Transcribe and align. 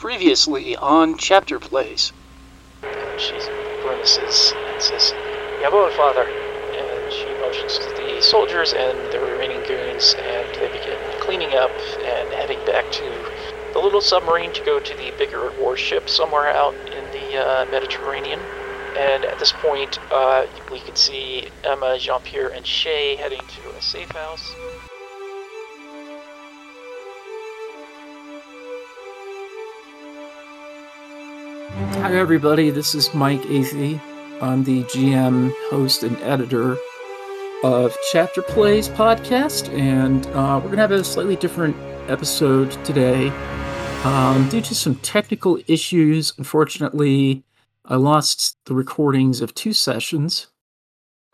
Previously 0.00 0.74
on 0.76 1.18
Chapter 1.18 1.58
Plays. 1.58 2.14
She 3.18 3.38
grimaces 3.82 4.54
and 4.66 4.80
says, 4.80 5.12
Jawohl, 5.60 5.92
father. 5.92 6.24
And 6.72 7.12
she 7.12 7.34
motions 7.34 7.78
to 7.80 7.94
the 7.94 8.22
soldiers 8.22 8.72
and 8.72 8.96
the 9.12 9.20
remaining 9.20 9.60
goons, 9.68 10.16
and 10.24 10.48
they 10.54 10.68
begin 10.68 10.96
cleaning 11.20 11.54
up 11.54 11.70
and 12.02 12.32
heading 12.32 12.64
back 12.64 12.90
to 12.92 13.10
the 13.74 13.78
little 13.78 14.00
submarine 14.00 14.52
to 14.52 14.62
go 14.62 14.80
to 14.80 14.94
the 14.96 15.12
bigger 15.18 15.52
warship 15.60 16.08
somewhere 16.08 16.48
out 16.48 16.74
in 16.96 17.04
the 17.12 17.36
uh, 17.36 17.66
Mediterranean. 17.70 18.40
And 18.96 19.26
at 19.26 19.38
this 19.38 19.52
point, 19.52 19.98
uh, 20.10 20.46
we 20.72 20.80
can 20.80 20.96
see 20.96 21.50
Emma, 21.62 21.98
Jean 21.98 22.22
Pierre, 22.22 22.48
and 22.48 22.66
Shay 22.66 23.16
heading 23.16 23.42
to 23.62 23.76
a 23.76 23.82
safe 23.82 24.10
house. 24.12 24.69
Hi, 31.94 32.16
everybody. 32.16 32.70
This 32.70 32.94
is 32.94 33.12
Mike 33.12 33.42
Athey. 33.42 34.00
I'm 34.40 34.62
the 34.62 34.84
GM, 34.84 35.52
host, 35.70 36.04
and 36.04 36.16
editor 36.22 36.78
of 37.64 37.94
Chapter 38.12 38.42
Plays 38.42 38.88
podcast, 38.88 39.68
and 39.76 40.24
uh, 40.28 40.60
we're 40.62 40.68
going 40.68 40.76
to 40.76 40.82
have 40.82 40.92
a 40.92 41.02
slightly 41.02 41.34
different 41.34 41.76
episode 42.08 42.70
today. 42.84 43.28
Um, 44.04 44.48
due 44.48 44.60
to 44.62 44.74
some 44.74 44.94
technical 44.96 45.58
issues, 45.66 46.32
unfortunately, 46.38 47.42
I 47.84 47.96
lost 47.96 48.56
the 48.66 48.74
recordings 48.74 49.40
of 49.40 49.52
two 49.54 49.72
sessions, 49.72 50.46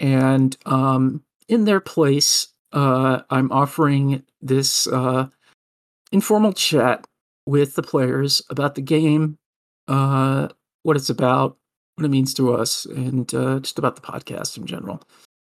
and 0.01 0.57
um, 0.65 1.23
in 1.49 1.67
their 1.67 1.81
place, 1.81 2.49
uh, 2.73 3.21
I'm 3.29 3.53
offering 3.53 4.25
this 4.41 4.87
uh, 4.87 5.29
informal 6.11 6.55
chat 6.55 7.07
with 7.45 7.75
the 7.75 7.83
players 7.83 8.43
about 8.49 8.75
the 8.75 8.83
game 8.83 9.39
uh, 9.89 10.49
what 10.83 10.97
it's 10.97 11.11
about, 11.11 11.57
what 11.95 12.05
it 12.05 12.11
means 12.11 12.35
to 12.35 12.55
us, 12.55 12.85
and 12.87 13.33
uh, 13.35 13.61
just 13.61 13.79
about 13.79 13.97
the 13.97 14.03
podcast 14.03 14.57
in 14.57 14.67
general. 14.67 15.03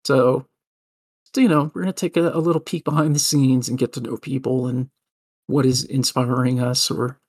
So, 0.06 0.46
so 1.34 1.42
you 1.42 1.50
know, 1.50 1.72
we're 1.74 1.82
going 1.82 1.94
to 1.94 1.94
take 1.94 2.18
a, 2.18 2.30
a, 2.30 2.40
little 2.40 2.62
peek 2.62 2.84
behind 2.84 3.16
the 3.16 3.20
scenes 3.20 3.68
and 3.68 3.78
get 3.78 3.94
to 3.94 4.02
know 4.02 4.18
people 4.18 4.68
and 4.68 4.90
what 5.48 5.66
is 5.66 5.84
inspiring 5.84 6.60
us 6.60 6.90
or 6.90 7.20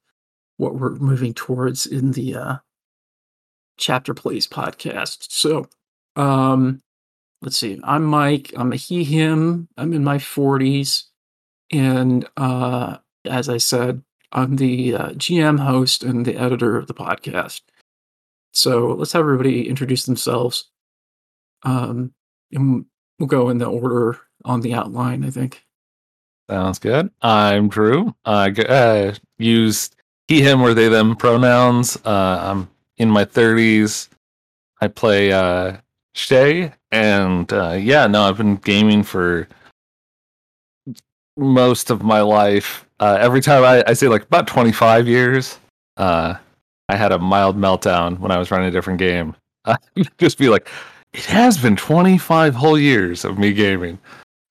what 0.57 0.75
we're 0.75 0.97
moving 0.97 1.35
towards 1.35 1.87
in 1.87 2.13
the 2.13 2.35
uh, 2.35 2.57
Chapter 3.77 4.15
Plays 4.15 4.47
podcast. 4.47 5.27
So, 5.31 5.69
um, 6.17 6.81
let's 7.43 7.57
see. 7.57 7.81
I'm 7.85 8.05
Mike. 8.05 8.53
I'm 8.57 8.73
a 8.73 8.77
he, 8.77 9.05
him. 9.05 9.69
I'm 9.77 9.93
in 9.93 10.05
my 10.05 10.19
40s. 10.19 11.05
And 11.71 12.29
uh, 12.37 12.99
as 13.25 13.49
I 13.49 13.59
said, 13.59 14.03
I'm 14.33 14.57
the 14.57 14.95
uh, 14.95 15.09
GM 15.11 15.59
host 15.59 16.03
and 16.03 16.25
the 16.25 16.37
editor 16.37 16.77
of 16.77 16.87
the 16.87 16.95
podcast. 16.95 17.63
So 18.53 18.89
let's 18.93 19.13
have 19.13 19.21
everybody 19.21 19.69
introduce 19.69 20.05
themselves. 20.05 20.71
Um, 21.63 22.13
and 22.53 22.87
we'll 23.19 23.27
go 23.27 23.49
in 23.49 23.59
the 23.59 23.67
order 23.67 24.19
on 24.45 24.61
the 24.61 24.75
outline, 24.75 25.25
I 25.25 25.31
think. 25.31 25.65
Sounds 26.51 26.79
good. 26.79 27.11
I'm 27.21 27.69
Drew. 27.69 28.15
I 28.25 28.51
uh, 28.51 29.15
use 29.39 29.91
he, 30.29 30.43
him, 30.43 30.63
or 30.63 30.75
they, 30.75 30.89
them 30.89 31.17
pronouns. 31.17 31.97
Uh, 32.05 32.39
I'm 32.41 32.69
in 32.97 33.11
my 33.11 33.25
30s. 33.25 34.09
I 34.81 34.89
play 34.89 35.33
uh, 35.33 35.79
Shay, 36.15 36.73
and 36.91 37.53
uh, 37.53 37.73
yeah, 37.73 38.07
no, 38.07 38.23
I've 38.23 38.39
been 38.39 38.57
gaming 38.57 39.03
for 39.03 39.49
most 41.39 41.91
of 41.91 42.03
my 42.03 42.21
life 42.21 42.85
uh, 43.01 43.17
every 43.21 43.41
time 43.41 43.65
I, 43.65 43.85
I 43.87 43.93
say 43.93 44.09
like 44.09 44.23
about 44.25 44.47
25 44.47 45.07
years, 45.07 45.59
uh, 45.97 46.35
I 46.89 46.97
had 46.97 47.13
a 47.13 47.19
mild 47.19 47.57
meltdown 47.57 48.19
when 48.19 48.31
I 48.33 48.39
was 48.39 48.51
running 48.51 48.69
a 48.69 48.71
different 48.71 48.99
game. 48.99 49.37
I 49.65 49.77
just 50.19 50.39
be 50.39 50.49
like, 50.49 50.69
it 51.13 51.25
has 51.27 51.59
been 51.59 51.77
25 51.77 52.55
whole 52.55 52.79
years 52.79 53.25
of 53.25 53.39
me 53.39 53.53
gaming. 53.53 53.99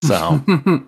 So. 0.03 0.43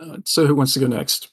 uh, 0.00 0.18
so 0.24 0.46
who 0.46 0.54
wants 0.54 0.74
to 0.74 0.80
go 0.80 0.86
next? 0.86 1.30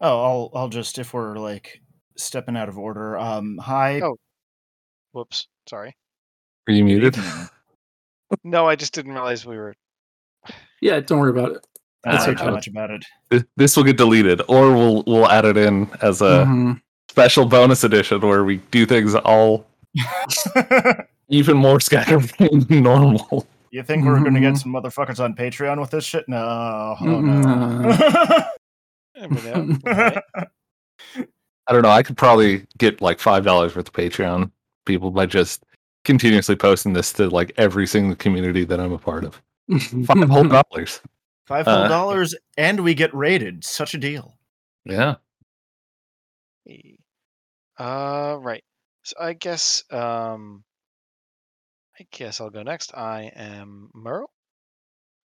Oh, 0.00 0.24
I'll 0.24 0.50
I'll 0.54 0.68
just 0.68 0.98
if 0.98 1.12
we're 1.12 1.36
like 1.36 1.80
stepping 2.16 2.56
out 2.56 2.68
of 2.68 2.78
order. 2.78 3.18
Um, 3.18 3.58
hi. 3.58 4.00
Oh, 4.00 4.16
whoops. 5.12 5.46
Sorry. 5.68 5.94
Are 6.68 6.72
you 6.72 6.84
muted? 6.84 7.16
no, 8.44 8.68
I 8.68 8.76
just 8.76 8.94
didn't 8.94 9.12
realize 9.12 9.44
we 9.44 9.56
were. 9.56 9.74
Yeah, 10.80 11.00
don't 11.00 11.18
worry 11.18 11.30
about 11.30 11.52
it. 11.52 11.66
That's 12.04 12.26
okay. 12.26 12.44
Not 12.44 12.54
much 12.54 12.66
about 12.66 12.90
it. 12.90 13.44
This 13.56 13.76
will 13.76 13.84
get 13.84 13.98
deleted, 13.98 14.40
or 14.48 14.72
we'll 14.74 15.02
we'll 15.06 15.28
add 15.28 15.44
it 15.44 15.56
in 15.56 15.90
as 16.00 16.22
a 16.22 16.44
mm-hmm. 16.44 16.72
special 17.10 17.44
bonus 17.44 17.84
edition 17.84 18.20
where 18.22 18.44
we 18.44 18.56
do 18.70 18.86
things 18.86 19.14
all 19.14 19.66
even 21.28 21.56
more 21.56 21.80
scatterbrained 21.80 22.62
than 22.68 22.82
normal. 22.84 23.46
You 23.70 23.82
think 23.82 24.04
we're 24.04 24.18
going 24.18 24.34
to 24.34 24.40
get 24.40 24.54
mm-hmm. 24.54 24.56
some 24.56 24.72
motherfuckers 24.72 25.22
on 25.22 25.34
Patreon 25.34 25.78
with 25.80 25.90
this 25.90 26.04
shit? 26.04 26.28
No. 26.28 26.96
Oh, 27.00 27.20
no. 27.20 28.44
I 31.66 31.72
don't 31.72 31.82
know. 31.82 31.90
I 31.90 32.02
could 32.02 32.16
probably 32.16 32.66
get 32.78 33.00
like 33.00 33.20
five 33.20 33.44
dollars 33.44 33.76
worth 33.76 33.88
of 33.88 33.94
Patreon 33.94 34.50
people 34.86 35.10
by 35.10 35.26
just 35.26 35.64
continuously 36.04 36.56
posting 36.56 36.92
this 36.92 37.12
to 37.14 37.28
like 37.28 37.52
every 37.56 37.86
single 37.86 38.16
community 38.16 38.64
that 38.64 38.80
I'm 38.80 38.92
a 38.92 38.98
part 38.98 39.24
of. 39.24 39.40
five 40.06 40.28
whole 40.28 40.44
dollars. 40.44 41.00
Five 41.46 41.66
whole 41.66 41.74
uh, 41.74 41.88
dollars, 41.88 42.34
and 42.56 42.80
we 42.80 42.94
get 42.94 43.14
rated. 43.14 43.64
Such 43.64 43.94
a 43.94 43.98
deal. 43.98 44.36
Yeah. 44.84 45.16
Uh, 47.78 48.36
right. 48.40 48.64
So 49.02 49.16
I 49.20 49.32
guess 49.32 49.84
um, 49.90 50.64
I 51.98 52.06
guess 52.10 52.40
I'll 52.40 52.50
go 52.50 52.62
next. 52.62 52.94
I 52.94 53.30
am 53.34 53.90
Merle. 53.94 54.30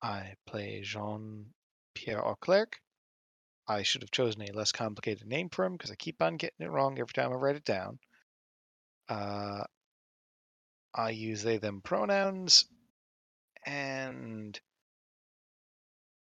I 0.02 0.34
play 0.46 0.82
Jean 0.84 1.48
Pierre 1.94 2.22
Auclerc. 2.22 2.74
I 3.68 3.84
should 3.84 4.02
have 4.04 4.12
chosen 4.12 4.44
a 4.44 4.54
less 4.54 4.72
complicated 4.72 5.28
name 5.28 5.50
for 5.50 5.66
him 5.66 5.74
because 5.74 5.92
I 5.92 5.96
keep 5.96 6.22
on 6.22 6.38
getting 6.38 6.66
it 6.66 6.72
wrong 6.72 7.00
every 7.00 7.14
time 7.14 7.32
I 7.32 7.36
write 7.36 7.56
it 7.56 7.66
down. 7.66 8.00
Uh, 9.10 9.64
I 10.94 11.10
use 11.10 11.44
they 11.44 11.58
them 11.58 11.82
pronouns, 11.82 12.66
and 13.66 14.60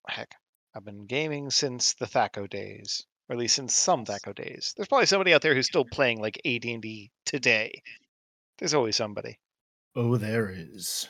heck, 0.08 0.34
I've 0.74 0.84
been 0.84 1.06
gaming 1.06 1.50
since 1.50 1.94
the 1.94 2.06
THAC0 2.06 2.48
days, 2.48 3.04
or 3.28 3.34
at 3.34 3.38
least 3.38 3.56
since 3.56 3.74
some 3.74 4.04
THAC0 4.04 4.34
days. 4.34 4.74
There's 4.76 4.88
probably 4.88 5.06
somebody 5.06 5.34
out 5.34 5.42
there 5.42 5.54
who's 5.54 5.66
still 5.66 5.84
playing 5.92 6.20
like 6.20 6.40
AD&D 6.44 7.10
today. 7.24 7.82
There's 8.58 8.74
always 8.74 8.96
somebody. 8.96 9.38
Oh, 9.96 10.16
there 10.16 10.50
is. 10.50 11.08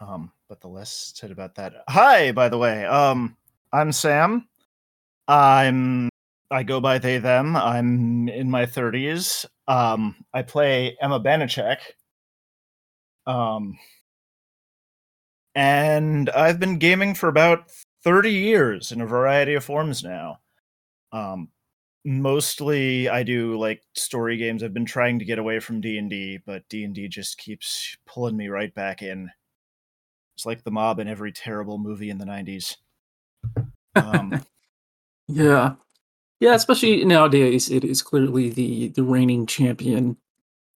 Um, 0.00 0.32
but 0.48 0.60
the 0.60 0.68
less 0.68 1.12
said 1.14 1.30
about 1.30 1.54
that. 1.54 1.74
Hi, 1.88 2.32
by 2.32 2.48
the 2.48 2.58
way. 2.58 2.84
Um, 2.84 3.36
I'm 3.72 3.92
Sam. 3.92 4.48
I'm 5.28 6.10
I 6.50 6.62
go 6.62 6.80
by 6.80 6.98
they 6.98 7.18
them. 7.18 7.56
I'm 7.56 8.28
in 8.28 8.50
my 8.50 8.66
30s. 8.66 9.46
Um, 9.66 10.16
I 10.34 10.42
play 10.42 10.96
Emma 11.00 11.18
Banachek. 11.18 11.78
Um, 13.26 13.78
and 15.54 16.28
I've 16.30 16.60
been 16.60 16.78
gaming 16.78 17.14
for 17.14 17.28
about 17.28 17.70
30 18.04 18.30
years 18.30 18.92
in 18.92 19.00
a 19.00 19.06
variety 19.06 19.54
of 19.54 19.64
forms 19.64 20.04
now. 20.04 20.40
Um, 21.12 21.48
mostly 22.04 23.08
I 23.08 23.22
do 23.22 23.58
like 23.58 23.82
story 23.94 24.36
games. 24.36 24.62
I've 24.62 24.74
been 24.74 24.84
trying 24.84 25.18
to 25.20 25.24
get 25.24 25.38
away 25.38 25.60
from 25.60 25.80
D&D, 25.80 26.40
but 26.44 26.68
D&D 26.68 27.08
just 27.08 27.38
keeps 27.38 27.96
pulling 28.06 28.36
me 28.36 28.48
right 28.48 28.74
back 28.74 29.02
in. 29.02 29.30
It's 30.36 30.44
like 30.44 30.64
the 30.64 30.70
mob 30.70 30.98
in 30.98 31.08
every 31.08 31.32
terrible 31.32 31.78
movie 31.78 32.10
in 32.10 32.18
the 32.18 32.26
90s. 32.26 32.76
Um, 33.94 34.42
yeah, 35.28 35.74
yeah. 36.40 36.54
Especially 36.54 37.04
nowadays, 37.04 37.70
it 37.70 37.84
is 37.84 38.02
clearly 38.02 38.50
the 38.50 38.88
the 38.88 39.02
reigning 39.02 39.46
champion 39.46 40.16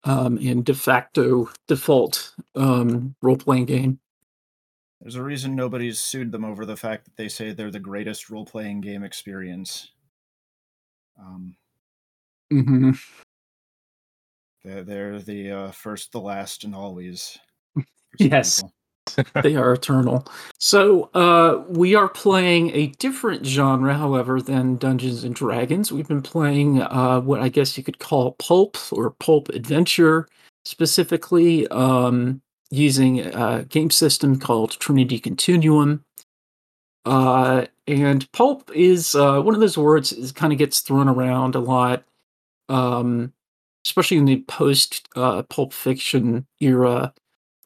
um, 0.04 0.38
and 0.38 0.64
de 0.64 0.74
facto 0.74 1.50
default 1.66 2.34
um, 2.54 3.14
role 3.22 3.36
playing 3.36 3.66
game. 3.66 4.00
There's 5.00 5.16
a 5.16 5.22
reason 5.22 5.54
nobody's 5.54 6.00
sued 6.00 6.32
them 6.32 6.44
over 6.44 6.64
the 6.64 6.76
fact 6.76 7.04
that 7.04 7.16
they 7.16 7.28
say 7.28 7.52
they're 7.52 7.70
the 7.70 7.78
greatest 7.78 8.30
role 8.30 8.46
playing 8.46 8.80
game 8.80 9.02
experience. 9.02 9.92
Um, 11.18 11.56
mm-hmm. 12.52 12.90
They're, 14.64 14.82
they're 14.82 15.18
the 15.20 15.50
uh, 15.50 15.70
first, 15.70 16.12
the 16.12 16.20
last, 16.20 16.64
and 16.64 16.74
always. 16.74 17.38
yes. 18.18 18.62
they 19.42 19.56
are 19.56 19.72
eternal. 19.72 20.26
So 20.58 21.10
uh, 21.14 21.64
we 21.68 21.94
are 21.94 22.08
playing 22.08 22.70
a 22.74 22.88
different 22.98 23.46
genre, 23.46 23.94
however, 23.94 24.40
than 24.40 24.76
Dungeons 24.76 25.24
and 25.24 25.34
Dragons. 25.34 25.92
We've 25.92 26.08
been 26.08 26.22
playing 26.22 26.82
uh, 26.82 27.20
what 27.20 27.40
I 27.40 27.48
guess 27.48 27.76
you 27.76 27.84
could 27.84 27.98
call 27.98 28.32
pulp 28.32 28.76
or 28.92 29.10
pulp 29.10 29.48
adventure, 29.50 30.28
specifically 30.64 31.66
um, 31.68 32.40
using 32.70 33.20
a 33.20 33.64
game 33.64 33.90
system 33.90 34.38
called 34.38 34.78
Trinity 34.78 35.18
Continuum. 35.18 36.02
Uh, 37.04 37.66
and 37.86 38.30
pulp 38.32 38.70
is 38.74 39.14
uh, 39.14 39.40
one 39.40 39.54
of 39.54 39.60
those 39.60 39.78
words 39.78 40.10
that 40.10 40.34
kind 40.34 40.52
of 40.52 40.58
gets 40.58 40.80
thrown 40.80 41.08
around 41.08 41.54
a 41.54 41.60
lot, 41.60 42.04
um, 42.68 43.32
especially 43.86 44.16
in 44.16 44.24
the 44.24 44.42
post 44.48 45.08
uh, 45.14 45.42
pulp 45.44 45.72
fiction 45.72 46.46
era. 46.60 47.14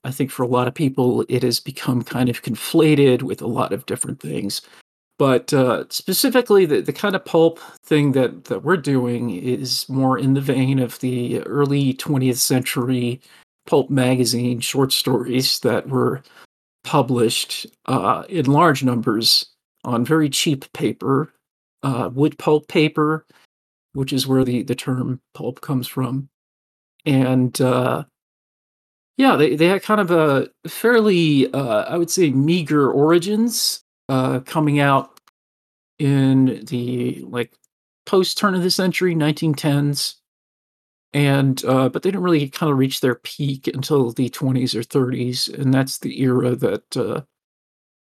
I 0.05 0.11
think 0.11 0.31
for 0.31 0.43
a 0.43 0.49
lot 0.49 0.69
of 0.69 0.75
people, 0.75 1.25
it 1.29 1.43
has 1.43 1.61
become 1.61 2.02
kind 2.02 2.29
of 2.29 2.43
conflated 2.43 3.23
with 3.23 3.43
a 3.43 3.47
lot 3.47 3.73
of 3.73 3.87
different 3.87 4.20
things. 4.20 4.62
But 5.19 5.52
uh, 5.52 5.85
specifically, 5.91 6.64
the, 6.64 6.81
the 6.81 6.94
kind 6.94 7.14
of 7.14 7.25
pulp 7.26 7.58
thing 7.85 8.12
that, 8.12 8.44
that 8.44 8.64
we're 8.64 8.79
doing 8.79 9.31
is 9.31 9.87
more 9.88 10.19
in 10.19 10.32
the 10.32 10.41
vein 10.41 10.79
of 10.79 10.99
the 11.00 11.43
early 11.43 11.93
20th 11.93 12.38
century 12.38 13.20
pulp 13.67 13.91
magazine 13.91 14.61
short 14.61 14.93
stories 14.93 15.61
that 15.61 15.88
were 15.88 16.23
published 16.85 17.67
uh, 17.85 18.25
in 18.31 18.46
large 18.46 18.82
numbers 18.82 19.46
on 19.85 20.05
very 20.05 20.31
cheap 20.31 20.73
paper, 20.73 21.32
uh, 21.82 22.08
wood 22.12 22.38
pulp 22.38 22.67
paper, 22.69 23.26
which 23.93 24.14
is 24.14 24.26
where 24.26 24.44
the, 24.44 24.62
the 24.62 24.75
term 24.75 25.20
pulp 25.35 25.61
comes 25.61 25.87
from. 25.87 26.31
And 27.05 27.61
uh, 27.61 28.05
yeah, 29.20 29.37
they, 29.37 29.55
they 29.55 29.67
had 29.67 29.82
kind 29.82 30.00
of 30.00 30.11
a 30.11 30.49
fairly, 30.67 31.52
uh, 31.52 31.82
I 31.82 31.99
would 31.99 32.08
say, 32.08 32.31
meager 32.31 32.90
origins 32.90 33.84
uh, 34.08 34.40
coming 34.40 34.81
out 34.81 35.20
in 35.99 36.64
the 36.64 37.22
like 37.28 37.52
post 38.06 38.38
turn 38.38 38.55
of 38.55 38.62
the 38.62 38.70
century, 38.70 39.14
1910s. 39.14 40.14
And 41.12 41.62
uh, 41.67 41.90
but 41.90 42.02
they 42.02 42.11
didn't 42.11 42.22
really 42.22 42.49
kind 42.49 42.72
of 42.72 42.78
reach 42.78 43.02
their 43.02 43.17
peak 43.17 43.67
until 43.67 44.11
the 44.11 44.31
20s 44.31 44.75
or 44.75 44.81
30s, 44.81 45.52
and 45.52 45.75
that's 45.75 45.99
the 45.99 46.22
era 46.22 46.56
that 46.56 46.96
uh, 46.96 47.22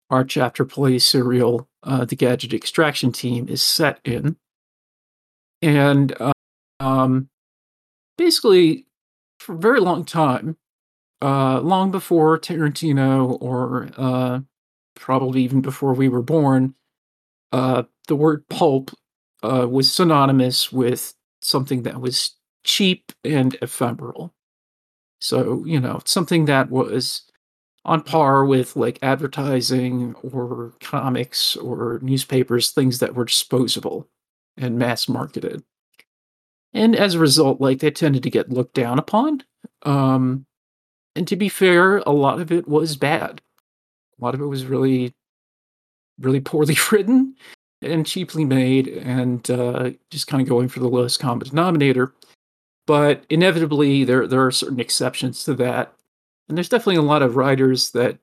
our 0.10 0.26
chapter 0.26 0.66
play 0.66 1.00
serial, 1.00 1.70
uh, 1.84 2.04
the 2.04 2.18
Gadget 2.18 2.54
Extraction 2.54 3.14
Team, 3.14 3.48
is 3.48 3.62
set 3.62 4.02
in. 4.04 4.36
And 5.62 6.14
um, 6.82 7.30
basically, 8.18 8.88
for 9.40 9.56
a 9.56 9.60
very 9.60 9.80
long 9.80 10.04
time, 10.04 10.58
uh, 11.22 11.60
long 11.62 11.92
before 11.92 12.38
Tarantino 12.40 13.38
or 13.42 13.90
uh, 13.98 14.40
probably 14.96 15.44
even 15.44 15.62
before 15.62 15.94
we 15.94 16.10
were 16.10 16.22
born, 16.22 16.76
uh, 17.52 17.84
the 18.08 18.16
word 18.16 18.48
pulp 18.50 18.92
uh, 19.44 19.68
was 19.70 19.92
synonymous 19.92 20.72
with 20.72 21.14
something 21.42 21.84
that 21.84 22.02
was 22.02 22.36
cheap 22.64 23.12
and 23.24 23.58
ephemeral. 23.62 24.34
So, 25.20 25.64
you 25.66 25.80
know, 25.80 26.02
something 26.06 26.46
that 26.46 26.70
was 26.70 27.24
on 27.86 28.02
par 28.02 28.46
with 28.46 28.76
like 28.76 29.00
advertising 29.02 30.14
or 30.16 30.74
comics 30.82 31.56
or 31.56 32.00
newspapers, 32.02 32.72
things 32.72 33.00
that 33.00 33.16
were 33.16 33.26
disposable 33.26 34.10
and 34.58 34.78
mass 34.78 35.08
marketed. 35.08 35.64
And 36.74 36.96
as 36.96 37.16
a 37.16 37.20
result, 37.20 37.62
like 37.62 37.80
they 37.80 37.92
tended 37.92 38.24
to 38.24 38.30
get 38.30 38.52
looked 38.52 38.74
down 38.74 39.00
upon. 39.00 39.44
Um, 39.84 40.47
and 41.18 41.28
to 41.28 41.36
be 41.36 41.50
fair, 41.50 41.98
a 41.98 42.12
lot 42.12 42.40
of 42.40 42.52
it 42.52 42.68
was 42.68 42.96
bad. 42.96 43.42
A 44.20 44.24
lot 44.24 44.36
of 44.36 44.42
it 44.42 44.46
was 44.46 44.66
really, 44.66 45.14
really 46.20 46.40
poorly 46.40 46.78
written 46.92 47.36
and 47.82 48.06
cheaply 48.06 48.46
made, 48.46 48.88
and 48.88 49.50
uh, 49.50 49.92
just 50.12 50.28
kind 50.28 50.42
of 50.42 50.48
going 50.48 50.68
for 50.68 50.80
the 50.80 50.88
lowest 50.88 51.20
common 51.20 51.48
denominator. 51.48 52.14
But 52.86 53.26
inevitably, 53.30 54.04
there 54.04 54.28
there 54.28 54.46
are 54.46 54.52
certain 54.52 54.80
exceptions 54.80 55.44
to 55.46 55.56
that, 55.56 55.94
and 56.48 56.58
there's 56.58 56.70
definitely 56.70 56.98
a 56.98 57.02
lot 57.02 57.24
of 57.24 57.36
writers 57.36 57.92
that 57.92 58.20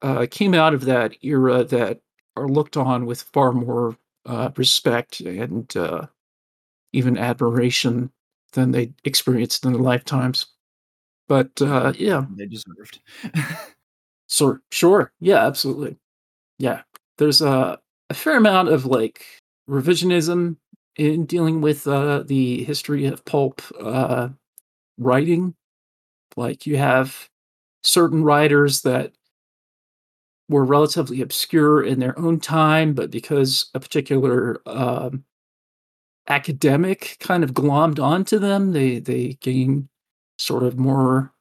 uh, 0.00 0.26
came 0.30 0.54
out 0.54 0.72
of 0.72 0.84
that 0.84 1.16
era 1.22 1.64
that 1.64 2.00
are 2.36 2.48
looked 2.48 2.76
on 2.76 3.06
with 3.06 3.22
far 3.22 3.52
more 3.52 3.96
uh, 4.26 4.50
respect 4.56 5.20
and 5.20 5.76
uh, 5.76 6.06
even 6.92 7.18
admiration 7.18 8.10
than 8.52 8.70
they 8.70 8.92
experienced 9.04 9.64
in 9.64 9.72
their 9.72 9.82
lifetimes. 9.82 10.46
But 11.30 11.62
uh, 11.62 11.94
yeah, 11.96 12.26
They 12.36 12.46
deserved. 12.46 13.00
so 14.28 14.58
sure, 14.72 15.12
yeah, 15.20 15.46
absolutely, 15.46 15.96
yeah. 16.58 16.82
There's 17.18 17.42
a 17.42 17.80
a 18.10 18.14
fair 18.14 18.36
amount 18.38 18.68
of 18.70 18.86
like 18.86 19.24
revisionism 19.68 20.56
in 20.96 21.26
dealing 21.26 21.60
with 21.62 21.86
uh, 21.88 22.24
the 22.24 22.64
history 22.64 23.06
of 23.06 23.24
pulp 23.26 23.62
uh, 23.80 24.30
writing. 24.98 25.54
Like 26.36 26.66
you 26.66 26.78
have 26.78 27.28
certain 27.84 28.24
writers 28.24 28.82
that 28.82 29.12
were 30.48 30.64
relatively 30.64 31.22
obscure 31.22 31.82
in 31.82 32.00
their 32.00 32.18
own 32.18 32.40
time, 32.40 32.92
but 32.94 33.10
because 33.10 33.70
a 33.74 33.80
particular 33.80 34.60
um, 34.66 35.24
academic 36.28 37.16
kind 37.20 37.44
of 37.44 37.52
glommed 37.52 38.02
onto 38.02 38.38
them, 38.38 38.72
they 38.72 38.98
they 39.00 39.34
gain 39.42 39.89
sort 40.40 40.62
of 40.62 40.78
more 40.78 41.32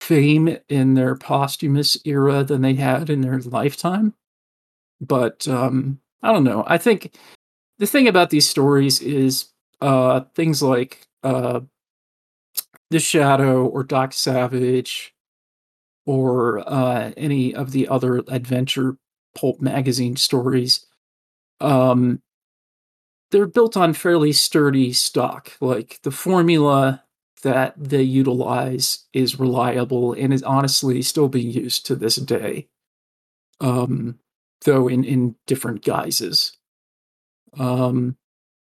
fame 0.00 0.56
in 0.68 0.94
their 0.94 1.14
posthumous 1.16 1.96
era 2.04 2.44
than 2.44 2.62
they 2.62 2.74
had 2.74 3.10
in 3.10 3.20
their 3.20 3.40
lifetime. 3.40 4.14
But 5.00 5.46
um, 5.48 6.00
I 6.22 6.32
don't 6.32 6.44
know. 6.44 6.64
I 6.66 6.78
think 6.78 7.14
the 7.78 7.86
thing 7.86 8.08
about 8.08 8.30
these 8.30 8.48
stories 8.48 9.00
is 9.00 9.46
uh, 9.80 10.20
things 10.34 10.62
like 10.62 11.06
uh, 11.24 11.60
The 12.90 13.00
Shadow 13.00 13.66
or 13.66 13.84
Doc 13.84 14.12
Savage 14.12 15.14
or 16.06 16.68
uh, 16.68 17.12
any 17.16 17.54
of 17.54 17.72
the 17.72 17.88
other 17.88 18.22
adventure 18.28 18.96
pulp 19.34 19.60
magazine 19.60 20.16
stories. 20.16 20.86
Um, 21.60 22.20
they're 23.30 23.46
built 23.46 23.76
on 23.76 23.94
fairly 23.94 24.32
sturdy 24.32 24.92
stock. 24.92 25.52
Like 25.60 26.00
the 26.02 26.10
formula 26.10 27.02
that 27.42 27.74
they 27.76 28.02
utilize 28.02 29.06
is 29.12 29.38
reliable 29.38 30.12
and 30.14 30.32
is 30.32 30.42
honestly 30.42 31.02
still 31.02 31.28
being 31.28 31.50
used 31.50 31.86
to 31.86 31.94
this 31.94 32.16
day. 32.16 32.68
Um, 33.60 34.18
though 34.64 34.88
in, 34.88 35.04
in 35.04 35.34
different 35.46 35.82
guises. 35.82 36.56
Um, 37.58 38.16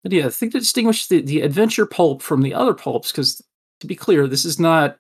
but 0.03 0.13
yeah, 0.13 0.27
I 0.27 0.31
think 0.31 0.53
to 0.53 0.59
distinguish 0.59 1.07
the, 1.07 1.21
the 1.21 1.43
adventure 1.43 1.87
pulp 1.87 2.23
from 2.23 2.43
the 2.43 2.55
other 2.55 2.75
pulps, 2.75 3.13
because 3.13 3.43
to 3.81 3.87
be 3.87 3.95
clear, 3.95 4.27
this 4.27 4.45
is 4.45 4.59
not 4.59 4.99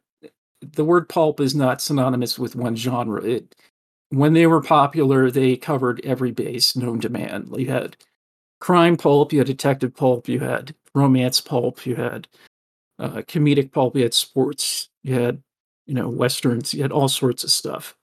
the 0.61 0.85
word 0.85 1.09
pulp 1.09 1.41
is 1.41 1.55
not 1.55 1.81
synonymous 1.81 2.39
with 2.39 2.55
one 2.55 2.77
genre. 2.77 3.23
It 3.23 3.57
when 4.11 4.35
they 4.35 4.47
were 4.47 4.63
popular, 4.63 5.31
they 5.31 5.57
covered 5.57 6.01
every 6.05 6.31
base 6.31 6.77
known 6.77 7.01
to 7.01 7.09
man. 7.09 7.49
You 7.57 7.71
had 7.71 7.97
crime 8.61 8.97
pulp, 8.97 9.33
you 9.33 9.41
had 9.41 9.49
detective 9.49 9.95
pulp, 9.95 10.29
you 10.29 10.39
had 10.39 10.75
romance 10.95 11.41
pulp, 11.41 11.85
you 11.85 11.97
had 11.97 12.29
uh, 13.03 13.23
comedic 13.23 13.73
pulp, 13.73 13.97
you 13.97 14.03
had 14.03 14.15
sports, 14.15 14.89
you 15.03 15.15
had 15.15 15.43
you 15.87 15.95
know 15.95 16.09
westerns, 16.09 16.73
you 16.73 16.83
had 16.83 16.93
all 16.93 17.09
sorts 17.09 17.45
of 17.45 17.51
stuff. 17.51 17.97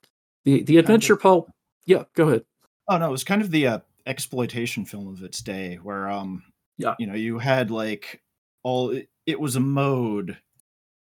The 0.45 0.63
the 0.63 0.77
adventure 0.77 1.15
pulp, 1.15 1.49
yeah, 1.85 2.03
go 2.15 2.27
ahead. 2.29 2.45
Oh 2.87 2.97
no, 2.97 3.07
it 3.07 3.11
was 3.11 3.23
kind 3.23 3.41
of 3.41 3.51
the 3.51 3.67
uh, 3.67 3.79
exploitation 4.05 4.85
film 4.85 5.07
of 5.07 5.23
its 5.23 5.41
day, 5.41 5.75
where 5.81 6.09
um, 6.09 6.43
Yeah. 6.77 6.95
you 6.99 7.07
know, 7.07 7.13
you 7.15 7.37
had 7.39 7.71
like 7.71 8.21
all 8.63 8.91
it, 8.91 9.09
it 9.25 9.39
was 9.39 9.55
a 9.55 9.59
mode 9.59 10.37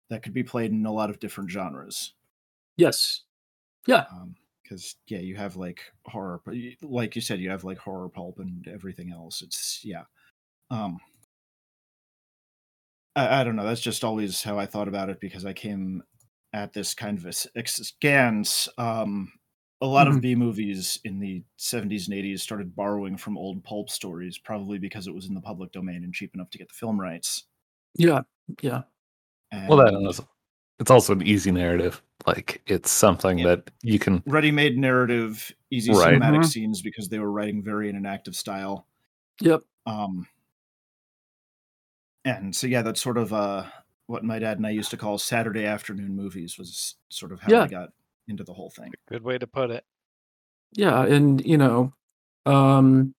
that 0.10 0.24
could 0.24 0.34
be 0.34 0.44
played 0.44 0.72
in 0.72 0.86
a 0.86 0.92
lot 0.92 1.10
of 1.10 1.20
different 1.20 1.50
genres. 1.50 2.14
Yes, 2.78 3.22
Yeah. 3.88 4.06
Um, 4.12 4.36
because 4.64 4.96
yeah, 5.08 5.20
you 5.20 5.36
have 5.36 5.56
like 5.56 5.80
horror, 6.06 6.42
like 6.82 7.16
you 7.16 7.22
said, 7.22 7.40
you 7.40 7.52
have 7.52 7.64
like 7.64 7.78
horror 7.78 8.10
pulp 8.10 8.40
and 8.40 8.68
everything 8.68 9.12
else. 9.12 9.44
It's 9.44 9.86
yeah. 9.86 10.04
Um, 10.72 10.98
I, 13.16 13.42
I 13.42 13.44
don't 13.44 13.56
know. 13.56 13.66
That's 13.66 13.82
just 13.82 14.04
always 14.04 14.44
how 14.44 14.58
I 14.60 14.66
thought 14.66 14.88
about 14.88 15.10
it 15.10 15.20
because 15.20 15.46
I 15.46 15.54
came 15.54 16.04
at 16.54 16.74
this 16.74 16.94
kind 16.94 17.18
of 17.18 17.26
a 17.26 17.30
s- 17.30 17.48
scans. 17.56 18.70
Um, 18.78 19.32
a 19.82 19.86
lot 19.86 20.08
Mhm. 20.08 20.16
of 20.16 20.22
B 20.22 20.36
movies 20.36 21.00
in 21.04 21.20
the 21.20 21.44
70s 21.58 22.08
and 22.08 22.16
80s 22.18 22.42
started 22.42 22.76
borrowing 22.76 23.18
from 23.18 23.38
old 23.38 23.64
pulp 23.64 23.90
stories, 23.90 24.38
probably 24.38 24.78
because 24.80 25.08
it 25.08 25.14
was 25.14 25.28
in 25.28 25.34
the 25.34 25.42
public 25.42 25.72
domain 25.74 26.04
and 26.04 26.14
cheap 26.14 26.34
enough 26.34 26.50
to 26.52 26.58
get 26.58 26.70
the 26.70 26.74
film 26.74 27.00
rights. 27.00 27.44
yeah, 27.98 28.22
yeah. 28.62 28.84
And 29.52 29.70
Well, 29.70 29.78
that 29.78 29.94
is, 30.10 30.22
it's 30.80 30.92
also 30.92 31.14
an 31.14 31.22
easy 31.26 31.52
narrative. 31.52 32.02
Like 32.26 32.62
it's 32.68 32.90
something 32.92 33.40
Yeah. 33.40 33.48
that 33.56 33.72
you 33.84 34.00
can. 34.00 34.24
ready-made 34.26 34.78
narrative, 34.78 35.52
easy 35.72 35.92
Right. 35.92 36.20
cinematic 36.20 36.40
Mhm. 36.40 36.46
scenes 36.46 36.82
because 36.82 37.10
they 37.10 37.20
were 37.20 37.32
writing 37.32 37.64
very 37.64 37.90
in 37.90 37.96
an 37.96 38.06
active 38.06 38.36
style. 38.36 38.88
Yep. 39.42 39.62
Um, 39.86 40.28
and 42.26 42.54
so 42.56 42.68
yeah, 42.68 42.82
that's 42.82 43.02
sort 43.02 43.18
of 43.18 43.32
uh, 43.32 43.64
what 44.08 44.24
my 44.26 44.40
dad 44.40 44.58
and 44.58 44.68
I 44.68 44.72
used 44.72 44.92
to 44.92 44.98
call 44.98 45.18
Saturday 45.18 45.66
afternoon 45.66 46.16
movies. 46.16 46.58
Was 46.58 46.96
sort 47.10 47.32
of 47.32 47.40
how 47.40 47.52
Yeah. 47.52 47.64
I 47.64 47.68
got 47.68 47.90
into 48.28 48.44
the 48.44 48.54
whole 48.54 48.72
thing. 48.72 48.92
Good 49.08 49.24
way 49.24 49.38
to 49.38 49.48
put 49.48 49.70
it. 49.72 49.86
Yeah, 50.74 51.06
and 51.06 51.46
you 51.46 51.58
know, 51.58 51.94
um, 52.46 53.14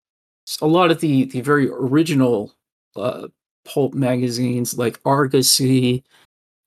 s- 0.46 0.58
a 0.60 0.66
lot 0.66 0.90
of 0.90 1.00
the 1.00 1.24
the 1.24 1.40
very 1.40 1.70
original 1.70 2.52
uh, 2.96 3.28
pulp 3.64 3.94
magazines 3.94 4.76
like 4.76 5.00
Argosy, 5.06 6.04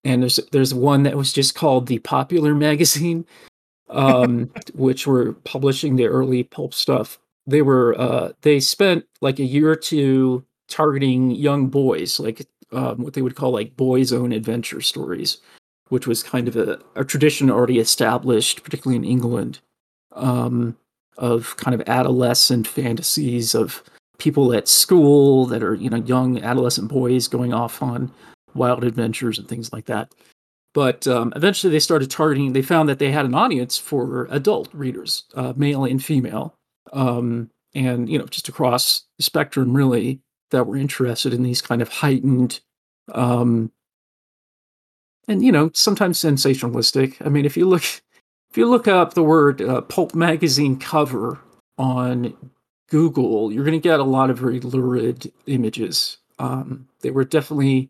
and 0.03 0.23
there's 0.23 0.39
there's 0.51 0.73
one 0.73 1.03
that 1.03 1.17
was 1.17 1.31
just 1.33 1.53
called 1.55 1.87
the 1.87 1.99
Popular 1.99 2.55
Magazine, 2.55 3.25
um, 3.89 4.51
which 4.73 5.05
were 5.05 5.33
publishing 5.43 5.95
the 5.95 6.07
early 6.07 6.43
pulp 6.43 6.73
stuff. 6.73 7.19
They 7.45 7.61
were 7.61 7.99
uh, 7.99 8.31
they 8.41 8.59
spent 8.59 9.05
like 9.21 9.39
a 9.39 9.43
year 9.45 9.69
or 9.69 9.75
two 9.75 10.43
targeting 10.69 11.31
young 11.31 11.67
boys, 11.67 12.19
like 12.19 12.47
um, 12.71 13.03
what 13.03 13.13
they 13.13 13.21
would 13.21 13.35
call 13.35 13.51
like 13.51 13.75
boys' 13.75 14.13
own 14.13 14.31
adventure 14.31 14.81
stories, 14.81 15.37
which 15.89 16.07
was 16.07 16.23
kind 16.23 16.47
of 16.47 16.55
a, 16.55 16.79
a 16.95 17.03
tradition 17.03 17.49
already 17.49 17.79
established, 17.79 18.63
particularly 18.63 18.95
in 18.95 19.03
England 19.03 19.59
um, 20.13 20.77
of 21.17 21.57
kind 21.57 21.79
of 21.79 21.87
adolescent 21.87 22.67
fantasies 22.67 23.53
of 23.53 23.83
people 24.17 24.53
at 24.53 24.67
school 24.67 25.45
that 25.45 25.63
are 25.63 25.75
you 25.75 25.89
know 25.89 25.97
young 25.97 26.41
adolescent 26.41 26.89
boys 26.89 27.27
going 27.27 27.53
off 27.53 27.81
on 27.81 28.11
wild 28.53 28.83
adventures 28.83 29.37
and 29.37 29.47
things 29.47 29.71
like 29.73 29.85
that. 29.85 30.13
But 30.73 31.07
um, 31.07 31.33
eventually, 31.35 31.71
they 31.71 31.79
started 31.79 32.11
targeting. 32.11 32.53
They 32.53 32.61
found 32.61 32.89
that 32.89 32.99
they 32.99 33.11
had 33.11 33.25
an 33.25 33.33
audience 33.33 33.77
for 33.77 34.27
adult 34.29 34.69
readers, 34.73 35.23
uh, 35.33 35.53
male 35.55 35.83
and 35.85 36.03
female, 36.03 36.53
um, 36.93 37.49
and 37.73 38.07
you 38.07 38.19
know 38.19 38.25
just 38.25 38.49
across 38.49 39.05
the 39.17 39.23
spectrum, 39.23 39.75
really, 39.75 40.21
that 40.51 40.65
were 40.65 40.77
interested 40.77 41.33
in 41.33 41.43
these 41.43 41.61
kind 41.61 41.81
of 41.81 41.89
heightened 41.89 42.59
um, 43.13 43.71
and 45.27 45.43
you 45.43 45.51
know 45.51 45.71
sometimes 45.73 46.19
sensationalistic. 46.19 47.23
I 47.25 47.29
mean, 47.29 47.45
if 47.45 47.55
you 47.55 47.67
look 47.67 47.83
if 47.83 48.57
you 48.57 48.67
look 48.67 48.87
up 48.87 49.13
the 49.13 49.23
word 49.23 49.61
uh, 49.61 49.81
pulp 49.81 50.15
magazine 50.15 50.77
cover 50.77 51.39
on 51.77 52.35
Google, 52.89 53.51
you're 53.51 53.63
going 53.63 53.79
to 53.79 53.87
get 53.87 53.99
a 53.99 54.03
lot 54.03 54.29
of 54.29 54.39
very 54.39 54.59
lurid 54.59 55.31
images. 55.45 56.17
Um, 56.39 56.87
they 57.01 57.11
were 57.11 57.25
definitely 57.25 57.89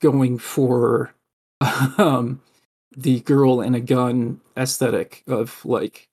going 0.00 0.38
for 0.38 1.14
um, 1.98 2.40
the 2.96 3.20
girl 3.20 3.60
and 3.60 3.76
a 3.76 3.80
gun 3.80 4.40
aesthetic 4.56 5.22
of 5.26 5.64
like 5.64 6.08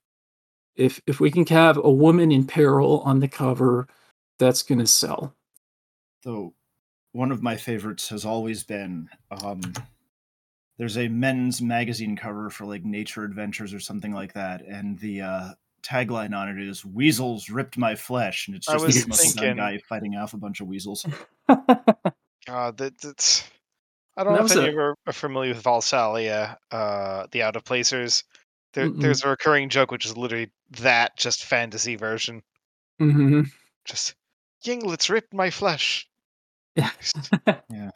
if 0.76 1.00
if 1.06 1.20
we 1.20 1.30
can 1.30 1.46
have 1.46 1.78
a 1.78 1.90
woman 1.90 2.30
in 2.30 2.46
peril 2.46 3.00
on 3.00 3.20
the 3.20 3.28
cover, 3.28 3.88
that's 4.38 4.62
going 4.62 4.80
to 4.80 4.86
sell. 4.86 5.34
Though 6.24 6.54
one 7.12 7.30
of 7.30 7.42
my 7.42 7.56
favorites 7.56 8.08
has 8.08 8.24
always 8.24 8.64
been 8.64 9.08
um, 9.30 9.60
there's 10.78 10.96
a 10.98 11.06
men's 11.08 11.62
magazine 11.62 12.16
cover 12.16 12.50
for 12.50 12.64
like 12.64 12.84
Nature 12.84 13.24
Adventures 13.24 13.72
or 13.74 13.80
something 13.80 14.12
like 14.12 14.32
that, 14.32 14.62
and 14.62 14.98
the 14.98 15.20
uh, 15.20 15.48
tagline 15.82 16.34
on 16.34 16.48
it 16.48 16.58
is 16.66 16.84
"Weasels 16.84 17.50
ripped 17.50 17.76
my 17.78 17.94
flesh," 17.94 18.48
and 18.48 18.56
it's 18.56 18.66
just 18.66 18.86
this 18.86 19.06
muscle 19.06 19.30
thinking- 19.30 19.56
guy 19.56 19.78
fighting 19.88 20.16
off 20.16 20.34
a 20.34 20.38
bunch 20.38 20.60
of 20.60 20.66
weasels. 20.66 21.06
God, 21.48 21.66
that, 22.78 22.98
that's. 23.00 23.48
I 24.16 24.22
don't 24.24 24.32
That 24.34 24.38
know 24.40 24.46
if 24.46 24.52
any 24.52 24.60
a- 24.64 24.68
of 24.68 24.74
you 24.74 24.80
are 24.80 24.96
are 25.06 25.12
familiar 25.12 25.54
with 25.54 25.62
Valsalia, 25.62 26.56
uh, 26.70 27.26
the 27.32 27.42
Out 27.42 27.56
of 27.56 27.64
Placers. 27.64 28.24
There, 28.72 28.88
there's 28.88 29.22
a 29.22 29.28
recurring 29.28 29.68
joke 29.68 29.92
which 29.92 30.04
is 30.06 30.16
literally 30.16 30.50
that, 30.80 31.16
just 31.16 31.44
fantasy 31.44 31.94
version. 31.94 32.42
hmm 32.98 33.42
Just 33.84 34.14
Yinglets 34.64 35.08
ripped 35.10 35.32
my 35.32 35.50
flesh. 35.50 36.08
Yeah. 36.76 36.90
Yeah. 37.70 37.90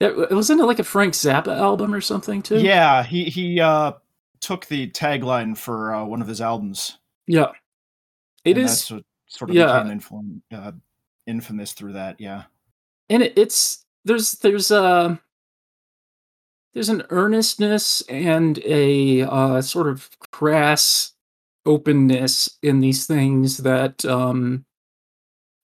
It 0.00 0.32
wasn't 0.32 0.60
it 0.60 0.64
like 0.64 0.80
a 0.80 0.84
Frank 0.84 1.14
Zappa 1.14 1.56
album 1.56 1.94
or 1.94 2.00
something 2.00 2.42
too? 2.42 2.58
Yeah, 2.58 3.04
he 3.04 3.24
he 3.24 3.60
uh, 3.60 3.92
took 4.40 4.66
the 4.66 4.90
tagline 4.90 5.56
for 5.56 5.94
uh, 5.94 6.04
one 6.04 6.20
of 6.20 6.28
his 6.28 6.40
albums. 6.40 6.98
yeah. 7.26 7.52
It 8.44 8.58
and 8.58 8.66
is, 8.66 8.82
sort 8.82 9.50
of 9.50 9.56
yeah. 9.56 9.82
became 9.82 10.42
uh, 10.52 10.72
infamous 11.26 11.72
through 11.72 11.94
that. 11.94 12.20
Yeah. 12.20 12.42
and 13.08 13.22
it, 13.22 13.38
it's 13.38 13.84
there's 14.04 14.32
there's 14.32 14.70
a 14.70 15.18
there's 16.74 16.88
an 16.88 17.04
earnestness 17.10 18.02
and 18.08 18.58
a 18.64 19.22
uh, 19.22 19.62
sort 19.62 19.86
of 19.86 20.10
crass 20.32 21.12
openness 21.64 22.58
in 22.62 22.80
these 22.80 23.06
things 23.06 23.58
that 23.58 24.04
um, 24.04 24.64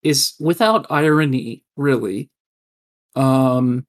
is 0.02 0.34
without 0.40 0.86
irony, 0.90 1.64
really. 1.76 2.30
Um, 3.16 3.86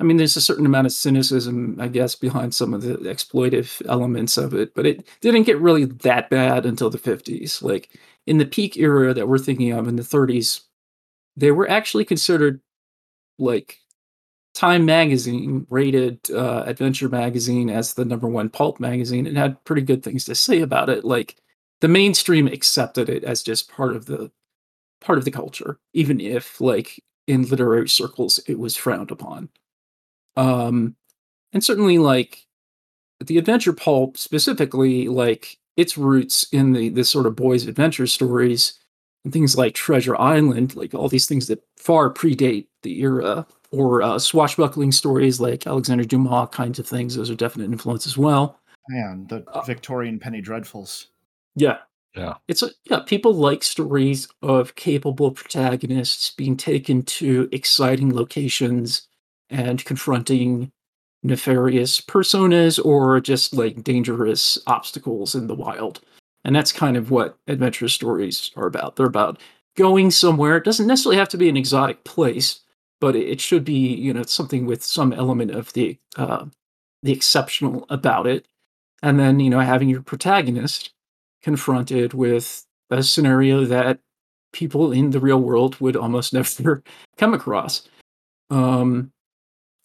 I 0.00 0.04
mean, 0.04 0.16
there's 0.16 0.36
a 0.36 0.40
certain 0.40 0.66
amount 0.66 0.86
of 0.86 0.92
cynicism, 0.92 1.78
I 1.80 1.88
guess, 1.88 2.14
behind 2.14 2.54
some 2.54 2.74
of 2.74 2.82
the 2.82 2.96
exploitive 2.96 3.80
elements 3.88 4.36
of 4.36 4.54
it, 4.54 4.74
but 4.74 4.86
it 4.86 5.06
didn't 5.20 5.44
get 5.44 5.60
really 5.60 5.84
that 5.84 6.30
bad 6.30 6.66
until 6.66 6.90
the 6.90 6.98
50s. 6.98 7.62
Like 7.62 7.90
in 8.26 8.38
the 8.38 8.46
peak 8.46 8.76
era 8.76 9.14
that 9.14 9.28
we're 9.28 9.38
thinking 9.38 9.72
of 9.72 9.86
in 9.86 9.96
the 9.96 10.02
30s, 10.02 10.62
they 11.36 11.52
were 11.52 11.68
actually 11.70 12.04
considered 12.04 12.60
like 13.38 13.78
Time 14.54 14.84
magazine 14.84 15.66
rated 15.68 16.20
uh, 16.30 16.62
Adventure 16.64 17.08
magazine 17.08 17.68
as 17.68 17.94
the 17.94 18.04
number 18.04 18.28
one 18.28 18.48
pulp 18.48 18.78
magazine 18.78 19.26
and 19.26 19.36
had 19.36 19.62
pretty 19.64 19.82
good 19.82 20.04
things 20.04 20.24
to 20.26 20.34
say 20.36 20.60
about 20.60 20.88
it. 20.88 21.04
Like 21.04 21.36
the 21.80 21.88
mainstream 21.88 22.46
accepted 22.46 23.08
it 23.08 23.24
as 23.24 23.42
just 23.42 23.68
part 23.68 23.96
of 23.96 24.06
the 24.06 24.30
part 25.04 25.18
of 25.18 25.24
the 25.24 25.30
culture, 25.30 25.78
even 25.92 26.20
if 26.20 26.60
like 26.60 27.02
in 27.26 27.42
literary 27.48 27.88
circles 27.88 28.38
it 28.46 28.58
was 28.58 28.76
frowned 28.76 29.10
upon. 29.10 29.48
Um, 30.36 30.96
and 31.52 31.62
certainly 31.62 31.98
like 31.98 32.46
the 33.24 33.38
adventure 33.38 33.72
pulp 33.72 34.16
specifically, 34.16 35.08
like 35.08 35.58
its 35.76 35.96
roots 35.96 36.46
in 36.52 36.72
the 36.72 36.88
this 36.88 37.08
sort 37.10 37.26
of 37.26 37.36
boys' 37.36 37.66
adventure 37.66 38.06
stories 38.06 38.78
and 39.24 39.32
things 39.32 39.56
like 39.56 39.74
Treasure 39.74 40.16
Island, 40.16 40.76
like 40.76 40.94
all 40.94 41.08
these 41.08 41.26
things 41.26 41.46
that 41.46 41.62
far 41.76 42.12
predate 42.12 42.66
the 42.82 43.00
era, 43.00 43.46
or 43.70 44.02
uh, 44.02 44.18
swashbuckling 44.18 44.92
stories 44.92 45.40
like 45.40 45.66
Alexander 45.66 46.04
Dumas 46.04 46.48
kinds 46.52 46.78
of 46.78 46.86
things. 46.86 47.16
Those 47.16 47.30
are 47.30 47.34
definite 47.34 47.70
influence 47.70 48.06
as 48.06 48.18
well. 48.18 48.60
Man, 48.88 49.26
the 49.28 49.42
Uh, 49.48 49.62
Victorian 49.62 50.18
Penny 50.18 50.42
Dreadfuls. 50.42 51.06
Yeah. 51.56 51.78
Yeah. 52.14 52.34
It's 52.46 52.62
a, 52.62 52.70
yeah, 52.84 53.00
people 53.00 53.34
like 53.34 53.62
stories 53.64 54.28
of 54.40 54.76
capable 54.76 55.32
protagonists 55.32 56.30
being 56.30 56.56
taken 56.56 57.02
to 57.02 57.48
exciting 57.50 58.14
locations 58.14 59.08
and 59.50 59.84
confronting 59.84 60.70
nefarious 61.24 62.00
personas 62.00 62.84
or 62.84 63.20
just 63.20 63.54
like 63.54 63.82
dangerous 63.82 64.58
obstacles 64.66 65.34
in 65.34 65.48
the 65.48 65.54
wild. 65.54 66.00
And 66.44 66.54
that's 66.54 66.72
kind 66.72 66.96
of 66.96 67.10
what 67.10 67.38
adventure 67.48 67.88
stories 67.88 68.50
are 68.54 68.66
about. 68.66 68.96
They're 68.96 69.06
about 69.06 69.40
going 69.76 70.10
somewhere. 70.10 70.58
It 70.58 70.64
doesn't 70.64 70.86
necessarily 70.86 71.16
have 71.18 71.30
to 71.30 71.38
be 71.38 71.48
an 71.48 71.56
exotic 71.56 72.04
place, 72.04 72.60
but 73.00 73.16
it 73.16 73.40
should 73.40 73.64
be, 73.64 73.94
you 73.94 74.12
know, 74.12 74.22
something 74.22 74.66
with 74.66 74.84
some 74.84 75.12
element 75.12 75.50
of 75.50 75.72
the 75.72 75.98
uh, 76.16 76.46
the 77.02 77.12
exceptional 77.12 77.86
about 77.88 78.26
it. 78.26 78.46
And 79.02 79.18
then, 79.18 79.40
you 79.40 79.50
know, 79.50 79.60
having 79.60 79.88
your 79.88 80.02
protagonist 80.02 80.93
confronted 81.44 82.14
with 82.14 82.64
a 82.90 83.02
scenario 83.02 83.66
that 83.66 84.00
people 84.52 84.92
in 84.92 85.10
the 85.10 85.20
real 85.20 85.40
world 85.40 85.78
would 85.80 85.94
almost 85.94 86.32
never 86.58 86.82
come 87.18 87.34
across. 87.34 87.86
Um, 88.50 89.12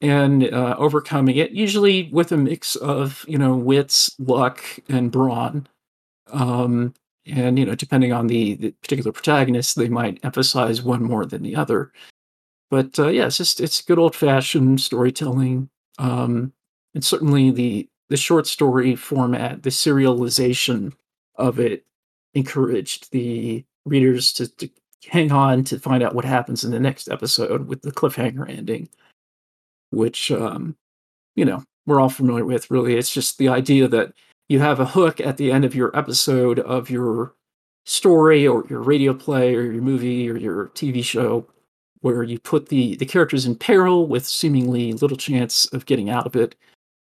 and 0.01 0.45
uh, 0.53 0.75
overcoming 0.77 1.35
it, 1.35 1.51
usually 1.51 2.09
with 2.13 2.31
a 2.31 2.37
mix 2.37 2.77
of, 2.77 3.25
you 3.27 3.37
know, 3.37 3.55
wits, 3.55 4.15
luck, 4.17 4.63
and 4.87 5.11
brawn. 5.11 5.67
Um, 6.31 6.93
and, 7.25 7.59
you 7.59 7.65
know, 7.65 7.75
depending 7.75 8.13
on 8.13 8.27
the, 8.27 8.53
the 8.55 8.71
particular 8.81 9.11
protagonist, 9.11 9.75
they 9.75 9.89
might 9.89 10.23
emphasize 10.23 10.81
one 10.81 11.03
more 11.03 11.25
than 11.25 11.43
the 11.43 11.57
other. 11.57 11.91
But 12.71 12.97
uh, 12.97 13.09
yeah, 13.09 13.25
it's 13.25 13.37
just, 13.37 13.59
it's 13.59 13.81
good 13.81 13.99
old 13.99 14.15
fashioned 14.15 14.79
storytelling. 14.79 15.69
Um, 15.97 16.53
and 16.95 17.03
certainly 17.03 17.51
the, 17.51 17.89
the 18.07 18.17
short 18.17 18.47
story 18.47 18.95
format, 18.95 19.63
the 19.63 19.69
serialization 19.69 20.93
of 21.39 21.59
it 21.59 21.85
encouraged 22.33 23.11
the 23.11 23.65
readers 23.85 24.31
to, 24.33 24.47
to 24.57 24.69
hang 25.07 25.31
on 25.31 25.63
to 25.63 25.79
find 25.79 26.03
out 26.03 26.13
what 26.13 26.25
happens 26.25 26.63
in 26.63 26.71
the 26.71 26.79
next 26.79 27.09
episode 27.09 27.67
with 27.67 27.81
the 27.81 27.91
cliffhanger 27.91 28.47
ending, 28.47 28.89
which, 29.89 30.31
um, 30.31 30.75
you 31.35 31.45
know, 31.45 31.63
we're 31.85 31.99
all 31.99 32.09
familiar 32.09 32.45
with. 32.45 32.69
Really, 32.69 32.95
it's 32.95 33.13
just 33.13 33.37
the 33.37 33.49
idea 33.49 33.87
that 33.87 34.13
you 34.49 34.59
have 34.59 34.79
a 34.79 34.85
hook 34.85 35.19
at 35.19 35.37
the 35.37 35.51
end 35.51 35.65
of 35.65 35.73
your 35.73 35.95
episode 35.97 36.59
of 36.59 36.89
your 36.89 37.33
story 37.85 38.47
or 38.47 38.65
your 38.69 38.81
radio 38.81 39.13
play 39.13 39.55
or 39.55 39.63
your 39.63 39.81
movie 39.81 40.29
or 40.29 40.37
your 40.37 40.67
TV 40.69 41.03
show 41.03 41.47
where 42.01 42.23
you 42.23 42.39
put 42.39 42.69
the 42.69 42.95
the 42.97 43.05
characters 43.05 43.45
in 43.45 43.55
peril 43.55 44.07
with 44.07 44.25
seemingly 44.25 44.93
little 44.93 45.17
chance 45.17 45.65
of 45.73 45.85
getting 45.85 46.09
out 46.09 46.25
of 46.25 46.35
it 46.35 46.55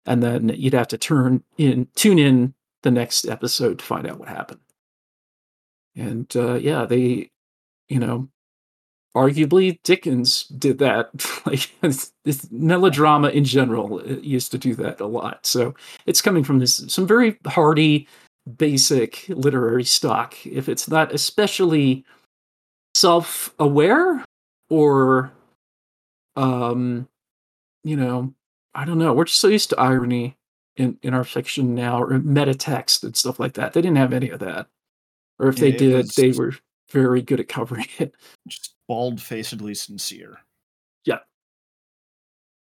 and 0.07 0.23
then 0.23 0.49
you'd 0.51 0.75
have 0.75 0.89
to 0.89 0.99
turn 0.99 1.43
in 1.57 1.87
tune 1.95 2.19
in 2.19 2.53
the 2.83 2.91
next 2.91 3.27
episode 3.27 3.79
to 3.79 3.85
find 3.85 4.07
out 4.07 4.19
what 4.19 4.29
happened 4.29 4.61
and 5.97 6.35
uh, 6.37 6.55
yeah 6.55 6.85
they 6.85 7.31
you 7.89 7.99
know 7.99 8.29
arguably 9.17 9.79
Dickens 9.83 10.45
did 10.45 10.79
that. 10.79 11.11
like 11.47 11.71
this, 11.81 12.13
melodrama 12.51 13.29
in 13.29 13.45
general 13.45 14.01
uh, 14.01 14.21
used 14.21 14.51
to 14.53 14.59
do 14.59 14.75
that 14.77 15.01
a 15.01 15.07
lot. 15.07 15.45
So 15.47 15.75
it's 16.07 16.23
coming 16.23 16.45
from 16.45 16.59
this 16.59 16.85
some 16.89 17.07
very 17.07 17.39
hardy, 17.47 18.09
basic 18.57 19.27
literary 19.29 19.85
stock. 19.85 20.35
If 20.47 20.69
it's 20.69 20.89
not 20.89 21.13
especially 21.13 22.05
self-aware 22.95 24.25
or, 24.71 25.33
um, 26.37 27.09
you 27.85 27.97
know, 27.97 28.35
I 28.75 28.85
don't 28.85 28.99
know. 28.99 29.13
We're 29.13 29.25
just 29.25 29.41
so 29.41 29.49
used 29.49 29.71
to 29.71 29.81
irony 29.81 30.37
in 30.77 30.99
in 31.03 31.15
our 31.15 31.25
fiction 31.25 31.75
now, 31.75 32.03
or 32.03 32.19
meta 32.19 32.55
text 32.55 33.05
and 33.05 33.17
stuff 33.17 33.39
like 33.41 33.55
that. 33.55 33.73
They 33.73 33.83
didn't 33.83 33.99
have 33.99 34.13
any 34.13 34.31
of 34.31 34.41
that, 34.41 34.69
or 35.39 35.49
if 35.49 35.59
Yeah, 35.59 35.61
they 35.71 35.73
did, 35.73 35.95
was- 35.97 36.15
they 36.15 36.33
were 36.33 36.55
very 36.91 37.23
good 37.23 37.41
at 37.41 37.49
covering 37.49 37.87
it. 37.99 38.15
Just 38.49 38.75
bald 38.89 39.21
facedly 39.21 39.75
sincere. 39.75 40.39
Yeah. 41.05 41.19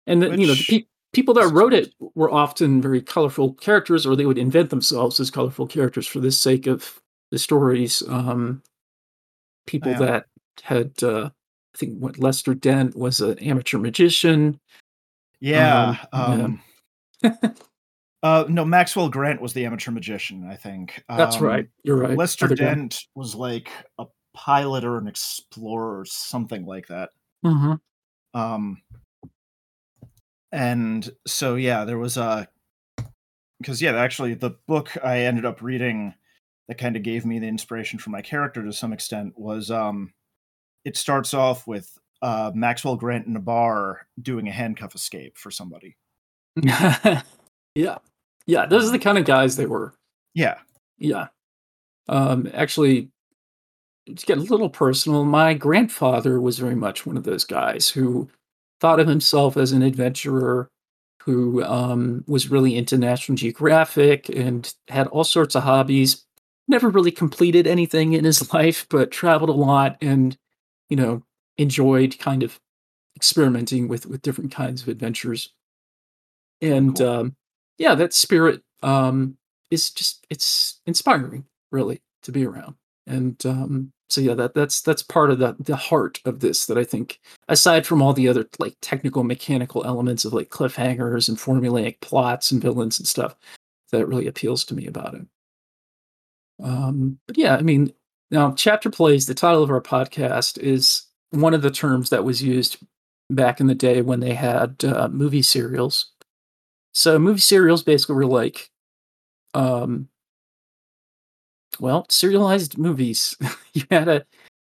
And 0.05 0.21
the, 0.21 0.29
you 0.37 0.47
know, 0.47 0.53
the 0.55 0.65
pe- 0.67 0.87
people 1.13 1.33
that 1.35 1.51
wrote 1.53 1.73
it 1.73 1.93
were 2.15 2.31
often 2.31 2.81
very 2.81 3.01
colorful 3.01 3.53
characters, 3.53 4.05
or 4.05 4.15
they 4.15 4.25
would 4.25 4.37
invent 4.37 4.69
themselves 4.69 5.19
as 5.19 5.31
colorful 5.31 5.67
characters 5.67 6.07
for 6.07 6.19
the 6.19 6.31
sake 6.31 6.67
of 6.67 7.01
the 7.31 7.39
stories. 7.39 8.03
Um, 8.07 8.61
people 9.65 9.91
Yeah. 9.91 9.99
that 9.99 10.25
had, 10.63 10.91
uh, 11.03 11.29
I 11.75 11.77
think, 11.77 11.99
what 11.99 12.19
Lester 12.19 12.53
Dent 12.53 12.95
was 12.95 13.19
an 13.21 13.37
amateur 13.39 13.77
magician. 13.77 14.59
Yeah. 15.39 15.97
Um, 16.13 16.61
Um, 17.23 17.41
uh, 18.23 18.45
no, 18.49 18.65
Maxwell 18.65 19.09
Grant 19.09 19.41
was 19.41 19.53
the 19.53 19.65
amateur 19.65 19.91
magician, 19.91 20.47
I 20.49 20.55
think. 20.55 21.03
That's 21.07 21.37
Um, 21.37 21.43
right. 21.43 21.69
You're 21.83 21.97
right. 21.97 22.17
Lester 22.17 22.45
Other 22.45 22.55
guy. 22.55 22.65
Dent 22.65 23.03
was 23.15 23.35
like 23.35 23.69
a 23.99 24.05
pilot 24.33 24.83
or 24.83 24.97
an 24.97 25.07
explorer 25.07 25.99
or 25.99 26.05
something 26.05 26.65
like 26.65 26.87
that. 26.87 27.09
Mhm. 27.45 27.79
Um, 28.33 28.81
and 30.51 31.09
so 31.25 31.55
yeah, 31.55 31.85
there 31.85 31.97
was 31.97 32.17
a 32.17 32.47
because 33.59 33.81
yeah, 33.81 33.93
actually 33.95 34.33
the 34.35 34.51
book 34.67 34.95
I 35.03 35.19
ended 35.21 35.45
up 35.45 35.61
reading 35.61 36.13
that 36.67 36.77
kind 36.77 36.95
of 36.95 37.03
gave 37.03 37.25
me 37.25 37.39
the 37.39 37.47
inspiration 37.47 37.97
for 37.99 38.09
my 38.11 38.21
character 38.21 38.63
to 38.63 38.71
some 38.73 38.93
extent 38.93 39.33
was 39.37 39.71
um, 39.71 40.13
it 40.85 40.95
starts 40.97 41.33
off 41.33 41.65
with 41.65 41.97
uh, 42.21 42.51
Maxwell 42.53 42.95
Grant 42.97 43.25
in 43.27 43.35
a 43.35 43.39
bar 43.41 44.07
doing 44.21 44.47
a 44.47 44.51
handcuff 44.51 44.93
escape 44.95 45.37
for 45.37 45.49
somebody. 45.51 45.95
yeah. 47.77 47.97
Yeah. 48.45 48.65
Those 48.65 48.87
are 48.87 48.91
the 48.91 48.99
kind 48.99 49.17
of 49.17 49.25
guys 49.25 49.55
they 49.55 49.65
were. 49.65 49.93
Yeah, 50.33 50.57
Yeah. 50.97 51.27
Um, 52.09 52.49
actually, 52.53 53.09
to 54.05 54.25
get 54.25 54.37
a 54.37 54.41
little 54.41 54.69
personal, 54.69 55.25
my 55.25 55.53
grandfather 55.53 56.39
was 56.39 56.57
very 56.59 56.75
much 56.75 57.05
one 57.05 57.17
of 57.17 57.23
those 57.23 57.43
guys 57.43 57.89
who 57.89 58.29
thought 58.79 58.99
of 59.01 59.07
himself 59.07 59.57
as 59.57 59.73
an 59.73 59.81
adventurer 59.81 60.69
who 61.23 61.61
um, 61.63 62.23
was 62.27 62.49
really 62.49 62.77
into 62.77 62.97
National 62.97 63.35
Geographic 63.35 64.29
and 64.29 64.73
had 64.87 65.07
all 65.07 65.25
sorts 65.25 65.55
of 65.55 65.63
hobbies. 65.63 66.23
Never 66.69 66.87
really 66.89 67.11
completed 67.11 67.67
anything 67.67 68.13
in 68.13 68.23
his 68.23 68.53
life, 68.53 68.87
but 68.89 69.11
traveled 69.11 69.49
a 69.49 69.53
lot 69.53 69.97
and, 70.01 70.37
you 70.89 70.95
know, 70.95 71.23
enjoyed 71.57 72.17
kind 72.19 72.43
of 72.43 72.59
experimenting 73.17 73.87
with 73.89 74.05
with 74.05 74.21
different 74.21 74.51
kinds 74.51 74.81
of 74.83 74.87
adventures. 74.87 75.51
And 76.61 76.97
Cool. 76.97 77.07
um, 77.09 77.35
yeah, 77.77 77.95
that 77.95 78.13
spirit 78.13 78.61
um, 78.83 79.37
is 79.71 79.89
just 79.89 80.25
it's 80.29 80.79
inspiring 80.85 81.45
really 81.71 82.01
to 82.23 82.31
be 82.31 82.45
around. 82.45 82.75
And 83.05 83.43
um 83.45 83.93
so 84.09 84.21
yeah 84.21 84.33
that 84.33 84.53
that's 84.53 84.81
that's 84.81 85.03
part 85.03 85.31
of 85.31 85.39
the 85.39 85.55
the 85.59 85.75
heart 85.75 86.19
of 86.25 86.39
this 86.39 86.65
that 86.65 86.77
i 86.77 86.83
think 86.83 87.19
aside 87.49 87.85
from 87.85 88.01
all 88.01 88.13
the 88.13 88.27
other 88.27 88.47
like 88.59 88.75
technical 88.81 89.23
mechanical 89.23 89.85
elements 89.85 90.25
of 90.25 90.33
like 90.33 90.49
cliffhangers 90.49 91.27
and 91.27 91.37
formulaic 91.37 91.99
plots 92.01 92.51
and 92.51 92.61
villains 92.61 92.99
and 92.99 93.07
stuff 93.07 93.35
that 93.91 94.07
really 94.07 94.27
appeals 94.27 94.65
to 94.65 94.75
me 94.75 94.85
about 94.85 95.13
it. 95.13 95.25
Um 96.63 97.19
but 97.27 97.37
yeah 97.37 97.55
i 97.55 97.61
mean 97.61 97.93
now 98.31 98.51
chapter 98.53 98.89
plays 98.89 99.25
the 99.25 99.33
title 99.33 99.63
of 99.63 99.71
our 99.71 99.81
podcast 99.81 100.57
is 100.57 101.05
one 101.31 101.53
of 101.53 101.61
the 101.61 101.71
terms 101.71 102.09
that 102.09 102.23
was 102.23 102.41
used 102.41 102.77
back 103.29 103.59
in 103.59 103.67
the 103.67 103.75
day 103.75 104.01
when 104.01 104.21
they 104.21 104.33
had 104.33 104.83
uh, 104.85 105.09
movie 105.09 105.41
serials 105.41 106.11
so 106.97 107.19
movie 107.19 107.39
serials 107.39 107.83
basically 107.83 108.15
were 108.15 108.25
like 108.25 108.71
um 109.53 110.09
well 111.79 112.07
serialized 112.09 112.77
movies. 112.77 113.35
You 113.73 113.83
had 113.91 114.07
a 114.07 114.25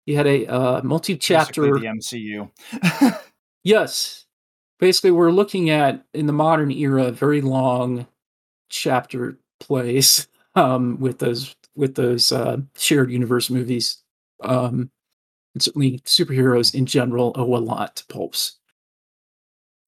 you 0.07 0.17
had 0.17 0.27
a 0.27 0.47
uh, 0.47 0.81
multi-chapter 0.83 1.61
basically 1.61 1.81
the 1.81 2.49
MCU. 3.11 3.21
yes. 3.65 4.25
Basically 4.81 5.11
we're 5.11 5.31
looking 5.31 5.69
at 5.69 6.07
in 6.15 6.27
the 6.27 6.33
modern 6.33 6.71
era 6.71 7.11
very 7.11 7.43
long 7.43 8.07
chapter 8.71 9.39
plays 9.61 10.27
um 10.55 10.99
with 10.99 11.19
those 11.19 11.55
with 11.77 11.95
those 11.95 12.33
uh 12.33 12.57
shared 12.79 13.11
universe 13.11 13.51
movies. 13.51 14.03
Um 14.43 14.91
and 15.53 15.63
certainly 15.63 15.99
superheroes 16.07 16.75
in 16.75 16.87
general 16.87 17.33
owe 17.37 17.55
a 17.55 17.59
lot 17.59 17.97
to 17.97 18.07
pulps 18.07 18.61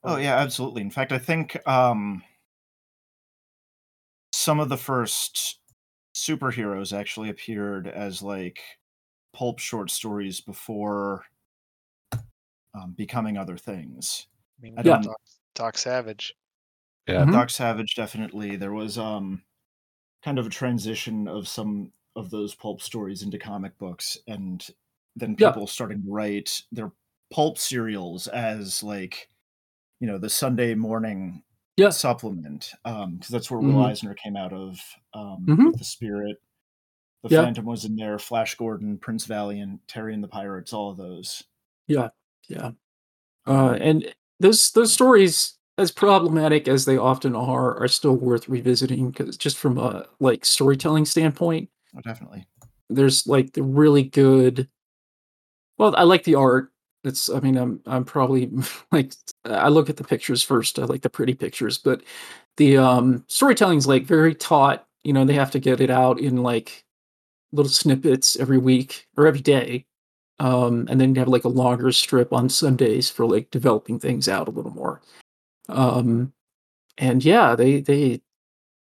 Oh 0.07 0.17
yeah, 0.17 0.37
absolutely. 0.37 0.83
In 0.83 0.91
fact, 0.91 1.13
I 1.13 1.19
think 1.19 1.57
um, 1.69 2.23
some 4.33 4.61
of 4.61 4.69
the 4.69 4.77
first 4.77 5.59
superheroes 6.15 6.97
actually 6.97 7.29
appeared 7.29 7.87
as 7.89 8.23
like 8.23 8.61
pulp 9.35 9.59
short 9.59 9.91
stories 9.91 10.41
before 10.41 11.25
um, 12.75 12.93
becoming 12.97 13.37
other 13.37 13.57
things. 13.57 14.27
I 14.59 14.63
mean, 14.63 14.75
I 14.79 14.83
don't- 14.83 15.03
Doc, 15.03 15.21
Doc 15.55 15.79
Savage. 15.79 16.35
Yeah. 17.09 17.25
Mhm. 17.25 17.33
Doc 17.33 17.51
Savage 17.51 17.95
definitely. 17.95 18.57
There 18.57 18.73
was 18.73 18.99
um, 18.99 19.45
kind 20.23 20.39
of 20.39 20.47
a 20.47 20.51
transition 20.51 21.29
of 21.29 21.49
some 21.49 21.93
of 22.17 22.31
those 22.31 22.55
pulp 22.55 22.81
stories 22.83 23.23
into 23.23 23.39
comic 23.39 23.79
books, 23.79 24.19
and 24.29 24.67
then 25.17 25.37
Yeah. 25.39 25.51
people 25.51 25.67
starting 25.67 26.03
to 26.03 26.11
write 26.11 26.63
their 26.73 26.93
pulp 27.33 27.59
serials 27.59 28.29
as 28.29 28.83
like, 28.83 29.31
you 30.01 30.07
know, 30.07 30.19
the 30.19 30.31
Sunday 30.31 30.75
morning 30.75 31.43
Yeah. 31.77 31.91
supplement 31.91 32.73
because 32.85 33.29
that's 33.29 33.51
where 33.51 33.61
Will 33.61 33.75
Mhm. 33.77 33.87
Eisner 33.87 34.15
came 34.15 34.37
out 34.37 34.53
of 34.53 34.79
um, 35.15 35.45
Mhm. 35.47 35.67
with 35.67 35.79
the 35.79 35.85
Spirit. 35.85 36.37
The 37.23 37.31
Yeah. 37.31 37.43
Phantom 37.45 37.65
was 37.65 37.85
in 37.85 37.97
there. 37.97 38.19
Flash 38.19 38.55
Gordon, 38.57 38.99
Prince 38.99 39.25
Valiant, 39.25 39.81
Terry 39.89 40.15
and 40.15 40.23
the 40.23 40.29
Pirates, 40.29 40.73
all 40.73 40.91
of 40.91 40.97
those. 40.97 41.43
yeah 41.89 42.09
yeah 42.49 42.73
uh 43.47 43.77
and 43.81 44.13
those 44.41 44.73
those 44.73 44.93
stories 44.93 45.57
as 45.79 45.91
problematic 45.93 46.67
as 46.69 46.85
they 46.85 46.97
often 46.97 47.37
are 47.37 47.77
are 47.81 47.87
still 47.89 48.17
worth 48.17 48.49
revisiting 48.49 49.11
because 49.11 49.37
just 49.37 49.57
from 49.57 49.79
a 49.79 50.07
like 50.21 50.45
storytelling 50.45 51.05
standpoint 51.05 51.69
Oh, 51.97 52.01
definitely. 52.01 52.45
there's 52.91 53.27
like 53.27 53.53
the 53.53 53.63
really 53.63 54.03
good 54.05 54.69
well 55.79 55.95
i 55.97 56.03
like 56.03 56.25
the 56.25 56.35
art 56.35 56.73
it's 57.07 57.31
i 57.31 57.41
mean 57.41 57.57
i'm 57.57 57.81
i'm 57.87 58.05
probably 58.05 58.51
like 58.93 59.13
i 59.45 59.69
look 59.69 59.89
at 59.91 59.97
the 59.97 60.05
pictures 60.05 60.43
first 60.43 60.79
i 60.79 60.85
like 60.85 61.03
the 61.03 61.11
pretty 61.11 61.35
pictures 61.35 61.79
but 61.79 62.03
the 62.57 62.77
um 62.77 63.25
storytelling's 63.29 63.87
like 63.87 64.05
very 64.05 64.35
taut 64.35 64.87
you 65.05 65.13
know 65.13 65.25
they 65.25 65.35
have 65.35 65.51
to 65.51 65.59
get 65.59 65.81
it 65.81 65.91
out 65.91 66.21
in 66.21 66.43
like 66.43 66.85
little 67.53 67.71
snippets 67.71 68.37
every 68.37 68.59
week 68.59 69.07
or 69.17 69.27
every 69.27 69.41
day 69.41 69.85
um 70.41 70.87
and 70.91 71.01
then 71.01 71.15
you 71.15 71.19
have 71.19 71.29
like 71.29 71.45
a 71.45 71.49
longer 71.49 71.93
strip 71.93 72.33
on 72.33 72.49
sundays 72.49 73.09
for 73.09 73.27
like 73.27 73.51
developing 73.51 73.99
things 73.99 74.29
out 74.29 74.49
a 74.49 74.51
little 74.51 74.73
more 74.73 75.01
um 75.69 76.33
and 76.99 77.25
yeah 77.25 77.55
they 77.55 77.81
they 77.81 78.21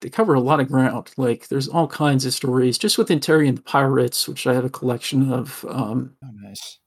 they 0.04 0.10
cover 0.10 0.34
a 0.34 0.40
lot 0.40 0.60
of 0.60 0.68
ground. 0.68 1.12
Like 1.18 1.48
there's 1.48 1.68
all 1.70 1.88
kinds 1.88 2.26
of 2.26 2.34
stories 2.34 2.78
just 2.78 2.98
within 2.98 3.20
Terry 3.20 3.48
and 3.48 3.58
the 3.58 3.62
Pirates, 3.64 4.28
which 4.28 4.46
I 4.46 4.54
have 4.54 4.66
a 4.66 4.70
collection 4.70 5.32
of. 5.32 5.66
Um, 5.68 6.16
Oh, 6.22 6.30
nice. 6.34 6.80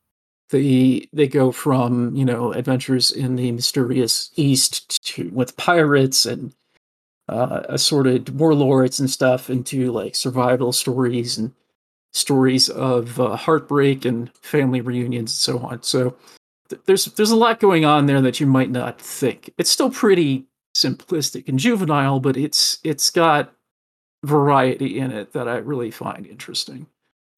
They 0.51 1.09
they 1.13 1.27
go 1.27 1.53
from 1.53 2.15
you 2.15 2.25
know 2.25 2.53
adventures 2.53 3.11
in 3.11 3.37
the 3.37 3.51
mysterious 3.53 4.31
East 4.37 5.03
to 5.05 5.31
with 5.31 5.57
pirates 5.57 6.27
and 6.27 6.53
uh, 7.29 7.63
assorted 7.69 8.39
warlords 8.39 9.01
and 9.01 9.11
stuff 9.11 9.51
into 9.51 9.91
like 9.91 10.15
survival 10.15 10.73
stories 10.73 11.39
and 11.39 11.53
stories 12.13 12.69
of 12.69 13.21
uh, 13.21 13.37
heartbreak 13.37 14.05
and 14.05 14.33
family 14.37 14.81
reunions 14.81 15.33
and 15.33 15.59
so 15.59 15.59
on. 15.67 15.83
So 15.83 16.17
th- 16.69 16.81
there's 16.87 17.07
there's 17.07 17.33
a 17.33 17.37
lot 17.37 17.61
going 17.61 17.85
on 17.85 18.07
there 18.07 18.21
that 18.21 18.41
you 18.41 18.47
might 18.47 18.71
not 18.71 19.01
think. 19.01 19.53
It's 19.59 19.71
still 19.71 19.91
pretty 19.91 20.47
simplistic 20.77 21.49
and 21.49 21.59
juvenile, 21.59 22.21
but 22.21 22.37
it's 22.37 22.79
it's 22.85 23.11
got 23.11 23.53
variety 24.25 24.99
in 24.99 25.11
it 25.11 25.33
that 25.33 25.49
I 25.49 25.57
really 25.57 25.91
find 25.91 26.27
interesting. 26.27 26.87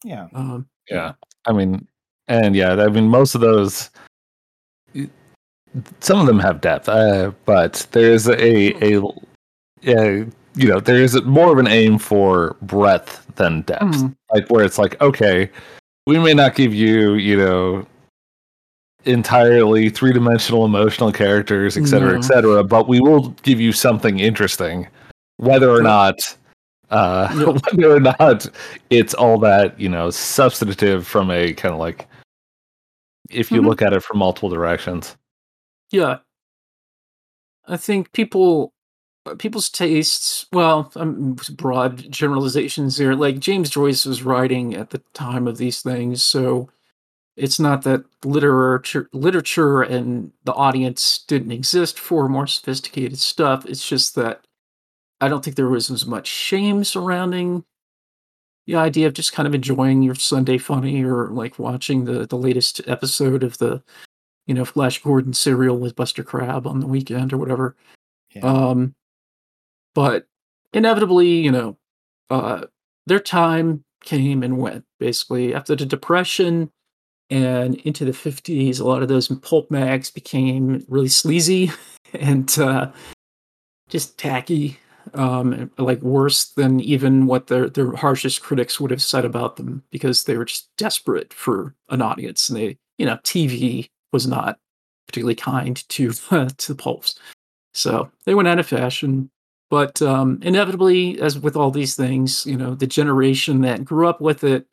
Yeah. 0.04 0.28
Um, 0.34 0.68
Yeah. 0.90 1.14
I 1.46 1.52
mean, 1.52 1.86
and 2.28 2.54
yeah, 2.54 2.72
I 2.74 2.88
mean, 2.88 3.08
most 3.08 3.34
of 3.34 3.40
those, 3.40 3.90
some 6.00 6.20
of 6.20 6.26
them 6.26 6.38
have 6.38 6.60
depth, 6.60 6.88
uh, 6.88 7.32
but 7.44 7.86
there's 7.92 8.26
a, 8.26 8.84
a, 8.84 9.02
a, 9.86 10.26
you 10.54 10.66
know, 10.68 10.80
there 10.80 10.96
is 11.02 11.20
more 11.24 11.52
of 11.52 11.58
an 11.58 11.66
aim 11.68 11.98
for 11.98 12.56
breadth 12.62 13.24
than 13.36 13.62
depth. 13.62 13.82
Mhm. 13.84 14.14
Like, 14.32 14.48
where 14.48 14.64
it's 14.64 14.78
like, 14.78 15.00
okay, 15.00 15.50
we 16.06 16.18
may 16.18 16.34
not 16.34 16.54
give 16.54 16.74
you, 16.74 17.14
you 17.14 17.36
know, 17.36 17.86
entirely 19.04 19.88
three 19.90 20.12
dimensional 20.12 20.64
emotional 20.64 21.12
characters, 21.12 21.76
et 21.76 21.86
cetera, 21.86 22.12
No. 22.12 22.18
et 22.18 22.22
cetera, 22.22 22.64
but 22.64 22.88
we 22.88 23.00
will 23.00 23.28
give 23.42 23.60
you 23.60 23.72
something 23.72 24.18
interesting, 24.18 24.86
whether 25.36 25.70
or 25.70 25.82
not 25.82 26.18
uh 26.90 27.28
Yeah. 27.36 27.44
whether 27.72 27.94
or 27.96 28.00
not 28.00 28.46
it's 28.90 29.14
all 29.14 29.38
that, 29.38 29.78
you 29.78 29.88
know, 29.88 30.10
substantive 30.10 31.06
from 31.06 31.30
a 31.30 31.52
kind 31.52 31.72
of 31.74 31.78
like 31.80 32.06
if 33.30 33.50
you 33.50 33.60
Mhm. 33.62 33.66
look 33.66 33.82
at 33.82 33.92
it 33.92 34.02
from 34.02 34.18
multiple 34.18 34.48
directions. 34.48 35.16
Yeah. 35.90 36.18
I 37.66 37.76
think 37.76 38.12
people 38.12 38.72
uh, 39.26 39.34
people's 39.34 39.68
tastes, 39.68 40.46
well, 40.52 40.90
um, 40.96 41.36
broad 41.56 42.10
generalizations 42.10 42.96
here. 42.96 43.14
Like 43.14 43.40
James 43.40 43.68
Joyce 43.68 44.06
was 44.06 44.22
writing 44.22 44.74
at 44.74 44.90
the 44.90 45.02
time 45.12 45.46
of 45.46 45.58
these 45.58 45.82
things, 45.82 46.22
so 46.22 46.70
it's 47.36 47.60
not 47.60 47.82
that 47.82 48.04
literature 48.24 49.08
literature 49.12 49.82
and 49.82 50.32
the 50.44 50.54
audience 50.54 51.24
didn't 51.28 51.52
exist 51.52 51.98
for 51.98 52.28
more 52.28 52.46
sophisticated 52.46 53.18
stuff. 53.18 53.66
It's 53.66 53.86
just 53.88 54.14
that 54.16 54.46
I 55.20 55.28
don't 55.28 55.44
think 55.44 55.56
there 55.56 55.68
was 55.68 55.90
as 55.90 56.06
much 56.06 56.26
shame 56.28 56.84
surrounding 56.84 57.64
the 58.68 58.76
idea 58.76 59.06
of 59.06 59.14
just 59.14 59.32
kind 59.32 59.48
of 59.48 59.54
enjoying 59.54 60.02
your 60.02 60.14
Sunday 60.14 60.58
funny 60.58 61.02
or 61.02 61.28
like 61.28 61.58
watching 61.58 62.04
the 62.04 62.26
the 62.26 62.36
latest 62.36 62.82
episode 62.86 63.42
of 63.42 63.56
the 63.56 63.82
you 64.46 64.52
know 64.54 64.66
Flash 64.66 65.02
Gordon 65.02 65.32
serial 65.32 65.78
with 65.78 65.96
Buster 65.96 66.22
Crabbe 66.22 66.66
on 66.66 66.80
the 66.80 66.86
weekend 66.86 67.32
or 67.32 67.38
whatever. 67.38 67.74
Yeah. 68.34 68.42
Um, 68.42 68.94
but 69.94 70.26
inevitably, 70.74 71.28
you 71.28 71.50
know, 71.50 71.78
uh, 72.28 72.66
their 73.06 73.20
time 73.20 73.84
came 74.04 74.42
and 74.42 74.58
went. 74.58 74.84
Basically, 75.00 75.54
after 75.54 75.74
the 75.74 75.86
Depression 75.86 76.70
and 77.30 77.76
into 77.76 78.04
the 78.04 78.12
fifties, 78.12 78.80
a 78.80 78.84
lot 78.86 79.02
of 79.02 79.08
those 79.08 79.28
pulp 79.28 79.70
mags 79.70 80.10
became 80.10 80.84
really 80.88 81.08
sleazy 81.08 81.70
and 82.12 82.58
uh, 82.58 82.92
just 83.88 84.18
tacky. 84.18 84.78
Um, 85.14 85.70
like 85.78 86.00
worse 86.02 86.46
than 86.46 86.80
even 86.80 87.26
what 87.26 87.46
their 87.46 87.68
their 87.68 87.92
harshest 87.92 88.42
critics 88.42 88.80
would 88.80 88.90
have 88.90 89.02
said 89.02 89.24
about 89.24 89.56
them 89.56 89.82
because 89.90 90.24
they 90.24 90.36
were 90.36 90.44
just 90.44 90.68
desperate 90.76 91.32
for 91.32 91.74
an 91.88 92.02
audience 92.02 92.48
and 92.48 92.58
they, 92.58 92.78
you 92.98 93.06
know, 93.06 93.16
TV 93.24 93.88
was 94.12 94.26
not 94.26 94.58
particularly 95.06 95.34
kind 95.34 95.88
to 95.88 96.12
to 96.58 96.68
the 96.68 96.74
pulps. 96.74 97.18
So 97.74 98.10
they 98.24 98.34
went 98.34 98.48
out 98.48 98.58
of 98.58 98.66
fashion. 98.66 99.30
But 99.70 100.00
um, 100.00 100.38
inevitably, 100.42 101.20
as 101.20 101.38
with 101.38 101.54
all 101.54 101.70
these 101.70 101.94
things, 101.94 102.46
you 102.46 102.56
know, 102.56 102.74
the 102.74 102.86
generation 102.86 103.60
that 103.62 103.84
grew 103.84 104.08
up 104.08 104.20
with 104.20 104.42
it, 104.42 104.66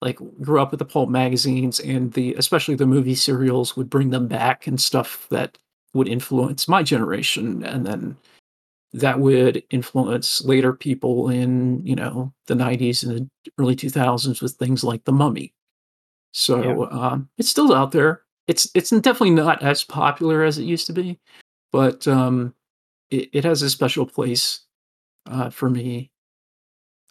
like 0.00 0.18
grew 0.40 0.60
up 0.60 0.70
with 0.70 0.78
the 0.78 0.86
pulp 0.86 1.10
magazines 1.10 1.80
and 1.80 2.12
the 2.12 2.34
especially 2.34 2.74
the 2.74 2.86
movie 2.86 3.14
serials 3.14 3.76
would 3.76 3.90
bring 3.90 4.10
them 4.10 4.26
back 4.26 4.66
and 4.66 4.80
stuff 4.80 5.26
that 5.30 5.58
would 5.92 6.08
influence 6.08 6.68
my 6.68 6.82
generation, 6.82 7.62
and 7.64 7.86
then 7.86 8.16
that 8.92 9.20
would 9.20 9.62
influence 9.70 10.42
later 10.44 10.72
people 10.72 11.28
in 11.28 11.84
you 11.86 11.94
know 11.94 12.32
the 12.46 12.54
90s 12.54 13.02
and 13.02 13.12
the 13.18 13.52
early 13.58 13.76
2000s 13.76 14.40
with 14.40 14.52
things 14.52 14.82
like 14.84 15.04
the 15.04 15.12
mummy. 15.12 15.54
So 16.32 16.90
um, 16.90 17.28
it's 17.38 17.48
still 17.48 17.74
out 17.74 17.92
there. 17.92 18.22
It's 18.46 18.70
it's 18.74 18.90
definitely 18.90 19.30
not 19.30 19.62
as 19.62 19.84
popular 19.84 20.42
as 20.42 20.58
it 20.58 20.64
used 20.64 20.86
to 20.86 20.92
be 20.92 21.18
but 21.72 22.06
um, 22.08 22.54
it, 23.10 23.30
it 23.32 23.44
has 23.44 23.62
a 23.62 23.70
special 23.70 24.06
place 24.06 24.60
uh, 25.26 25.50
for 25.50 25.68
me. 25.70 26.10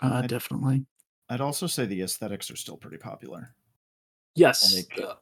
Uh, 0.02 0.22
I- 0.24 0.28
definitely. 0.28 0.86
I'd 1.30 1.42
also 1.42 1.68
say 1.68 1.86
the 1.86 2.04
aesthetics 2.04 2.50
are 2.50 2.56
still 2.56 2.78
pretty 2.78 2.98
popular. 2.98 3.54
yes. 4.36 4.74
Like, 4.74 5.06
uh, 5.06 5.16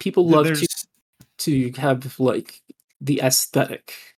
people 0.00 0.28
love 0.28 0.46
to, 0.48 0.66
to 1.38 1.72
have 1.76 2.18
like 2.18 2.60
the 3.00 3.20
aesthetic 3.20 4.11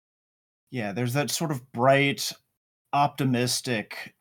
yeah, 0.73 0.93
there's 0.93 1.13
that 1.15 1.31
sort 1.31 1.53
of 1.53 1.71
bright, 1.73 2.33
optimistic 2.95 4.15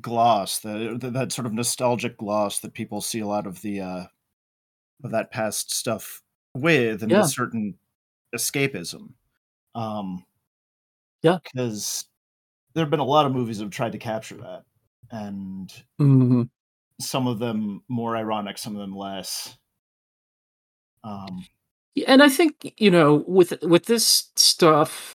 gloss, 0.00 0.60
that 0.60 0.98
that 1.00 1.12
that 1.14 1.32
sort 1.32 1.46
of 1.46 1.54
nostalgic 1.54 2.18
gloss 2.18 2.60
that 2.60 2.74
people 2.74 3.00
see 3.00 3.20
a 3.20 3.26
lot 3.26 3.46
of 3.46 3.62
the 3.62 3.80
uh 3.80 4.04
of 5.04 5.10
that 5.12 5.30
past 5.32 5.72
stuff 5.74 6.22
with, 6.54 7.02
and 7.02 7.12
Yeah. 7.12 7.22
a 7.22 7.24
certain 7.24 7.78
escapism. 8.34 9.14
Um, 9.74 10.24
Yeah. 11.22 11.38
because 11.44 12.06
there 12.74 12.84
have 12.84 12.90
been 12.90 13.00
a 13.00 13.04
lot 13.04 13.26
of 13.26 13.32
movies 13.32 13.58
that 13.58 13.64
have 13.64 13.72
tried 13.72 13.92
to 13.92 13.98
capture 13.98 14.36
that, 14.36 14.64
and 15.10 15.72
Mhm. 15.98 16.50
some 17.00 17.26
of 17.26 17.38
them 17.38 17.82
more 17.88 18.16
ironic, 18.16 18.58
some 18.58 18.74
of 18.74 18.80
them 18.80 18.94
less. 18.96 19.56
Um, 21.04 21.46
and 22.06 22.22
I 22.22 22.28
think 22.28 22.74
you 22.78 22.90
know 22.90 23.24
with 23.26 23.60
with 23.62 23.86
this 23.86 24.30
stuff, 24.36 25.14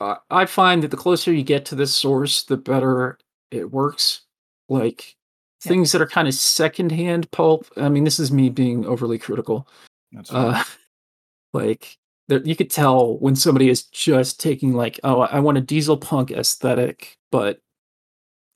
uh, 0.00 0.16
I 0.30 0.46
find 0.46 0.82
that 0.82 0.90
the 0.90 0.96
closer 0.96 1.32
you 1.32 1.42
get 1.42 1.64
to 1.66 1.74
the 1.74 1.86
source, 1.86 2.42
the 2.44 2.56
better 2.56 3.18
it 3.50 3.70
works. 3.70 4.22
Like 4.68 5.16
Yeah. 5.64 5.70
things 5.70 5.92
that 5.92 6.00
are 6.00 6.06
kind 6.06 6.28
of 6.28 6.34
secondhand 6.34 7.30
pulp. 7.32 7.66
I 7.76 7.88
mean, 7.88 8.04
this 8.04 8.18
is 8.18 8.32
me 8.32 8.48
being 8.50 8.86
overly 8.86 9.18
critical. 9.18 9.68
that's. 10.12 10.32
Uh, 10.32 10.62
like 11.52 11.98
there, 12.28 12.42
you 12.42 12.56
could 12.56 12.70
tell 12.70 13.18
when 13.18 13.36
somebody 13.36 13.68
is 13.68 13.84
just 13.84 14.40
taking 14.40 14.72
like, 14.74 15.00
oh, 15.04 15.20
I 15.22 15.40
want 15.40 15.58
a 15.58 15.60
diesel 15.60 15.96
punk 15.96 16.30
aesthetic, 16.30 17.18
but 17.30 17.60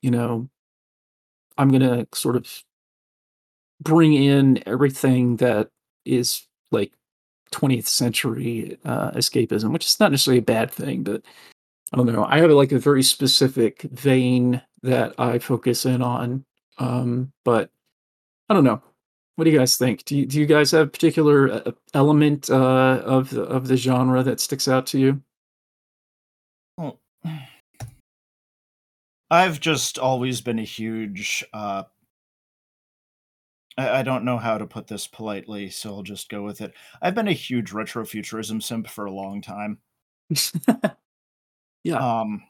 you 0.01 0.11
know, 0.11 0.49
I'm 1.57 1.69
gonna 1.69 2.07
sort 2.13 2.35
of 2.37 2.63
bring 3.81 4.13
in 4.13 4.63
everything 4.65 5.35
that 5.37 5.69
is 6.05 6.47
like 6.71 6.93
20th 7.51 7.87
century 7.87 8.77
uh, 8.85 9.11
escapism, 9.11 9.71
which 9.71 9.85
is 9.85 9.99
not 9.99 10.11
necessarily 10.11 10.39
a 10.39 10.43
bad 10.43 10.71
thing, 10.71 11.03
but 11.03 11.21
I 11.93 11.97
don't 11.97 12.07
know. 12.07 12.25
I 12.25 12.39
have 12.39 12.51
like 12.51 12.71
a 12.71 12.79
very 12.79 13.03
specific 13.03 13.83
vein 13.83 14.61
that 14.83 15.13
I 15.17 15.39
focus 15.39 15.85
in 15.85 16.01
on. 16.01 16.45
Um, 16.77 17.31
but 17.43 17.69
I 18.49 18.53
don't 18.53 18.63
know. 18.63 18.81
What 19.35 19.45
do 19.45 19.51
you 19.51 19.57
guys 19.57 19.77
think? 19.77 20.05
Do 20.05 20.17
you, 20.17 20.25
do 20.25 20.39
you 20.39 20.45
guys 20.45 20.71
have 20.71 20.87
a 20.87 20.89
particular 20.89 21.51
uh, 21.51 21.71
element 21.93 22.49
uh, 22.49 23.01
of 23.03 23.29
the, 23.31 23.43
of 23.43 23.67
the 23.67 23.75
genre 23.75 24.23
that 24.23 24.39
sticks 24.39 24.67
out 24.67 24.85
to 24.87 24.99
you? 24.99 25.21
I've 29.31 29.59
just 29.59 29.97
always 29.97 30.39
been 30.41 30.59
a 30.59 30.63
huge. 30.63 31.43
Uh, 31.53 31.83
I, 33.77 33.99
I 33.99 34.03
don't 34.03 34.25
know 34.25 34.37
how 34.37 34.57
to 34.57 34.65
put 34.65 34.87
this 34.87 35.07
politely, 35.07 35.69
so 35.69 35.95
I'll 35.95 36.03
just 36.03 36.29
go 36.29 36.43
with 36.43 36.61
it. 36.61 36.73
I've 37.01 37.15
been 37.15 37.27
a 37.27 37.33
huge 37.33 37.71
retrofuturism 37.71 38.61
simp 38.61 38.87
for 38.87 39.05
a 39.05 39.11
long 39.11 39.41
time. 39.41 39.79
Yeah. 41.85 42.21
Um, 42.21 42.43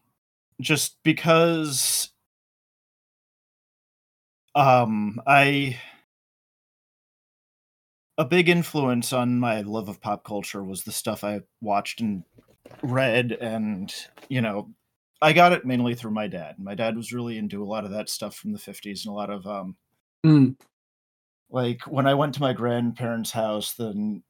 just 0.61 0.97
because. 1.03 2.09
Um, 4.55 5.21
I. 5.27 5.77
A 8.17 8.23
big 8.23 8.47
influence 8.47 9.11
on 9.11 9.39
my 9.41 9.59
love 9.59 9.89
of 9.89 9.99
pop 9.99 10.23
culture 10.23 10.63
was 10.63 10.85
the 10.85 10.93
stuff 10.93 11.25
I 11.25 11.41
watched 11.59 11.99
and 11.99 12.23
read, 12.81 13.33
and 13.33 13.93
you 14.29 14.39
know, 14.39 14.71
I 15.21 15.33
got 15.33 15.51
it 15.51 15.65
mainly 15.65 15.95
through 15.95 16.11
my 16.11 16.27
dad. 16.27 16.55
My 16.57 16.75
dad 16.75 16.95
was 16.95 17.11
really 17.11 17.37
into 17.37 17.61
a 17.61 17.67
lot 17.67 17.83
of 17.83 17.91
that 17.91 18.07
stuff 18.07 18.33
from 18.37 18.53
the 18.53 18.57
50s 18.57 19.05
and 19.05 19.11
a 19.11 19.15
lot 19.15 19.29
of 19.29 19.45
um 19.45 19.75
Mm, 20.25 20.55
like 21.49 21.81
when 21.87 22.07
I 22.07 22.13
went 22.13 22.33
to 22.35 22.41
my 22.41 22.53
grandparents' 22.53 23.31
house, 23.31 23.73
then 23.73 24.23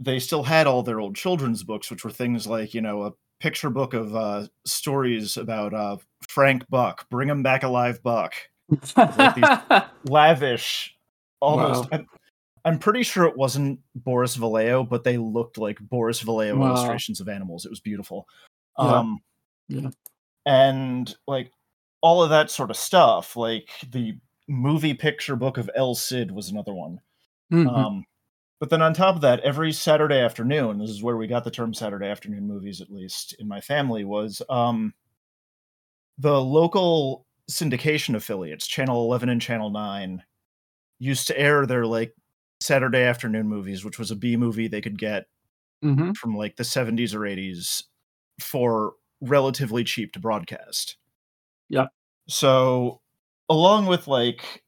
they 0.00 0.18
still 0.18 0.42
had 0.42 0.66
all 0.66 0.82
their 0.82 1.00
old 1.00 1.16
children's 1.16 1.62
books, 1.64 1.90
which 1.90 2.04
were 2.04 2.10
things 2.10 2.46
like, 2.46 2.72
you 2.74 2.80
know, 2.80 3.02
a 3.02 3.12
picture 3.40 3.70
book 3.70 3.94
of 3.94 4.14
uh 4.16 4.46
stories 4.64 5.36
about 5.36 5.72
uh 5.74 5.96
Frank 6.28 6.68
Buck, 6.68 7.08
bring 7.08 7.28
him 7.28 7.42
back 7.42 7.62
alive 7.62 8.02
Buck. 8.02 8.34
Lavish 10.04 10.96
almost 11.40 11.84
Wow. 11.84 11.88
I'm, 11.92 12.06
I'm 12.64 12.78
pretty 12.78 13.02
sure 13.02 13.24
it 13.24 13.36
wasn't 13.36 13.80
Boris 13.94 14.34
Vallejo, 14.34 14.84
but 14.84 15.04
they 15.04 15.16
looked 15.16 15.56
like 15.58 15.78
Boris 15.80 16.20
Vallejo 16.20 16.56
Wow. 16.58 16.68
illustrations 16.70 17.20
of 17.20 17.28
animals. 17.28 17.64
It 17.64 17.70
was 17.70 17.80
beautiful. 17.80 18.26
Yeah. 18.78 18.98
Um 18.98 19.20
Yeah. 19.68 19.90
and 20.46 21.14
like 21.26 21.52
all 22.00 22.22
of 22.22 22.30
that 22.30 22.50
sort 22.50 22.70
of 22.70 22.76
stuff 22.76 23.36
like 23.36 23.70
the 23.90 24.16
movie 24.48 24.94
picture 24.94 25.36
book 25.36 25.58
of 25.58 25.70
el 25.74 25.94
cid 25.94 26.30
was 26.32 26.48
another 26.50 26.74
one 26.74 27.00
Mhm. 27.50 27.84
um 27.84 28.04
but 28.60 28.70
then 28.70 28.82
on 28.82 28.94
top 28.94 29.16
of 29.16 29.22
that 29.22 29.40
every 29.40 29.72
saturday 29.72 30.20
afternoon 30.20 30.78
this 30.78 30.90
is 30.90 31.02
where 31.02 31.16
we 31.16 31.26
got 31.28 31.44
the 31.44 31.50
term 31.52 31.74
saturday 31.74 32.08
afternoon 32.08 32.46
movies 32.46 32.80
at 32.80 32.90
least 32.90 33.34
in 33.40 33.48
my 33.48 33.60
family 33.60 34.04
was 34.04 34.42
um 34.50 34.94
the 36.18 36.40
local 36.40 37.26
syndication 37.50 38.14
affiliates 38.14 38.66
channel 38.66 39.02
11 39.04 39.28
and 39.28 39.40
channel 39.40 39.70
9 39.70 40.22
used 40.98 41.26
to 41.28 41.38
air 41.38 41.66
their 41.66 41.86
like 41.86 42.14
saturday 42.60 43.02
afternoon 43.02 43.48
movies 43.48 43.84
which 43.84 43.98
was 43.98 44.10
a 44.10 44.16
b 44.16 44.36
movie 44.36 44.68
they 44.68 44.80
could 44.80 44.98
get 44.98 45.26
Mhm. 45.82 46.18
from 46.20 46.36
like 46.36 46.56
the 46.56 46.64
70s 46.64 47.14
or 47.14 47.26
80s 47.26 47.84
for 48.40 48.94
relatively 49.20 49.84
cheap 49.84 50.12
to 50.12 50.20
broadcast. 50.20 50.96
Yeah. 51.68 51.88
So 52.28 53.00
along 53.48 53.86
with 53.86 54.06
like 54.08 54.62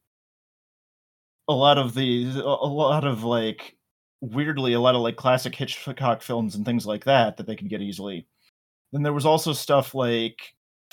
a 1.48 1.52
lot 1.54 1.78
of 1.78 1.94
the 1.94 2.26
a 2.44 2.66
lot 2.66 3.04
of 3.04 3.24
like 3.24 3.76
weirdly 4.20 4.74
a 4.74 4.80
lot 4.80 4.94
of 4.94 5.00
like 5.00 5.16
classic 5.16 5.54
Hitchcock 5.54 6.22
films 6.22 6.54
and 6.54 6.64
things 6.64 6.86
like 6.86 7.04
that 7.04 7.36
that 7.36 7.46
they 7.46 7.56
could 7.56 7.68
get 7.70 7.82
easily. 7.82 8.26
Then 8.92 9.02
there 9.02 9.12
was 9.12 9.26
also 9.26 9.52
stuff 9.52 9.94
like 9.94 10.38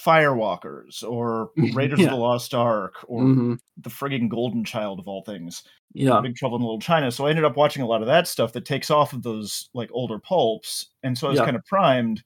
Firewalkers 0.04 1.04
or 1.04 1.52
Raiders 1.74 2.00
Yeah. 2.00 2.06
of 2.08 2.12
the 2.12 2.18
Lost 2.18 2.54
Ark 2.54 2.96
or 3.08 3.24
hmm 3.24 3.54
the 3.80 3.92
frigging 3.92 4.28
Golden 4.28 4.64
Child 4.66 5.00
of 5.00 5.08
all 5.08 5.22
things. 5.24 5.64
Yeah. 5.94 6.20
Big 6.22 6.36
Trouble 6.36 6.58
in 6.58 6.64
Little 6.64 6.80
China. 6.80 7.12
So 7.12 7.28
I 7.28 7.30
ended 7.30 7.46
up 7.46 7.58
watching 7.58 7.84
a 7.84 7.88
lot 7.88 8.02
of 8.02 8.08
that 8.08 8.28
stuff 8.28 8.52
that 8.54 8.66
takes 8.66 8.90
off 8.90 9.14
of 9.14 9.22
those 9.22 9.70
like 9.76 9.90
older 9.94 10.18
pulps, 10.20 10.88
and 11.04 11.16
so 11.18 11.28
I 11.28 11.30
was 11.32 11.40
Yeah. 11.40 11.46
kind 11.46 11.58
of 11.58 11.66
primed. 11.66 12.24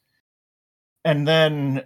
And 1.06 1.28
then 1.28 1.84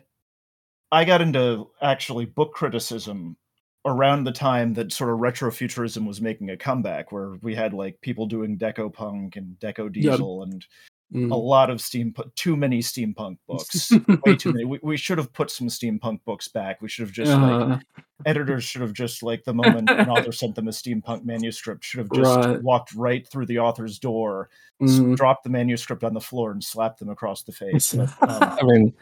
I 0.91 1.05
got 1.05 1.21
into 1.21 1.69
actually 1.81 2.25
book 2.25 2.53
criticism 2.53 3.37
around 3.85 4.23
the 4.23 4.31
time 4.31 4.73
that 4.73 4.91
sort 4.91 5.11
of 5.11 5.19
retrofuturism 5.19 6.07
was 6.07 6.19
making 6.21 6.49
a 6.49 6.57
comeback, 6.57 7.11
where 7.11 7.35
we 7.41 7.53
had 7.55 7.73
like 7.73 7.99
people 8.01 8.25
doing 8.25 8.57
deco 8.57 8.91
punk 8.91 9.35
and 9.35 9.55
deco 9.59 9.89
Yeah. 9.95 10.11
diesel 10.11 10.43
and 10.43 10.65
Mm. 11.13 11.31
a 11.31 11.35
lot 11.35 11.69
of 11.69 11.79
steam 11.81 12.15
too 12.33 12.55
many 12.57 12.79
steampunk 12.79 13.37
books 13.47 13.91
way 14.25 14.35
too 14.35 14.51
many 14.51 14.65
we, 14.65 14.79
we 14.81 14.97
should 14.97 15.19
have 15.19 15.31
put 15.33 15.51
some 15.51 15.67
steampunk 15.67 16.19
books 16.25 16.47
back 16.47 16.81
we 16.81 16.89
should 16.89 17.03
have 17.05 17.11
just 17.13 17.31
like 17.31 17.61
Uh, 17.61 17.79
editors 18.25 18.63
should 18.63 18.81
have 18.81 18.91
just 18.91 19.21
like 19.21 19.43
the 19.43 19.53
moment 19.53 19.87
an 19.91 20.09
author 20.09 20.31
sent 20.31 20.55
them 20.55 20.67
a 20.67 20.71
steampunk 20.71 21.23
manuscript 21.23 21.85
should 21.85 21.99
have 21.99 22.09
just 22.11 22.35
Right. 22.47 22.61
walked 22.63 22.91
right 22.95 23.25
through 23.27 23.45
the 23.45 23.59
author's 23.59 23.99
door 23.99 24.49
s- 24.81 24.93
mm. 24.97 25.15
dropped 25.15 25.43
the 25.43 25.49
manuscript 25.51 26.03
on 26.03 26.15
the 26.15 26.19
floor 26.19 26.51
and 26.51 26.61
slapped 26.63 26.97
them 26.97 27.09
across 27.09 27.43
the 27.43 27.51
face 27.51 27.93
But, 27.93 28.09
um, 28.23 28.57
I 28.59 28.63
mean, 28.63 28.93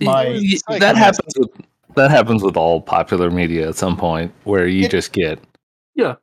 My- 0.00 0.24
y- 0.26 0.40
It's 0.42 0.62
like- 0.68 0.80
that 0.80 0.96
happens. 0.96 1.32
With, 1.38 1.50
that 1.94 2.10
happens 2.10 2.42
with 2.42 2.56
all 2.56 2.80
popular 2.80 3.30
media 3.30 3.68
at 3.68 3.76
some 3.76 3.96
point, 3.96 4.32
where 4.44 4.66
you 4.66 4.84
It- 4.84 4.90
just 4.90 5.12
get 5.12 5.38
Yeah. 5.94 6.16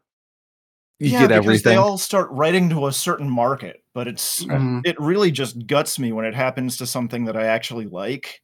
you 1.00 1.10
yeah 1.10 1.22
get 1.22 1.28
because 1.30 1.46
everything. 1.46 1.72
they 1.72 1.76
all 1.78 1.98
start 1.98 2.30
writing 2.32 2.70
to 2.70 2.88
a 2.88 2.92
certain 2.92 3.30
market 3.30 3.84
but 3.94 4.08
it's 4.08 4.44
Mhm. 4.46 4.82
it 4.86 5.00
really 5.00 5.32
just 5.32 5.66
guts 5.68 5.98
me 6.00 6.12
when 6.12 6.26
it 6.26 6.34
happens 6.36 6.78
to 6.78 6.86
something 6.88 7.26
that 7.26 7.36
i 7.38 7.46
actually 7.46 7.86
like 7.86 8.42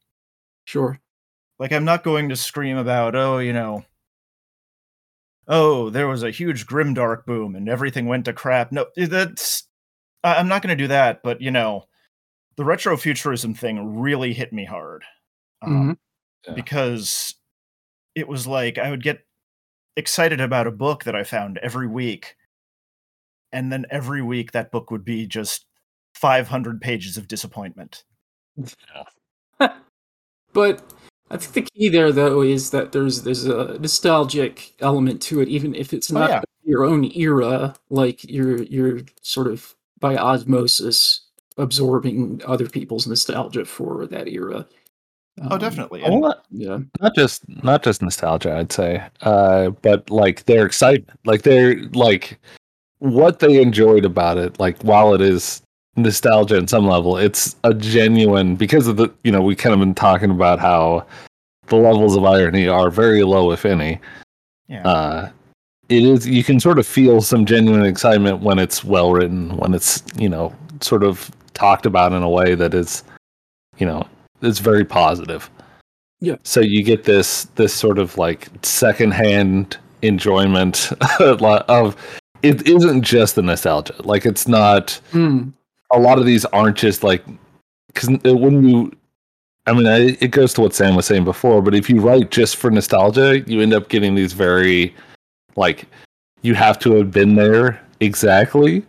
Sure. 0.66 1.00
Like 1.58 1.72
I'm 1.72 1.84
not 1.84 2.04
going 2.04 2.28
to 2.28 2.36
scream 2.36 2.76
about, 2.76 3.14
oh, 3.16 3.38
you 3.38 3.52
know, 3.52 3.84
oh, 5.48 5.90
there 5.90 6.06
was 6.08 6.22
a 6.22 6.30
huge 6.30 6.66
grimdark 6.66 7.24
boom 7.26 7.54
and 7.56 7.68
everything 7.68 8.06
went 8.06 8.24
to 8.26 8.32
crap. 8.32 8.70
No, 8.72 8.86
that's 8.96 9.66
I- 10.22 10.36
I'm 10.36 10.48
not 10.48 10.62
going 10.62 10.76
to 10.76 10.82
do 10.84 10.88
that. 10.88 11.22
But 11.22 11.40
you 11.40 11.50
know, 11.50 11.84
the 12.56 12.62
retrofuturism 12.62 13.56
thing 13.58 13.98
really 14.00 14.32
hit 14.32 14.52
me 14.52 14.64
hard 14.64 15.02
um, 15.62 15.98
Yeah. 16.46 16.54
because 16.54 17.34
it 18.14 18.26
was 18.28 18.46
like 18.46 18.78
I 18.78 18.90
would 18.90 19.02
get 19.02 19.24
excited 19.96 20.40
about 20.40 20.66
a 20.66 20.70
book 20.72 21.04
that 21.04 21.14
I 21.16 21.22
found 21.24 21.58
every 21.58 21.86
week, 21.86 22.36
and 23.52 23.70
then 23.72 23.86
every 23.90 24.22
week 24.22 24.52
that 24.52 24.70
book 24.72 24.90
would 24.90 25.04
be 25.04 25.26
just 25.26 25.66
500 26.14 26.80
pages 26.80 27.16
of 27.16 27.28
disappointment. 27.28 28.04
But 30.52 30.82
I 31.30 31.36
think 31.36 31.52
the 31.54 31.62
key 31.78 31.88
there, 31.88 32.10
though, 32.12 32.42
is 32.42 32.70
that 32.70 32.92
there's 32.92 33.22
there's 33.22 33.44
a 33.46 33.78
nostalgic 33.78 34.72
element 34.80 35.22
to 35.22 35.40
it, 35.40 35.48
even 35.48 35.74
if 35.74 35.92
it's 35.92 36.10
Oh, 36.10 36.14
not 36.18 36.30
yeah. 36.30 36.42
your 36.64 36.84
own 36.84 37.04
era. 37.16 37.74
Like 37.88 38.24
you're 38.24 38.62
you're 38.64 39.00
sort 39.22 39.46
of 39.46 39.74
by 40.00 40.16
osmosis 40.16 41.20
absorbing 41.56 42.40
other 42.46 42.68
people's 42.68 43.06
nostalgia 43.06 43.64
for 43.64 44.06
that 44.06 44.26
era. 44.28 44.66
Oh, 45.42 45.54
Um, 45.54 45.58
definitely. 45.58 46.02
Well, 46.02 46.20
not, 46.20 46.44
Yeah. 46.50 46.78
not 47.00 47.14
just 47.14 47.42
not 47.64 47.82
just 47.82 48.02
nostalgia, 48.02 48.54
I'd 48.56 48.72
say, 48.72 49.02
uh, 49.22 49.70
but 49.82 50.10
like 50.10 50.44
their 50.44 50.66
excitement, 50.66 51.18
like 51.24 51.42
they're 51.42 51.76
like 51.94 52.38
what 52.98 53.38
they 53.38 53.60
enjoyed 53.62 54.04
about 54.04 54.36
it. 54.38 54.60
Like 54.60 54.80
while 54.82 55.14
it 55.14 55.20
is 55.22 55.62
nostalgia 55.96 56.56
in 56.56 56.68
some 56.68 56.86
level, 56.86 57.16
it's 57.16 57.56
a 57.64 57.72
genuine 57.74 58.54
because 58.56 58.86
of 58.86 58.96
the 58.96 59.08
you 59.24 59.32
know 59.32 59.40
we 59.42 59.56
kind 59.56 59.72
of 59.72 59.80
been 59.80 59.94
talking 59.94 60.30
about 60.30 60.58
how 60.58 61.06
the 61.68 61.76
levels 61.76 62.16
of 62.16 62.24
irony 62.24 62.68
are 62.68 62.90
very 62.90 63.22
low, 63.22 63.50
if 63.52 63.64
any. 63.64 63.98
yeah. 64.68 64.82
uh 64.86 65.30
it 65.88 66.04
is 66.04 66.24
you 66.28 66.44
can 66.44 66.60
sort 66.60 66.78
of 66.78 66.86
feel 66.86 67.20
some 67.20 67.44
genuine 67.44 67.84
excitement 67.84 68.40
when 68.42 68.58
it's 68.60 68.84
well 68.84 69.12
written 69.12 69.56
when 69.56 69.74
it's 69.74 70.04
you 70.16 70.28
know 70.28 70.54
sort 70.80 71.02
of 71.02 71.30
talked 71.54 71.84
about 71.86 72.12
in 72.12 72.22
a 72.22 72.28
way 72.30 72.54
that 72.54 72.74
is 72.74 73.02
you 73.78 73.86
know 73.86 74.06
is 74.42 74.58
very 74.58 74.84
positive 74.84 75.50
Yeah. 76.20 76.36
so 76.42 76.60
you 76.60 76.82
get 76.82 77.04
this 77.04 77.44
this 77.56 77.72
sort 77.74 77.98
of 77.98 78.16
like 78.18 78.48
secondhand 78.62 79.76
enjoyment 80.02 80.90
of 81.20 81.96
it 82.42 82.66
isn't 82.66 83.02
just 83.02 83.34
the 83.34 83.42
nostalgia 83.42 83.94
like 84.04 84.24
it's 84.26 84.48
not 84.48 85.00
Mm, 85.12 85.52
a 85.92 85.98
lot 85.98 86.18
of 86.18 86.24
these 86.26 86.44
aren't 86.46 86.76
just 86.76 87.02
like 87.02 87.24
because 87.88 88.08
when 88.24 88.68
you 88.68 88.92
i 89.66 89.72
mean 89.72 89.86
I, 89.86 90.16
it 90.20 90.30
goes 90.30 90.54
to 90.54 90.62
what 90.62 90.74
sam 90.74 90.94
was 90.96 91.04
saying 91.06 91.24
before 91.24 91.60
but 91.60 91.74
if 91.74 91.90
you 91.90 92.00
write 92.00 92.30
just 92.30 92.56
for 92.56 92.70
nostalgia 92.70 93.40
you 93.46 93.60
end 93.60 93.74
up 93.74 93.88
getting 93.88 94.14
these 94.14 94.32
very 94.32 94.94
like 95.56 95.86
you 96.42 96.54
have 96.54 96.78
to 96.80 96.94
have 96.94 97.10
been 97.10 97.34
there 97.34 97.78
exactly 98.00 98.82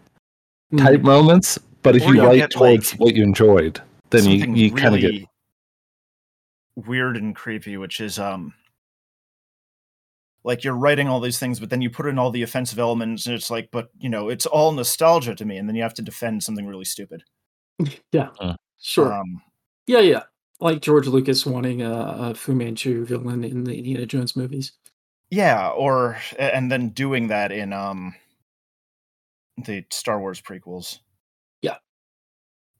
mm. 0.73 0.77
type 0.81 1.01
moments 1.01 1.59
but 1.83 1.95
if 1.95 2.03
Or 2.03 2.13
you 2.15 2.21
write 2.23 2.37
get, 2.37 2.51
towards 2.51 2.93
like, 2.93 2.99
what 3.01 3.15
you 3.15 3.23
enjoyed 3.23 3.81
then 4.11 4.23
you, 4.25 4.39
something 4.39 4.55
you 4.55 4.71
kind 4.71 4.95
of 4.95 5.01
get 5.01 5.07
really 5.11 5.27
weird 6.87 7.17
and 7.17 7.35
creepy, 7.35 7.77
which 7.77 7.99
is 8.01 8.19
um 8.19 8.53
like 10.43 10.63
you're 10.63 10.75
writing 10.75 11.07
all 11.07 11.19
these 11.19 11.37
things, 11.37 11.59
but 11.59 11.69
then 11.69 11.81
you 11.81 11.89
put 11.89 12.07
in 12.07 12.17
all 12.17 12.31
the 12.31 12.41
offensive 12.41 12.79
elements, 12.79 13.27
and 13.27 13.35
it's 13.35 13.51
like, 13.51 13.69
but 13.71 13.89
you 13.99 14.09
know, 14.09 14.29
it's 14.29 14.45
all 14.47 14.71
nostalgia 14.71 15.35
to 15.35 15.45
me, 15.45 15.57
and 15.57 15.69
then 15.69 15.75
you 15.75 15.83
have 15.83 15.93
to 15.95 16.01
defend 16.01 16.43
something 16.43 16.65
really 16.65 16.85
stupid. 16.85 17.23
Yeah. 18.11 18.29
Uh, 18.39 18.55
Sure. 18.83 19.13
Um, 19.13 19.41
yeah, 19.85 19.99
yeah. 19.99 20.23
Like 20.59 20.81
George 20.81 21.05
Lucas 21.05 21.45
wanting 21.45 21.83
a, 21.83 21.91
a 21.93 22.33
Fu 22.33 22.55
Manchu 22.55 23.05
villain 23.05 23.43
in 23.43 23.63
the 23.63 23.77
Indiana 23.77 24.07
Jones 24.07 24.35
movies. 24.35 24.71
yeah, 25.29 25.69
or 25.69 26.17
and 26.39 26.71
then 26.71 26.89
doing 26.89 27.27
that 27.27 27.51
in 27.51 27.73
um 27.73 28.15
the 29.63 29.85
Star 29.91 30.19
Wars 30.19 30.41
prequels. 30.41 30.97
Yeah. 31.61 31.77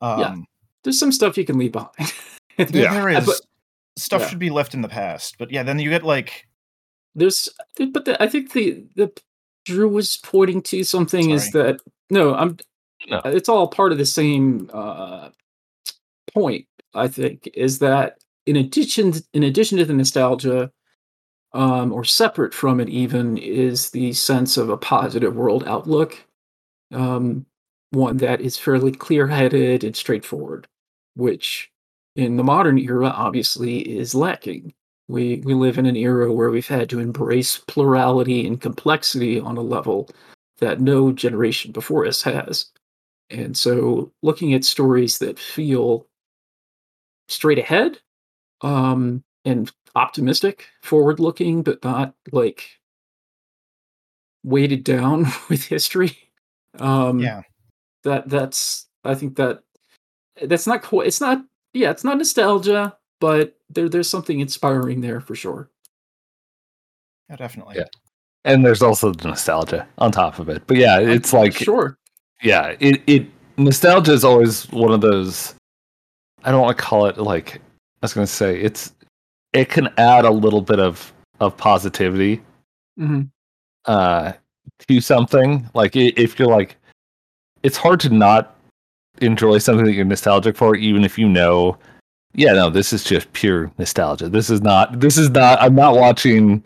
Um, 0.02 0.20
Yeah. 0.20 0.36
There's 0.84 0.98
some 1.00 1.12
stuff 1.12 1.38
you 1.38 1.46
can 1.46 1.60
leave 1.60 1.72
behind. 1.74 1.92
there- 2.58 2.68
Yeah. 2.84 2.94
there 2.94 3.10
Uh, 3.18 3.22
but- 3.26 3.42
stuff 3.98 4.22
yeah. 4.22 4.28
should 4.28 4.40
be 4.40 4.50
left 4.50 4.74
in 4.74 4.82
the 4.82 4.90
past, 4.90 5.38
but 5.38 5.52
yeah, 5.52 5.64
then 5.64 5.80
you 5.80 5.90
get 5.90 6.04
like 6.04 6.48
There's, 7.16 7.50
but 7.78 8.06
the, 8.06 8.22
I 8.22 8.28
think 8.28 8.54
the 8.54 8.84
the 8.96 9.12
Drew 9.66 9.90
was 9.90 10.18
pointing 10.18 10.62
to 10.64 10.84
something 10.84 11.32
is 11.32 11.52
that 11.52 11.82
no, 12.10 12.36
I'm. 12.36 12.58
No. 13.10 13.22
It's 13.26 13.50
all 13.50 13.68
part 13.68 13.92
of 13.92 13.98
the 13.98 14.06
same 14.06 14.70
uh, 14.74 15.30
point. 16.34 16.68
I 16.94 17.08
think 17.08 17.50
is 17.54 17.80
that 17.80 18.18
in 18.46 18.56
addition 18.56 19.14
in 19.34 19.44
addition 19.44 19.78
to 19.78 19.86
the 19.86 19.94
nostalgia, 19.94 20.72
um, 21.54 21.92
or 21.92 22.04
separate 22.04 22.54
from 22.54 22.80
it, 22.80 22.90
even 22.90 23.38
is 23.38 23.90
the 23.90 24.14
sense 24.14 24.58
of 24.58 24.70
a 24.70 24.78
positive 24.78 25.36
world 25.36 25.64
outlook, 25.68 26.26
um, 26.92 27.46
one 27.92 28.18
that 28.18 28.42
is 28.42 28.58
fairly 28.58 28.92
clear 28.92 29.28
headed 29.28 29.84
and 29.84 29.96
straightforward, 29.96 30.68
which 31.16 31.71
in 32.16 32.38
the 32.38 32.44
modern 32.44 32.78
era 32.78 33.08
obviously 33.08 33.80
is 33.80 34.16
lacking. 34.16 34.74
We 35.08 35.42
we 35.44 35.54
live 35.54 35.78
in 35.78 35.86
an 35.86 35.96
era 35.96 36.32
where 36.32 36.50
we've 36.50 36.68
had 36.68 36.90
to 36.92 37.00
embrace 37.00 37.58
plurality 37.58 38.46
and 38.48 38.60
complexity 38.62 39.40
on 39.40 39.58
a 39.58 39.62
level 39.62 40.10
that 40.60 40.80
no 40.80 41.12
generation 41.12 41.72
before 41.72 42.06
us 42.06 42.22
has. 42.22 42.72
And 43.30 43.56
so 43.58 44.12
looking 44.22 44.54
at 44.54 44.64
stories 44.64 45.18
that 45.20 45.40
feel 45.40 46.08
straight 47.32 47.60
ahead 47.60 47.98
um 48.62 49.24
and 49.46 49.72
optimistic 49.96 50.68
forward 50.84 51.20
looking 51.20 51.64
but 51.64 51.84
not 51.84 52.14
like 52.32 52.70
weighted 54.44 54.84
down 54.84 55.26
with 55.50 55.64
history 55.64 56.18
um 56.80 57.20
yeah, 57.20 57.42
that 58.04 58.28
that's 58.30 58.88
i 59.04 59.16
think 59.16 59.36
that 59.36 59.64
that's 60.44 60.68
not 60.68 60.82
quite 60.84 61.08
it's 61.08 61.22
not 61.22 61.44
yeah 61.74 61.90
it's 61.92 62.04
not 62.04 62.18
nostalgia 62.18 62.96
but 63.20 63.58
there 63.70 63.88
there's 63.90 64.10
something 64.10 64.40
inspiring 64.40 65.02
there 65.02 65.22
for 65.22 65.36
sure. 65.36 65.70
Yeah, 67.30 67.36
definitely. 67.38 67.76
Yeah. 67.78 67.86
and 68.44 68.66
there's 68.66 68.82
also 68.82 69.12
the 69.12 69.28
nostalgia 69.28 69.88
on 70.00 70.12
top 70.12 70.40
of 70.40 70.50
it. 70.50 70.64
But 70.68 70.78
yeah 70.78 71.00
it's 71.00 71.34
like 71.34 71.54
sure. 71.54 71.98
Yeah 72.42 72.76
it, 72.80 73.02
it 73.08 73.28
nostalgia 73.58 74.12
is 74.14 74.24
always 74.24 74.70
one 74.72 74.92
of 74.92 75.02
those 75.02 75.54
i 76.44 76.52
don't 76.52 76.62
want 76.62 76.76
to 76.76 76.84
call 76.84 77.06
it 77.06 77.18
like 77.18 77.58
i 77.58 77.60
was 78.02 78.14
going 78.14 78.26
to 78.26 78.32
say 78.32 78.60
it's 78.60 78.94
it 79.54 79.70
can 79.70 79.88
add 79.98 80.26
a 80.26 80.32
little 80.32 80.62
bit 80.62 80.80
of 80.80 81.14
of 81.40 81.56
positivity 81.58 82.42
hmm 82.98 83.22
uh 83.86 84.32
to 84.88 85.02
something. 85.02 85.70
Like 85.74 85.96
if 85.96 86.38
you're 86.40 86.48
like 86.48 86.76
it's 87.64 87.78
hard 87.78 88.00
to 88.02 88.10
not 88.10 88.56
enjoy 89.20 89.58
something 89.58 89.86
that 89.86 89.94
you're 89.94 90.06
nostalgic 90.06 90.56
for 90.56 90.76
even 90.76 91.04
if 91.04 91.18
you 91.18 91.28
know 91.28 91.78
yeah 92.34 92.54
no 92.54 92.70
this 92.70 92.94
is 92.94 93.04
just 93.04 93.32
pure 93.34 93.70
nostalgia 93.78 94.30
this 94.30 94.50
is 94.50 94.62
not 94.62 95.00
this 95.00 95.18
is 95.18 95.30
not 95.32 95.62
i'm 95.62 95.76
not 95.76 95.96
watching 95.96 96.64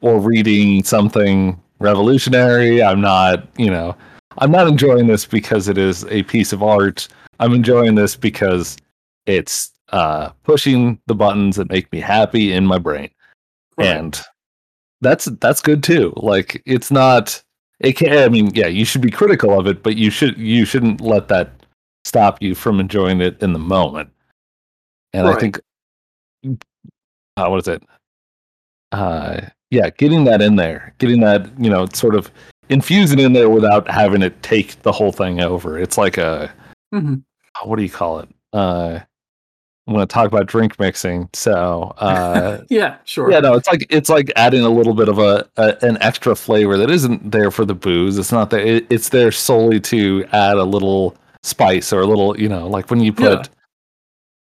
or 0.00 0.20
reading 0.20 0.82
something 0.84 1.60
revolutionary 1.80 2.82
i'm 2.82 3.00
not 3.00 3.46
you 3.58 3.70
know 3.70 3.96
I'm 4.40 4.52
not 4.52 4.68
enjoying 4.68 5.08
this 5.08 5.26
because 5.26 5.66
it 5.66 5.76
is 5.78 6.04
a 6.10 6.22
piece 6.22 6.52
of 6.52 6.62
art. 6.62 7.08
I'm 7.40 7.52
enjoying 7.54 7.96
this 7.96 8.14
because 8.14 8.76
it's 9.26 9.72
uh, 9.88 10.28
pushing 10.44 11.00
the 11.08 11.14
buttons 11.16 11.56
that 11.56 11.68
make 11.70 11.90
me 11.90 11.98
happy 11.98 12.52
in 12.52 12.64
my 12.64 12.78
brain, 12.78 13.10
Right. 13.76 13.88
and 13.88 14.20
that's 15.00 15.24
that's 15.40 15.60
good 15.60 15.82
too. 15.82 16.12
Like 16.16 16.62
it's 16.66 16.92
not. 16.92 17.42
It 17.80 17.94
can. 17.94 18.16
I 18.16 18.28
mean, 18.28 18.54
yeah, 18.54 18.68
you 18.68 18.84
should 18.84 19.00
be 19.00 19.10
critical 19.10 19.58
of 19.58 19.66
it, 19.66 19.82
but 19.82 19.96
you 19.96 20.08
should 20.08 20.38
you 20.38 20.64
shouldn't 20.64 21.00
let 21.00 21.26
that 21.28 21.50
stop 22.08 22.42
you 22.42 22.54
from 22.54 22.80
enjoying 22.80 23.20
it 23.20 23.40
in 23.42 23.52
the 23.52 23.58
moment. 23.58 24.10
And 25.12 25.28
I 25.28 25.34
think, 25.38 25.60
uh, 27.36 27.46
what 27.48 27.58
is 27.58 27.68
it? 27.68 27.82
Uh, 28.92 29.42
yeah, 29.70 29.90
getting 29.90 30.24
that 30.24 30.40
in 30.40 30.56
there, 30.56 30.94
getting 30.98 31.20
that 31.20 31.46
you 31.58 31.68
know, 31.70 31.86
sort 31.92 32.14
of 32.14 32.30
infusing 32.70 33.18
in 33.18 33.32
there 33.34 33.50
without 33.50 33.88
having 33.90 34.22
it 34.22 34.42
take 34.42 34.80
the 34.82 34.92
whole 34.92 35.12
thing 35.12 35.40
over. 35.40 35.78
It's 35.78 35.98
like 35.98 36.16
a 36.18 36.50
Mhm. 36.94 37.22
what 37.64 37.76
do 37.76 37.82
you 37.82 37.90
call 37.90 38.20
it? 38.20 38.28
Uh, 38.52 39.00
I'm 39.86 39.94
going 39.94 40.06
to 40.06 40.12
talk 40.12 40.26
about 40.26 40.46
drink 40.46 40.78
mixing. 40.78 41.28
So, 41.34 41.94
uh, 41.98 42.58
Yeah, 42.70 42.96
sure. 43.04 43.30
yeah, 43.30 43.40
no, 43.40 43.54
it's 43.54 43.68
like 43.68 43.86
it's 43.90 44.08
like 44.10 44.30
adding 44.36 44.62
a 44.62 44.68
little 44.70 44.94
bit 44.94 45.08
of 45.08 45.18
a, 45.18 45.46
a 45.56 45.76
an 45.82 45.96
extra 46.02 46.34
flavor 46.34 46.76
that 46.78 46.90
isn't 46.90 47.30
there 47.30 47.50
for 47.50 47.64
the 47.64 47.74
booze. 47.74 48.18
It's 48.18 48.32
not 48.32 48.50
that 48.50 48.66
it, 48.66 48.86
it's 48.90 49.08
there 49.10 49.32
solely 49.32 49.80
to 49.80 50.24
add 50.32 50.56
a 50.58 50.64
little 50.64 51.14
spice 51.42 51.92
or 51.92 52.00
a 52.00 52.06
little, 52.06 52.38
you 52.38 52.48
know, 52.48 52.66
like 52.68 52.90
when 52.90 53.00
you 53.00 53.12
put 53.12 53.48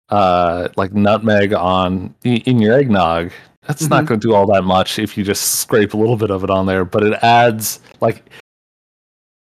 uh 0.10 0.68
like 0.76 0.94
nutmeg 0.94 1.54
on 1.54 2.14
in 2.24 2.60
your 2.60 2.74
eggnog. 2.78 3.32
That's 3.68 3.88
not 3.90 4.04
Mhm. 4.04 4.08
going 4.08 4.20
to 4.20 4.28
do 4.28 4.34
all 4.36 4.46
that 4.54 4.64
much 4.64 5.00
if 5.00 5.18
you 5.18 5.24
just 5.24 5.60
scrape 5.62 5.94
a 5.94 5.98
little 5.98 6.18
bit 6.18 6.30
of 6.32 6.44
it 6.44 6.50
on 6.50 6.66
there, 6.66 6.84
but 6.84 7.02
it 7.04 7.14
adds 7.24 7.80
like 8.02 8.30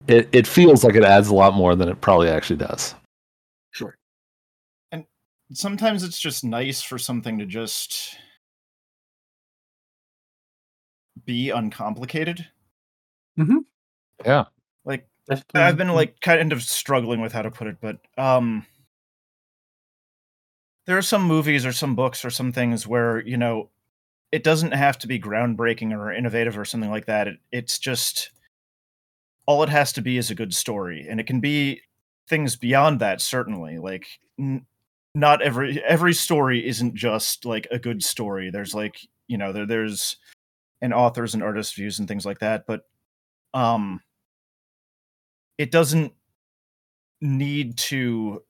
it 0.06 0.28
it 0.32 0.46
feels 0.46 0.84
like 0.84 0.94
it 0.94 1.04
adds 1.04 1.28
a 1.28 1.34
lot 1.34 1.54
more 1.54 1.74
than 1.74 1.88
it 1.88 2.00
probably 2.02 2.28
actually 2.28 2.56
does. 2.58 2.94
Sure. 3.70 3.96
And 4.92 5.06
sometimes 5.54 6.02
it's 6.02 6.20
just 6.20 6.44
nice 6.44 6.82
for 6.82 6.98
something 6.98 7.38
to 7.38 7.46
just 7.46 8.16
be 11.24 11.50
uncomplicated. 11.50 12.48
Mhm. 13.38 13.64
Yeah. 14.24 14.44
I've 15.54 15.76
been 15.76 15.88
like 15.88 16.20
kind 16.20 16.52
of 16.52 16.62
struggling 16.62 17.20
with 17.20 17.32
how 17.32 17.42
to 17.42 17.50
put 17.50 17.68
it, 17.68 17.76
but 17.80 17.98
um 18.18 18.66
there 20.86 20.98
are 20.98 21.02
some 21.02 21.22
movies 21.22 21.64
or 21.64 21.72
some 21.72 21.94
books 21.94 22.24
or 22.24 22.30
some 22.30 22.52
things 22.52 22.86
where, 22.86 23.20
you 23.20 23.36
know, 23.36 23.70
it 24.32 24.42
doesn't 24.42 24.72
have 24.72 24.98
to 24.98 25.06
be 25.06 25.20
groundbreaking 25.20 25.92
or 25.92 26.12
innovative 26.12 26.58
or 26.58 26.64
something 26.64 26.90
like 26.90 27.06
that. 27.06 27.28
It, 27.28 27.36
it's 27.52 27.78
just 27.78 28.30
all 29.46 29.62
it 29.62 29.68
has 29.68 29.92
to 29.94 30.02
be 30.02 30.16
is 30.16 30.30
a 30.30 30.34
good 30.34 30.54
story, 30.54 31.06
and 31.08 31.20
it 31.20 31.26
can 31.26 31.40
be 31.40 31.82
things 32.28 32.56
beyond 32.56 33.00
that 33.00 33.20
certainly. 33.20 33.78
Like 33.78 34.06
n- 34.38 34.66
not 35.14 35.42
every 35.42 35.82
every 35.84 36.14
story 36.14 36.66
isn't 36.66 36.94
just 36.94 37.44
like 37.44 37.66
a 37.70 37.78
good 37.78 38.02
story. 38.02 38.50
There's 38.50 38.74
like, 38.74 38.96
you 39.28 39.36
know, 39.38 39.52
there 39.52 39.66
there's 39.66 40.16
an 40.80 40.92
author's 40.92 41.34
and 41.34 41.42
artist's 41.42 41.74
views 41.74 41.98
and 41.98 42.08
things 42.08 42.26
like 42.26 42.40
that, 42.40 42.66
but 42.66 42.82
um 43.54 44.00
it 45.62 45.70
doesn't 45.70 46.12
need 47.20 47.78
to 47.78 48.42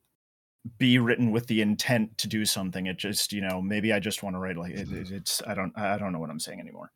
be 0.78 0.98
written 0.98 1.30
with 1.30 1.46
the 1.46 1.60
intent 1.60 2.16
to 2.18 2.26
do 2.28 2.44
something. 2.46 2.86
It 2.86 2.96
just 2.96 3.32
you 3.32 3.42
know 3.42 3.60
maybe 3.60 3.92
i 3.92 3.98
just 3.98 4.22
want 4.22 4.34
to 4.34 4.40
write 4.40 4.56
like 4.56 4.72
it, 4.72 4.88
it- 4.90 5.10
it's 5.10 5.42
i 5.46 5.52
don't 5.54 5.76
i 5.76 5.98
don't 5.98 6.12
know 6.12 6.18
what 6.18 6.30
i'm 6.30 6.40
saying 6.40 6.60
anymore. 6.60 6.90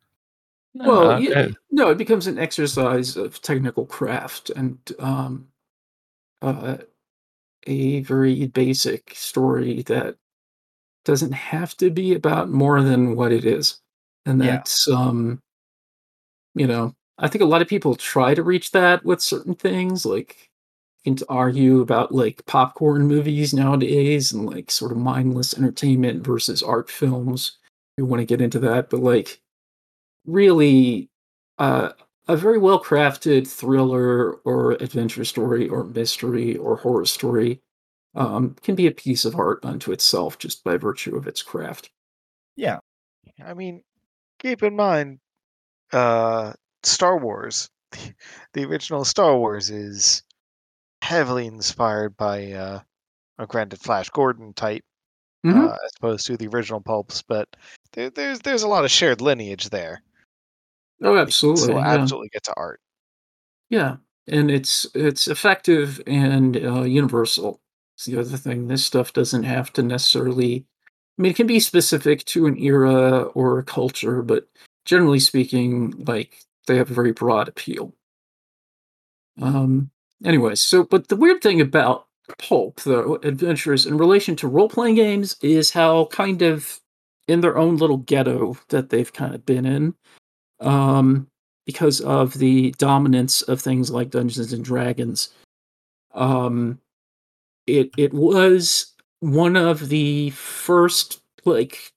Well, 0.73 1.11
Uh, 1.11 1.19
yeah, 1.19 1.47
no, 1.71 1.89
it 1.89 1.97
becomes 1.97 2.27
an 2.27 2.37
exercise 2.39 3.15
of 3.17 3.41
technical 3.41 3.85
craft 3.85 4.49
and 4.51 4.77
um, 4.99 5.47
uh, 6.41 6.77
a 7.65 8.01
very 8.01 8.47
basic 8.47 9.13
story 9.15 9.81
that 9.83 10.15
doesn't 11.03 11.31
have 11.33 11.75
to 11.77 11.89
be 11.89 12.13
about 12.15 12.49
more 12.49 12.81
than 12.81 13.15
what 13.15 13.31
it 13.31 13.43
is, 13.45 13.81
and 14.25 14.39
Yeah. 14.41 14.57
that's 14.57 14.87
um, 14.87 15.41
you 16.55 16.67
know, 16.67 16.95
I 17.17 17.27
think 17.27 17.41
a 17.41 17.45
lot 17.45 17.61
of 17.61 17.67
people 17.67 17.95
try 17.95 18.33
to 18.33 18.43
reach 18.43 18.71
that 18.71 19.03
with 19.03 19.21
certain 19.21 19.55
things, 19.55 20.05
like 20.05 20.49
you 21.03 21.15
can 21.15 21.25
argue 21.29 21.81
about 21.81 22.13
like 22.13 22.45
popcorn 22.45 23.07
movies 23.07 23.53
nowadays 23.53 24.31
and 24.31 24.45
like 24.45 24.69
sort 24.69 24.91
of 24.91 24.97
mindless 24.97 25.57
entertainment 25.57 26.23
versus 26.23 26.61
art 26.61 26.89
films. 26.89 27.57
You 27.97 28.05
want 28.05 28.21
to 28.21 28.25
get 28.25 28.41
into 28.41 28.59
that, 28.59 28.89
but 28.89 28.99
like 28.99 29.41
really 30.25 31.09
uh, 31.57 31.93
a 32.27 32.37
very 32.37 32.57
well 32.57 32.83
crafted 32.83 33.47
thriller 33.47 34.33
or 34.43 34.73
adventure 34.73 35.25
story 35.25 35.67
or 35.67 35.85
mystery 35.85 36.57
or 36.57 36.77
horror 36.77 37.05
story 37.05 37.61
um, 38.15 38.55
can 38.61 38.75
be 38.75 38.87
a 38.87 38.91
piece 38.91 39.25
of 39.25 39.35
art 39.35 39.59
unto 39.63 39.91
itself 39.91 40.37
just 40.37 40.63
by 40.63 40.77
virtue 40.77 41.15
of 41.15 41.27
its 41.27 41.41
craft. 41.41 41.89
yeah 42.55 42.79
I 43.43 43.53
mean, 43.53 43.83
keep 44.39 44.63
in 44.63 44.75
mind, 44.75 45.19
uh, 45.91 46.53
Star 46.87 47.17
Wars, 47.17 47.69
the 48.53 48.65
original 48.65 49.05
Star 49.05 49.37
Wars 49.37 49.69
is 49.69 50.23
heavily 51.01 51.45
inspired 51.47 52.17
by 52.17 52.51
uh, 52.51 52.79
a 53.37 53.47
granted 53.47 53.79
Flash 53.79 54.09
Gordon 54.09 54.53
type, 54.53 54.83
Mhm. 55.45 55.69
uh, 55.69 55.77
as 55.85 55.91
opposed 55.97 56.25
to 56.27 56.37
the 56.37 56.47
original 56.47 56.81
pulps, 56.81 57.21
but 57.21 57.47
there, 57.93 58.09
there's 58.09 58.39
there's 58.39 58.63
a 58.63 58.67
lot 58.67 58.85
of 58.85 58.91
shared 58.91 59.21
lineage 59.21 59.69
there. 59.69 60.01
Oh, 61.01 61.15
absolutely. 61.17 61.75
yeah. 61.75 61.85
absolutely 61.87 62.29
get 62.29 62.43
to 62.45 62.53
art. 62.57 62.81
Yeah, 63.69 63.97
and 64.27 64.49
it's 64.49 64.87
it's 64.95 65.27
effective 65.27 66.01
and 66.07 66.57
uh, 66.57 66.81
universal. 66.83 67.61
It's 67.95 68.05
the 68.05 68.19
other 68.19 68.37
thing. 68.37 68.67
This 68.67 68.85
stuff 68.85 69.13
doesn't 69.13 69.43
have 69.43 69.71
to 69.73 69.83
necessarily. 69.83 70.65
I 71.17 71.21
mean, 71.21 71.31
it 71.31 71.35
can 71.35 71.47
be 71.47 71.59
specific 71.59 72.23
to 72.25 72.45
an 72.45 72.57
era 72.57 73.23
or 73.23 73.57
a 73.59 73.63
culture, 73.63 74.21
but 74.21 74.47
generally 74.85 75.19
speaking, 75.19 76.03
like 76.05 76.43
they 76.67 76.77
have 76.77 76.91
a 76.91 76.93
very 76.93 77.11
broad 77.11 77.47
appeal. 77.47 77.93
Um. 79.41 79.89
Anyways, 80.23 80.61
so 80.61 80.83
but 80.83 81.07
the 81.07 81.15
weird 81.15 81.41
thing 81.41 81.61
about 81.61 82.07
pulp, 82.39 82.81
though, 82.81 83.15
adventures 83.23 83.85
in 83.85 83.97
relation 83.97 84.35
to 84.37 84.47
role 84.47 84.69
playing 84.69 84.95
games, 84.95 85.37
is 85.41 85.71
how 85.71 86.05
kind 86.05 86.41
of 86.41 86.79
in 87.27 87.41
their 87.41 87.57
own 87.57 87.77
little 87.77 87.97
ghetto 87.97 88.57
that 88.69 88.89
they've 88.89 89.13
kind 89.13 89.35
of 89.35 89.45
been 89.45 89.65
in. 89.65 89.93
Um, 90.59 91.27
because 91.67 91.99
of 92.01 92.33
the 92.35 92.71
dominance 92.77 93.41
of 93.43 93.59
things 93.59 93.91
like 93.91 94.09
Dungeons 94.09 94.53
and 94.53 94.63
Dragons. 94.63 95.29
Um, 96.13 96.79
it 97.67 97.91
it 97.97 98.13
was 98.13 98.93
one 99.19 99.57
of 99.57 99.89
the 99.89 100.29
first, 100.31 101.21
like, 101.43 101.91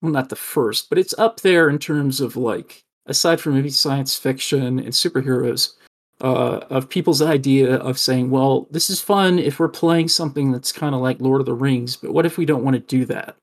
well, 0.00 0.12
not 0.12 0.28
the 0.28 0.36
first, 0.36 0.88
but 0.88 0.96
it's 0.98 1.18
up 1.18 1.40
there 1.40 1.68
in 1.68 1.78
terms 1.78 2.20
of 2.20 2.36
like, 2.36 2.84
aside 3.06 3.40
from 3.40 3.54
maybe 3.54 3.70
science 3.70 4.16
fiction 4.16 4.78
and 4.78 4.92
superheroes, 4.92 5.74
uh, 6.20 6.60
of 6.68 6.88
people's 6.88 7.22
idea 7.22 7.76
of 7.76 7.98
saying, 7.98 8.30
well, 8.30 8.68
this 8.70 8.90
is 8.90 9.00
fun 9.00 9.38
if 9.38 9.58
we're 9.58 9.68
playing 9.68 10.08
something 10.08 10.52
that's 10.52 10.70
kind 10.70 10.94
of 10.94 11.00
like 11.00 11.20
Lord 11.20 11.40
of 11.40 11.46
the 11.46 11.54
Rings, 11.54 11.96
but 11.96 12.12
what 12.12 12.26
if 12.26 12.36
we 12.36 12.44
don't 12.44 12.64
want 12.64 12.74
to 12.74 12.80
do 12.80 13.06
that? 13.06 13.36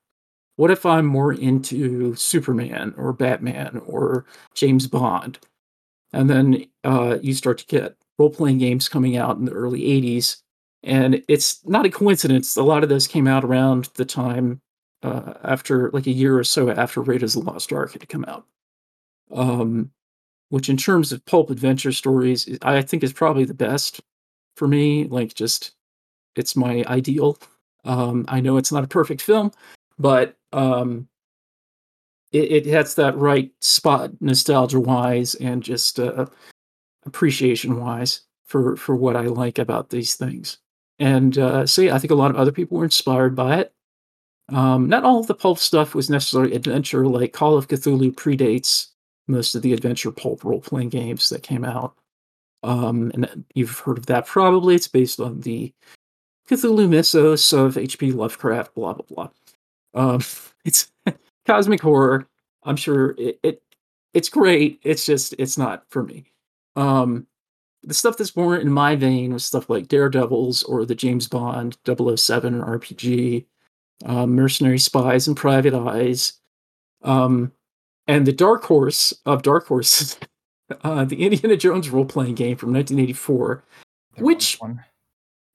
What 0.56 0.70
if 0.70 0.86
I'm 0.86 1.06
more 1.06 1.32
into 1.32 2.14
Superman 2.14 2.94
or 2.96 3.12
Batman 3.12 3.82
or 3.86 4.26
James 4.54 4.86
Bond? 4.86 5.38
and 6.12 6.28
then 6.28 6.64
uh, 6.84 7.18
you 7.22 7.34
start 7.34 7.58
to 7.58 7.66
get 7.66 7.96
role 8.18 8.30
playing 8.30 8.58
games 8.58 8.88
coming 8.88 9.16
out 9.16 9.36
in 9.36 9.44
the 9.44 9.52
early 9.52 9.80
80s. 9.82 10.38
And 10.82 11.22
it's 11.28 11.64
not 11.66 11.86
a 11.86 11.90
coincidence. 11.90 12.56
A 12.56 12.62
lot 12.62 12.82
of 12.82 12.88
those 12.88 13.06
came 13.06 13.26
out 13.26 13.44
around 13.44 13.90
the 13.94 14.04
time 14.04 14.60
uh, 15.02 15.34
after, 15.44 15.90
like 15.90 16.06
a 16.06 16.12
year 16.12 16.38
or 16.38 16.44
so 16.44 16.70
after 16.70 17.00
Raiders 17.00 17.36
of 17.36 17.44
the 17.44 17.50
Lost 17.50 17.72
Ark 17.72 17.92
had 17.92 18.08
come 18.08 18.24
out. 18.26 18.46
Um, 19.30 19.90
which, 20.50 20.70
in 20.70 20.78
terms 20.78 21.12
of 21.12 21.24
pulp 21.26 21.50
adventure 21.50 21.92
stories, 21.92 22.48
I 22.62 22.80
think 22.80 23.02
is 23.02 23.12
probably 23.12 23.44
the 23.44 23.54
best 23.54 24.00
for 24.56 24.66
me. 24.66 25.04
Like, 25.04 25.34
just 25.34 25.72
it's 26.36 26.56
my 26.56 26.84
ideal. 26.86 27.38
Um, 27.84 28.24
I 28.28 28.40
know 28.40 28.56
it's 28.56 28.72
not 28.72 28.84
a 28.84 28.88
perfect 28.88 29.20
film, 29.20 29.52
but 29.98 30.36
um, 30.52 31.08
it, 32.32 32.52
it 32.52 32.66
hits 32.66 32.94
that 32.94 33.16
right 33.16 33.50
spot 33.60 34.10
nostalgia 34.20 34.80
wise 34.80 35.34
and 35.36 35.62
just 35.62 36.00
uh, 36.00 36.26
appreciation 37.04 37.80
wise 37.80 38.22
for 38.44 38.76
for 38.76 38.96
what 38.96 39.16
I 39.16 39.22
like 39.22 39.58
about 39.58 39.90
these 39.90 40.14
things. 40.14 40.58
And 40.98 41.38
uh, 41.38 41.66
so 41.66 41.82
yeah, 41.82 41.94
I 41.94 41.98
think 41.98 42.10
a 42.10 42.16
lot 42.16 42.30
of 42.30 42.36
other 42.36 42.52
people 42.52 42.78
were 42.78 42.84
inspired 42.84 43.36
by 43.36 43.58
it. 43.60 43.72
Um, 44.48 44.88
not 44.88 45.04
all 45.04 45.20
of 45.20 45.26
the 45.26 45.34
pulp 45.34 45.58
stuff 45.58 45.94
was 45.94 46.10
necessarily 46.10 46.54
adventure. 46.54 47.06
Like 47.06 47.32
Call 47.32 47.56
of 47.56 47.68
Cthulhu 47.68 48.14
predates 48.14 48.88
most 49.28 49.54
of 49.54 49.62
the 49.62 49.72
adventure 49.72 50.10
pulp 50.10 50.44
role 50.44 50.60
playing 50.60 50.88
games 50.88 51.28
that 51.28 51.42
came 51.42 51.64
out. 51.64 51.94
Um, 52.62 53.12
and 53.14 53.44
you've 53.54 53.78
heard 53.78 53.98
of 53.98 54.06
that 54.06 54.26
probably. 54.26 54.74
It's 54.74 54.88
based 54.88 55.20
on 55.20 55.40
the 55.40 55.72
Cthulhu 56.48 56.88
mythos 56.88 57.52
of 57.52 57.76
H.P. 57.78 58.12
Lovecraft. 58.12 58.74
Blah 58.74 58.94
blah 58.94 59.06
blah. 59.08 59.28
Um, 59.94 60.20
it's 60.64 60.90
cosmic 61.46 61.80
horror. 61.80 62.26
I'm 62.64 62.76
sure 62.76 63.14
it, 63.18 63.38
it 63.42 63.62
it's 64.14 64.28
great. 64.28 64.80
It's 64.82 65.04
just 65.04 65.34
it's 65.38 65.58
not 65.58 65.84
for 65.88 66.02
me. 66.02 66.32
Um, 66.76 67.26
the 67.82 67.94
stuff 67.94 68.16
that's 68.16 68.36
more 68.36 68.56
in 68.56 68.70
my 68.70 68.96
vein 68.96 69.32
was 69.32 69.44
stuff 69.44 69.70
like 69.70 69.88
Daredevils 69.88 70.64
or 70.64 70.84
the 70.84 70.94
James 70.94 71.28
Bond 71.28 71.76
007 71.86 72.60
RPG, 72.60 73.46
uh, 74.04 74.26
Mercenary 74.26 74.78
Spies 74.78 75.28
and 75.28 75.36
Private 75.36 75.74
Eyes, 75.74 76.34
um, 77.02 77.52
and 78.08 78.26
the 78.26 78.32
dark 78.32 78.64
horse 78.64 79.12
of 79.26 79.42
dark 79.42 79.66
horses, 79.68 80.18
uh, 80.82 81.04
the 81.04 81.22
Indiana 81.24 81.56
Jones 81.56 81.88
role 81.90 82.04
playing 82.04 82.34
game 82.34 82.56
from 82.56 82.72
1984, 82.72 83.62
There 84.16 84.24
Which- 84.24 84.58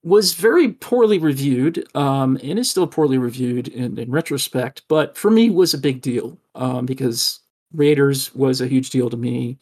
was 0.04 0.34
very 0.34 0.74
poorly 0.74 1.18
reviewed 1.18 1.88
um, 1.96 2.38
and 2.44 2.60
is 2.60 2.70
still 2.70 2.88
poorly 2.88 3.18
reviewed 3.18 3.70
in, 3.70 3.98
in 3.98 4.12
retrospect, 4.12 4.84
but 4.90 5.18
for 5.18 5.32
me 5.32 5.50
was 5.50 5.74
a 5.74 5.78
big 5.78 6.02
deal 6.02 6.38
um, 6.56 6.86
because 6.86 7.40
Raiders 7.74 8.34
was 8.36 8.60
a 8.62 8.68
huge 8.68 8.90
deal 8.90 9.10
to 9.10 9.16
me. 9.18 9.58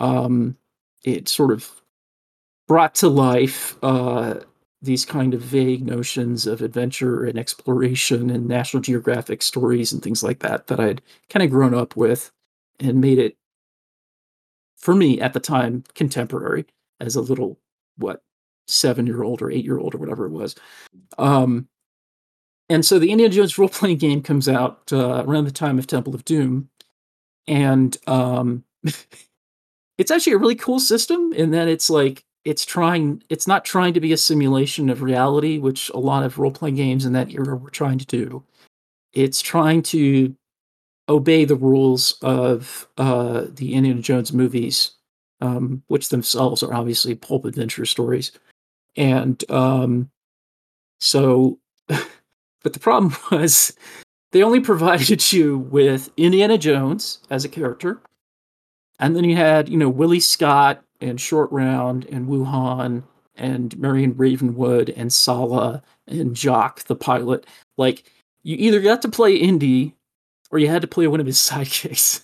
Um, 0.00 0.56
it 1.04 1.28
sort 1.28 1.52
of 1.52 1.70
brought 2.68 2.94
to 2.96 3.08
life 3.08 3.76
uh, 3.82 4.36
these 4.82 5.04
kind 5.04 5.32
of 5.32 5.40
vague 5.40 5.86
notions 5.86 6.46
of 6.46 6.60
adventure 6.60 7.24
and 7.24 7.38
exploration 7.38 8.30
and 8.30 8.48
National 8.48 8.82
Geographic 8.82 9.40
stories 9.40 9.92
and 9.92 10.02
things 10.02 10.24
like 10.24 10.40
that 10.40 10.66
that 10.66 10.80
I'd 10.80 11.00
kind 11.30 11.44
of 11.44 11.50
grown 11.50 11.72
up 11.72 11.94
with 11.94 12.32
and 12.80 13.00
made 13.00 13.18
it, 13.18 13.36
for 14.76 14.94
me 14.94 15.20
at 15.20 15.34
the 15.34 15.40
time, 15.40 15.84
contemporary 15.94 16.66
as 16.98 17.14
a 17.14 17.20
little, 17.20 17.60
what, 17.96 18.22
seven 18.66 19.06
year 19.06 19.22
old 19.22 19.40
or 19.40 19.50
eight 19.52 19.64
year 19.64 19.78
old 19.78 19.94
or 19.94 19.98
whatever 19.98 20.26
it 20.26 20.32
was. 20.32 20.56
Um, 21.16 21.68
and 22.68 22.84
so 22.84 22.98
the 22.98 23.12
Indiana 23.12 23.32
Jones 23.32 23.58
role 23.58 23.68
playing 23.68 23.98
game 23.98 24.22
comes 24.22 24.48
out 24.48 24.92
uh, 24.92 25.24
around 25.26 25.44
the 25.44 25.52
time 25.52 25.78
of 25.78 25.86
Temple 25.86 26.14
of 26.14 26.24
Doom. 26.24 26.68
And 27.46 27.96
um, 28.08 28.64
it's 29.98 30.10
actually 30.10 30.32
a 30.32 30.38
really 30.38 30.54
cool 30.56 30.80
system 30.80 31.32
in 31.32 31.52
that 31.52 31.68
it's 31.68 31.88
like, 31.88 32.24
it's 32.44 32.64
trying, 32.64 33.22
it's 33.28 33.46
not 33.46 33.64
trying 33.64 33.94
to 33.94 34.00
be 34.00 34.12
a 34.12 34.16
simulation 34.16 34.90
of 34.90 35.02
reality, 35.02 35.58
which 35.58 35.90
a 35.90 35.98
lot 35.98 36.24
of 36.24 36.38
role 36.38 36.50
playing 36.50 36.76
games 36.76 37.04
in 37.04 37.12
that 37.12 37.30
era 37.30 37.56
were 37.56 37.70
trying 37.70 37.98
to 37.98 38.06
do. 38.06 38.42
It's 39.12 39.40
trying 39.40 39.82
to 39.82 40.34
obey 41.08 41.44
the 41.44 41.56
rules 41.56 42.16
of 42.22 42.88
uh, 42.98 43.44
the 43.48 43.74
Indiana 43.74 44.00
Jones 44.00 44.32
movies, 44.32 44.92
um, 45.40 45.82
which 45.88 46.08
themselves 46.08 46.62
are 46.62 46.74
obviously 46.74 47.14
pulp 47.14 47.44
adventure 47.44 47.86
stories 47.86 48.32
and 48.96 49.50
um 49.50 50.10
so 51.00 51.58
but 51.88 52.72
the 52.72 52.80
problem 52.80 53.14
was 53.30 53.74
they 54.32 54.42
only 54.42 54.60
provided 54.60 55.32
you 55.32 55.58
with 55.58 56.10
indiana 56.16 56.58
jones 56.58 57.20
as 57.30 57.44
a 57.44 57.48
character 57.48 58.00
and 58.98 59.16
then 59.16 59.24
you 59.24 59.36
had 59.36 59.68
you 59.68 59.76
know 59.76 59.88
willie 59.88 60.20
scott 60.20 60.82
and 61.02 61.20
short 61.20 61.50
round 61.52 62.06
and 62.06 62.26
wu 62.26 62.44
han 62.44 63.02
and 63.36 63.76
marion 63.78 64.14
ravenwood 64.16 64.90
and 64.90 65.12
sallah 65.12 65.82
and 66.06 66.34
jock 66.34 66.84
the 66.84 66.96
pilot 66.96 67.46
like 67.76 68.04
you 68.42 68.56
either 68.58 68.80
got 68.80 69.02
to 69.02 69.08
play 69.08 69.34
indy 69.34 69.94
or 70.50 70.58
you 70.58 70.68
had 70.68 70.82
to 70.82 70.88
play 70.88 71.06
one 71.06 71.20
of 71.20 71.26
his 71.26 71.38
sidekicks 71.50 72.22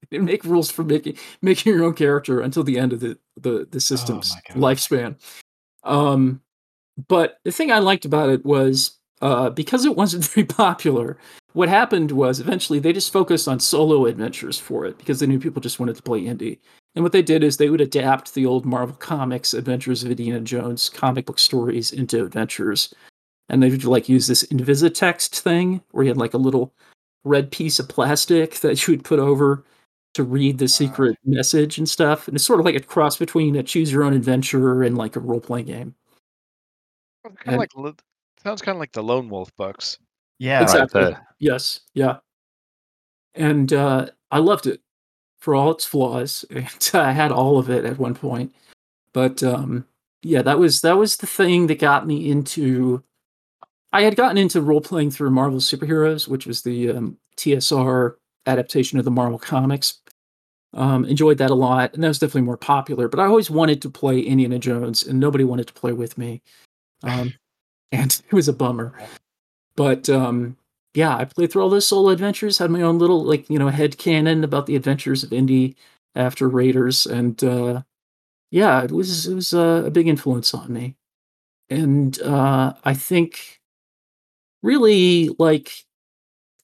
they 0.00 0.16
didn't 0.16 0.26
make 0.26 0.44
rules 0.44 0.70
for 0.70 0.84
making 0.84 1.16
making 1.42 1.72
your 1.72 1.84
own 1.84 1.94
character 1.94 2.40
until 2.40 2.62
the 2.62 2.78
end 2.78 2.92
of 2.92 3.00
the 3.00 3.18
the, 3.36 3.66
the 3.70 3.80
system's 3.80 4.34
my 4.34 4.54
God. 4.54 4.62
lifespan 4.62 5.16
um, 5.84 6.40
but 7.08 7.38
the 7.44 7.52
thing 7.52 7.72
I 7.72 7.78
liked 7.78 8.04
about 8.04 8.30
it 8.30 8.44
was 8.44 8.98
uh, 9.20 9.50
because 9.50 9.84
it 9.84 9.96
wasn't 9.96 10.24
very 10.28 10.46
popular. 10.46 11.16
What 11.52 11.68
happened 11.68 12.12
was 12.12 12.40
eventually 12.40 12.78
they 12.78 12.92
just 12.92 13.12
focused 13.12 13.48
on 13.48 13.60
solo 13.60 14.06
adventures 14.06 14.58
for 14.58 14.84
it 14.84 14.98
because 14.98 15.20
they 15.20 15.26
knew 15.26 15.38
people 15.38 15.60
just 15.60 15.78
wanted 15.78 15.96
to 15.96 16.02
play 16.02 16.20
Indy. 16.20 16.60
And 16.94 17.02
what 17.02 17.12
they 17.12 17.22
did 17.22 17.42
is 17.42 17.56
they 17.56 17.70
would 17.70 17.80
adapt 17.80 18.34
the 18.34 18.44
old 18.44 18.66
Marvel 18.66 18.96
Comics 18.96 19.54
Adventures 19.54 20.04
of 20.04 20.10
Indiana 20.10 20.40
Jones 20.40 20.90
comic 20.90 21.24
book 21.26 21.38
stories 21.38 21.90
into 21.92 22.22
adventures. 22.24 22.92
And 23.48 23.62
they 23.62 23.70
would 23.70 23.84
like 23.84 24.08
use 24.08 24.26
this 24.26 24.44
Invisitext 24.44 25.40
thing 25.40 25.80
where 25.92 26.04
you 26.04 26.10
had 26.10 26.18
like 26.18 26.34
a 26.34 26.38
little 26.38 26.72
red 27.24 27.50
piece 27.50 27.78
of 27.78 27.88
plastic 27.88 28.54
that 28.60 28.86
you 28.86 28.92
would 28.94 29.04
put 29.04 29.18
over 29.18 29.64
to 30.14 30.22
read 30.22 30.58
the 30.58 30.68
secret 30.68 31.16
message 31.24 31.78
and 31.78 31.88
stuff. 31.88 32.28
And 32.28 32.34
it's 32.34 32.44
sort 32.44 32.60
of 32.60 32.66
like 32.66 32.74
a 32.76 32.80
cross 32.80 33.16
between 33.16 33.56
a 33.56 33.62
choose 33.62 33.90
your 33.90 34.04
own 34.04 34.12
adventure 34.12 34.82
and 34.82 34.98
like 34.98 35.16
a 35.16 35.20
role 35.20 35.40
playing 35.40 35.66
game. 35.66 35.94
Kind 37.24 37.36
And- 37.46 37.54
of 37.54 37.84
like 37.84 38.00
sounds 38.42 38.60
kind 38.60 38.76
of 38.76 38.80
like 38.80 38.92
the 38.92 39.02
Lone 39.02 39.28
Wolf 39.30 39.54
books. 39.56 39.96
Yeah, 40.38 40.56
Right, 40.58 40.62
exactly. 40.64 41.02
the- 41.04 41.20
Yes. 41.38 41.80
Yeah. 41.94 42.18
And 43.34 43.72
uh, 43.72 44.08
I 44.30 44.38
loved 44.38 44.66
it 44.66 44.80
for 45.42 45.56
all 45.56 45.72
its 45.72 45.84
flaws. 45.84 46.44
And 46.50 46.90
I 46.94 47.10
had 47.10 47.32
all 47.32 47.58
of 47.58 47.68
it 47.68 47.84
at 47.84 47.98
one 47.98 48.14
point. 48.14 48.54
But 49.12 49.42
um, 49.42 49.84
yeah, 50.22 50.40
that 50.42 50.58
was 50.58 50.80
that 50.82 50.96
was 50.96 51.16
the 51.16 51.26
thing 51.26 51.66
that 51.66 51.80
got 51.80 52.06
me 52.06 52.30
into. 52.30 53.02
I 53.92 54.02
had 54.02 54.16
gotten 54.16 54.38
into 54.38 54.62
role 54.62 54.80
playing 54.80 55.10
through 55.10 55.30
Marvel 55.30 55.58
Superheroes, 55.58 56.28
which 56.28 56.46
was 56.46 56.62
the 56.62 56.90
um, 56.90 57.18
TSR 57.36 58.14
adaptation 58.46 58.98
of 58.98 59.04
the 59.04 59.10
Marvel 59.10 59.38
comics. 59.38 60.00
Um, 60.74 61.04
enjoyed 61.04 61.36
that 61.38 61.50
a 61.50 61.54
lot, 61.54 61.92
and 61.92 62.02
that 62.02 62.08
was 62.08 62.18
definitely 62.20 62.42
more 62.42 62.56
popular. 62.56 63.08
But 63.08 63.20
I 63.20 63.26
always 63.26 63.50
wanted 63.50 63.82
to 63.82 63.90
play 63.90 64.20
Indiana 64.20 64.58
Jones, 64.58 65.02
and 65.06 65.20
nobody 65.20 65.44
wanted 65.44 65.66
to 65.66 65.74
play 65.74 65.92
with 65.92 66.16
me, 66.16 66.40
um, 67.02 67.34
and 67.92 68.22
it 68.30 68.32
was 68.32 68.48
a 68.48 68.52
bummer. 68.52 68.94
But 69.74 70.08
um, 70.08 70.56
yeah, 70.94 71.16
I 71.16 71.24
played 71.24 71.52
through 71.52 71.62
all 71.62 71.70
those 71.70 71.86
solo 71.86 72.10
adventures, 72.10 72.58
had 72.58 72.70
my 72.70 72.82
own 72.82 72.98
little 72.98 73.24
like 73.24 73.48
you 73.50 73.58
know 73.58 73.68
head 73.68 73.98
canon 73.98 74.44
about 74.44 74.66
the 74.66 74.76
adventures 74.76 75.24
of 75.24 75.32
Indy 75.32 75.76
after 76.14 76.48
Raiders, 76.48 77.06
and 77.06 77.42
uh, 77.44 77.82
yeah, 78.50 78.82
it 78.84 78.92
was 78.92 79.26
it 79.28 79.34
was 79.34 79.54
uh, 79.54 79.84
a 79.86 79.90
big 79.90 80.08
influence 80.08 80.54
on 80.54 80.72
me, 80.72 80.96
and 81.70 82.20
uh, 82.22 82.74
I 82.84 82.94
think 82.94 83.60
really 84.62 85.30
like 85.38 85.84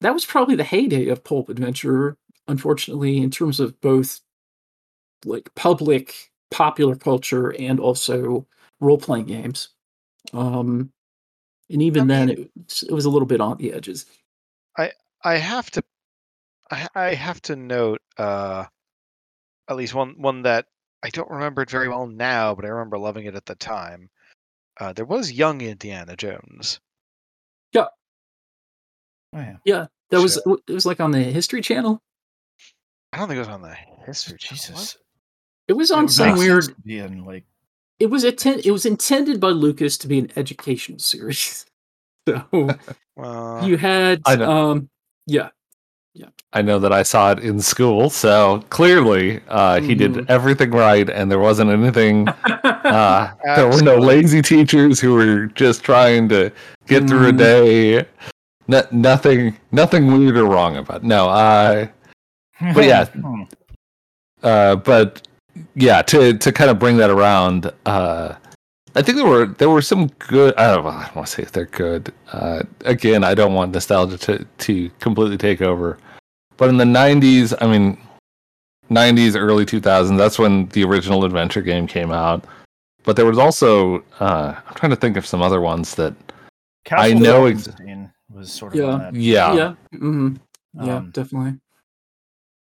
that 0.01 0.15
was 0.15 0.27
probably 0.27 0.57
the 0.57 0.65
heyday 0.65 1.09
of 1.09 1.25
pulp 1.25 1.49
adventure. 1.49 2.17
Unfortunately, 2.49 3.19
in 3.19 3.31
terms 3.31 3.61
of 3.61 3.81
both 3.81 4.21
like 5.25 5.55
public 5.55 6.31
popular 6.51 6.97
culture 6.97 7.51
and 7.59 7.79
also 7.81 8.47
role 8.81 8.99
playing 8.99 9.27
games. 9.27 9.71
Um, 10.33 10.93
and 11.71 11.83
even 11.83 12.07
then, 12.07 12.29
it, 12.31 12.51
it 12.89 12.93
was 12.93 13.05
a 13.05 13.11
little 13.11 13.27
bit 13.27 13.41
on 13.41 13.57
the 13.59 13.73
edges. 13.73 14.07
I 14.77 14.93
i 15.25 15.37
have 15.37 15.71
to, 15.73 15.83
I, 16.71 16.89
I 16.95 17.15
have 17.15 17.41
to 17.43 17.57
note, 17.57 18.01
uh, 18.17 18.65
at 19.69 19.77
least 19.77 19.95
one 19.95 20.15
one 20.21 20.43
that 20.43 20.67
I 21.03 21.11
don't 21.11 21.31
remember 21.31 21.63
it 21.63 21.71
very 21.71 21.89
well 21.89 22.07
now, 22.07 22.55
but 22.55 22.65
I 22.65 22.69
remember 22.69 22.99
loving 22.99 23.27
it 23.27 23.35
at 23.35 23.47
the 23.47 23.55
time. 23.55 24.11
Uh, 24.81 24.93
there 24.93 25.05
was 25.05 25.33
young 25.33 25.61
Indiana 25.61 26.17
Jones. 26.17 26.81
Oh, 29.35 29.41
yeah. 29.41 29.57
Yeah, 29.65 29.87
that 30.11 30.23
was 30.23 30.39
it 30.67 30.73
was 30.73 30.87
like 30.87 31.01
on 31.01 31.11
the 31.11 31.21
History 31.23 31.61
Channel. 31.61 32.01
I 33.13 33.19
don't 33.19 33.29
think 33.29 33.37
it 33.37 33.41
was 33.41 33.49
on 33.49 33.61
the 33.63 33.77
History 34.07 34.39
Channel. 34.39 34.55
was 34.55 34.61
Jesus. 34.61 34.99
It 35.69 35.73
was 35.75 35.91
It 35.91 35.95
on 35.97 36.05
would 36.05 36.13
some 36.13 36.39
weird. 36.39 36.75
be 36.83 36.99
in, 36.99 37.25
like 37.27 37.45
It 38.01 38.07
was 38.11 38.25
atten- 38.25 38.61
It 38.65 38.71
was 38.71 38.87
intended 38.87 39.41
by 39.41 39.49
Lucas 39.49 39.97
to 39.99 40.09
be 40.09 40.19
an 40.19 40.31
educational 40.37 40.99
series. 40.99 41.65
So 42.29 42.45
Well, 43.17 43.67
you 43.67 43.79
had, 43.79 44.21
I 44.27 44.37
know. 44.37 44.51
um, 44.51 44.91
yeah, 45.27 45.49
Yeah. 46.13 46.27
I 46.53 46.61
know 46.61 46.79
that 46.79 46.93
I 46.93 47.03
saw 47.03 47.33
it 47.33 47.39
in 47.39 47.59
school, 47.61 48.11
so 48.11 48.63
clearly 48.69 49.41
uh, 49.49 49.81
he 49.81 49.95
did 49.95 50.13
Mhm. 50.13 50.27
everything 50.29 50.71
right, 50.73 51.09
and 51.09 51.31
there 51.31 51.39
wasn't 51.39 51.71
anything. 51.71 52.29
Uh, 52.89 53.33
there 53.57 53.67
were 53.69 53.83
no 53.83 53.97
lazy 53.99 54.41
teachers 54.41 54.99
who 55.01 55.13
were 55.15 55.47
just 55.49 55.83
trying 55.83 56.29
to 56.29 56.51
get 56.87 57.07
through 57.09 57.29
a 57.29 57.33
Mhm. 57.33 57.39
day. 57.39 58.07
No, 58.67 58.83
nothing, 58.93 59.57
nothing 59.73 60.07
weird 60.13 60.37
or 60.37 60.45
wrong 60.45 60.77
about. 60.77 60.99
It. 60.99 61.05
No, 61.05 61.29
uh, 61.29 61.87
But 62.75 62.85
yeah. 62.85 63.05
Hmm. 63.13 63.43
uh, 64.43 64.77
but 64.77 65.27
yeah, 65.79 66.03
to 66.03 66.37
to 66.37 66.53
kind 66.53 66.71
of 66.71 66.79
bring 66.79 66.97
that 66.99 67.11
around, 67.11 67.71
uh, 67.87 68.35
I 68.95 69.03
think 69.03 69.17
there 69.17 69.27
were 69.27 69.47
there 69.47 69.71
were 69.71 69.83
some 69.83 70.09
good. 70.19 70.55
I 70.57 70.75
don't, 70.75 70.87
I 70.87 71.05
don't 71.07 71.17
want 71.17 71.29
to 71.29 71.33
say 71.35 71.43
if 71.43 71.53
they're 71.53 71.67
good. 71.67 72.13
Uh, 72.33 72.63
again, 72.85 73.23
I 73.25 73.35
don't 73.35 73.55
want 73.55 73.73
nostalgia 73.73 74.19
to 74.19 74.45
to 74.45 74.91
completely 75.01 75.37
take 75.39 75.63
over. 75.63 75.99
But 76.57 76.69
in 76.71 76.77
the 76.77 76.85
'90s, 76.85 77.55
I 77.61 77.67
mean, 77.69 77.97
'90s, 78.91 79.37
early 79.37 79.65
2000s, 79.65 80.19
that's 80.19 80.39
when 80.39 80.67
the 80.71 80.83
original 80.85 81.25
adventure 81.25 81.63
game 81.63 81.87
came 81.87 82.11
out. 82.11 82.45
But 83.05 83.15
there 83.17 83.27
was 83.27 83.39
also 83.39 84.03
uh, 84.21 84.55
I'm 84.67 84.75
trying 84.75 84.91
to 84.91 84.97
think 84.97 85.17
of 85.17 85.25
some 85.27 85.41
other 85.43 85.61
ones 85.61 85.95
that 85.95 86.15
I 86.91 87.13
know 87.15 87.47
ex- 87.47 87.69
was 88.31 88.51
sort 88.53 88.75
of 88.75 88.81
Yeah. 88.81 88.87
on 88.87 88.99
that. 88.99 89.15
yeah, 89.15 89.55
yeah, 89.55 89.75
hmm 89.99 90.37
yeah, 90.75 90.97
Um, 90.97 91.11
definitely. 91.13 91.59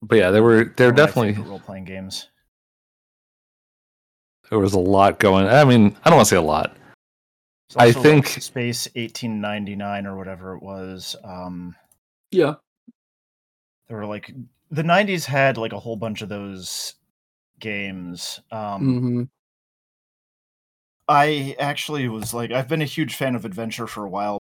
but 0.02 0.18
yeah, 0.18 0.32
there 0.32 0.44
were 0.44 0.66
there 0.76 0.88
one 0.92 1.00
of 1.00 1.00
my 1.00 1.06
definitely 1.06 1.44
role-playing 1.50 1.86
games. 1.86 2.30
There 4.54 4.60
was 4.60 4.76
a 4.76 4.80
lot 4.80 5.18
going. 5.18 5.48
I 5.48 5.64
mean, 5.66 5.98
I 6.06 6.12
don't 6.12 6.18
want 6.18 6.28
to 6.28 6.30
say 6.30 6.38
a 6.38 6.42
lot. 6.42 6.78
I 7.76 7.88
also, 7.88 8.00
like, 8.02 8.04
think- 8.04 8.28
Space 8.28 8.88
1899 8.96 10.06
or 10.06 10.16
whatever 10.16 10.56
it 10.56 10.62
was. 10.62 11.16
Um, 11.24 11.76
Yeah, 12.30 12.54
there 13.88 13.98
were 13.98 14.06
like 14.06 14.32
the 14.70 14.84
90s 14.84 15.26
had 15.26 15.58
like 15.58 15.74
a 15.74 15.80
whole 15.80 15.96
bunch 15.96 16.22
of 16.22 16.30
those 16.30 16.94
games. 17.60 18.42
Um, 18.52 19.00
hmm 19.00 19.24
I 21.08 21.56
actually 21.60 22.08
was 22.08 22.32
like, 22.34 22.52
I've 22.52 22.68
been 22.70 22.82
a 22.84 22.86
huge 22.86 23.16
fan 23.16 23.34
of 23.36 23.44
adventure 23.46 23.88
for 23.88 24.06
a 24.06 24.10
while, 24.10 24.38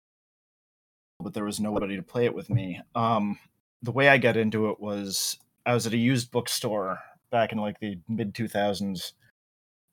but 1.20 1.34
there 1.36 1.46
was 1.46 1.60
nobody 1.60 1.96
to 1.98 2.04
play 2.04 2.26
it 2.26 2.34
with 2.36 2.50
me. 2.50 2.82
Um, 2.96 3.38
the 3.84 3.92
way 3.92 4.10
I 4.10 4.18
got 4.18 4.38
into 4.38 4.70
it 4.72 4.80
was 4.80 5.38
I 5.68 5.74
was 5.76 5.86
at 5.86 5.94
a 5.94 5.98
used 5.98 6.32
bookstore 6.32 7.00
back 7.32 7.52
in 7.52 7.60
like 7.60 7.80
the 7.80 8.00
mid 8.10 8.34
2000s, 8.34 9.14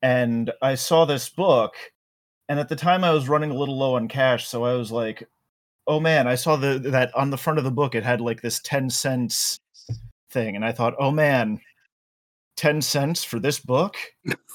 and 0.03 0.53
I 0.63 0.75
saw 0.75 1.05
this 1.05 1.29
book. 1.29 1.75
And 2.49 2.61
at 2.61 2.69
the 2.69 2.77
time, 2.77 3.03
I 3.03 3.11
was 3.11 3.29
running 3.29 3.51
a 3.51 3.57
little 3.57 3.77
low 3.77 3.97
on 3.97 4.07
cash, 4.09 4.47
so 4.47 4.65
I 4.65 4.75
was 4.75 4.93
like, 4.93 5.29
"Oh 5.87 5.99
man!" 6.01 6.29
I 6.29 6.37
saw 6.37 6.57
the 6.57 6.79
that 6.79 7.15
on 7.17 7.31
the 7.31 7.39
front 7.39 7.59
of 7.59 7.65
the 7.65 7.71
book, 7.73 7.95
it 7.95 8.05
had 8.05 8.21
like 8.21 8.41
this 8.41 8.61
ten 8.61 8.89
cents 8.89 9.59
thing, 10.31 10.55
and 10.57 10.65
I 10.65 10.73
thought, 10.73 10.95
"Oh 10.99 11.11
man, 11.11 11.61
10 12.57 12.81
cents 12.81 13.23
for 13.23 13.39
this 13.39 13.61
book 13.61 13.97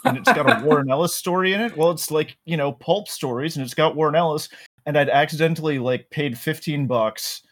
and 0.06 0.18
it's 0.18 0.32
got 0.34 0.50
a 0.50 0.66
Warren 0.66 0.90
Ellis 0.90 1.16
story 1.16 1.54
in 1.54 1.62
it. 1.62 1.78
Well, 1.78 1.92
it's 1.92 2.10
like, 2.12 2.36
you 2.46 2.58
know, 2.58 2.72
pulp 2.72 3.08
stories 3.08 3.56
and 3.56 3.64
it's 3.66 3.76
got 3.76 3.96
Warren 3.96 4.16
Ellis 4.16 4.50
and 4.86 4.98
I'd 4.98 5.10
accidentally 5.10 5.80
like 5.80 6.10
paid 6.10 6.38
15 6.38 6.88
bucks 6.88 7.44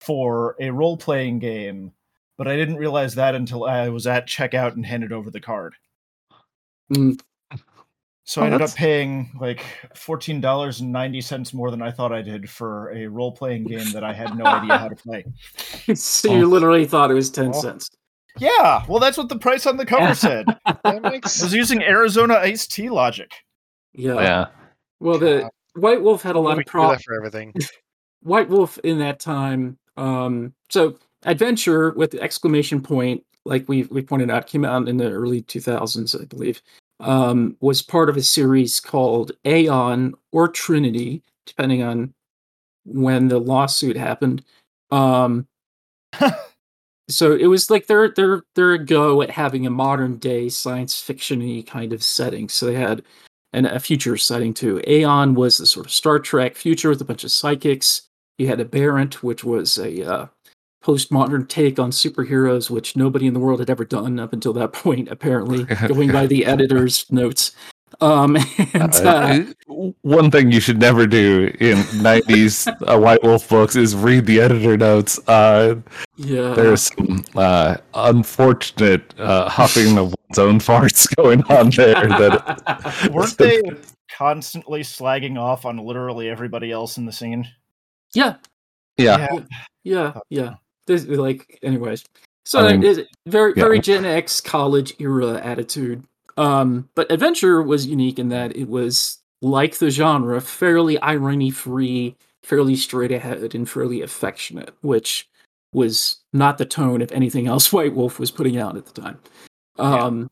for 0.00 0.56
a 0.60 0.70
role-playing 0.70 1.40
game, 1.40 1.92
but 2.38 2.48
I 2.48 2.56
didn't 2.56 2.76
realize 2.76 3.14
that 3.16 3.34
until 3.34 3.64
I 3.64 3.88
was 3.88 4.06
at 4.06 4.26
checkout 4.26 4.74
and 4.74 4.86
handed 4.86 5.12
over 5.12 5.30
the 5.30 5.40
card. 5.40 5.74
Mm. 6.92 7.20
So 8.28 8.42
Oh, 8.42 8.44
I 8.44 8.48
ended 8.48 8.60
up 8.60 8.74
paying 8.74 9.30
like 9.40 9.64
$14.90 9.94 11.54
more 11.54 11.70
than 11.70 11.80
I 11.80 11.90
thought 11.90 12.12
I 12.12 12.20
did 12.20 12.50
for 12.50 12.90
a 12.92 13.06
role-playing 13.06 13.64
game 13.64 13.90
that 13.92 14.04
I 14.04 14.12
had 14.12 14.36
no 14.36 14.44
idea 14.44 14.76
how 14.76 14.88
to 14.88 14.96
play. 15.86 15.94
so 15.94 16.30
you 16.34 16.46
literally 16.46 16.84
thought 16.84 17.10
it 17.10 17.14
was 17.14 17.30
10 17.30 17.48
Oh. 17.54 17.60
cents. 17.60 17.88
Yeah, 18.38 18.84
well 18.86 19.00
that's 19.00 19.16
what 19.16 19.30
the 19.30 19.38
price 19.38 19.66
on 19.66 19.78
the 19.78 19.86
cover 19.86 20.14
said. 20.26 20.44
That 20.66 20.80
I 20.84 20.98
makes 21.00 21.42
was 21.42 21.54
using 21.54 21.82
Arizona 21.82 22.34
iced 22.34 22.70
tea 22.70 22.90
logic. 22.90 23.32
Yeah. 23.94 24.14
Yeah. 24.20 24.46
Well, 25.00 25.18
the 25.18 25.40
God. 25.40 25.50
White 25.74 26.02
Wolf 26.02 26.22
had 26.22 26.36
a 26.36 26.38
lot 26.40 26.56
we 26.58 26.62
of 26.64 26.66
problems. 26.66 27.02
for 27.04 27.14
everything. 27.16 27.54
White 28.22 28.48
Wolf 28.50 28.78
in 28.84 28.98
that 28.98 29.20
time. 29.20 29.78
Um, 29.96 30.52
so 30.68 30.98
adventure 31.24 31.92
with 31.92 32.10
the 32.10 32.20
exclamation 32.20 32.80
point, 32.82 33.24
like 33.44 33.66
we 33.68 33.84
we 33.84 34.02
pointed 34.02 34.30
out, 34.30 34.46
came 34.46 34.64
out 34.64 34.86
in 34.86 34.98
the 34.98 35.10
early 35.10 35.40
2000s, 35.42 36.20
I 36.20 36.26
believe. 36.26 36.60
Um, 37.00 37.56
was 37.60 37.80
part 37.80 38.08
of 38.08 38.16
a 38.16 38.22
series 38.22 38.80
called 38.80 39.30
Aeon 39.46 40.14
or 40.32 40.48
Trinity, 40.48 41.22
depending 41.46 41.82
on 41.82 42.12
when 42.84 43.28
the 43.28 43.38
lawsuit 43.38 43.96
happened. 43.96 44.44
Um, 44.90 45.46
so 47.08 47.36
it 47.36 47.46
was 47.46 47.70
like 47.70 47.86
their 47.86 48.08
their 48.10 48.42
their 48.56 48.76
go 48.78 49.22
at 49.22 49.30
having 49.30 49.66
a 49.66 49.70
modern 49.70 50.16
day 50.16 50.48
science 50.48 51.00
fiction-y 51.00 51.62
kind 51.66 51.92
of 51.92 52.02
setting. 52.02 52.48
So 52.48 52.66
they 52.66 52.74
had 52.74 53.04
and 53.52 53.66
a 53.66 53.80
future 53.80 54.16
setting 54.16 54.52
too. 54.52 54.80
Aeon 54.86 55.34
was 55.34 55.58
the 55.58 55.66
sort 55.66 55.86
of 55.86 55.92
Star 55.92 56.18
Trek 56.18 56.54
future 56.54 56.90
with 56.90 57.00
a 57.00 57.04
bunch 57.04 57.24
of 57.24 57.30
psychics. 57.30 58.02
You 58.36 58.46
had 58.46 58.60
a 58.60 58.64
Aberrant, 58.64 59.22
which 59.22 59.42
was 59.42 59.78
a 59.78 60.04
uh, 60.04 60.26
postmodern 60.82 61.48
take 61.48 61.78
on 61.78 61.90
superheroes, 61.90 62.70
which 62.70 62.96
nobody 62.96 63.26
in 63.26 63.34
the 63.34 63.40
world 63.40 63.60
had 63.60 63.70
ever 63.70 63.84
done 63.84 64.18
up 64.18 64.32
until 64.32 64.52
that 64.54 64.72
point, 64.72 65.08
apparently, 65.08 65.64
going 65.86 66.12
by 66.12 66.26
the 66.26 66.46
editor's 66.46 67.10
notes. 67.10 67.52
Um, 68.00 68.36
and 68.74 68.94
uh, 68.96 69.40
Uh, 69.68 69.92
one 70.02 70.30
thing 70.30 70.52
you 70.52 70.60
should 70.60 70.78
never 70.78 71.06
do 71.06 71.52
in 71.60 71.78
90s 71.78 72.68
uh, 72.86 72.98
White 72.98 73.22
Wolf 73.22 73.48
books 73.48 73.76
is 73.76 73.94
read 73.96 74.26
the 74.26 74.40
editor 74.40 74.76
notes. 74.76 75.18
Uh, 75.26 75.76
yeah, 76.16 76.54
there's 76.54 76.82
some 76.94 77.24
uh, 77.34 77.76
unfortunate 77.94 79.18
uh, 79.18 79.48
huffing 79.48 79.98
of 79.98 80.14
one's 80.28 80.38
own 80.38 80.58
farts 80.58 81.14
going 81.16 81.42
on 81.44 81.70
there. 81.70 81.94
That 81.94 83.10
Weren't 83.12 83.38
they 83.38 83.62
constantly 84.10 84.82
slagging 84.82 85.38
off 85.38 85.64
on 85.64 85.78
literally 85.78 86.28
everybody 86.28 86.70
else 86.70 86.98
in 86.98 87.06
the 87.06 87.12
scene? 87.12 87.48
yeah, 88.14 88.36
yeah, 88.96 89.28
yeah, 89.84 90.18
yeah. 90.28 90.54
This, 90.88 91.06
like, 91.06 91.60
anyways, 91.62 92.04
so 92.44 92.66
I 92.66 92.72
mean, 92.72 92.82
it 92.82 92.86
is 92.86 93.06
very, 93.26 93.52
yeah. 93.54 93.62
very 93.62 93.78
Gen 93.78 94.04
X 94.04 94.40
college 94.40 94.94
era 94.98 95.34
attitude. 95.34 96.02
Um, 96.38 96.88
but 96.94 97.12
adventure 97.12 97.62
was 97.62 97.86
unique 97.86 98.18
in 98.18 98.30
that 98.30 98.56
it 98.56 98.68
was 98.68 99.18
like 99.42 99.76
the 99.78 99.90
genre, 99.90 100.40
fairly 100.40 100.98
irony 101.00 101.50
free, 101.50 102.16
fairly 102.42 102.74
straight 102.74 103.12
ahead, 103.12 103.54
and 103.54 103.68
fairly 103.68 104.02
affectionate, 104.02 104.74
which 104.80 105.28
was 105.74 106.20
not 106.32 106.56
the 106.56 106.64
tone 106.64 107.02
of 107.02 107.12
anything 107.12 107.46
else 107.48 107.72
White 107.72 107.94
Wolf 107.94 108.18
was 108.18 108.30
putting 108.30 108.56
out 108.56 108.76
at 108.76 108.86
the 108.86 109.00
time. 109.00 109.18
Um, 109.78 110.30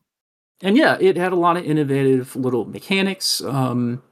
and 0.63 0.77
yeah, 0.77 0.97
it 0.99 1.17
had 1.17 1.33
a 1.33 1.37
lot 1.37 1.57
of 1.57 1.65
innovative 1.65 2.35
little 2.35 2.65
mechanics. 2.65 3.43
Um, 3.43 4.03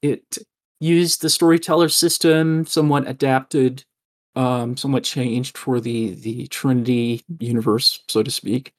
it 0.00 0.38
used 0.80 1.22
the 1.22 1.30
storyteller 1.30 1.90
system, 1.90 2.64
somewhat 2.66 3.06
adapted, 3.06 3.84
um, 4.34 4.76
somewhat 4.76 5.04
changed 5.04 5.58
for 5.58 5.80
the 5.80 6.14
the 6.14 6.46
Trinity 6.48 7.22
universe, 7.38 8.02
so 8.08 8.22
to 8.22 8.30
speak. 8.30 8.72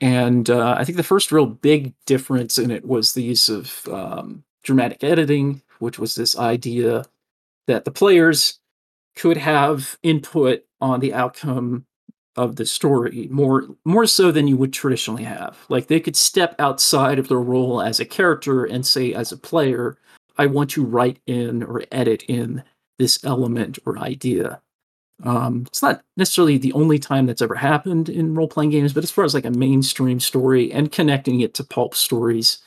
And 0.00 0.48
uh, 0.48 0.74
I 0.78 0.84
think 0.84 0.96
the 0.96 1.02
first 1.02 1.30
real 1.30 1.46
big 1.46 1.94
difference 2.06 2.58
in 2.58 2.70
it 2.70 2.86
was 2.86 3.12
the 3.12 3.22
use 3.22 3.48
of 3.48 3.86
um, 3.88 4.42
dramatic 4.62 5.04
editing, 5.04 5.62
which 5.78 5.98
was 5.98 6.14
this 6.14 6.38
idea 6.38 7.04
that 7.66 7.84
the 7.84 7.90
players 7.90 8.58
could 9.16 9.36
have 9.36 9.98
input 10.02 10.64
on 10.80 11.00
the 11.00 11.12
outcome 11.12 11.84
of 12.36 12.56
the 12.56 12.64
story 12.64 13.28
more 13.30 13.66
more 13.84 14.06
so 14.06 14.30
than 14.30 14.48
you 14.48 14.56
would 14.56 14.72
traditionally 14.72 15.24
have. 15.24 15.58
Like 15.68 15.88
they 15.88 16.00
could 16.00 16.16
step 16.16 16.54
outside 16.58 17.18
of 17.18 17.28
their 17.28 17.40
role 17.40 17.82
as 17.82 18.00
a 18.00 18.04
character 18.04 18.64
and 18.64 18.86
say, 18.86 19.12
as 19.12 19.32
a 19.32 19.36
player, 19.36 19.98
I 20.38 20.46
want 20.46 20.70
to 20.70 20.84
write 20.84 21.18
in 21.26 21.62
or 21.62 21.84
edit 21.92 22.22
in 22.28 22.62
this 22.98 23.22
element 23.24 23.78
or 23.84 23.98
idea. 23.98 24.62
Um, 25.22 25.64
it's 25.66 25.82
not 25.82 26.02
necessarily 26.16 26.56
the 26.56 26.72
only 26.72 26.98
time 26.98 27.26
that's 27.26 27.42
ever 27.42 27.54
happened 27.54 28.08
in 28.08 28.34
role 28.34 28.48
playing 28.48 28.70
games, 28.70 28.92
but 28.92 29.04
as 29.04 29.10
far 29.10 29.24
as 29.24 29.34
like 29.34 29.44
a 29.44 29.50
mainstream 29.50 30.18
story 30.20 30.72
and 30.72 30.92
connecting 30.92 31.40
it 31.40 31.54
to 31.54 31.64
pulp 31.64 31.94
stories, 31.94 32.58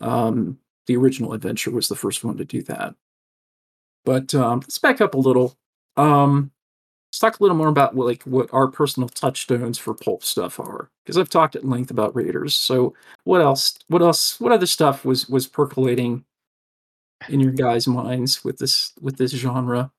um, 0.00 0.58
the 0.86 0.96
original 0.96 1.32
adventure 1.34 1.70
was 1.70 1.88
the 1.88 1.96
first 1.96 2.24
one 2.24 2.36
to 2.36 2.44
do 2.44 2.62
that. 2.62 2.94
But 4.04 4.34
um, 4.34 4.60
let's 4.60 4.78
back 4.78 5.00
up 5.00 5.14
a 5.14 5.18
little. 5.18 5.56
Um, 5.96 6.50
let's 7.10 7.18
talk 7.18 7.38
a 7.38 7.42
little 7.42 7.56
more 7.56 7.68
about 7.68 7.94
what, 7.94 8.06
like 8.06 8.22
what 8.24 8.48
our 8.52 8.68
personal 8.68 9.08
touchstones 9.08 9.78
for 9.78 9.94
pulp 9.94 10.24
stuff 10.24 10.58
are, 10.58 10.90
because 11.04 11.18
I've 11.18 11.28
talked 11.28 11.54
at 11.54 11.64
length 11.64 11.90
about 11.90 12.16
Raiders. 12.16 12.54
So 12.54 12.94
what 13.24 13.40
else? 13.40 13.78
What 13.88 14.02
else? 14.02 14.40
What 14.40 14.52
other 14.52 14.66
stuff 14.66 15.04
was 15.04 15.28
was 15.28 15.46
percolating 15.46 16.24
in 17.28 17.40
your 17.40 17.52
guys' 17.52 17.86
minds 17.86 18.42
with 18.42 18.58
this 18.58 18.92
with 19.00 19.16
this 19.16 19.32
genre? 19.32 19.92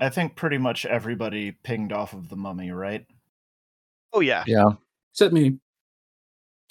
I 0.00 0.08
think 0.08 0.34
pretty 0.34 0.58
much 0.58 0.86
everybody 0.86 1.52
pinged 1.62 1.92
off 1.92 2.12
of 2.14 2.28
the 2.28 2.36
mummy, 2.36 2.70
right? 2.70 3.06
Oh 4.12 4.20
yeah. 4.20 4.44
yeah, 4.46 4.70
Except 5.12 5.32
me. 5.32 5.58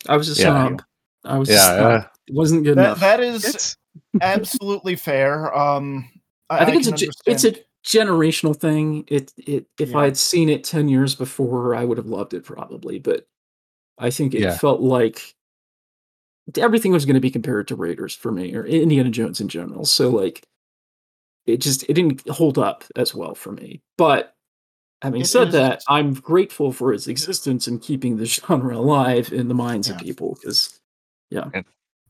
I 0.07 0.17
was 0.17 0.30
a 0.30 0.41
Yeah. 0.41 0.49
snob. 0.67 0.82
I 1.25 1.38
was 1.38 1.49
yeah. 1.49 1.65
Uh, 1.71 2.03
It 2.27 2.34
wasn't 2.34 2.63
good 2.63 2.77
That 2.77 2.86
enough. 2.86 2.99
that 3.01 3.19
is 3.19 3.75
absolutely 4.21 4.95
fair. 4.95 5.55
Um, 5.55 6.09
I, 6.49 6.59
I 6.59 6.65
think 6.65 6.77
it's 6.86 6.88
a 6.88 7.05
can 7.05 7.13
it's 7.25 7.43
a 7.45 7.55
generational 7.86 8.55
thing. 8.55 9.03
It 9.07 9.32
it 9.38 9.67
if 9.80 9.89
Yeah. 9.91 9.97
I 9.99 10.05
had 10.05 10.17
seen 10.17 10.49
it 10.49 10.63
ten 10.63 10.89
years 10.89 11.15
before, 11.15 11.75
I 11.75 11.86
would 11.86 11.97
have 11.97 12.07
loved 12.07 12.34
it 12.34 12.43
probably. 12.43 12.99
But 12.99 13.27
I 13.97 14.09
think 14.09 14.34
it 14.34 14.41
Yeah. 14.41 14.57
felt 14.57 14.82
like 14.82 15.36
everything 16.57 16.91
was 16.91 17.05
going 17.05 17.13
to 17.15 17.19
be 17.19 17.30
compared 17.32 17.67
to 17.67 17.75
Raiders 17.75 18.15
for 18.15 18.32
me 18.32 18.55
or 18.55 18.65
Indiana 18.65 19.09
Jones 19.11 19.39
in 19.39 19.47
general. 19.49 19.86
So 19.86 20.09
like, 20.09 20.47
it 21.45 21.57
just 21.57 21.83
it 21.89 21.93
didn't 21.93 22.27
hold 22.29 22.57
up 22.57 22.83
as 22.95 23.13
well 23.15 23.35
for 23.35 23.51
me. 23.51 23.81
But 23.97 24.33
having 25.01 25.21
It 25.21 25.25
said 25.25 25.47
is- 25.49 25.53
that, 25.53 25.81
I'm 25.87 26.13
grateful 26.13 26.71
for 26.71 26.93
its 26.93 27.07
existence 27.07 27.67
and 27.67 27.81
keeping 27.81 28.17
the 28.17 28.25
genre 28.27 28.77
alive 28.77 29.31
in 29.33 29.47
the 29.47 29.53
minds 29.55 29.89
of 29.89 29.97
people 29.97 30.35
because 30.35 30.79
yeah. 31.29 31.49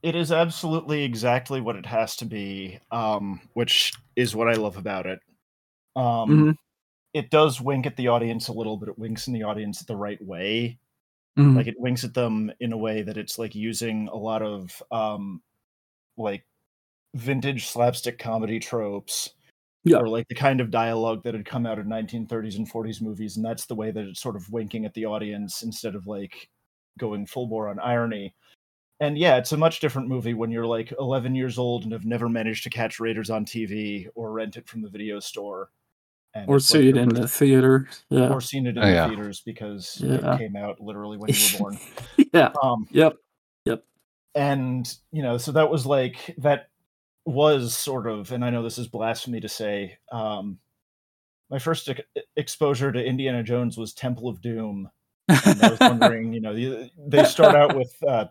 it 0.02 0.16
is 0.16 0.32
absolutely 0.32 1.04
exactly 1.04 1.62
what 1.62 1.76
it 1.76 1.86
has 1.86 2.16
to 2.18 2.26
be, 2.26 2.80
um, 2.92 3.42
which 3.54 3.94
is 4.16 4.36
what 4.36 4.48
I 4.50 4.54
love 4.54 4.78
about 4.78 5.06
it. 5.06 5.20
Um, 5.96 6.30
Mhm. 6.30 6.56
It 7.14 7.32
does 7.32 7.60
wink 7.60 7.88
at 7.88 7.96
the 7.98 8.08
audience 8.10 8.50
a 8.50 8.54
little, 8.54 8.78
but 8.78 8.88
it 8.90 9.00
winks 9.00 9.26
in 9.28 9.34
the 9.34 9.42
audience 9.44 9.82
the 9.82 9.96
right 9.96 10.24
way. 10.24 10.78
Mhm. 11.38 11.56
Like 11.56 11.66
it 11.68 11.80
winks 11.80 12.04
at 12.04 12.14
them 12.14 12.52
in 12.60 12.72
a 12.72 12.78
way 12.78 13.02
that 13.02 13.18
it's 13.18 13.40
like 13.40 13.56
using 13.56 14.08
a 14.10 14.16
lot 14.16 14.42
of 14.44 14.82
um, 14.92 15.42
like 16.18 16.46
vintage 17.16 17.68
slapstick 17.68 18.20
comedy 18.20 18.60
tropes. 18.60 19.32
Yeah. 19.86 19.98
Or 19.98 20.10
like 20.10 20.28
the 20.28 20.36
kind 20.36 20.60
of 20.60 20.72
dialogue 20.72 21.24
that 21.24 21.34
had 21.34 21.46
come 21.46 21.66
out 21.66 21.80
of 21.80 21.86
1930s 21.86 22.58
and 22.58 22.70
40s 22.70 23.02
movies, 23.02 23.38
and 23.38 23.46
that's 23.46 23.66
the 23.66 23.76
way 23.76 23.92
that 23.92 24.04
it's 24.06 24.22
sort 24.22 24.36
of 24.36 24.50
winking 24.52 24.84
at 24.86 24.94
the 24.94 25.06
audience 25.06 25.64
instead 25.64 25.96
of 25.96 26.06
like 26.06 26.50
going 27.00 27.26
full 27.26 27.48
bore 27.48 27.70
on 27.70 27.80
irony. 27.80 28.36
And 29.00 29.18
yeah, 29.18 29.38
it's 29.38 29.54
a 29.54 29.58
much 29.58 29.80
different 29.80 30.10
movie 30.10 30.34
when 30.34 30.52
you're 30.52 30.66
like 30.66 30.92
11 31.00 31.34
years 31.34 31.58
old 31.58 31.84
and 31.84 31.94
have 31.94 32.04
never 32.06 32.28
managed 32.28 32.64
to 32.66 32.70
catch 32.70 33.00
Raiders 33.00 33.30
on 33.30 33.46
TV 33.46 34.08
or 34.16 34.34
rent 34.34 34.58
it 34.58 34.68
from 34.68 34.82
the 34.82 34.90
video 34.90 35.22
store. 35.22 35.70
And 36.34 36.48
or 36.50 36.60
see 36.60 36.80
like 36.92 36.96
it 36.96 36.98
in 36.98 37.10
the 37.10 37.28
theater. 37.28 37.88
Yeah. 38.10 38.28
or 38.30 38.42
seen 38.42 38.68
it 38.68 38.76
in 38.78 38.84
Oh, 38.84 38.86
the 38.92 39.08
theaters 39.16 39.40
because 39.46 40.02
Yeah. 40.04 40.36
it 40.36 40.38
came 40.40 40.58
out 40.58 40.82
literally 40.82 41.18
when 41.18 41.30
you 41.30 41.36
were 41.54 41.60
born. 41.60 41.80
yeah. 42.34 42.52
Um, 42.62 42.86
Yep. 42.92 43.16
Yep. 43.64 43.84
and 44.36 44.94
you 45.14 45.24
know, 45.24 45.38
so 45.38 45.54
that 45.54 45.70
was 45.72 45.86
like 45.86 46.36
that 46.40 46.68
was 47.30 47.76
sort 47.76 48.08
of, 48.08 48.32
and 48.32 48.44
I 48.44 48.50
know 48.50 48.64
this 48.64 48.78
is 48.78 48.88
blasphemy 48.88 49.40
to 49.42 49.50
say, 49.50 49.98
um, 50.12 50.58
my 51.50 51.60
first 51.60 51.90
ex- 51.90 52.02
exposure 52.36 52.92
to 52.92 53.04
Indiana 53.04 53.44
Jones 53.44 53.78
was 53.78 53.94
Temple 53.94 54.28
of 54.30 54.42
Doom. 54.42 54.90
And 55.28 55.62
I 55.64 55.70
was 55.70 55.80
wondering, 55.80 56.34
you 56.34 56.42
know, 56.42 56.54
the- 56.56 56.90
they 57.08 57.24
start 57.24 57.56
out 57.56 57.76
with 57.76 57.94
uh, 58.08 58.26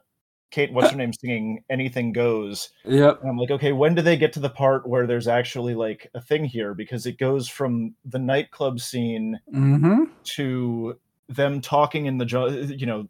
Kate, 0.51 0.73
what's 0.73 0.91
her 0.91 0.97
name, 0.97 1.13
singing 1.13 1.63
"Anything 1.71 2.13
Goes," 2.13 2.71
Yep. 2.85 3.21
and 3.21 3.31
I'm 3.31 3.37
like, 3.37 3.51
okay, 3.51 3.73
when 3.73 3.95
do 3.95 4.03
they 4.03 4.17
get 4.17 4.33
to 4.33 4.41
the 4.41 4.49
part 4.49 4.89
where 4.89 5.07
there's 5.07 5.29
actually 5.29 5.75
like 5.75 6.11
a 6.15 6.21
thing 6.21 6.45
here? 6.45 6.75
Because 6.75 7.07
it 7.07 7.19
goes 7.19 7.49
from 7.49 7.95
the 8.05 8.19
nightclub 8.19 8.81
scene 8.81 9.39
Mm-hmm. 9.55 10.05
to 10.37 10.99
them 11.29 11.61
talking 11.61 12.07
in 12.07 12.17
the 12.19 12.75
you 12.79 12.87
know 12.87 13.07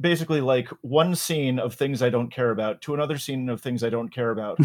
basically 0.00 0.40
like 0.40 0.68
one 0.82 1.14
scene 1.14 1.58
of 1.58 1.74
things 1.74 2.02
i 2.02 2.08
don't 2.08 2.30
care 2.30 2.50
about 2.50 2.80
to 2.80 2.94
another 2.94 3.18
scene 3.18 3.48
of 3.48 3.60
things 3.60 3.84
i 3.84 3.90
don't 3.90 4.08
care 4.08 4.30
about 4.30 4.58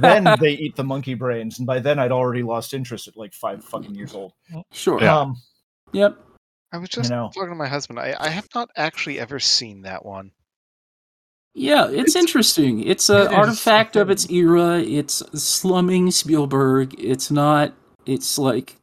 then 0.00 0.24
they 0.40 0.52
eat 0.52 0.74
the 0.76 0.84
monkey 0.84 1.14
brains 1.14 1.58
and 1.58 1.66
by 1.66 1.78
then 1.78 1.98
i'd 1.98 2.12
already 2.12 2.42
lost 2.42 2.72
interest 2.74 3.06
at 3.08 3.16
like 3.16 3.32
five 3.34 3.62
fucking 3.64 3.94
years 3.94 4.14
old 4.14 4.32
sure. 4.72 5.00
Yeah. 5.02 5.18
um 5.18 5.36
Yep. 5.92 6.18
I 6.72 6.78
was 6.78 6.88
just 6.88 7.10
know. 7.10 7.30
talking 7.34 7.48
to 7.50 7.56
my 7.56 7.66
husband. 7.66 7.98
I, 7.98 8.14
I 8.16 8.28
have 8.28 8.46
not 8.54 8.70
actually 8.76 9.18
ever 9.18 9.40
seen 9.40 9.82
that 9.82 10.06
one. 10.06 10.30
Yeah, 11.52 11.86
it's, 11.86 11.92
It's- 12.10 12.14
interesting. 12.16 12.84
It's 12.86 13.08
an 13.10 13.22
it 13.22 13.24
is. 13.24 13.32
artifact 13.32 13.96
of 13.96 14.08
its 14.08 14.30
era. 14.30 14.78
It's 14.78 15.16
slumming 15.42 16.12
Spielberg. 16.12 16.94
It's 16.96 17.28
not. 17.28 17.74
It's 18.06 18.38
like 18.38 18.76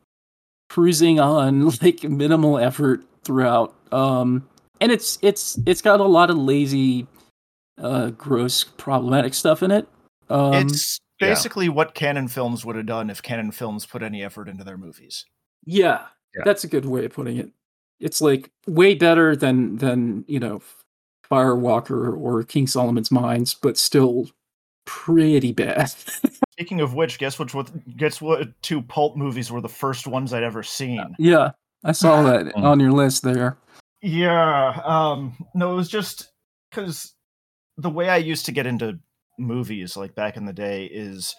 cruising 0.70 1.20
on 1.22 1.70
like 1.82 2.04
minimal 2.04 2.60
effort 2.60 3.06
throughout. 3.24 3.74
Um, 3.94 4.50
and 4.82 4.92
it's 4.92 5.18
it's 5.22 5.60
it's 5.66 5.82
got 5.82 6.00
a 6.00 6.04
lot 6.04 6.30
of 6.30 6.38
lazy, 6.38 7.08
uh, 7.78 8.10
gross, 8.12 8.64
problematic 8.64 9.34
stuff 9.34 9.64
in 9.64 9.72
it. 9.72 9.88
Um, 10.30 10.54
it's 10.54 11.00
yeah. 11.22 11.30
basically 11.30 11.70
what 11.70 11.94
Cannon 11.94 12.28
films 12.28 12.66
would 12.66 12.76
have 12.76 12.86
done 12.86 13.10
if 13.10 13.22
Cannon 13.22 13.52
films 13.52 13.86
put 13.86 14.04
any 14.04 14.24
effort 14.24 14.50
into 14.50 14.64
their 14.64 14.78
movies 14.78 15.26
yeah, 15.66 16.06
Yeah. 16.36 16.44
that's 16.46 16.64
a 16.64 16.68
good 16.68 16.86
way 16.86 17.06
of 17.06 17.14
putting 17.14 17.38
it. 17.38 17.50
It's 18.00 18.22
like 18.22 18.50
way 18.68 18.94
better 18.96 19.36
than 19.36 19.78
than 19.78 20.24
you 20.28 20.40
know, 20.40 20.62
Firewalker 21.30 22.18
or 22.18 22.44
King 22.44 22.68
Solomon's 22.68 23.12
Mines, 23.12 23.54
but 23.54 23.78
still 23.78 24.30
pretty 24.86 25.52
bad. 25.52 25.90
speaking 26.54 26.80
of 26.82 26.94
which 26.94 27.20
guess 27.20 27.38
which 27.38 27.54
what 27.54 27.70
guess 27.98 28.22
what 28.22 28.50
two 28.62 28.82
pulp 28.82 29.16
movies 29.18 29.52
were 29.52 29.62
the 29.62 29.68
first 29.70 30.08
ones 30.08 30.34
i'd 30.34 30.42
ever 30.44 30.64
seen 30.64 31.04
Yeah, 31.20 31.52
I 31.84 31.92
saw 31.92 32.24
that 32.24 32.46
Mm. 32.56 32.64
on 32.64 32.80
your 32.80 32.92
list 32.92 33.24
there. 33.24 33.58
Yeah. 34.08 34.82
Um 34.86 35.36
no, 35.54 35.72
it 35.74 35.76
was 35.76 35.90
just 35.90 36.32
cuz 36.72 37.14
the 37.78 37.90
way 37.90 38.10
I 38.10 38.18
used 38.18 38.46
to 38.46 38.52
get 38.52 38.66
into 38.66 39.00
movies 39.38 39.96
like 39.98 40.16
back 40.16 40.38
in 40.38 40.46
the 40.46 40.54
day 40.54 40.86
is 40.86 41.36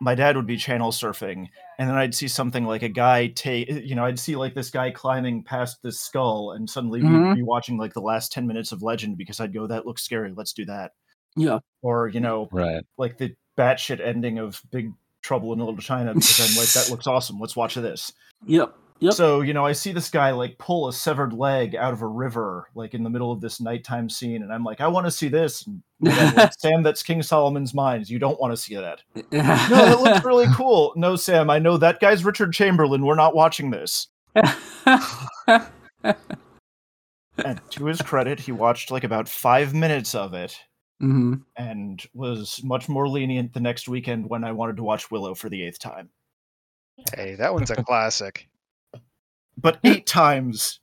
my 0.00 0.14
dad 0.14 0.36
would 0.36 0.46
be 0.46 0.56
channel 0.56 0.90
surfing 0.90 1.46
and 1.78 1.88
then 1.88 1.96
I'd 1.96 2.14
see 2.14 2.26
something 2.28 2.64
like 2.64 2.82
a 2.82 2.88
guy 2.88 3.28
take 3.28 3.68
you 3.70 3.94
know, 3.94 4.04
I'd 4.04 4.18
see 4.18 4.34
like 4.36 4.54
this 4.54 4.70
guy 4.70 4.90
climbing 4.90 5.44
past 5.44 5.78
this 5.82 6.00
skull 6.00 6.52
and 6.52 6.68
suddenly 6.68 7.00
Mhm. 7.00 7.28
we'd 7.28 7.36
be 7.36 7.42
watching 7.44 7.78
like 7.78 7.94
the 7.94 8.00
last 8.02 8.32
10 8.32 8.46
minutes 8.46 8.72
of 8.72 8.82
Legend 8.82 9.16
because 9.16 9.38
I'd 9.40 9.54
go 9.54 9.66
that 9.68 9.86
looks 9.86 10.02
scary, 10.02 10.32
let's 10.36 10.52
do 10.52 10.64
that. 10.66 10.92
Yeah. 11.36 11.60
Or, 11.82 12.08
you 12.08 12.20
know, 12.20 12.48
Right. 12.52 12.82
like 12.98 13.18
the 13.18 13.34
batshit 13.56 14.00
ending 14.04 14.38
of 14.38 14.60
Big 14.70 14.90
Trouble 15.22 15.52
in 15.52 15.60
Little 15.60 15.76
China 15.78 16.12
because 16.12 16.40
I'm 16.40 16.56
like 16.58 16.72
that 16.74 16.90
looks 16.90 17.06
awesome, 17.06 17.38
let's 17.38 17.56
watch 17.56 17.76
this. 17.76 18.12
Yep. 18.46 18.76
Yep. 19.00 19.12
So, 19.14 19.40
you 19.40 19.52
know, 19.52 19.66
I 19.66 19.72
see 19.72 19.92
this 19.92 20.08
guy 20.08 20.30
like 20.30 20.56
pull 20.58 20.88
a 20.88 20.92
severed 20.92 21.32
leg 21.32 21.74
out 21.74 21.92
of 21.92 22.02
a 22.02 22.06
river, 22.06 22.68
like 22.74 22.94
in 22.94 23.02
the 23.02 23.10
middle 23.10 23.32
of 23.32 23.40
this 23.40 23.60
nighttime 23.60 24.08
scene, 24.08 24.42
and 24.42 24.52
I'm 24.52 24.64
like, 24.64 24.80
I 24.80 24.86
want 24.86 25.06
to 25.06 25.10
see 25.10 25.28
this. 25.28 25.66
And 25.66 25.82
my 26.00 26.32
like, 26.32 26.52
Sam, 26.58 26.82
that's 26.82 27.02
King 27.02 27.22
Solomon's 27.22 27.74
Mines. 27.74 28.08
You 28.08 28.18
don't 28.18 28.40
want 28.40 28.52
to 28.52 28.56
see 28.56 28.76
that. 28.76 29.02
No, 29.32 29.42
that 29.42 30.00
looks 30.00 30.24
really 30.24 30.46
cool. 30.54 30.92
No, 30.96 31.16
Sam, 31.16 31.50
I 31.50 31.58
know 31.58 31.76
that 31.76 32.00
guy's 32.00 32.24
Richard 32.24 32.52
Chamberlain. 32.52 33.04
We're 33.04 33.14
not 33.14 33.34
watching 33.34 33.70
this. 33.70 34.08
And 37.44 37.60
to 37.70 37.86
his 37.86 38.00
credit, 38.00 38.38
he 38.38 38.52
watched 38.52 38.90
like 38.90 39.04
about 39.04 39.28
five 39.28 39.74
minutes 39.74 40.14
of 40.14 40.34
it 40.34 40.56
hmm 41.00 41.34
and 41.56 42.06
was 42.14 42.60
much 42.62 42.88
more 42.88 43.08
lenient 43.08 43.52
the 43.52 43.60
next 43.60 43.88
weekend 43.88 44.30
when 44.30 44.44
I 44.44 44.52
wanted 44.52 44.76
to 44.76 44.84
watch 44.84 45.10
Willow 45.10 45.34
for 45.34 45.48
the 45.48 45.64
eighth 45.64 45.80
time. 45.80 46.10
Hey, 47.16 47.34
that 47.34 47.52
one's 47.52 47.72
a 47.72 47.82
classic. 47.82 48.48
But 49.56 49.78
eight 49.84 50.06
times, 50.06 50.80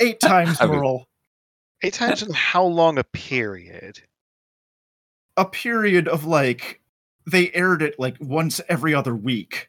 eight 0.00 0.20
times, 0.20 0.58
I 0.60 0.66
mean- 0.66 0.76
Merle. 0.76 1.08
Eight 1.82 1.92
times 1.94 2.22
in 2.22 2.32
how 2.32 2.64
long 2.64 2.98
a 2.98 3.04
period? 3.04 4.00
a 5.36 5.44
period 5.44 6.08
of 6.08 6.24
like 6.24 6.80
they 7.30 7.50
aired 7.52 7.82
it 7.82 7.94
like 7.98 8.16
once 8.20 8.58
every 8.70 8.94
other 8.94 9.14
week. 9.14 9.68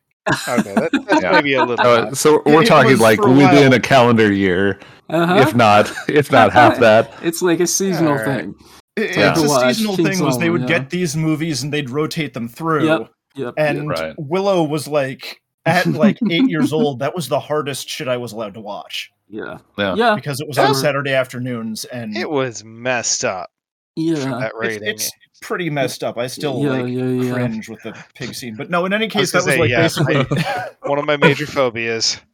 Okay, 0.49 0.73
that, 0.75 0.89
that's 1.07 1.21
Yeah. 1.23 1.31
maybe 1.33 1.53
a 1.55 1.63
little. 1.65 1.85
Uh, 1.85 2.13
so 2.13 2.41
we're 2.45 2.63
It 2.63 2.67
talking 2.67 2.91
was 2.91 3.01
like 3.01 3.19
a 3.19 3.27
within 3.29 3.69
while. 3.69 3.73
a 3.73 3.79
calendar 3.79 4.31
year, 4.31 4.79
Uh-huh. 5.09 5.35
if 5.45 5.55
not 5.55 5.91
if 6.07 6.31
not 6.31 6.53
half 6.53 6.79
that. 6.79 7.13
It's 7.21 7.41
like 7.41 7.59
a 7.59 7.67
seasonal 7.67 8.13
Alright. 8.13 8.25
thing. 8.25 8.55
It- 8.95 9.17
Yeah. 9.17 9.31
It's 9.31 9.41
a 9.43 9.49
seasonal 9.73 9.95
King 9.97 10.05
thing 10.07 10.23
was 10.23 10.37
they 10.37 10.49
would 10.49 10.61
yeah. 10.61 10.67
get 10.79 10.89
these 10.89 11.17
movies 11.17 11.63
and 11.63 11.73
they'd 11.73 11.89
rotate 11.89 12.33
them 12.33 12.47
through. 12.47 12.85
Yep. 12.85 13.11
Yep. 13.35 13.53
And 13.57 13.89
Right. 13.89 14.15
Willow 14.17 14.63
was 14.63 14.87
like 14.87 15.41
at 15.67 15.85
like 15.87 16.17
eight 16.31 16.49
years 16.49 16.71
old, 16.73 16.99
that 16.99 17.15
was 17.15 17.27
the 17.27 17.39
hardest 17.39 17.87
shit 17.89 18.07
I 18.07 18.17
was 18.17 18.31
allowed 18.31 18.53
to 18.55 18.59
watch 18.61 19.11
yeah. 19.29 19.57
Yeah. 19.77 19.93
Yeah. 19.95 20.15
because 20.15 20.39
it 20.39 20.47
was 20.47 20.55
That 20.57 20.69
on 20.69 20.75
Saturday 20.75 21.13
afternoons 21.13 21.85
and 21.85 22.15
It 22.15 22.29
was 22.29 22.63
messed 22.63 23.25
up 23.25 23.49
Yeah. 23.95 24.15
that 24.15 24.51
it's, 24.55 24.55
rating. 24.55 24.87
it's 24.87 25.11
pretty 25.41 25.69
messed 25.69 26.03
up. 26.03 26.17
I 26.17 26.27
still 26.27 26.63
Yeah, 26.63 26.69
like 26.71 26.87
yeah, 26.93 27.05
yeah. 27.05 27.33
cringe 27.33 27.69
with 27.69 27.81
the 27.83 27.95
pig 28.15 28.33
scene. 28.33 28.55
But 28.55 28.69
no, 28.69 28.85
in 28.85 28.93
any 28.93 29.05
was 29.07 29.13
case, 29.13 29.31
that 29.33 29.39
gonna 29.39 29.45
was 29.45 29.53
say, 29.55 29.59
like 29.59 29.69
yeah, 29.69 29.81
basically 30.23 30.67
One 30.89 30.97
of 30.99 31.05
my 31.05 31.17
major 31.17 31.45
phobias. 31.45 32.19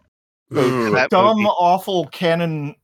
That 0.51 1.07
dumb, 1.09 1.37
movie. 1.37 1.47
awful 1.47 2.05
Cannon 2.07 2.75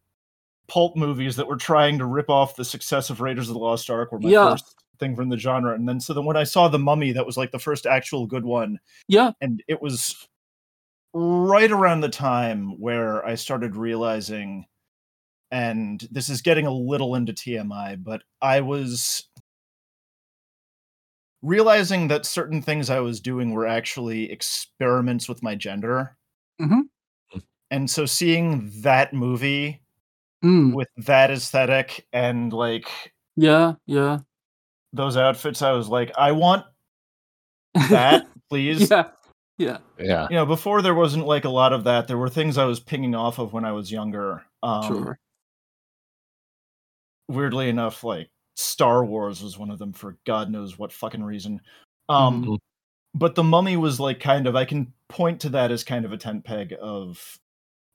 pulp 0.68 0.96
movies 0.96 1.36
that 1.36 1.48
were 1.48 1.56
trying 1.58 1.98
to 2.00 2.06
rip 2.06 2.30
off 2.30 2.56
the 2.56 2.66
success 2.66 3.10
of 3.12 3.22
Raiders 3.22 3.48
of 3.50 3.54
the 3.54 3.60
Lost 3.60 3.90
Ark 3.92 4.12
were 4.12 4.20
my 4.20 4.30
Yeah. 4.30 4.52
first 4.52 4.76
thing 5.00 5.16
from 5.16 5.30
the 5.30 5.38
genre. 5.38 5.74
And 5.76 5.88
then 5.88 6.00
so 6.00 6.14
then 6.14 6.26
when 6.26 6.36
I 6.38 6.44
saw 6.44 6.68
The 6.68 6.80
Mummy, 6.80 7.12
that 7.12 7.26
was 7.26 7.38
like 7.38 7.52
the 7.52 7.60
first 7.60 7.86
actual 7.86 8.26
good 8.26 8.44
one. 8.46 8.80
Yeah. 9.08 9.32
And 9.42 9.62
it 9.68 9.82
was 9.82 10.28
right 11.14 11.72
around 11.72 12.02
the 12.02 12.10
time 12.10 12.80
where 12.80 13.26
I 13.26 13.36
started 13.36 13.76
realizing 13.76 14.66
and 15.52 16.08
this 16.12 16.30
is 16.30 16.42
getting 16.42 16.68
a 16.68 16.72
little 16.74 17.16
into 17.16 17.34
TMI, 17.34 18.04
but 18.04 18.24
I 18.42 18.62
was 18.62 19.28
realizing 21.42 22.08
that 22.10 22.26
certain 22.26 22.62
things 22.62 22.90
I 22.90 23.00
was 23.00 23.22
doing 23.22 23.52
were 23.52 23.66
actually 23.66 24.30
experiments 24.32 25.30
with 25.30 25.42
my 25.42 25.56
gender. 25.56 26.18
Mhm. 26.62 26.90
And 27.72 27.90
so 27.90 28.06
seeing 28.06 28.72
that 28.82 29.14
movie 29.14 29.82
Mm. 30.44 30.74
with 30.76 30.90
that 30.98 31.32
aesthetic 31.32 32.08
and 32.14 32.54
like 32.54 33.14
Yeah. 33.38 33.76
Yeah. 33.88 34.20
those 34.94 35.18
outfits, 35.18 35.62
I 35.62 35.74
was 35.74 35.90
like, 35.90 36.12
I 36.18 36.32
want 36.34 36.66
that, 37.90 38.26
please. 38.50 38.90
Yeah. 38.90 39.10
Yeah. 39.60 39.78
Yeah. 40.00 40.28
You 40.30 40.38
know, 40.38 40.46
before 40.48 40.82
there 40.82 40.96
wasn't 40.96 41.28
like 41.28 41.44
a 41.46 41.50
lot 41.50 41.74
of 41.74 41.84
that. 41.84 42.08
There 42.08 42.18
were 42.18 42.30
things 42.30 42.58
I 42.58 42.66
was 42.66 42.80
pinging 42.80 43.14
off 43.14 43.38
of 43.40 43.54
when 43.54 43.66
I 43.66 43.74
was 43.74 43.92
younger. 43.92 44.44
Um, 44.64 44.88
Sure. 44.88 45.20
Weirdly 47.28 47.70
enough, 47.70 48.04
like 48.04 48.30
Star 48.56 49.06
Wars 49.06 49.44
was 49.44 49.58
one 49.58 49.70
of 49.70 49.78
them 49.78 49.94
for 49.94 50.18
God 50.26 50.50
knows 50.50 50.80
what 50.80 50.92
fucking 50.92 51.24
reason. 51.24 51.62
Um, 52.08 52.44
Mhm. 52.44 52.58
but 53.14 53.36
the 53.36 53.44
Mummy 53.44 53.78
was 53.78 54.00
like 54.00 54.20
kind 54.20 54.48
of. 54.48 54.56
I 54.56 54.66
can 54.66 54.92
point 55.10 55.42
to 55.42 55.50
that 55.50 55.72
as 55.72 55.84
kind 55.84 56.06
of 56.06 56.14
a 56.14 56.18
tent 56.18 56.44
peg 56.46 56.74
of. 56.82 57.38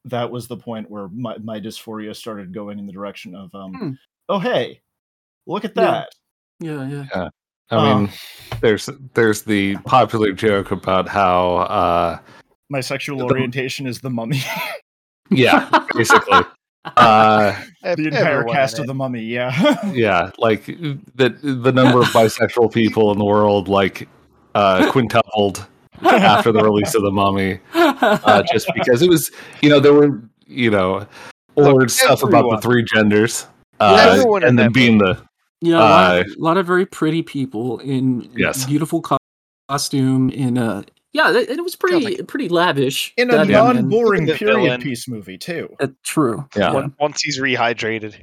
That 0.07 0.31
was 0.31 0.47
the 0.49 0.57
point 0.59 0.91
where 0.91 1.09
my, 1.09 1.39
my 1.39 1.59
dysphoria 1.59 2.15
started 2.15 2.53
going 2.53 2.79
in 2.79 2.85
the 2.87 2.93
direction 2.93 3.35
of, 3.35 3.55
um, 3.55 3.73
Hmm. 3.75 3.91
oh 4.29 4.39
hey, 4.39 4.83
look 5.47 5.65
at 5.65 5.73
Yeah. 5.75 5.83
that. 5.83 6.09
Yeah. 6.61 6.87
Yeah. 7.15 7.29
I 7.71 7.77
Uh, 7.77 7.99
mean, 7.99 8.11
there's 8.61 8.89
there's 9.15 9.43
the 9.43 9.77
popular 9.79 10.33
joke 10.33 10.71
about 10.71 11.09
how 11.09 11.57
uh 11.57 12.19
My 12.71 12.81
sexual 12.81 13.19
The- 13.19 13.25
orientation 13.25 13.87
is 13.87 14.01
the 14.01 14.11
Mummy. 14.11 14.43
yeah, 15.31 15.69
basically. 15.95 16.41
Uh 16.99 17.59
the 17.83 18.09
entire 18.09 18.45
cast 18.45 18.79
of 18.79 18.87
the 18.87 18.93
Mummy. 18.93 19.23
Yeah. 19.23 19.81
yeah, 19.93 20.31
like 20.37 20.67
that 21.15 21.41
the 21.43 21.73
number 21.73 22.01
of 22.01 22.09
bisexual 22.09 22.71
people 22.75 23.11
in 23.11 23.19
the 23.19 23.25
world 23.25 23.69
like 23.69 24.07
uh 24.55 24.91
quintupled 24.93 25.67
after 26.03 26.53
the 26.53 26.63
release 26.63 26.95
of 26.95 27.03
the 27.03 27.11
mummy 27.11 27.59
uh, 27.75 28.43
just 28.53 28.69
because 28.75 29.01
it 29.01 29.09
was 29.09 29.31
you 29.63 29.71
know 29.71 29.81
there 29.81 29.95
were 29.95 30.21
you 30.47 30.71
know 30.71 31.07
Look, 31.57 31.75
or 31.85 31.89
stuff 31.89 32.23
about 32.23 32.51
the 32.51 32.59
three 32.61 32.85
genders 32.85 33.47
uh, 33.81 33.97
everyone 34.13 34.45
and 34.45 34.59
then 34.59 34.67
that 34.67 34.75
being 34.75 34.99
the 34.99 35.17
Yeah, 35.61 35.77
a 35.77 35.79
lot, 35.79 36.19
of, 36.21 36.27
Uh, 36.27 36.31
lot 36.39 36.57
of 36.57 36.67
very 36.67 36.87
pretty 36.87 37.23
people 37.23 37.79
in 37.79 38.31
Yes. 38.37 38.67
beautiful 38.67 39.01
co- 39.01 39.17
costume. 39.69 40.29
In 40.31 40.59
uh, 40.59 40.83
yeah, 41.13 41.31
it, 41.33 41.49
it 41.49 41.63
was 41.63 41.77
pretty 41.77 42.23
pretty 42.25 42.49
lavish. 42.49 43.15
In 43.17 43.31
a 43.31 43.45
non-boring 43.45 44.27
period 44.27 44.39
villain. 44.63 44.81
piece 44.83 45.09
movie 45.09 45.39
too. 45.39 45.69
uh, 45.81 45.87
true. 46.03 46.47
Yeah. 46.57 46.73
Yeah. 46.73 46.87
Once 47.01 47.23
he's 47.23 47.39
rehydrated. 47.39 48.15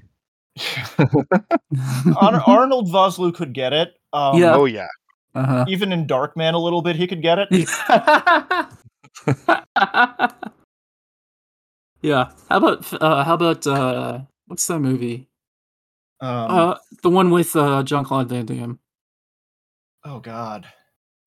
Arnold 2.48 2.90
Vosloo 2.90 3.34
could 3.34 3.54
get 3.54 3.74
it. 3.74 3.94
Um, 4.14 4.38
Yeah. 4.38 4.56
Oh 4.56 4.66
yeah. 4.66 4.88
uh-huh. 5.34 5.66
Even 5.70 5.92
in 5.94 6.06
Darkman, 6.06 6.54
a 6.54 6.58
little 6.58 6.82
bit, 6.82 6.96
he 6.98 7.08
could 7.08 7.22
get 7.22 7.40
it. 7.40 7.48
yeah. 12.02 12.32
How 12.50 12.58
about 12.58 13.02
uh 13.02 13.24
how 13.24 13.34
about 13.36 13.66
uh 13.66 14.20
what's 14.48 14.68
that 14.68 14.80
movie? 14.80 15.28
Um, 16.22 16.52
uh 16.52 16.76
the 17.02 17.10
one 17.10 17.32
with 17.32 17.56
uh 17.56 17.84
Jean 17.84 18.04
Claude 18.04 18.30
Van 18.30 18.46
Damme. 18.46 18.80
oh 20.06 20.20
God. 20.20 20.68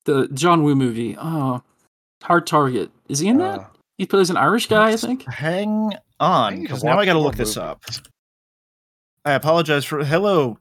The 0.05 0.29
John 0.29 0.63
Woo 0.63 0.75
movie. 0.75 1.17
Oh 1.19 1.63
Hard 2.23 2.47
Target. 2.47 2.91
Is 3.09 3.19
he 3.19 3.29
in 3.29 3.39
that? 3.39 3.59
Uh, 3.61 3.65
He 3.99 4.07
plays 4.07 4.31
an 4.31 4.37
Irish 4.37 4.67
guy, 4.69 4.91
I 4.91 4.97
think. 4.97 5.25
Hang 5.25 5.93
on, 6.21 6.63
because 6.63 6.83
now 6.85 6.99
I 6.99 7.05
got 7.05 7.13
to 7.15 7.19
more 7.19 7.25
look 7.27 7.37
this 7.37 7.57
up. 7.57 7.83
I 9.25 9.33
apologize 9.33 9.85
for 9.85 10.05
hello, 10.05 10.59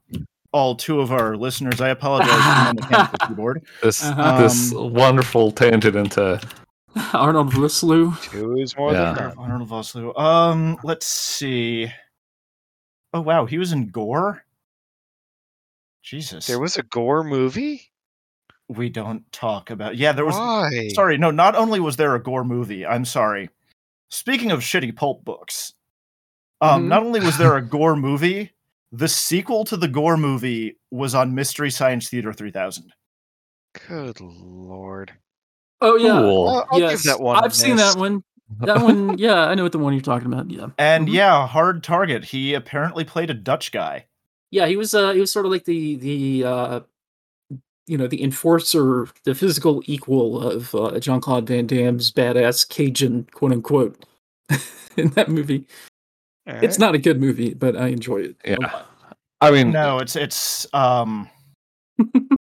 all 0.51 0.75
two 0.75 0.99
of 1.01 1.11
our 1.11 1.35
listeners. 1.37 1.79
I 1.81 1.89
apologize 1.89 2.29
for 2.29 2.35
my 2.37 2.73
mechanical 2.75 3.27
keyboard. 3.27 3.65
This 3.81 4.03
Uh-huh. 4.03 4.41
this 4.41 4.71
wonderful 4.73 5.51
tangent 5.51 5.95
into 5.95 6.41
Arnold 7.13 7.51
Vosloo. 7.53 8.19
Two 8.29 8.57
is 8.57 8.75
more 8.77 8.91
Yeah. 8.93 9.13
than 9.13 9.27
none. 9.29 9.37
Arnold 9.37 9.69
Vosloo. 9.69 10.17
Um, 10.19 10.77
let's 10.83 11.05
see. 11.07 11.91
Oh 13.13 13.21
wow, 13.21 13.45
he 13.45 13.57
was 13.57 13.71
in 13.71 13.87
Gor. 13.89 14.43
Jesus, 16.01 16.47
There 16.47 16.59
was 16.59 16.75
a 16.77 16.83
gor 16.83 17.23
movie. 17.23 17.89
we 18.67 18.89
don't 18.89 19.29
talk 19.31 19.69
about. 19.69 19.95
Yeah, 19.95 20.11
there 20.11 20.25
was. 20.25 20.35
Why? 20.35 20.89
Sorry, 20.93 21.17
no. 21.17 21.31
Not 21.31 21.55
only 21.55 21.79
was 21.79 21.95
there 21.95 22.13
a 22.15 22.21
Gor 22.21 22.43
movie. 22.43 22.85
I'm 22.85 23.05
sorry. 23.05 23.49
Speaking 24.09 24.51
of 24.51 24.59
shitty 24.59 24.95
pulp 24.95 25.23
books, 25.23 25.73
um, 26.61 26.85
Mhm. 26.85 26.87
not 26.89 27.03
only 27.03 27.19
was 27.21 27.37
there 27.37 27.55
a 27.55 27.61
Gor 27.65 27.95
movie, 27.95 28.51
the 28.91 29.07
sequel 29.07 29.63
to 29.65 29.77
the 29.77 29.87
Gor 29.87 30.17
movie 30.17 30.77
was 30.91 31.15
on 31.15 31.35
Mystery 31.35 31.71
Science 31.71 32.09
Theater 32.09 32.33
3000. 32.33 32.91
Good 33.87 34.19
lord. 34.21 35.13
Oh 35.81 35.95
yeah. 35.97 36.19
Cool. 36.19 36.47
I'll, 36.49 36.67
I'll 36.71 36.79
yes. 36.79 37.03
give 37.03 37.11
that 37.13 37.21
one. 37.23 37.37
a 37.37 37.41
I've 37.45 37.55
seen 37.55 37.75
miss. 37.75 37.93
that 37.93 37.99
one. 37.99 38.23
That 38.65 38.81
one, 38.81 39.17
yeah, 39.17 39.47
I 39.47 39.55
know 39.55 39.63
what 39.63 39.71
the 39.71 39.79
one 39.79 39.93
you're 39.93 40.01
talking 40.01 40.31
about. 40.31 40.49
Yeah. 40.49 40.67
And 40.77 41.07
Mhm. 41.07 41.13
yeah, 41.13 41.47
Hard 41.47 41.83
Target. 41.83 42.25
He 42.25 42.53
apparently 42.53 43.03
played 43.03 43.29
a 43.29 43.33
Dutch 43.33 43.71
guy. 43.71 44.05
Yeah, 44.51 44.67
he 44.67 44.75
was 44.77 44.93
uh 44.93 45.11
he 45.13 45.19
was 45.19 45.31
sort 45.31 45.45
of 45.45 45.51
like 45.51 45.65
the 45.65 45.95
the 45.95 46.43
uh 46.45 46.79
you 47.87 47.97
know, 47.97 48.07
the 48.07 48.23
enforcer, 48.23 49.07
the 49.25 49.35
physical 49.35 49.83
equal 49.87 50.39
of 50.41 50.73
uh, 50.73 50.97
Jean 51.01 51.19
Claude 51.19 51.45
Van 51.45 51.67
Damme's 51.67 52.11
badass 52.13 52.67
Cajun, 52.69 53.27
quote 53.33 53.51
unquote, 53.51 54.05
in 54.97 55.09
that 55.09 55.27
movie. 55.27 55.65
All 56.47 56.55
It's 56.61 56.79
not 56.79 56.95
a 56.95 56.97
good 56.97 57.19
movie, 57.19 57.53
but 57.53 57.75
I 57.75 57.87
enjoy 57.87 58.17
it. 58.21 58.35
Yeah. 58.45 58.83
I 59.41 59.51
mean 59.51 59.71
No, 59.71 59.99
it's 59.99 60.15
it's 60.15 60.65
um 60.73 61.29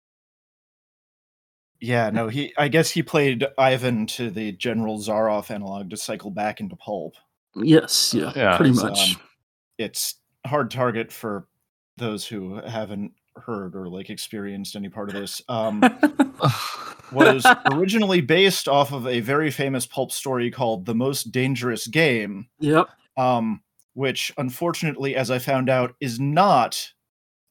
Yeah, 1.80 2.10
no, 2.10 2.28
he 2.28 2.52
I 2.58 2.68
guess 2.68 2.90
he 2.90 3.02
played 3.02 3.46
Ivan 3.56 4.06
to 4.08 4.30
the 4.30 4.52
General 4.52 4.98
Zaroff 4.98 5.50
analog 5.50 5.90
to 5.90 5.96
cycle 5.96 6.30
back 6.30 6.60
into 6.60 6.76
pulp. 6.76 7.14
Yes, 7.54 8.12
yeah, 8.14 8.32
Yeah. 8.34 8.56
pretty 8.56 8.72
much. 8.74 9.14
um, 9.14 9.20
It's 9.78 10.16
hard 10.46 10.70
target 10.70 11.12
for 11.12 11.46
those 11.96 12.26
who 12.26 12.54
haven't 12.56 13.12
heard 13.36 13.76
or 13.76 13.88
like 13.88 14.10
experienced 14.10 14.74
any 14.74 14.88
part 14.88 15.08
of 15.08 15.14
this. 15.14 15.40
Um 15.48 15.80
was 17.12 17.46
originally 17.72 18.20
based 18.20 18.68
off 18.68 18.92
of 18.92 19.06
a 19.06 19.20
very 19.20 19.50
famous 19.50 19.86
pulp 19.86 20.12
story 20.12 20.50
called 20.50 20.84
The 20.84 20.94
Most 20.94 21.32
Dangerous 21.32 21.86
Game, 21.86 22.48
yep. 22.60 22.88
um, 23.16 23.62
which 23.94 24.32
unfortunately, 24.36 25.16
as 25.16 25.30
I 25.30 25.38
found 25.38 25.70
out, 25.70 25.94
is 26.00 26.20
not 26.20 26.92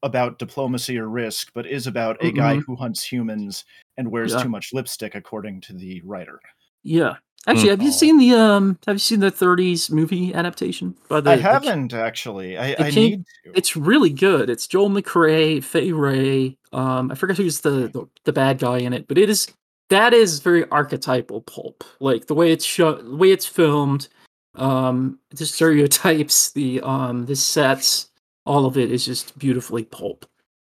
about 0.03 0.39
diplomacy 0.39 0.97
or 0.97 1.09
risk, 1.09 1.51
but 1.53 1.65
is 1.65 1.87
about 1.87 2.23
a 2.23 2.31
guy 2.31 2.57
who 2.57 2.75
hunts 2.75 3.03
humans 3.03 3.65
and 3.97 4.11
wears 4.11 4.33
Yeah. 4.33 4.43
too 4.43 4.49
much 4.49 4.73
lipstick, 4.73 5.15
according 5.15 5.61
to 5.61 5.73
the 5.73 6.01
writer. 6.05 6.39
Yeah. 6.83 7.15
Actually, 7.47 7.69
have 7.69 7.81
you 7.81 7.89
Oh. 7.89 7.91
seen 7.91 8.17
the 8.17 8.33
um 8.33 8.77
have 8.85 8.95
you 8.95 8.99
seen 8.99 9.21
the 9.21 9.31
30s 9.31 9.89
movie 9.89 10.33
adaptation 10.33 10.95
by 11.07 11.21
the 11.21 11.31
I 11.31 11.35
haven't 11.37 11.93
actually. 11.93 12.57
I, 12.57 12.75
I 12.77 12.89
need 12.89 13.23
to. 13.45 13.51
It's 13.55 13.75
really 13.77 14.09
good. 14.09 14.49
It's 14.49 14.67
Joel 14.67 14.89
McCrea, 14.89 15.63
Fay 15.63 15.91
Wray. 15.93 16.57
Um, 16.73 17.09
I 17.11 17.15
forget 17.15 17.37
who's 17.37 17.61
the, 17.61 17.87
the 17.87 18.05
the 18.25 18.33
bad 18.33 18.59
guy 18.59 18.79
in 18.79 18.91
it, 18.93 19.07
but 19.07 19.17
it 19.17 19.29
is 19.29 19.47
that 19.89 20.13
is 20.13 20.39
very 20.41 20.69
archetypal 20.71 21.41
pulp. 21.41 21.85
Like 22.01 22.27
the 22.27 22.35
way 22.35 22.51
it's 22.51 22.65
show, 22.65 22.95
the 22.95 23.15
way 23.15 23.31
it's 23.31 23.45
filmed, 23.45 24.09
um, 24.55 25.17
the 25.31 25.45
stereotypes, 25.45 26.51
the 26.51 26.81
um, 26.81 27.25
the 27.27 27.35
sets, 27.37 28.09
all 28.47 28.65
of 28.65 28.77
it 28.77 28.91
is 28.91 29.05
just 29.05 29.37
beautifully 29.37 29.83
pulp. 29.83 30.25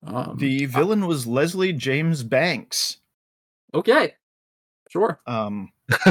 Um, 0.06 0.38
the 0.38 0.66
villain 0.66 1.06
was 1.08 1.28
Leslie 1.28 1.74
James 1.74 2.24
Banks, 2.24 2.98
okay, 3.74 4.14
sure. 4.90 5.20
um, 5.28 5.72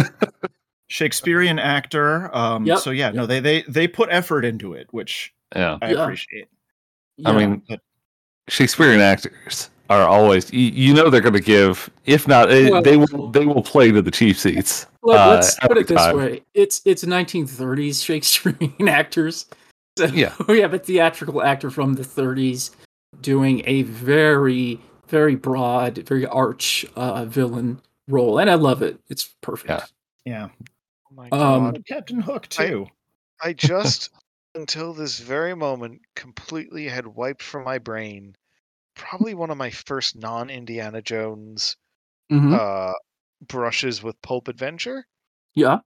Shakespearean 0.88 1.58
actor. 1.58 2.34
Um, 2.34 2.64
Yep, 2.66 2.78
So 2.78 2.90
yeah, 2.90 3.10
no, 3.10 3.26
they 3.26 3.40
they 3.40 3.62
they 3.62 3.88
put 3.88 4.08
effort 4.10 4.44
into 4.44 4.74
it, 4.74 4.88
which 4.90 5.32
yeah. 5.54 5.78
I 5.82 5.92
Yeah. 5.92 6.02
appreciate. 6.04 6.48
I 7.24 7.32
mean 7.32 7.62
but- 7.68 7.80
Shakespearean 8.48 9.00
actors 9.00 9.70
are 9.88 10.02
always 10.06 10.52
you, 10.52 10.60
you 10.70 10.94
know 10.94 11.08
they're 11.10 11.20
going 11.20 11.32
to 11.32 11.40
give 11.40 11.88
if 12.04 12.28
not 12.28 12.48
Well- 12.48 12.82
they 12.82 12.96
will 12.96 13.30
they 13.30 13.46
will 13.46 13.62
play 13.62 13.90
to 13.92 14.02
the 14.02 14.10
cheap 14.10 14.36
seats. 14.36 14.86
Let, 15.02 15.18
uh, 15.20 15.30
let's 15.30 15.58
put 15.60 15.78
it 15.78 15.86
this 15.88 15.96
time. 15.96 16.16
way: 16.16 16.42
it's 16.54 16.82
it's 16.84 17.04
1930s 17.04 18.04
Shakespearean 18.04 18.88
actors. 18.88 19.46
So 19.98 20.06
Yeah. 20.06 20.34
we 20.48 20.60
have 20.60 20.74
a 20.74 20.78
theatrical 20.78 21.42
actor 21.42 21.70
from 21.70 21.94
the 21.94 22.04
30s 22.04 22.70
doing 23.20 23.62
a 23.66 23.82
very 23.82 24.80
very 25.08 25.36
broad, 25.36 25.98
very 25.98 26.26
arch 26.26 26.84
uh, 26.96 27.24
villain 27.24 27.80
role, 28.08 28.38
and 28.40 28.50
I 28.50 28.54
love 28.54 28.82
it. 28.82 28.98
It's 29.08 29.24
perfect. 29.40 29.70
Yeah. 29.70 29.84
Yeah, 30.24 30.48
Oh 31.10 31.14
my 31.14 31.30
Um, 31.30 31.72
god. 31.72 31.82
Captain 31.86 32.20
Hook 32.20 32.48
too. 32.48 32.88
I 33.40 33.52
just, 33.52 34.10
until 34.56 34.92
this 34.92 35.20
very 35.20 35.54
moment, 35.54 36.02
completely 36.16 36.88
had 36.88 37.06
wiped 37.06 37.42
from 37.42 37.62
my 37.64 37.78
brain 37.78 38.34
probably 38.96 39.34
one 39.34 39.50
of 39.50 39.58
my 39.58 39.70
first 39.70 40.16
non 40.16 40.50
Indiana 40.50 41.02
Jones 41.02 41.76
Mhm. 42.32 42.54
uh, 42.54 42.94
brushes 43.46 44.02
with 44.02 44.20
pulp 44.22 44.48
adventure. 44.48 45.06
yeah, 45.54 45.80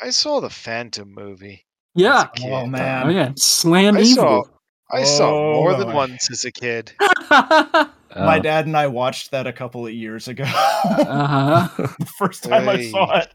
I 0.00 0.10
saw 0.10 0.40
the 0.40 0.50
Phantom 0.50 1.12
movie. 1.12 1.65
Yeah. 1.96 2.26
kid. 2.34 2.50
Oh 2.52 2.66
man, 2.66 3.06
Oh 3.06 3.10
yeah, 3.10 3.32
slam 3.36 3.96
I 3.96 4.02
saw- 4.04 4.22
evil. 4.22 4.48
I 4.92 5.02
saw 5.02 5.30
more 5.54 5.72
Oh, 5.72 5.78
than 5.78 5.92
once 5.92 6.30
as 6.30 6.44
a 6.44 6.52
kid. 6.52 6.92
uh 7.30 7.86
my 8.16 8.36
Uh, 8.36 8.38
dad 8.38 8.66
and 8.66 8.76
I 8.76 8.86
watched 8.86 9.32
that 9.32 9.46
a 9.46 9.52
couple 9.52 9.84
of 9.86 9.92
years 9.92 10.28
ago. 10.28 10.44
huh. 10.46 11.68
the 11.76 12.06
first 12.18 12.44
time 12.44 12.68
I 12.68 12.88
saw 12.90 13.18
it. 13.18 13.34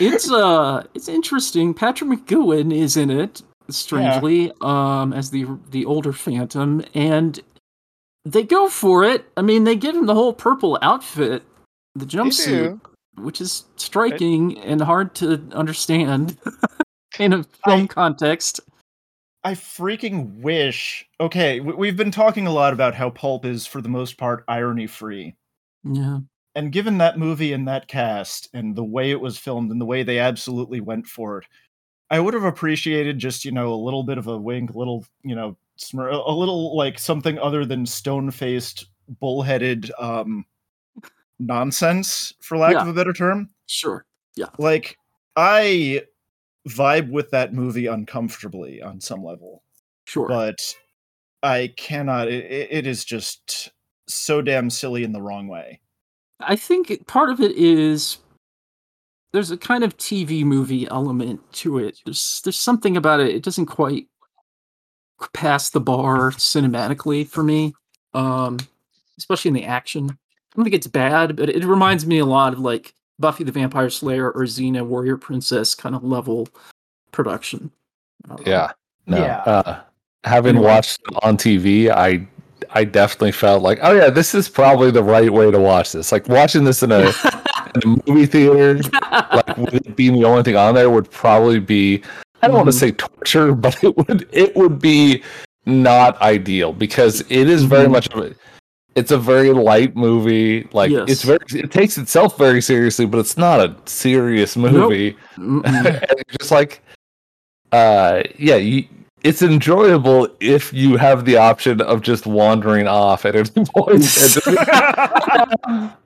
It's 0.00 0.30
uh, 0.30 0.84
it's 0.94 1.08
interesting. 1.08 1.74
Patrick 1.74 2.08
McGoohan 2.10 2.72
is 2.74 2.96
in 2.96 3.10
it, 3.10 3.42
strangely, 3.68 4.52
um, 4.62 5.12
as 5.12 5.30
the 5.30 5.46
the 5.70 5.84
older 5.84 6.12
Phantom, 6.12 6.82
and 6.94 7.38
they 8.24 8.42
go 8.44 8.68
for 8.70 9.04
it. 9.04 9.26
I 9.36 9.42
mean, 9.42 9.64
they 9.64 9.76
give 9.76 9.94
him 9.94 10.06
the 10.06 10.14
whole 10.14 10.32
purple 10.32 10.78
outfit, 10.80 11.42
the 11.94 12.06
jumpsuit, 12.06 12.80
which 13.18 13.40
is 13.42 13.64
striking 13.76 14.58
and 14.60 14.80
hard 14.80 15.14
to 15.16 15.42
understand 15.52 16.38
in 17.18 17.32
a 17.32 17.42
film 17.64 17.82
I- 17.82 17.86
context. 17.86 18.60
I 19.44 19.54
freaking 19.54 20.40
wish. 20.40 21.04
Okay, 21.18 21.58
we- 21.60 21.72
we've 21.74 21.96
been 21.96 22.12
talking 22.12 22.46
a 22.46 22.52
lot 22.52 22.72
about 22.72 22.94
how 22.94 23.10
pulp 23.10 23.44
is, 23.44 23.66
for 23.66 23.80
the 23.80 23.88
most 23.88 24.16
part, 24.16 24.44
irony 24.46 24.86
free. 24.86 25.34
Yeah, 25.84 26.20
And 26.54 26.70
given 26.70 26.98
that 26.98 27.18
movie 27.18 27.52
and 27.52 27.66
that 27.66 27.88
cast 27.88 28.48
and 28.54 28.76
the 28.76 28.84
way 28.84 29.10
it 29.10 29.20
was 29.20 29.38
filmed 29.38 29.72
and 29.72 29.80
the 29.80 29.84
way 29.86 30.02
they 30.04 30.18
absolutely 30.20 30.80
went 30.80 31.06
for 31.08 31.38
it, 31.38 31.46
I 32.10 32.20
would 32.20 32.34
have 32.34 32.44
appreciated 32.44 33.18
just, 33.18 33.44
you 33.44 33.50
know, 33.52 33.72
a 33.72 33.82
little 33.84 34.02
bit 34.04 34.18
of 34.18 34.26
a 34.28 34.36
wink, 34.36 34.70
a 34.70 34.78
little, 34.78 35.04
you 35.24 35.34
know, 35.34 35.56
smir- 35.78 36.12
a 36.12 36.30
little 36.32 36.76
like 36.76 36.98
something 36.98 37.36
other 37.38 37.64
than 37.64 37.84
stone 37.86 38.30
faced, 38.30 38.84
bullheaded 39.18 39.90
um, 39.98 40.44
nonsense, 41.40 42.32
for 42.40 42.56
lack 42.58 42.74
Yeah. 42.74 42.82
of 42.82 42.88
a 42.88 42.92
better 42.92 43.12
term. 43.12 43.50
sure. 43.66 44.04
Yeah. 44.36 44.46
Like, 44.58 44.98
I 45.34 46.02
vibe 46.68 47.10
with 47.10 47.30
that 47.30 47.52
movie 47.52 47.86
uncomfortably 47.86 48.80
on 48.82 49.00
some 49.00 49.24
level. 49.24 49.62
Sure. 50.06 50.28
but 50.28 50.58
I 51.42 51.72
cannot. 51.76 52.28
It, 52.28 52.44
it- 52.44 52.68
it 52.72 52.86
is 52.86 53.04
just 53.04 53.70
so 54.08 54.42
damn 54.42 54.68
silly 54.70 55.04
in 55.04 55.12
the 55.12 55.22
wrong 55.22 55.48
way. 55.48 55.80
I 56.40 56.56
think 56.56 57.06
part 57.06 57.30
of 57.30 57.40
it 57.40 57.52
is 57.52 58.18
there's 59.32 59.50
a 59.52 59.56
kind 59.56 59.84
of 59.84 59.96
TV 59.96 60.44
movie 60.44 60.86
element 60.88 61.40
to 61.54 61.78
it. 61.78 61.98
There's 62.04 62.40
there's 62.44 62.58
something 62.58 62.96
about 62.96 63.20
it. 63.20 63.34
It 63.34 63.42
doesn't 63.42 63.66
quite 63.66 64.06
pass 65.34 65.70
the 65.70 65.80
bar 65.80 66.32
cinematically 66.32 67.26
for 67.26 67.42
me, 67.44 67.74
um, 68.14 68.58
especially 69.18 69.48
in 69.50 69.54
the 69.54 69.64
action. 69.64 70.10
I 70.10 70.16
don't 70.56 70.64
think 70.64 70.74
it's 70.74 70.86
bad, 70.88 71.36
but 71.36 71.48
it 71.48 71.64
reminds 71.64 72.06
me 72.06 72.18
a 72.18 72.26
lot 72.26 72.52
of 72.52 72.58
like 72.58 72.92
Buffy 73.18 73.44
the 73.44 73.52
Vampire 73.52 73.90
Slayer 73.90 74.30
or 74.30 74.42
Xena 74.44 74.84
Warrior 74.84 75.16
Princess 75.16 75.74
kind 75.74 75.94
of 75.94 76.02
level 76.04 76.48
production. 77.12 77.70
Yeah. 78.46 78.72
No. 79.06 79.18
Yeah. 79.18 79.36
Uh, 79.38 79.80
having 80.24 80.56
Anyway. 80.56 80.66
watched 80.66 81.00
on 81.22 81.36
TV, 81.36 81.90
I 81.90 82.26
I 82.74 82.84
definitely 82.84 83.32
felt 83.32 83.62
like, 83.62 83.80
oh 83.82 83.92
yeah, 83.92 84.08
this 84.08 84.34
is 84.34 84.48
probably 84.48 84.90
the 84.90 85.02
right 85.02 85.30
way 85.32 85.50
to 85.50 85.58
watch 85.60 85.92
this. 85.92 86.12
Like 86.12 86.28
watching 86.28 86.64
this 86.64 86.82
in 86.82 86.92
a, 86.92 87.00
in 87.74 87.82
a 87.84 88.02
movie 88.06 88.26
theater, 88.26 88.80
like 89.32 89.56
with 89.58 89.74
it 89.74 89.96
being 89.96 90.14
the 90.14 90.24
only 90.24 90.42
thing 90.42 90.56
on 90.56 90.74
there 90.74 90.88
would 90.88 91.10
probably 91.10 91.58
be 91.60 92.02
I 92.40 92.46
don't 92.48 92.56
want 92.56 92.66
to 92.68 92.72
say 92.72 92.92
torture, 92.92 93.52
but 93.54 93.82
it 93.84 93.96
would 93.96 94.28
it 94.32 94.54
would 94.56 94.78
be 94.80 95.22
not 95.66 96.20
ideal 96.22 96.72
because 96.72 97.20
it 97.22 97.48
is 97.48 97.64
very 97.64 97.86
Mhm. 97.88 97.92
much 97.92 98.08
of 98.08 98.24
a 98.24 98.34
it's 98.94 99.10
a 99.10 99.18
very 99.18 99.52
light 99.52 99.96
movie. 99.96 100.68
Like 100.72 100.90
Yes. 100.90 101.08
it's 101.08 101.22
very 101.22 101.38
it 101.54 101.70
takes 101.70 101.96
itself 101.98 102.36
very 102.38 102.60
seriously, 102.60 103.06
but 103.06 103.18
it's 103.18 103.36
not 103.36 103.60
a 103.60 103.74
serious 103.86 104.56
movie. 104.56 105.16
It's 105.38 106.36
just 106.38 106.50
like 106.50 106.82
uh 107.72 108.22
yeah, 108.38 108.56
you 108.56 108.84
it's 109.22 109.40
enjoyable 109.40 110.28
if 110.40 110.72
you 110.72 110.96
have 110.96 111.24
the 111.24 111.36
option 111.36 111.80
of 111.80 112.02
just 112.02 112.26
wandering 112.26 112.88
off 112.88 113.24
at 113.24 113.36
any 113.36 113.48
point. 113.76 114.02
just- 114.02 114.44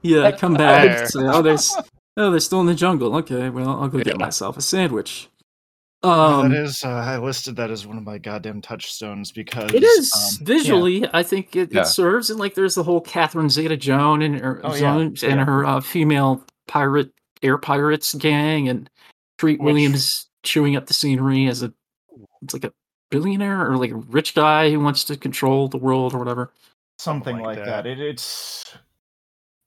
yeah, 0.03 0.31
come 0.33 0.55
back. 0.55 1.09
Say, 1.09 1.21
oh, 1.23 1.43
there's 1.43 1.75
oh, 2.17 2.31
they're 2.31 2.41
still 2.41 2.61
in 2.61 2.67
the 2.67 2.75
jungle. 2.75 3.15
Okay, 3.17 3.49
well, 3.51 3.71
I'll 3.81 3.89
go 3.89 3.99
get 3.99 4.09
Yeah. 4.09 4.15
myself 4.19 4.57
a 4.57 4.61
sandwich. 4.63 5.29
Oh, 6.03 6.41
Um, 6.41 6.51
that 6.51 6.63
is, 6.63 6.85
uh, 6.85 6.89
I 6.89 7.19
listed 7.19 7.57
that 7.57 7.71
as 7.71 7.87
one 7.87 7.97
of 7.97 8.05
my 8.05 8.19
goddamn 8.19 8.61
touchstones 8.61 9.33
because 9.33 9.73
It 9.73 9.83
is 9.83 10.13
um, 10.41 10.45
visually. 10.47 11.05
I 11.13 11.23
think 11.23 11.57
it, 11.57 11.73
Yeah. 11.73 11.83
it 11.83 11.87
serves, 11.87 12.31
and 12.31 12.39
like 12.39 12.55
there's 12.55 12.75
the 12.75 12.83
whole 12.83 13.01
Catherine 13.01 13.49
Zeta-Jones 13.49 14.23
and 14.25 14.39
her 14.41 14.61
Oh, 14.65 14.75
yeah. 14.75 14.79
Jones 14.81 15.25
and 15.25 15.41
her 15.41 15.65
uh, 15.65 15.81
female 15.81 16.45
pirate 16.69 17.11
air 17.43 17.59
pirates 17.59 18.15
gang, 18.15 18.69
and 18.69 18.89
Treat 19.39 19.59
Which- 19.61 19.65
Williams 19.65 20.29
chewing 20.43 20.77
up 20.77 20.87
the 20.87 20.95
scenery 20.95 21.47
as 21.49 21.63
a 21.63 21.73
it's 22.43 22.55
like 22.55 22.65
a 22.65 22.73
billionaire 23.11 23.69
or 23.71 23.77
like 23.77 23.91
a 23.91 23.97
rich 23.97 24.35
guy 24.35 24.71
who 24.71 24.79
wants 24.81 25.03
to 25.05 25.17
control 25.17 25.69
the 25.69 25.79
world 25.79 26.15
or 26.15 26.19
whatever. 26.19 26.53
something 26.99 27.37
like 27.39 27.45
like 27.45 27.59
that. 27.59 27.85
that. 27.85 27.87
It, 27.87 28.01
it's 28.01 28.65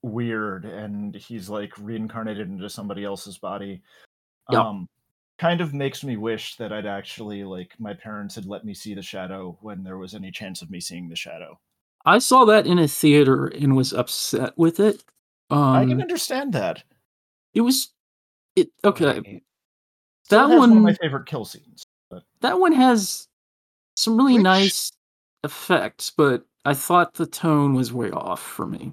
weird, 0.02 0.64
and 0.64 1.14
he's 1.14 1.48
like 1.50 1.72
reincarnated 1.78 2.48
into 2.48 2.68
somebody 2.70 3.04
else's 3.04 3.38
body. 3.38 3.82
Yep. 4.50 4.60
Um, 4.60 4.88
kind 5.40 5.62
of 5.62 5.72
makes 5.72 6.04
me 6.04 6.18
wish 6.18 6.56
that 6.56 6.70
I'd 6.70 6.84
actually 6.84 7.44
like 7.44 7.72
my 7.78 7.94
parents 7.94 8.34
had 8.34 8.44
let 8.44 8.62
me 8.64 8.74
see 8.74 8.92
the 8.92 9.00
shadow 9.02 9.56
when 9.62 9.82
there 9.82 9.96
was 9.96 10.14
any 10.14 10.30
chance 10.30 10.60
of 10.60 10.70
me 10.70 10.80
seeing 10.80 11.08
the 11.08 11.16
shadow. 11.16 11.58
I 12.04 12.18
saw 12.18 12.44
that 12.44 12.66
in 12.66 12.78
a 12.78 12.86
theater 12.86 13.46
and 13.46 13.74
was 13.74 13.94
upset 13.94 14.52
with 14.58 14.78
it. 14.80 15.02
I 15.50 15.80
can 15.84 15.92
Um, 15.92 16.00
understand 16.02 16.52
that. 16.52 16.84
it 17.54 17.62
was 17.62 17.88
it 18.54 18.68
okay. 18.84 19.20
Right. 19.20 19.42
That 20.28 20.50
has 20.50 20.58
one 20.58 20.76
of 20.76 20.82
my 20.82 20.94
favorite 20.94 21.26
kill 21.26 21.44
scenes. 21.46 21.84
But 22.10 22.22
That 22.40 22.60
one 22.60 22.72
has 22.72 23.26
some 23.96 24.16
really 24.18 24.34
Which- 24.34 24.42
nice 24.42 24.92
effects, 25.42 26.10
but 26.10 26.44
I 26.66 26.74
thought 26.74 27.14
the 27.14 27.26
tone 27.26 27.72
was 27.74 27.92
way 27.94 28.10
off 28.10 28.42
for 28.42 28.66
me. 28.66 28.92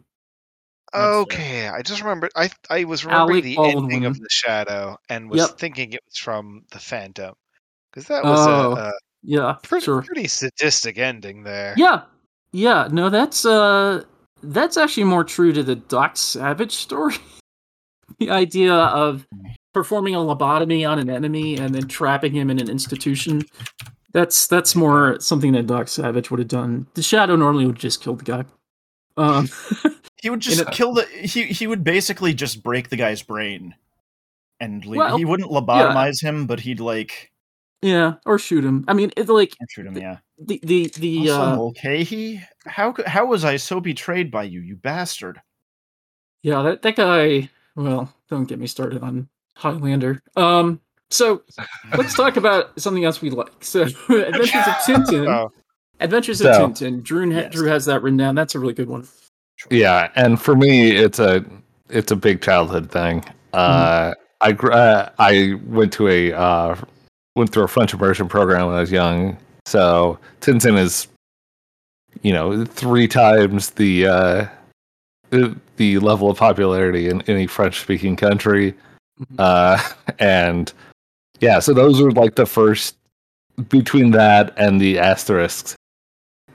Okay, 0.93 1.67
I 1.67 1.81
just 1.81 2.01
remembered. 2.01 2.31
I 2.35 2.49
I 2.69 2.83
was 2.85 3.03
remembering 3.05 3.43
Alec 3.43 3.43
the 3.43 3.57
ending 3.77 4.05
of 4.05 4.19
the 4.19 4.29
shadow 4.29 4.97
and 5.09 5.29
was 5.29 5.39
Yep. 5.41 5.57
thinking 5.59 5.93
it 5.93 6.01
was 6.05 6.17
from 6.17 6.63
the 6.71 6.79
Phantom 6.79 7.33
because 7.91 8.07
that 8.07 8.23
was 8.23 8.47
Oh. 8.47 8.71
a, 8.73 8.75
a 8.89 8.93
Yeah, 9.23 9.55
pretty, 9.63 9.83
sure. 9.85 10.01
pretty 10.01 10.27
sadistic 10.27 10.97
ending 10.97 11.43
there. 11.43 11.73
Yeah, 11.77 12.03
yeah. 12.51 12.87
No, 12.91 13.09
that's 13.09 13.45
uh, 13.45 14.03
that's 14.43 14.77
actually 14.77 15.03
more 15.05 15.23
true 15.23 15.51
to 15.53 15.63
the 15.63 15.75
Doc 15.75 16.15
Savage 16.15 16.73
story. 16.73 17.15
the 18.19 18.29
idea 18.29 18.73
of 18.73 19.25
performing 19.73 20.15
a 20.15 20.19
lobotomy 20.19 20.89
on 20.89 20.97
an 20.99 21.09
enemy 21.09 21.57
and 21.57 21.75
then 21.75 21.87
trapping 21.87 22.31
him 22.33 22.49
in 22.49 22.59
an 22.59 22.69
institution. 22.69 23.43
That's 24.13 24.47
that's 24.47 24.73
more 24.75 25.19
something 25.19 25.51
that 25.51 25.67
Doc 25.67 25.89
Savage 25.89 26.31
would 26.31 26.39
have 26.39 26.47
done. 26.47 26.87
The 26.93 27.03
Shadow 27.03 27.35
normally 27.35 27.65
would 27.65 27.75
just 27.75 28.01
kill 28.01 28.15
the 28.15 28.23
guy. 28.23 28.45
Um, 29.17 29.49
he 30.21 30.29
would 30.29 30.39
just 30.39 30.61
a- 30.61 30.65
kill 30.65 30.93
the. 30.93 31.03
He 31.05 31.43
he 31.45 31.67
would 31.67 31.83
basically 31.83 32.33
just 32.33 32.63
break 32.63 32.89
the 32.89 32.95
guy's 32.95 33.21
brain, 33.21 33.75
and 34.59 34.85
leave. 34.85 34.97
Well, 34.97 35.17
he 35.17 35.25
wouldn't 35.25 35.51
lobotomize 35.51 36.21
him, 36.21 36.47
but 36.47 36.59
he'd 36.59 36.79
like 36.79 37.31
yeah, 37.81 38.15
or 38.25 38.39
shoot 38.39 38.65
him. 38.65 38.85
I 38.87 38.93
mean, 38.93 39.11
it, 39.15 39.29
like 39.29 39.53
shoot 39.69 39.85
him. 39.85 39.97
Yeah. 39.97 40.17
the 40.39 40.59
the 40.63 40.87
the 40.97 41.29
Also, 41.29 41.41
uh, 41.41 41.55
Mulcahy, 41.55 42.41
how 42.65 42.95
how 43.05 43.25
was 43.27 43.45
I 43.45 43.57
so 43.57 43.79
betrayed 43.79 44.31
by 44.31 44.43
you, 44.43 44.61
you 44.61 44.75
bastard? 44.75 45.41
Yeah, 46.43 46.61
that, 46.63 46.81
that 46.81 46.95
guy. 46.95 47.49
Well, 47.75 48.11
don't 48.29 48.45
get 48.45 48.59
me 48.59 48.65
started 48.67 49.03
on 49.03 49.29
Highlander. 49.55 50.21
Um, 50.35 50.81
so 51.11 51.43
let's 51.97 52.15
talk 52.15 52.37
about 52.37 52.79
something 52.79 53.05
else 53.05 53.21
we 53.21 53.29
like. 53.29 53.63
So, 53.63 53.81
Adventures 54.09 54.67
of 54.67 54.73
Tintin. 54.85 55.27
Oh, 55.27 55.51
Adventures 55.99 56.41
of 56.41 56.47
Tintin. 56.55 57.03
Drew, 57.03 57.29
Yes. 57.31 57.53
Drew 57.53 57.67
has 57.67 57.85
that 57.85 58.01
written 58.01 58.17
down. 58.17 58.33
That's 58.35 58.55
a 58.55 58.59
really 58.59 58.73
good 58.73 58.89
one. 58.89 59.07
Yeah, 59.69 60.09
and 60.15 60.39
for 60.41 60.55
me, 60.55 60.91
it's 60.91 61.19
a 61.19 61.43
it's 61.89 62.11
a 62.11 62.15
big 62.15 62.41
childhood 62.41 62.91
thing. 62.91 63.23
Uh, 63.53 64.13
I 64.41 64.51
gr- 64.51 64.71
uh, 64.71 65.09
I 65.19 65.59
went 65.65 65.93
to 65.93 66.07
a 66.07 66.33
uh, 66.33 66.75
went 67.35 67.51
through 67.51 67.63
a 67.63 67.67
French 67.67 67.93
immersion 67.93 68.27
program 68.27 68.67
when 68.67 68.75
I 68.75 68.81
was 68.81 68.91
young, 68.91 69.37
so 69.65 70.19
Tintin 70.41 70.77
is, 70.77 71.07
you 72.21 72.33
know, 72.33 72.65
three 72.65 73.07
times 73.07 73.71
the 73.71 74.07
uh, 74.07 74.45
the, 75.31 75.97
level 75.99 76.29
of 76.29 76.37
popularity 76.37 77.09
in 77.09 77.21
any 77.23 77.47
French 77.47 77.79
speaking 77.81 78.15
country, 78.15 78.73
Mhm. 79.19 79.35
uh, 79.39 79.81
and 80.19 80.71
yeah, 81.39 81.59
so 81.59 81.73
those 81.73 82.01
were 82.01 82.11
like 82.11 82.35
the 82.35 82.45
first 82.45 82.95
between 83.69 84.11
that 84.11 84.53
and 84.57 84.79
the 84.79 84.97
Asterix. 84.97 85.73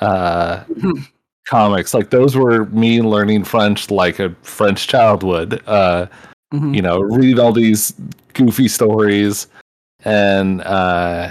Uh, 0.01 0.63
comics 1.47 1.93
like 1.95 2.11
those 2.11 2.37
were 2.37 2.67
me 2.67 3.01
learning 3.03 3.43
french 3.45 3.91
like 3.91 4.19
a 4.19 4.31
french 4.43 4.87
child 4.87 5.23
would 5.23 5.61
uh 5.69 6.07
Mhm. 6.55 6.75
you 6.77 6.83
know 6.83 6.99
read 7.01 7.39
all 7.39 7.53
these 7.53 7.95
goofy 8.35 8.69
stories 8.69 9.47
and 10.05 10.61
uh 10.63 11.31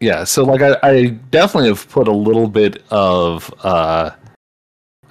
yeah 0.00 0.24
so 0.24 0.42
like 0.44 0.60
i, 0.60 0.76
I 0.82 1.06
definitely 1.30 1.68
have 1.68 1.88
put 1.88 2.08
a 2.08 2.12
little 2.12 2.48
bit 2.48 2.82
of 2.90 3.52
uh 3.62 4.10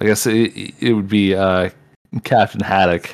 i 0.00 0.04
guess 0.04 0.26
it, 0.26 0.52
it 0.80 0.92
would 0.92 1.08
be 1.08 1.34
uh 1.34 1.70
captain 2.24 2.60
haddock 2.60 3.10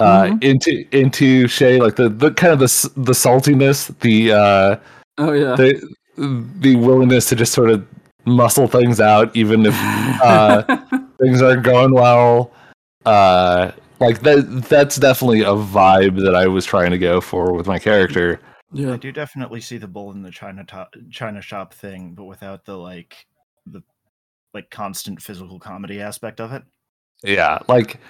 uh 0.00 0.24
Mhm. 0.24 0.44
into 0.44 0.84
into 0.96 1.48
shay 1.48 1.80
like 1.80 1.96
the 1.96 2.10
the 2.10 2.30
kind 2.32 2.52
of 2.52 2.58
the 2.58 2.90
the 2.96 3.12
saltiness 3.12 3.88
the 4.00 4.32
uh 4.32 4.76
Oh 5.18 5.32
yeah. 5.32 5.56
the 5.56 5.80
the 6.60 6.76
willingness 6.76 7.30
to 7.30 7.36
just 7.36 7.54
sort 7.54 7.70
of 7.70 7.86
muscle 8.26 8.66
things 8.66 9.00
out 9.00 9.34
even 9.36 9.64
if 9.66 9.74
uh, 9.76 10.62
things 11.20 11.40
aren't 11.40 11.62
going 11.62 11.94
well. 11.94 12.52
Uh, 13.04 13.70
like 14.00 14.20
that 14.20 14.64
that's 14.68 14.96
definitely 14.96 15.40
a 15.40 15.54
vibe 15.54 16.20
that 16.22 16.34
I 16.34 16.46
was 16.48 16.64
trying 16.64 16.90
to 16.90 16.98
go 16.98 17.20
for 17.20 17.52
with 17.52 17.66
my 17.66 17.78
character. 17.78 18.40
Yeah. 18.72 18.92
I 18.92 18.96
do 18.96 19.12
definitely 19.12 19.60
see 19.60 19.78
the 19.78 19.86
bull 19.86 20.10
in 20.10 20.22
the 20.22 20.30
China 20.30 20.64
top, 20.64 20.94
China 21.10 21.40
shop 21.40 21.72
thing, 21.72 22.12
but 22.14 22.24
without 22.24 22.64
the 22.64 22.76
like 22.76 23.26
the 23.64 23.82
like 24.52 24.70
constant 24.70 25.22
physical 25.22 25.58
comedy 25.58 26.00
aspect 26.00 26.40
of 26.40 26.52
it. 26.52 26.62
Yeah, 27.22 27.58
like 27.68 28.00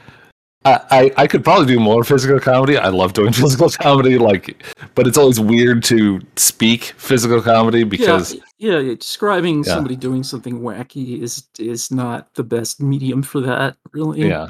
I, 0.66 0.80
I 0.90 1.12
I 1.16 1.26
could 1.26 1.44
probably 1.44 1.66
do 1.66 1.78
more 1.80 2.02
physical 2.04 2.40
comedy. 2.40 2.76
I 2.76 2.88
love 2.88 3.12
doing 3.12 3.32
physical 3.42 3.70
comedy, 3.70 4.18
like, 4.18 4.62
but 4.94 5.06
it's 5.06 5.16
always 5.18 5.38
weird 5.38 5.82
to 5.84 6.20
speak 6.36 6.84
physical 6.96 7.40
comedy 7.40 7.84
because 7.84 8.34
yeah, 8.58 8.78
yeah, 8.80 8.94
describing 8.94 9.58
Yeah. 9.64 9.74
somebody 9.74 9.96
doing 9.96 10.22
something 10.22 10.60
wacky 10.60 11.22
is 11.22 11.46
is 11.58 11.90
not 11.90 12.32
the 12.34 12.44
best 12.44 12.80
medium 12.82 13.22
for 13.22 13.40
that, 13.42 13.76
really. 13.92 14.28
yeah, 14.28 14.48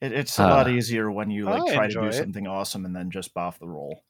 it 0.00 0.12
it's 0.12 0.38
a 0.38 0.42
lot 0.46 0.68
easier 0.68 1.10
when 1.10 1.30
you 1.30 1.44
like 1.44 1.62
I 1.70 1.74
try 1.74 1.86
to 1.88 1.92
do 1.92 2.04
it. 2.04 2.12
something 2.14 2.46
awesome 2.46 2.84
and 2.86 2.94
then 2.96 3.10
just 3.10 3.34
boff 3.34 3.58
the 3.58 3.68
roll. 3.68 4.02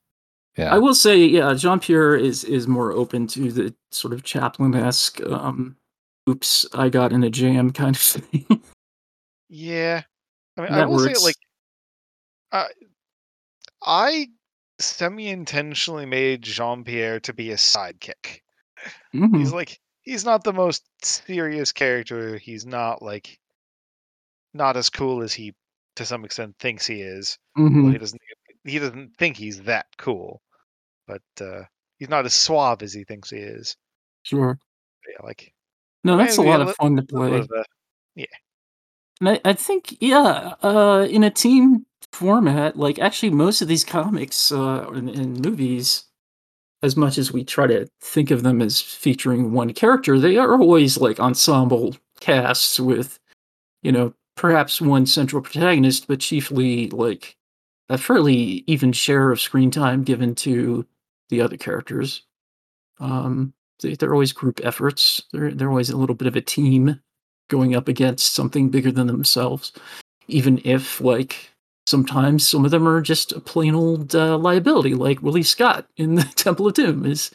yeah. 0.56 0.72
I 0.74 0.78
will 0.78 0.94
say, 0.94 1.16
yeah, 1.24 1.52
Jean 1.54 1.80
Pierre 1.80 2.14
is 2.14 2.44
is 2.44 2.68
more 2.68 2.92
open 2.92 3.26
to 3.28 3.50
the 3.50 3.74
sort 3.90 4.12
of 4.14 4.22
Chaplin 4.22 4.74
esque. 4.74 5.20
Um, 5.26 5.76
oops, 6.30 6.64
I 6.72 6.88
got 6.90 7.12
in 7.12 7.24
a 7.24 7.30
jam 7.30 7.70
kind 7.72 7.96
of 7.96 8.02
thing. 8.14 8.62
yeah. 9.48 10.02
I 10.56 10.62
mean, 10.62 10.72
I 10.72 10.86
will 10.86 10.96
works. 10.96 11.18
say, 11.20 11.24
like, 11.24 11.36
uh, 12.52 12.68
I 13.82 14.28
semi-intentionally 14.78 16.06
made 16.06 16.42
Jean 16.42 16.84
Pierre 16.84 17.20
to 17.20 17.32
be 17.32 17.50
a 17.50 17.56
sidekick. 17.56 18.40
Mhm. 19.14 19.36
He's 19.38 19.52
like, 19.52 19.78
he's 20.02 20.24
not 20.24 20.44
the 20.44 20.52
most 20.52 20.84
serious 21.02 21.72
character. 21.72 22.36
He's 22.38 22.64
not 22.66 23.02
like, 23.02 23.38
not 24.52 24.76
as 24.76 24.90
cool 24.90 25.22
as 25.22 25.32
he, 25.32 25.54
to 25.96 26.04
some 26.04 26.24
extent, 26.24 26.56
thinks 26.58 26.86
he 26.86 27.00
is. 27.02 27.38
Mhm. 27.58 27.92
he 27.92 27.98
doesn't. 27.98 28.20
He 28.66 28.78
doesn't 28.78 29.14
think 29.18 29.36
he's 29.36 29.60
that 29.64 29.86
cool, 29.98 30.40
but 31.06 31.20
uh, 31.40 31.64
he's 31.98 32.08
not 32.08 32.24
as 32.24 32.32
suave 32.32 32.82
as 32.82 32.94
he 32.94 33.04
thinks 33.04 33.28
he 33.28 33.36
is. 33.36 33.76
Sure. 34.22 34.58
Yeah, 35.06 35.26
like 35.26 35.52
No, 36.02 36.16
that's 36.16 36.38
a 36.38 36.40
Maybe 36.40 36.50
a 36.50 36.58
lot 36.58 36.68
of 36.68 36.76
fun 36.76 36.96
to 36.96 37.02
play. 37.02 37.40
a- 38.16 38.24
And 39.20 39.28
I, 39.30 39.40
I 39.44 39.52
think, 39.52 39.96
yeah, 40.00 40.54
uh, 40.62 41.06
in 41.10 41.24
a 41.24 41.30
team 41.30 41.86
format, 42.12 42.76
like 42.76 42.98
actually 42.98 43.30
most 43.30 43.62
of 43.62 43.68
these 43.68 43.84
comics 43.84 44.52
uh, 44.52 44.88
and, 44.90 45.08
and 45.10 45.44
movies, 45.44 46.04
as 46.82 46.96
much 46.96 47.16
as 47.18 47.32
we 47.32 47.44
try 47.44 47.66
to 47.66 47.88
think 48.00 48.30
of 48.30 48.42
them 48.42 48.60
as 48.60 48.80
featuring 48.80 49.52
one 49.52 49.72
character, 49.72 50.18
they 50.18 50.36
are 50.36 50.60
always 50.60 50.98
like 50.98 51.18
ensemble 51.20 51.96
casts 52.20 52.78
with, 52.78 53.18
you 53.82 53.92
know, 53.92 54.14
perhaps 54.36 54.80
one 54.80 55.06
central 55.06 55.42
protagonist, 55.42 56.06
but 56.06 56.20
chiefly 56.20 56.90
like 56.90 57.36
a 57.88 57.98
fairly 57.98 58.64
even 58.66 58.92
share 58.92 59.30
of 59.30 59.40
screen 59.40 59.70
time 59.70 60.02
given 60.02 60.34
to 60.34 60.86
the 61.30 61.40
other 61.40 61.56
characters. 61.56 62.22
Um, 63.00 63.54
they, 63.80 63.94
they're 63.94 64.12
always 64.12 64.32
group 64.32 64.60
efforts. 64.62 65.22
They're 65.32 65.52
they're 65.52 65.70
always 65.70 65.90
a 65.90 65.96
little 65.96 66.14
bit 66.14 66.28
of 66.28 66.36
a 66.36 66.40
team 66.40 67.00
going 67.48 67.74
up 67.74 67.88
against 67.88 68.34
something 68.34 68.68
bigger 68.70 68.90
than 68.92 69.06
themselves, 69.06 69.72
even 70.28 70.60
if 70.64 71.00
like 71.00 71.50
sometimes 71.86 72.48
some 72.48 72.64
of 72.64 72.70
them 72.70 72.88
are 72.88 73.00
just 73.02 73.32
a 73.32 73.40
plain 73.40 73.74
old 73.74 74.14
uh, 74.14 74.38
liability, 74.38 74.94
like 74.94 75.22
Willie 75.22 75.42
Scott 75.42 75.86
in 75.96 76.14
the 76.14 76.22
Temple 76.36 76.66
of 76.66 76.74
Doom 76.74 77.04
is 77.04 77.30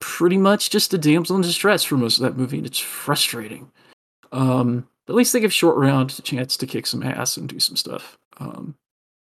pretty 0.00 0.36
much 0.38 0.70
just 0.70 0.94
a 0.94 0.98
damsel 0.98 1.36
in 1.36 1.42
distress 1.42 1.82
for 1.84 1.96
most 1.96 2.18
of 2.18 2.22
that 2.22 2.36
movie, 2.36 2.58
and 2.58 2.66
it's 2.66 2.78
frustrating. 2.78 3.70
Um, 4.32 4.86
but 5.06 5.14
at 5.14 5.16
least 5.16 5.32
they 5.32 5.40
give 5.40 5.52
Short 5.52 5.76
Round 5.76 6.14
a 6.18 6.22
chance 6.22 6.56
to 6.58 6.66
kick 6.66 6.86
some 6.86 7.02
ass 7.02 7.36
and 7.36 7.48
do 7.48 7.58
some 7.58 7.76
stuff. 7.76 8.16
Um, 8.38 8.74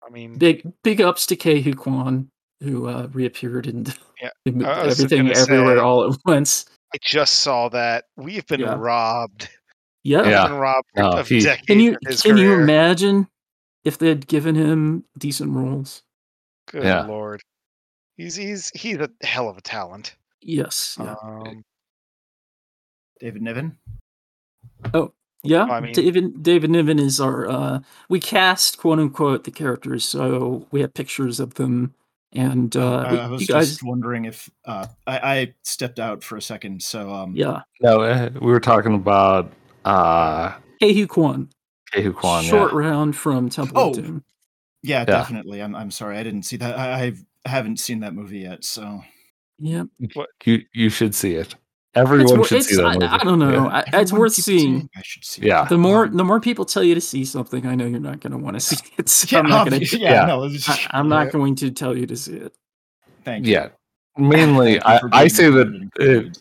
I 0.05 0.09
mean, 0.09 0.37
big 0.37 0.71
big 0.83 1.01
ups 1.01 1.25
to 1.27 1.35
Ke 1.35 1.61
Huy 1.63 1.73
Quan, 1.73 2.29
who 2.61 2.87
uh, 2.87 3.07
reappeared 3.13 3.67
in, 3.67 3.85
Yeah, 4.21 4.29
in 4.45 4.63
everything 4.65 5.29
everywhere 5.29 5.75
say- 5.77 5.81
all 5.81 6.11
at 6.11 6.17
once. 6.25 6.65
I 6.95 6.97
just 7.01 7.37
saw 7.41 7.69
that 7.69 8.05
we 8.17 8.35
have 8.35 8.45
been 8.47 8.59
Yeah. 8.61 8.75
robbed. 8.77 9.49
Yeah. 10.03 10.21
We've 10.21 10.31
Yeah. 10.31 10.47
been 10.47 10.57
robbed 10.57 10.87
No, 10.95 11.09
of 11.11 11.27
he- 11.29 11.41
Can 11.67 11.79
you 11.79 11.91
of 11.93 11.97
his 12.07 12.21
can 12.21 12.37
you 12.37 12.53
imagine 12.53 13.27
if 13.83 13.97
they 13.97 14.09
had 14.09 14.27
given 14.27 14.55
him 14.55 15.05
decent 15.17 15.51
roles? 15.51 16.03
Good 16.67 16.83
Yeah. 16.83 17.05
lord, 17.05 17.41
he's 18.17 18.35
he's 18.35 18.69
he's 18.75 18.97
a 18.97 19.09
hell 19.21 19.49
of 19.49 19.57
a 19.57 19.61
talent. 19.61 20.15
Yes. 20.41 20.97
Yeah. 20.99 21.15
Um, 21.23 21.63
David 23.19 23.41
Niven. 23.41 23.77
Oh, 24.93 25.13
yeah. 25.43 25.63
I 25.63 25.79
mean- 25.79 25.93
David 25.93 26.43
David 26.43 26.69
Niven 26.69 26.99
is 26.99 27.19
our 27.21 27.47
uh 27.49 27.79
we 28.09 28.19
cast 28.19 28.77
quote 28.77 28.99
unquote 28.99 29.43
the 29.45 29.51
characters, 29.51 30.03
so 30.05 30.67
we 30.71 30.81
have 30.81 30.93
pictures 30.93 31.39
of 31.39 31.53
them 31.55 31.93
and 32.33 32.75
uh 32.75 32.97
I, 33.07 33.15
I 33.17 33.27
was 33.27 33.41
you 33.41 33.47
guys 33.47 33.69
just 33.69 33.83
wondering 33.83 34.25
if 34.25 34.49
uh, 34.65 34.87
I, 35.07 35.19
I 35.19 35.53
stepped 35.63 35.99
out 35.99 36.23
for 36.23 36.35
a 36.35 36.41
second, 36.41 36.81
so 36.81 37.13
um, 37.13 37.35
yeah. 37.35 37.61
No, 37.81 38.01
uh, 38.01 38.29
we 38.41 38.51
were 38.51 38.59
talking 38.59 38.93
about 38.95 39.51
uh 39.85 40.49
Ke 40.81 40.91
Huy 40.93 41.07
Quan. 41.07 41.49
Kehu 41.93 42.13
Kwan. 42.15 42.43
Short 42.43 42.71
yeah. 42.73 42.79
round 42.79 43.15
from 43.15 43.49
Temple 43.49 43.77
Oh, 43.79 43.89
of 43.91 43.95
Doom. 43.95 44.23
yeah, 44.81 45.05
definitely. 45.05 45.61
I'm 45.61 45.75
I'm 45.75 45.91
sorry, 45.91 46.17
I 46.17 46.23
didn't 46.23 46.43
see 46.43 46.57
that. 46.57 46.77
I, 46.77 47.03
I 47.05 47.13
haven't 47.49 47.79
seen 47.79 47.99
that 48.01 48.13
movie 48.15 48.39
yet, 48.39 48.63
so 48.63 49.01
Yeah. 49.59 49.83
You 50.45 50.61
you 50.73 50.89
should 50.89 51.13
see 51.13 51.35
it. 51.35 51.55
It's 51.95 52.01
Everyone 52.01 52.37
wor- 52.39 52.47
should 52.47 52.63
see 52.63 52.75
that 52.77 52.85
I, 52.85 52.93
movie. 52.93 53.05
I 53.05 53.17
don't 53.19 53.37
know. 53.37 53.67
I, 53.67 53.83
it's 53.93 54.11
worth 54.11 54.35
keeps 54.35 54.45
seeing. 54.45 54.59
saying 54.79 54.89
I 54.95 55.01
should 55.03 55.23
see. 55.23 55.41
Yeah. 55.45 55.63
it. 55.65 55.69
The 55.69 55.77
more 55.77 56.05
Um, 56.05 56.17
the 56.17 56.23
more 56.23 56.39
people 56.39 56.65
tell 56.65 56.83
you 56.83 56.95
to 56.95 57.01
see 57.01 57.23
something, 57.23 57.67
I 57.67 57.75
know 57.75 57.85
you're 57.85 57.99
not 57.99 58.19
going 58.19 58.31
to 58.31 58.39
want 58.39 58.55
to 58.55 58.59
see 58.59 58.77
it. 58.97 59.07
So 59.09 59.27
yeah, 59.29 59.39
I'm 59.43 59.49
not 59.49 59.69
going 59.69 59.79
to. 59.85 59.97
yeah, 59.99 60.11
yeah. 60.13 60.25
no, 60.25 60.43
it's 60.45 60.67
I, 60.67 60.73
just- 60.75 60.87
I'm 60.89 61.07
not 61.07 61.27
Yeah. 61.27 61.31
going 61.33 61.55
to 61.57 61.69
tell 61.69 61.95
you 61.95 62.07
to 62.07 62.15
see 62.15 62.37
it. 62.37 62.55
Thank 63.23 63.45
you. 63.45 63.53
Yeah. 63.53 63.69
Mainly, 64.17 64.81
I, 64.81 64.99
I 65.11 65.27
say 65.27 65.49
that 65.51 65.89
it, 65.99 66.37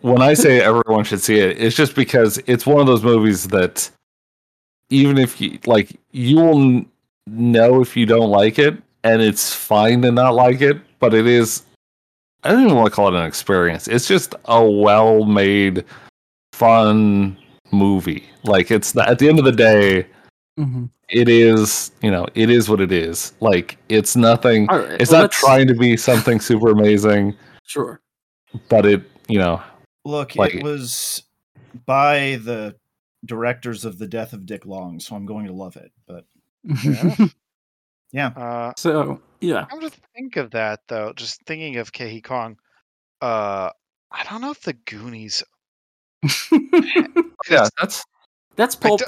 when 0.00 0.22
I 0.22 0.34
say 0.34 0.60
everyone 0.60 1.04
should 1.04 1.20
see 1.20 1.38
it, 1.38 1.60
it's 1.60 1.74
just 1.76 1.94
because 1.94 2.38
it's 2.46 2.66
one 2.66 2.80
of 2.80 2.86
those 2.86 3.02
movies 3.02 3.48
that 3.48 3.88
even 4.90 5.18
if 5.18 5.40
you 5.40 5.58
like, 5.66 5.98
you 6.12 6.36
will 6.36 6.60
n- 6.60 6.86
know 7.26 7.80
if 7.80 7.96
you 7.96 8.06
don't 8.06 8.30
like 8.30 8.58
it, 8.58 8.76
and 9.04 9.20
it's 9.22 9.52
fine 9.54 10.02
to 10.02 10.12
not 10.12 10.34
like 10.34 10.60
it. 10.60 10.78
But 10.98 11.12
it 11.14 11.26
is, 11.26 11.62
I 12.44 12.50
don't 12.50 12.64
even 12.64 12.76
want 12.76 12.88
to 12.88 12.94
call 12.94 13.08
it 13.14 13.18
an 13.18 13.26
experience. 13.26 13.88
It's 13.88 14.06
just 14.08 14.34
a 14.46 14.64
well-made, 14.64 15.84
fun 16.52 17.36
movie. 17.72 18.24
Like 18.44 18.70
it's 18.70 18.92
the, 18.92 19.08
at 19.08 19.18
the 19.18 19.28
end 19.28 19.38
of 19.38 19.44
the 19.44 19.52
day, 19.52 20.06
Mm-hmm. 20.58 20.86
it 21.10 21.28
is 21.28 21.90
you 22.00 22.10
know 22.10 22.26
it 22.34 22.48
is 22.48 22.70
what 22.70 22.80
it 22.80 22.90
is. 22.90 23.34
Like 23.40 23.76
it's 23.90 24.16
nothing. 24.16 24.64
Right, 24.68 24.98
It's 24.98 25.10
well, 25.10 25.20
not 25.22 25.32
trying 25.32 25.66
to 25.68 25.74
be 25.74 25.98
something 25.98 26.40
super 26.40 26.70
amazing, 26.70 27.36
Sure. 27.64 28.00
but 28.70 28.86
it 28.86 29.02
you 29.28 29.38
know 29.38 29.60
Look, 30.06 30.36
Like- 30.36 30.54
it 30.54 30.62
was 30.62 31.22
by 31.84 32.38
the 32.42 32.76
directors 33.24 33.84
of 33.84 33.98
the 33.98 34.06
Death 34.06 34.32
of 34.32 34.46
Dick 34.46 34.64
Long, 34.64 35.00
so 35.00 35.16
I'm 35.16 35.26
going 35.26 35.46
to 35.46 35.52
love 35.52 35.76
it. 35.76 35.90
But 36.06 36.24
yeah, 38.12 38.28
uh, 38.28 38.72
so 38.76 39.20
yeah, 39.40 39.66
I'm 39.70 39.80
just 39.80 39.98
think 40.14 40.36
of 40.36 40.52
that 40.52 40.80
though. 40.88 41.12
Just 41.14 41.42
thinking 41.44 41.76
of 41.76 41.92
Ke 41.92 42.02
Huy 42.08 42.20
Quan. 42.20 42.56
Uh, 43.20 43.70
I 44.12 44.22
don't 44.30 44.40
know 44.40 44.50
if 44.52 44.60
the 44.62 44.74
Goonies. 44.74 45.42
yeah 47.50 47.68
that's 47.80 48.04
that's 48.56 48.76
I 48.76 48.80
pulp. 48.80 49.00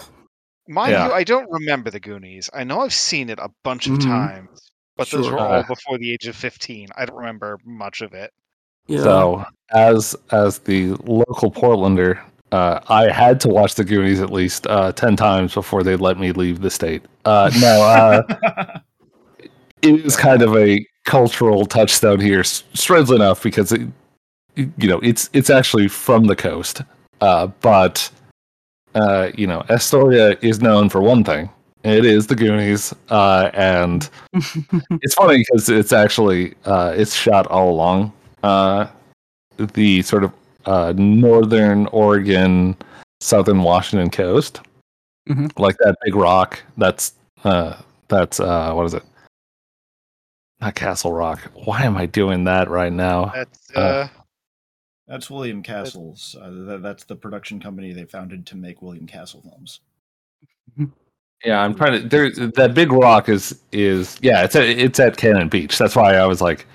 Mind 0.69 0.93
Yeah. 0.93 1.07
you, 1.09 1.13
I 1.15 1.25
don't 1.25 1.51
remember 1.51 1.91
the 1.91 2.01
Goonies. 2.01 2.51
I 2.53 2.65
know 2.65 2.81
I've 2.81 2.93
seen 2.93 3.31
it 3.31 3.39
a 3.39 3.49
bunch 3.63 3.87
of 3.87 3.95
Mhm. 3.95 4.03
times, 4.05 4.71
but 4.97 5.09
those 5.11 5.31
were 5.31 5.39
all 5.39 5.53
Uh. 5.55 5.63
before 5.63 5.97
the 5.99 6.13
age 6.13 6.27
of 6.27 6.37
15. 6.37 6.89
I 6.97 7.07
don't 7.07 7.17
remember 7.17 7.59
much 7.65 8.03
of 8.03 8.13
it. 8.13 8.33
Yeah. 8.89 9.03
so 9.03 9.45
as 9.71 10.17
as 10.31 10.59
the 10.61 10.93
local 11.05 11.51
Portlander. 11.51 12.21
Uh, 12.51 12.81
I 12.89 13.13
had 13.13 13.41
to 13.43 13.49
watch 13.49 13.75
the 13.75 13.85
Goonies 13.85 14.21
at 14.21 14.33
least 14.33 14.67
uh, 14.69 14.93
ten 14.93 15.17
times 15.17 15.53
before 15.53 15.83
they 15.83 15.97
let 15.97 16.19
me 16.19 16.33
leave 16.33 16.61
the 16.63 16.71
state. 16.71 17.03
Uh, 17.27 17.51
no, 17.61 17.83
uh, 17.83 18.79
it 19.83 20.07
is 20.07 20.17
kind 20.17 20.41
of 20.41 20.57
a 20.57 20.85
cultural 21.05 21.67
touchstone 21.67 22.21
here, 22.21 22.43
strangely 22.45 23.17
enough, 23.17 23.43
because 23.43 23.73
it, 23.73 23.83
you 24.57 24.89
know 24.89 24.99
it's 25.01 25.29
it's 25.35 25.51
actually 25.51 25.89
from 25.89 26.25
the 26.25 26.37
coast, 26.37 26.81
uh, 27.21 27.49
but 27.61 28.11
uh, 28.95 29.31
you 29.37 29.47
know 29.47 29.63
Astoria 29.69 30.39
is 30.41 30.63
known 30.63 30.89
for 30.89 31.03
one 31.03 31.25
thing. 31.25 31.51
It 31.85 32.07
is 32.07 32.27
the 32.29 32.35
Goonies, 32.35 32.95
uh, 33.11 33.51
and 33.53 34.09
it's 35.03 35.15
funny 35.15 35.39
because 35.39 35.69
it's 35.69 35.93
actually 35.93 36.55
uh, 36.65 36.95
it's 36.97 37.15
shot 37.15 37.47
all 37.49 37.71
along 37.71 38.13
uh, 38.43 38.87
the 39.57 40.03
sort 40.03 40.25
of 40.25 40.33
uh, 40.67 40.93
northern 40.97 41.87
Oregon, 41.89 42.77
southern 43.21 43.63
Washington 43.63 44.11
coast, 44.11 44.61
Mhm. 45.29 45.57
like 45.59 45.77
that 45.79 45.97
big 46.05 46.15
rock. 46.15 46.63
That's 46.77 47.15
uh, 47.45 47.81
that's 48.09 48.41
uh, 48.41 48.73
what 48.73 48.87
is 48.87 48.95
it? 48.95 49.03
Not 50.61 50.75
Castle 50.75 51.13
Rock. 51.13 51.41
Why 51.55 51.83
am 51.85 51.97
I 51.97 52.07
doing 52.07 52.45
that 52.45 52.69
right 52.69 52.93
now? 52.93 53.27
That's 53.35 53.71
Uh, 53.77 53.81
uh, 53.81 54.09
that's 55.07 55.31
William 55.31 55.63
Castle's. 55.63 56.35
Uh, 56.41 56.51
that, 56.67 56.83
that's 56.83 57.05
the 57.05 57.15
production 57.17 57.61
company 57.61 57.93
they 57.93 58.05
founded 58.05 58.45
to 58.47 58.57
make 58.57 58.83
William 58.83 59.07
Castle 59.07 59.43
films. 59.43 59.81
Yeah, 61.45 61.61
I'm 61.61 61.73
trying 61.73 62.03
to. 62.03 62.09
There, 62.09 62.31
that 62.31 62.75
big 62.75 62.91
rock 62.91 63.29
is 63.29 63.61
is 63.71 64.19
yeah. 64.21 64.43
It's 64.43 64.57
at, 64.57 64.65
it's 64.65 64.99
at 64.99 65.17
Cannon 65.17 65.49
Beach. 65.49 65.79
That's 65.79 65.95
why 65.95 66.17
I 66.17 66.27
was 66.27 66.41
like, 66.41 66.67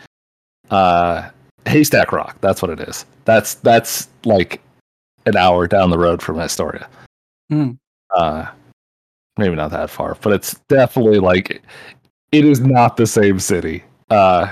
uh, 0.72 1.32
Haystack 1.66 2.12
Rock. 2.12 2.38
That's 2.42 2.62
what 2.62 2.72
it 2.72 2.80
is. 2.82 3.06
That's 3.26 3.56
that's 3.56 4.10
like 4.26 4.62
an 5.26 5.38
hour 5.38 5.68
down 5.68 5.90
the 5.90 5.98
road 5.98 6.22
from 6.22 6.40
Astoria. 6.40 6.88
Hmm. 7.50 7.72
Uh, 8.16 8.48
maybe 9.38 9.56
not 9.56 9.72
that 9.72 9.90
far, 9.90 10.16
but 10.22 10.34
it's 10.34 10.56
definitely 10.68 11.20
like 11.20 11.62
it 12.32 12.46
is 12.46 12.60
not 12.60 12.98
the 12.98 13.08
same 13.08 13.40
city. 13.40 13.84
Uh, 14.10 14.52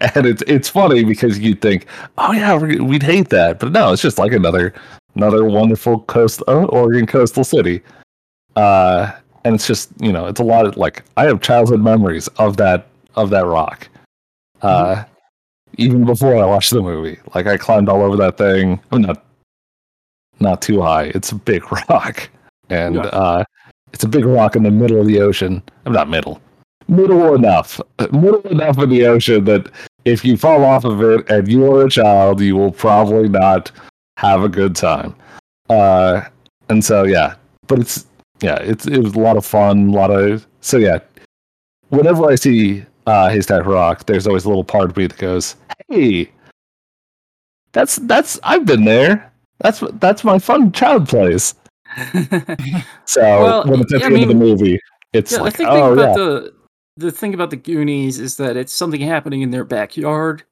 and 0.14 0.26
it's 0.26 0.42
it's 0.46 0.68
funny 0.68 1.04
because 1.04 1.38
you'd 1.38 1.60
think, 1.62 1.86
oh 2.18 2.32
yeah, 2.32 2.56
we- 2.56 2.80
we'd 2.80 3.02
hate 3.02 3.28
that, 3.30 3.58
but 3.60 3.72
no, 3.72 3.92
it's 3.92 4.02
just 4.02 4.18
like 4.18 4.32
another 4.32 4.74
another 5.14 5.44
wonderful 5.44 6.00
coast 6.02 6.42
uh, 6.48 6.64
Oregon 6.64 7.06
coastal 7.06 7.44
city. 7.44 7.82
Uh, 8.56 9.12
and 9.44 9.54
it's 9.54 9.66
just 9.66 9.90
you 10.00 10.12
know 10.12 10.26
it's 10.26 10.40
a 10.40 10.44
lot 10.44 10.66
of 10.66 10.76
like 10.76 11.04
I 11.16 11.24
have 11.24 11.40
childhood 11.40 11.80
memories 11.80 12.28
of 12.38 12.56
that 12.58 12.88
of 13.16 13.30
that 13.30 13.46
rock. 13.46 13.88
Uh, 14.60 15.04
even 15.78 16.04
before 16.04 16.36
I 16.36 16.44
watched 16.46 16.70
the 16.70 16.82
movie, 16.82 17.18
like 17.34 17.46
I 17.46 17.56
climbed 17.56 17.88
all 17.88 18.02
over 18.02 18.16
that 18.16 18.36
thing. 18.38 18.80
I'm 18.90 19.02
not 19.02 19.24
not 20.40 20.60
too 20.62 20.80
high. 20.82 21.04
It's 21.14 21.32
a 21.32 21.36
big 21.36 21.62
rock, 21.90 22.28
and 22.68 22.96
Yeah. 22.96 23.02
uh, 23.02 23.44
it's 23.92 24.04
a 24.04 24.08
big 24.08 24.24
rock 24.24 24.56
in 24.56 24.62
the 24.62 24.70
middle 24.70 25.00
of 25.00 25.06
the 25.06 25.20
ocean. 25.20 25.62
I'm 25.86 25.92
not 25.92 26.08
middle, 26.08 26.40
middle 26.88 27.34
enough, 27.34 27.80
middle 28.10 28.40
enough 28.48 28.78
in 28.78 28.88
the 28.90 29.06
ocean 29.06 29.44
that 29.44 29.70
if 30.04 30.24
you 30.24 30.36
fall 30.36 30.64
off 30.64 30.84
of 30.84 31.00
it 31.02 31.28
and 31.30 31.46
you 31.48 31.64
are 31.72 31.86
a 31.86 31.90
child, 31.90 32.40
you 32.40 32.56
will 32.56 32.72
probably 32.72 33.28
not 33.28 33.70
have 34.16 34.42
a 34.42 34.48
good 34.48 34.74
time. 34.74 35.14
Uh, 35.68 36.22
and 36.68 36.84
so 36.84 37.04
yeah, 37.04 37.34
but 37.66 37.78
it's 37.78 38.06
yeah, 38.40 38.56
it's 38.56 38.86
it 38.86 38.98
was 38.98 39.14
a 39.14 39.18
lot 39.20 39.36
of 39.36 39.46
fun, 39.46 39.88
a 39.88 39.92
lot 39.92 40.10
of 40.10 40.46
so 40.60 40.76
yeah. 40.78 40.98
Whenever 41.90 42.30
I 42.30 42.36
see 42.36 42.84
uh, 43.06 43.28
Haystack 43.30 43.64
Rock, 43.66 44.06
there's 44.06 44.26
always 44.26 44.44
a 44.44 44.48
little 44.48 44.64
part 44.64 44.90
of 44.90 44.96
me 44.96 45.06
that 45.06 45.18
goes, 45.18 45.56
"Hey, 45.88 46.30
that's 47.72 47.96
that's 47.96 48.38
I've 48.42 48.64
been 48.66 48.84
there. 48.84 49.32
That's 49.60 49.80
what- 49.82 50.00
that's 50.00 50.24
my 50.24 50.38
fun 50.38 50.72
child 50.72 51.08
place." 51.08 51.54
So 53.04 53.20
Well, 53.20 53.64
when 53.66 53.80
it's 53.80 53.92
at 53.92 54.00
yeah, 54.00 54.08
the 54.08 54.14
I 54.14 54.20
end 54.20 54.30
of 54.30 54.38
the 54.38 54.44
movie, 54.44 54.80
it's 55.12 55.32
yeah, 55.32 55.38
like, 55.40 55.54
I 55.54 55.56
think 55.56 55.68
oh 55.68 55.74
thing 55.74 55.92
about 55.92 56.08
yeah, 56.18 56.24
the 56.24 56.54
the 56.96 57.12
thing 57.12 57.34
about 57.34 57.50
the 57.50 57.56
Goonies 57.56 58.18
is 58.18 58.36
that 58.38 58.56
it's 58.56 58.72
something 58.72 59.00
happening 59.00 59.42
in 59.42 59.50
their 59.50 59.64
backyard. 59.64 60.44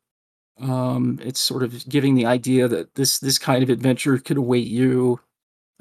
Um, 0.60 1.18
it's 1.22 1.40
sort 1.40 1.62
of 1.62 1.88
giving 1.88 2.14
the 2.14 2.26
idea 2.26 2.68
that 2.68 2.94
this 2.94 3.18
this 3.18 3.38
kind 3.38 3.62
of 3.62 3.70
adventure 3.70 4.18
could 4.18 4.36
await 4.36 4.66
you, 4.66 5.20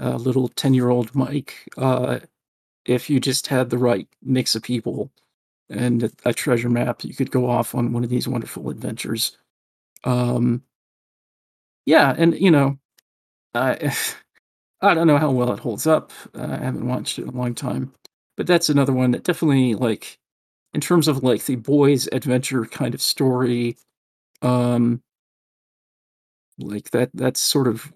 uh, 0.01 0.15
little 0.15 0.47
ten 0.49 0.73
year 0.73 0.89
old 0.89 1.13
Mike, 1.13 1.67
uh, 1.77 2.19
if 2.85 3.09
you 3.09 3.19
just 3.19 3.47
had 3.47 3.69
the 3.69 3.77
right 3.77 4.07
mix 4.23 4.55
of 4.55 4.63
people 4.63 5.11
and 5.69 6.11
a, 6.25 6.33
treasure 6.33 6.69
map. 6.69 7.03
You 7.03 7.13
could 7.15 7.31
go 7.31 7.49
off 7.49 7.75
on 7.75 7.93
one 7.93 8.03
of 8.03 8.09
these 8.09 8.27
wonderful 8.27 8.69
adventures. 8.69 9.37
Um, 10.05 10.63
yeah, 11.85 12.13
and 12.17 12.35
you 12.39 12.51
know, 12.51 12.77
I 13.55 13.95
I 14.81 14.93
don't 14.93 15.07
know 15.07 15.17
how 15.19 15.31
well 15.31 15.53
it 15.53 15.59
holds 15.59 15.87
up. 15.87 16.11
Uh, 16.35 16.57
I 16.61 16.65
haven't 16.65 16.87
watched 16.87 17.19
it 17.19 17.23
in 17.23 17.29
a 17.29 17.33
long 17.37 17.55
time, 17.55 17.93
but 18.37 18.47
that's 18.47 18.69
another 18.69 18.93
one 18.93 19.11
that 19.11 19.23
definitely 19.23 19.75
like, 19.75 20.19
in 20.73 20.81
terms 20.81 21.07
of 21.07 21.23
like 21.23 21.45
the 21.45 21.57
boys' 21.57 22.09
adventure 22.13 22.65
kind 22.65 22.95
of 22.95 23.01
story, 23.01 23.77
um, 24.43 25.01
like 26.57 26.91
that 26.91 27.09
that's 27.13 27.39
sort 27.41 27.67
of 27.67 27.91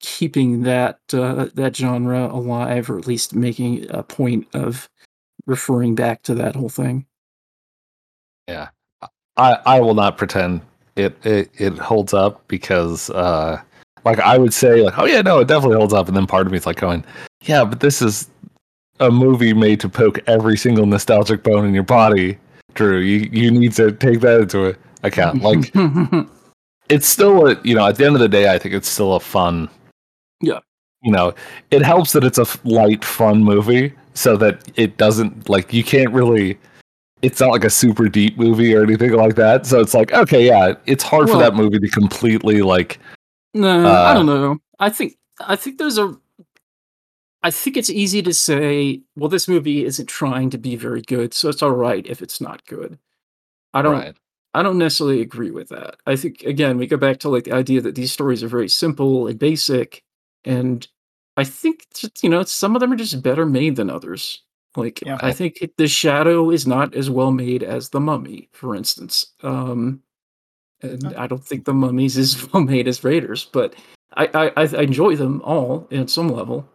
keeping 0.00 0.62
that 0.62 1.00
uh, 1.14 1.48
that 1.54 1.76
genre 1.76 2.26
alive, 2.28 2.90
or 2.90 2.98
at 2.98 3.08
least 3.08 3.34
making 3.34 3.86
a 3.90 4.02
point 4.02 4.46
of 4.54 4.90
referring 5.46 5.94
back 5.94 6.22
to 6.24 6.34
that 6.34 6.54
whole 6.56 6.68
thing. 6.68 7.06
Yeah, 8.48 8.68
I 9.36 9.58
I 9.66 9.80
will 9.80 9.94
not 9.94 10.18
pretend 10.18 10.62
it 10.96 11.16
it, 11.24 11.50
it 11.58 11.78
holds 11.78 12.12
up 12.12 12.46
because 12.48 13.08
uh 13.10 13.60
like 14.04 14.18
I 14.18 14.36
would 14.36 14.52
say 14.52 14.82
like 14.82 14.98
oh 14.98 15.06
yeah 15.06 15.22
no 15.22 15.38
it 15.38 15.48
definitely 15.48 15.76
holds 15.76 15.94
up 15.94 16.08
and 16.08 16.16
then 16.16 16.26
part 16.26 16.46
of 16.46 16.52
me 16.52 16.58
is 16.58 16.66
like 16.66 16.76
going 16.76 17.04
yeah 17.42 17.64
but 17.64 17.80
this 17.80 18.02
is 18.02 18.28
a 19.00 19.10
movie 19.10 19.54
made 19.54 19.80
to 19.80 19.88
poke 19.88 20.18
every 20.26 20.56
single 20.58 20.84
nostalgic 20.86 21.42
bone 21.44 21.64
in 21.64 21.72
your 21.72 21.82
body 21.84 22.36
Drew 22.74 22.98
you 22.98 23.28
you 23.32 23.50
need 23.50 23.72
to 23.72 23.92
take 23.92 24.20
that 24.20 24.40
into 24.42 24.76
account 25.02 25.40
like 25.42 25.72
it's 26.90 27.06
still 27.06 27.46
a 27.48 27.60
you 27.64 27.74
know 27.74 27.86
at 27.86 27.96
the 27.96 28.04
end 28.04 28.14
of 28.16 28.20
the 28.20 28.28
day 28.28 28.52
I 28.52 28.58
think 28.58 28.74
it's 28.74 28.88
still 28.88 29.14
a 29.14 29.20
fun 29.20 29.68
Yeah. 30.42 30.58
you 31.02 31.10
know 31.12 31.32
it 31.70 31.80
helps 31.82 32.12
that 32.12 32.24
it's 32.24 32.38
a 32.38 32.46
light 32.68 33.02
fun 33.04 33.42
movie 33.42 33.94
so 34.14 34.36
that 34.36 34.62
it 34.76 34.96
doesn't 34.96 35.48
like 35.48 35.72
you 35.72 35.82
can't 35.84 36.12
really 36.12 36.58
it's 37.22 37.40
not 37.40 37.50
like 37.50 37.64
a 37.64 37.70
super 37.70 38.08
deep 38.08 38.36
movie 38.38 38.74
or 38.74 38.82
anything 38.82 39.12
like 39.12 39.36
that 39.36 39.64
so 39.66 39.80
it's 39.80 39.94
like 39.94 40.12
okay 40.12 40.46
yeah 40.46 40.74
it's 40.86 41.04
hard 41.04 41.28
for 41.30 41.38
that 41.38 41.54
movie 41.54 41.78
to 41.78 41.88
completely 41.88 42.62
like 42.62 42.98
No, 43.54 43.86
I 43.86 44.10
Uh, 44.10 44.14
don't 44.14 44.26
know. 44.26 44.58
I 44.78 44.90
think 44.90 45.14
I 45.40 45.56
think 45.56 45.78
there's 45.78 45.98
a 45.98 46.16
I 47.44 47.50
think 47.50 47.76
it's 47.76 47.90
easy 47.90 48.22
to 48.22 48.32
say, 48.32 49.02
well, 49.16 49.28
this 49.28 49.48
movie 49.48 49.84
isn't 49.84 50.06
trying 50.06 50.48
to 50.50 50.58
be 50.58 50.76
very 50.76 51.02
good, 51.02 51.34
so 51.34 51.48
it's 51.48 51.62
all 51.62 51.72
right 51.72 52.06
if 52.06 52.22
it's 52.22 52.40
not 52.40 52.64
good. 52.66 52.98
I 53.74 53.82
don't 53.82 53.92
right 53.94 54.16
I 54.54 54.62
don't 54.62 54.76
necessarily 54.78 55.22
agree 55.22 55.50
with 55.50 55.70
that. 55.70 55.96
I 56.06 56.14
think 56.16 56.42
again, 56.42 56.76
we 56.76 56.86
go 56.86 56.96
back 56.98 57.18
to 57.20 57.28
like 57.30 57.44
the 57.44 57.52
idea 57.52 57.80
that 57.80 57.94
these 57.94 58.12
stories 58.12 58.42
are 58.42 58.48
very 58.48 58.68
simple 58.68 59.26
and 59.26 59.38
basic, 59.38 60.02
and 60.44 60.86
I 61.36 61.44
think 61.44 61.86
you 62.22 62.28
know 62.28 62.42
some 62.44 62.76
of 62.76 62.80
them 62.80 62.92
are 62.92 62.96
just 62.96 63.22
better 63.22 63.46
made 63.46 63.76
than 63.76 63.90
others. 63.90 64.42
Like 64.76 65.02
Yeah. 65.04 65.18
I 65.20 65.32
think 65.32 65.70
the 65.76 65.88
Shadow 65.88 66.50
is 66.50 66.66
not 66.66 66.94
as 66.94 67.10
well 67.10 67.30
made 67.30 67.62
as 67.62 67.90
the 67.90 68.00
Mummy, 68.00 68.48
for 68.52 68.74
instance. 68.74 69.32
Um, 69.42 70.02
and 70.82 71.04
Okay. 71.06 71.16
I 71.16 71.26
don't 71.26 71.44
think 71.44 71.64
the 71.64 71.74
Mummies 71.74 72.16
is 72.16 72.48
well 72.52 72.62
made 72.62 72.88
as 72.88 73.04
Raiders, 73.04 73.44
but 73.52 73.74
I 74.16 74.26
I, 74.34 74.46
I 74.56 74.62
I 74.78 74.82
enjoy 74.82 75.16
them 75.16 75.40
all 75.42 75.86
at 75.92 76.10
some 76.10 76.28
level. 76.28 76.68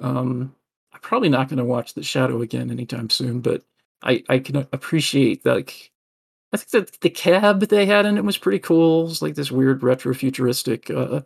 Um, 0.00 0.54
I'm 0.92 1.00
probably 1.00 1.28
not 1.28 1.48
going 1.48 1.58
to 1.58 1.64
watch 1.64 1.94
the 1.94 2.02
Shadow 2.02 2.42
again 2.42 2.70
anytime 2.70 3.10
soon, 3.10 3.40
but 3.40 3.62
I 4.02 4.22
I 4.28 4.38
can 4.38 4.56
appreciate 4.72 5.44
like 5.46 5.90
I 6.52 6.56
think 6.58 6.70
that 6.70 7.00
the 7.00 7.10
cab 7.10 7.60
they 7.60 7.86
had 7.86 8.06
in 8.06 8.16
it 8.18 8.24
was 8.24 8.38
pretty 8.38 8.58
cool. 8.60 9.08
It's 9.10 9.22
like 9.22 9.34
this 9.34 9.50
weird 9.52 9.82
retro 9.82 10.14
futuristic 10.14 10.90
uh 10.90 11.22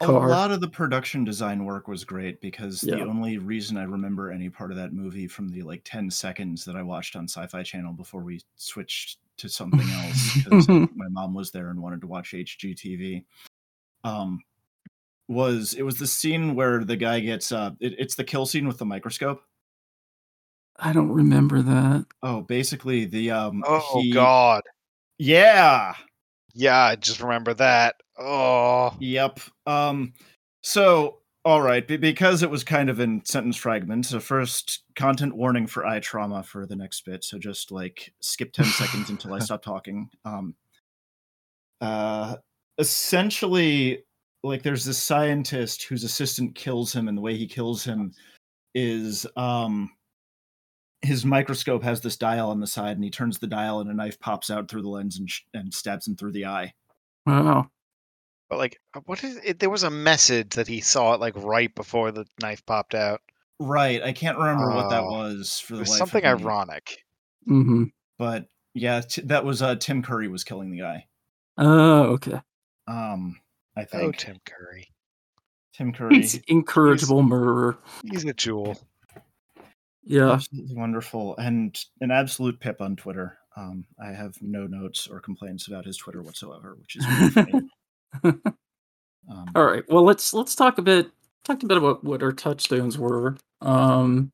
A 0.00 0.10
lot 0.10 0.50
of 0.50 0.60
the 0.60 0.68
production 0.68 1.24
design 1.24 1.64
work 1.64 1.88
was 1.88 2.04
great 2.04 2.40
because 2.40 2.80
the 2.80 3.00
only 3.02 3.38
reason 3.38 3.76
I 3.76 3.84
remember 3.84 4.30
any 4.30 4.50
part 4.50 4.70
of 4.70 4.76
that 4.76 4.92
movie 4.92 5.28
from 5.28 5.48
the 5.48 5.62
like 5.62 5.82
10 5.84 6.10
seconds 6.10 6.64
that 6.64 6.76
I 6.76 6.82
watched 6.82 7.16
on 7.16 7.24
Sci 7.24 7.46
Fi 7.46 7.62
Channel 7.62 7.92
before 7.92 8.22
we 8.22 8.40
switched 8.56 9.18
to 9.36 9.48
something 9.48 9.88
else 9.88 10.34
because 10.44 10.68
my 10.68 11.08
mom 11.10 11.32
was 11.32 11.52
there 11.52 11.70
and 11.70 11.80
wanted 11.80 12.00
to 12.00 12.06
watch 12.06 12.32
HGTV 12.32 13.24
um, 14.04 14.42
was 15.28 15.74
it 15.74 15.82
was 15.82 15.98
the 15.98 16.06
scene 16.06 16.54
where 16.54 16.84
the 16.84 16.96
guy 16.96 17.20
gets 17.20 17.50
uh, 17.50 17.70
it, 17.80 17.94
it's 17.98 18.14
the 18.14 18.24
kill 18.24 18.46
scene 18.46 18.68
with 18.68 18.78
the 18.78 18.84
microscope. 18.84 19.42
I 20.76 20.92
don't 20.92 21.10
remember 21.10 21.62
that. 21.62 22.06
Oh, 22.22 22.42
basically 22.42 23.06
the 23.06 23.30
um. 23.30 23.64
Oh 23.66 24.00
he- 24.02 24.12
God. 24.12 24.62
Yeah. 25.18 25.94
Yeah, 26.52 26.78
I 26.78 26.96
just 26.96 27.20
remember 27.20 27.54
that. 27.54 27.96
Oh. 28.18 28.94
Yep. 29.00 29.40
Um 29.66 30.12
so 30.62 31.18
all 31.46 31.60
right, 31.60 31.86
be- 31.86 31.98
because 31.98 32.42
it 32.42 32.48
was 32.48 32.64
kind 32.64 32.88
of 32.88 33.00
in 33.00 33.22
sentence 33.26 33.56
fragments. 33.56 34.08
So 34.08 34.18
first 34.18 34.84
content 34.96 35.36
warning 35.36 35.66
for 35.66 35.84
eye 35.86 36.00
trauma 36.00 36.42
for 36.42 36.64
the 36.66 36.74
next 36.76 37.04
bit. 37.04 37.22
So 37.22 37.38
just 37.38 37.70
like 37.70 38.14
skip 38.20 38.52
10 38.52 38.64
seconds 38.64 39.10
until 39.10 39.34
I 39.34 39.38
stop 39.40 39.62
talking. 39.62 40.08
Um 40.24 40.54
uh 41.80 42.36
essentially 42.78 44.04
like 44.42 44.62
there's 44.62 44.84
this 44.84 45.02
scientist 45.02 45.82
whose 45.84 46.04
assistant 46.04 46.54
kills 46.54 46.92
him 46.94 47.08
and 47.08 47.16
the 47.16 47.22
way 47.22 47.36
he 47.36 47.46
kills 47.46 47.84
him 47.84 48.12
is 48.74 49.26
um 49.36 49.90
his 51.02 51.24
microscope 51.24 51.82
has 51.82 52.00
this 52.00 52.16
dial 52.16 52.48
on 52.50 52.60
the 52.60 52.66
side 52.66 52.96
and 52.96 53.04
he 53.04 53.10
turns 53.10 53.38
the 53.38 53.46
dial 53.46 53.80
and 53.80 53.90
a 53.90 53.94
knife 53.94 54.18
pops 54.20 54.48
out 54.50 54.68
through 54.70 54.80
the 54.82 54.88
lens 54.88 55.18
and, 55.18 55.28
sh- 55.30 55.42
and 55.52 55.72
stabs 55.72 56.08
him 56.08 56.16
through 56.16 56.32
the 56.32 56.46
eye. 56.46 56.72
Wow. 57.26 57.68
But 58.54 58.58
like, 58.60 58.80
uh, 58.94 59.00
what 59.06 59.24
is 59.24 59.36
it? 59.38 59.58
There 59.58 59.68
was 59.68 59.82
a 59.82 59.90
message 59.90 60.50
that 60.50 60.68
he 60.68 60.80
saw 60.80 61.12
it 61.14 61.20
like 61.20 61.34
right 61.36 61.74
before 61.74 62.12
the 62.12 62.24
knife 62.40 62.64
popped 62.64 62.94
out. 62.94 63.20
Right. 63.58 64.00
I 64.00 64.12
can't 64.12 64.38
remember 64.38 64.68
what 64.72 64.90
that 64.90 65.02
Oh, 65.02 65.08
was 65.08 65.58
for 65.58 65.74
It 65.74 65.76
the 65.78 65.80
was 65.80 65.88
life 65.90 65.98
something 65.98 66.24
of 66.24 66.38
me. 66.38 66.44
ironic. 66.46 66.98
Mm-hmm. 67.50 67.84
But 68.16 68.46
yeah, 68.72 69.00
t- 69.00 69.22
that 69.22 69.44
was 69.44 69.60
uh, 69.60 69.74
Tim 69.74 70.04
Curry 70.04 70.28
was 70.28 70.44
killing 70.44 70.70
the 70.70 70.78
guy. 70.78 71.06
Oh, 71.58 72.02
okay. 72.12 72.40
Um, 72.86 73.40
I 73.76 73.80
Oh, 73.82 73.84
think 73.86 74.18
Tim 74.18 74.36
Curry. 74.46 74.86
Tim 75.72 75.92
Curry, 75.92 76.14
He's 76.18 76.36
incorrigible 76.46 77.24
murderer. 77.24 77.76
He's 78.08 78.24
a 78.24 78.34
jewel. 78.34 78.78
Yeah. 80.04 80.30
absolutely 80.30 80.76
wonderful, 80.76 81.36
and 81.38 81.76
an 82.00 82.12
absolute 82.12 82.60
pip 82.60 82.80
on 82.80 82.94
Twitter. 82.94 83.36
Um, 83.56 83.84
I 84.00 84.12
have 84.12 84.34
no 84.42 84.66
notes 84.66 85.06
or 85.06 85.20
complaints 85.20 85.66
about 85.68 85.84
his 85.86 85.96
Twitter 85.96 86.22
whatsoever, 86.22 86.76
which 86.80 86.96
is 86.96 87.06
really 87.06 87.30
funny. 87.30 87.68
Um, 89.26 89.46
All 89.54 89.64
right. 89.64 89.82
Well, 89.88 90.02
let's 90.04 90.34
let's 90.34 90.54
talk 90.54 90.76
a 90.76 90.82
bit 90.82 91.10
talk 91.44 91.62
a 91.62 91.66
bit 91.66 91.78
about 91.78 92.04
what 92.04 92.22
our 92.22 92.30
touchstones 92.32 92.98
were. 92.98 93.38
Um, 93.62 94.30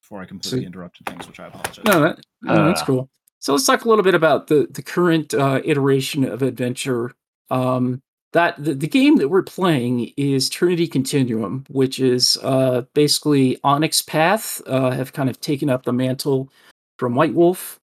before 0.00 0.22
I 0.22 0.24
completely 0.24 0.60
So- 0.62 0.66
interrupted 0.66 1.06
things, 1.06 1.26
which 1.26 1.40
I 1.40 1.48
apologize. 1.48 1.84
no, 1.84 2.00
that, 2.00 2.20
no, 2.40 2.66
that's 2.66 2.80
Uh. 2.80 2.86
cool. 2.86 3.10
So 3.40 3.52
let's 3.52 3.66
talk 3.66 3.84
a 3.84 3.88
little 3.90 4.02
bit 4.04 4.14
about 4.14 4.46
the 4.46 4.66
the 4.70 4.82
current 4.82 5.34
uh, 5.34 5.60
iteration 5.62 6.24
of 6.24 6.40
adventure. 6.40 7.12
Um, 7.50 8.00
that 8.32 8.56
the, 8.64 8.74
the 8.74 8.88
game 8.88 9.16
that 9.16 9.28
we're 9.28 9.42
playing 9.42 10.12
is 10.16 10.48
Trinity 10.48 10.86
Continuum, 10.88 11.64
which 11.68 12.00
is 12.00 12.38
uh, 12.42 12.82
basically 12.94 13.58
Onyx 13.62 14.00
Path 14.00 14.62
uh, 14.66 14.90
have 14.92 15.12
kind 15.12 15.28
of 15.28 15.38
taken 15.42 15.68
up 15.68 15.84
the 15.84 15.92
mantle 15.92 16.50
from 16.98 17.14
White 17.14 17.34
Wolf. 17.34 17.78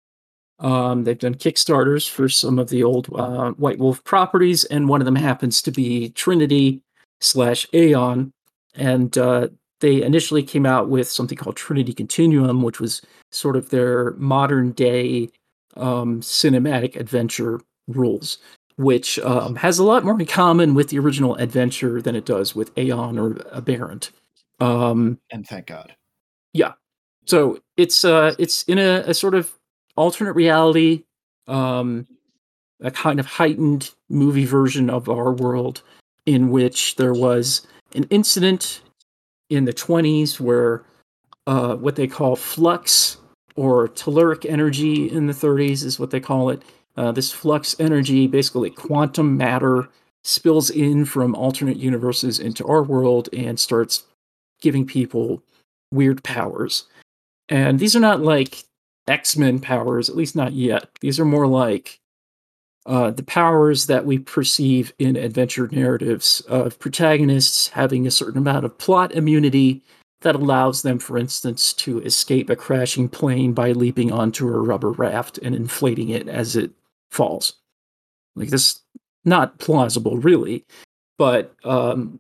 Um, 0.61 1.03
they've 1.03 1.17
done 1.17 1.35
Kickstarters 1.35 2.09
for 2.09 2.29
some 2.29 2.59
of 2.59 2.69
the 2.69 2.83
old 2.83 3.09
uh, 3.15 3.51
White 3.51 3.79
Wolf 3.79 4.03
properties, 4.03 4.63
and 4.65 4.87
one 4.87 5.01
of 5.01 5.05
them 5.05 5.15
happens 5.15 5.61
to 5.63 5.71
be 5.71 6.09
Trinity 6.09 6.81
slash 7.19 7.67
Aeon. 7.73 8.31
And 8.75 9.17
uh, 9.17 9.49
they 9.79 10.01
initially 10.01 10.43
came 10.43 10.65
out 10.65 10.89
with 10.89 11.09
something 11.09 11.37
called 11.37 11.57
Trinity 11.57 11.93
Continuum, 11.93 12.61
which 12.61 12.79
was 12.79 13.01
sort 13.31 13.55
of 13.55 13.69
their 13.69 14.11
modern 14.11 14.71
day 14.71 15.29
um, 15.75 16.21
cinematic 16.21 16.95
adventure 16.95 17.59
rules, 17.87 18.37
which 18.75 19.17
um, 19.19 19.55
has 19.55 19.79
a 19.79 19.83
lot 19.83 20.05
more 20.05 20.19
in 20.19 20.25
common 20.25 20.75
with 20.75 20.89
the 20.89 20.99
original 20.99 21.35
adventure 21.35 22.01
than 22.01 22.15
it 22.15 22.25
does 22.25 22.55
with 22.55 22.77
Aeon 22.77 23.17
or 23.17 23.37
Aberrant. 23.51 24.11
Um, 24.59 25.19
and 25.31 25.47
thank 25.47 25.65
God. 25.67 25.95
Yeah. 26.53 26.73
So 27.25 27.59
it's 27.77 28.03
uh 28.03 28.35
it's 28.39 28.63
in 28.63 28.77
a, 28.77 29.03
a 29.07 29.13
sort 29.13 29.35
of 29.35 29.51
alternate 30.01 30.33
reality, 30.33 31.03
um, 31.47 32.07
a 32.81 32.89
kind 32.89 33.19
of 33.19 33.25
heightened 33.27 33.91
movie 34.09 34.45
version 34.45 34.89
of 34.89 35.07
our 35.07 35.31
world, 35.31 35.83
in 36.25 36.49
which 36.49 36.95
there 36.95 37.13
was 37.13 37.67
an 37.93 38.05
incident 38.09 38.81
in 39.51 39.65
the 39.65 39.73
20s 39.73 40.39
where 40.39 40.83
uh, 41.45 41.75
what 41.75 41.95
they 41.95 42.07
call 42.07 42.35
flux 42.35 43.17
or 43.55 43.87
telluric 43.89 44.49
energy 44.49 45.09
in 45.11 45.27
the 45.27 45.33
30s 45.33 45.83
is 45.83 45.99
what 45.99 46.09
they 46.09 46.19
call 46.19 46.49
it. 46.49 46.63
Uh, 46.97 47.11
this 47.11 47.31
flux 47.31 47.75
energy, 47.79 48.25
basically 48.25 48.71
quantum 48.71 49.37
matter, 49.37 49.87
spills 50.23 50.71
in 50.71 51.05
from 51.05 51.35
alternate 51.35 51.77
universes 51.77 52.39
into 52.39 52.65
our 52.65 52.81
world 52.81 53.29
and 53.33 53.59
starts 53.59 54.03
giving 54.61 54.85
people 54.85 55.43
weird 55.91 56.23
powers. 56.23 56.87
And 57.49 57.79
these 57.79 57.95
are 57.95 57.99
not 57.99 58.21
like 58.21 58.63
X 59.07 59.37
Men 59.37 59.59
powers, 59.59 60.09
at 60.09 60.15
least 60.15 60.35
not 60.35 60.53
yet. 60.53 60.89
These 61.01 61.19
are 61.19 61.25
more 61.25 61.47
like 61.47 61.99
uh, 62.85 63.11
the 63.11 63.23
powers 63.23 63.85
that 63.87 64.05
we 64.05 64.17
perceive 64.19 64.93
in 64.99 65.15
adventure 65.15 65.67
narratives 65.71 66.41
of 66.41 66.79
protagonists 66.79 67.67
having 67.67 68.07
a 68.07 68.11
certain 68.11 68.39
amount 68.39 68.65
of 68.65 68.77
plot 68.77 69.11
immunity 69.11 69.83
that 70.21 70.35
allows 70.35 70.81
them, 70.81 70.99
for 70.99 71.17
instance, 71.17 71.73
to 71.73 71.99
escape 72.01 72.49
a 72.49 72.55
crashing 72.55 73.09
plane 73.09 73.53
by 73.53 73.71
leaping 73.71 74.11
onto 74.11 74.47
a 74.47 74.61
rubber 74.61 74.91
raft 74.91 75.39
and 75.39 75.55
inflating 75.55 76.09
it 76.09 76.27
as 76.27 76.55
it 76.55 76.71
falls. 77.09 77.53
Like 78.35 78.49
this, 78.49 78.81
not 79.25 79.59
plausible, 79.59 80.17
really, 80.17 80.65
but 81.17 81.55
um, 81.63 82.19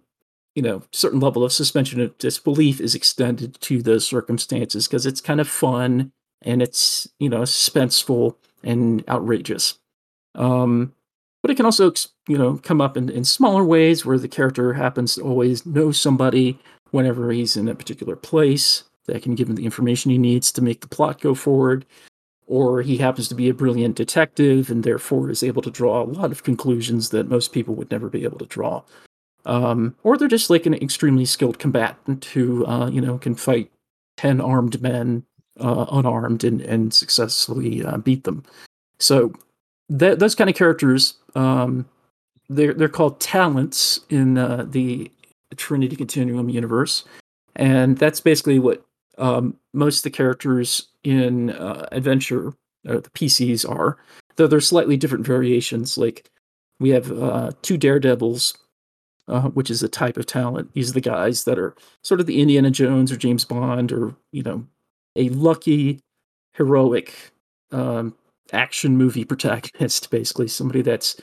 you 0.55 0.61
know, 0.61 0.83
certain 0.91 1.19
level 1.19 1.43
of 1.43 1.53
suspension 1.53 2.01
of 2.01 2.17
disbelief 2.17 2.81
is 2.81 2.95
extended 2.95 3.59
to 3.61 3.81
those 3.81 4.05
circumstances 4.05 4.87
because 4.87 5.05
it's 5.05 5.21
kind 5.21 5.39
of 5.39 5.47
fun 5.47 6.11
and 6.41 6.61
it's 6.61 7.07
you 7.19 7.29
know 7.29 7.41
suspenseful 7.41 8.35
and 8.63 9.07
outrageous. 9.09 9.79
Um, 10.35 10.93
but 11.41 11.51
it 11.51 11.55
can 11.55 11.65
also 11.65 11.91
you 12.27 12.37
know 12.37 12.59
come 12.63 12.81
up 12.81 12.97
in, 12.97 13.09
in 13.09 13.25
smaller 13.25 13.63
ways 13.63 14.05
where 14.05 14.17
the 14.17 14.27
character 14.27 14.73
happens 14.73 15.15
to 15.15 15.21
always 15.21 15.65
know 15.65 15.91
somebody 15.91 16.59
whenever 16.91 17.31
he's 17.31 17.55
in 17.55 17.67
a 17.67 17.75
particular 17.75 18.15
place 18.15 18.83
that 19.05 19.23
can 19.23 19.35
give 19.35 19.49
him 19.49 19.55
the 19.55 19.65
information 19.65 20.11
he 20.11 20.17
needs 20.17 20.51
to 20.51 20.61
make 20.61 20.81
the 20.81 20.87
plot 20.87 21.19
go 21.19 21.33
forward 21.33 21.85
or 22.47 22.81
he 22.81 22.97
happens 22.97 23.29
to 23.29 23.35
be 23.35 23.47
a 23.47 23.53
brilliant 23.53 23.95
detective 23.95 24.69
and 24.69 24.83
therefore 24.83 25.29
is 25.29 25.41
able 25.41 25.61
to 25.61 25.71
draw 25.71 26.03
a 26.03 26.05
lot 26.05 26.31
of 26.31 26.43
conclusions 26.43 27.09
that 27.09 27.29
most 27.29 27.53
people 27.53 27.73
would 27.73 27.89
never 27.89 28.09
be 28.09 28.23
able 28.23 28.37
to 28.37 28.45
draw 28.45 28.83
um, 29.45 29.95
or 30.03 30.17
they're 30.17 30.27
just 30.27 30.49
like 30.49 30.65
an 30.65 30.73
extremely 30.75 31.25
skilled 31.25 31.59
combatant 31.59 32.25
who 32.25 32.65
uh, 32.65 32.89
you 32.89 33.01
know 33.01 33.17
can 33.17 33.35
fight 33.35 33.71
10 34.17 34.39
armed 34.39 34.81
men 34.81 35.23
uh, 35.61 35.85
unarmed 35.91 36.43
and, 36.43 36.61
and 36.61 36.93
successfully 36.93 37.83
uh, 37.83 37.97
beat 37.97 38.23
them. 38.23 38.43
So 38.99 39.33
th- 39.97 40.19
those 40.19 40.35
kind 40.35 40.49
of 40.49 40.55
characters 40.55 41.15
um, 41.35 41.85
they're, 42.49 42.73
they're 42.73 42.89
called 42.89 43.19
talents 43.19 44.01
in 44.09 44.37
uh, 44.37 44.65
the 44.67 45.09
trinity 45.55 45.95
continuum 45.95 46.49
universe. 46.49 47.05
And 47.55 47.97
that's 47.97 48.19
basically 48.19 48.59
what 48.59 48.85
um, 49.17 49.55
most 49.73 49.99
of 49.99 50.03
the 50.03 50.09
characters 50.09 50.87
in 51.03 51.51
uh, 51.51 51.87
adventure 51.91 52.49
uh, 52.87 52.99
the 52.99 53.09
pcs 53.11 53.69
are 53.69 53.97
though 54.35 54.47
there's 54.47 54.67
slightly 54.67 54.97
different 54.97 55.25
variations. 55.25 55.97
Like 55.97 56.29
we 56.79 56.89
have 56.89 57.11
uh, 57.11 57.51
two 57.61 57.77
daredevils 57.77 58.57
uh, 59.27 59.49
which 59.49 59.69
is 59.69 59.81
a 59.81 59.87
type 59.87 60.17
of 60.17 60.25
talent. 60.25 60.73
These 60.73 60.89
are 60.89 60.93
the 60.93 61.01
guys 61.01 61.45
that 61.45 61.57
are 61.57 61.75
sort 62.03 62.19
of 62.19 62.25
the 62.25 62.41
Indiana 62.41 62.69
Jones 62.69 63.11
or 63.11 63.17
James 63.17 63.45
Bond 63.45 63.91
or, 63.91 64.15
you 64.31 64.43
know, 64.43 64.65
a 65.15 65.29
lucky, 65.29 65.99
heroic 66.53 67.13
um, 67.71 68.15
action 68.51 68.97
movie 68.97 69.25
protagonist, 69.25 70.09
basically. 70.09 70.47
Somebody 70.47 70.81
that's 70.81 71.19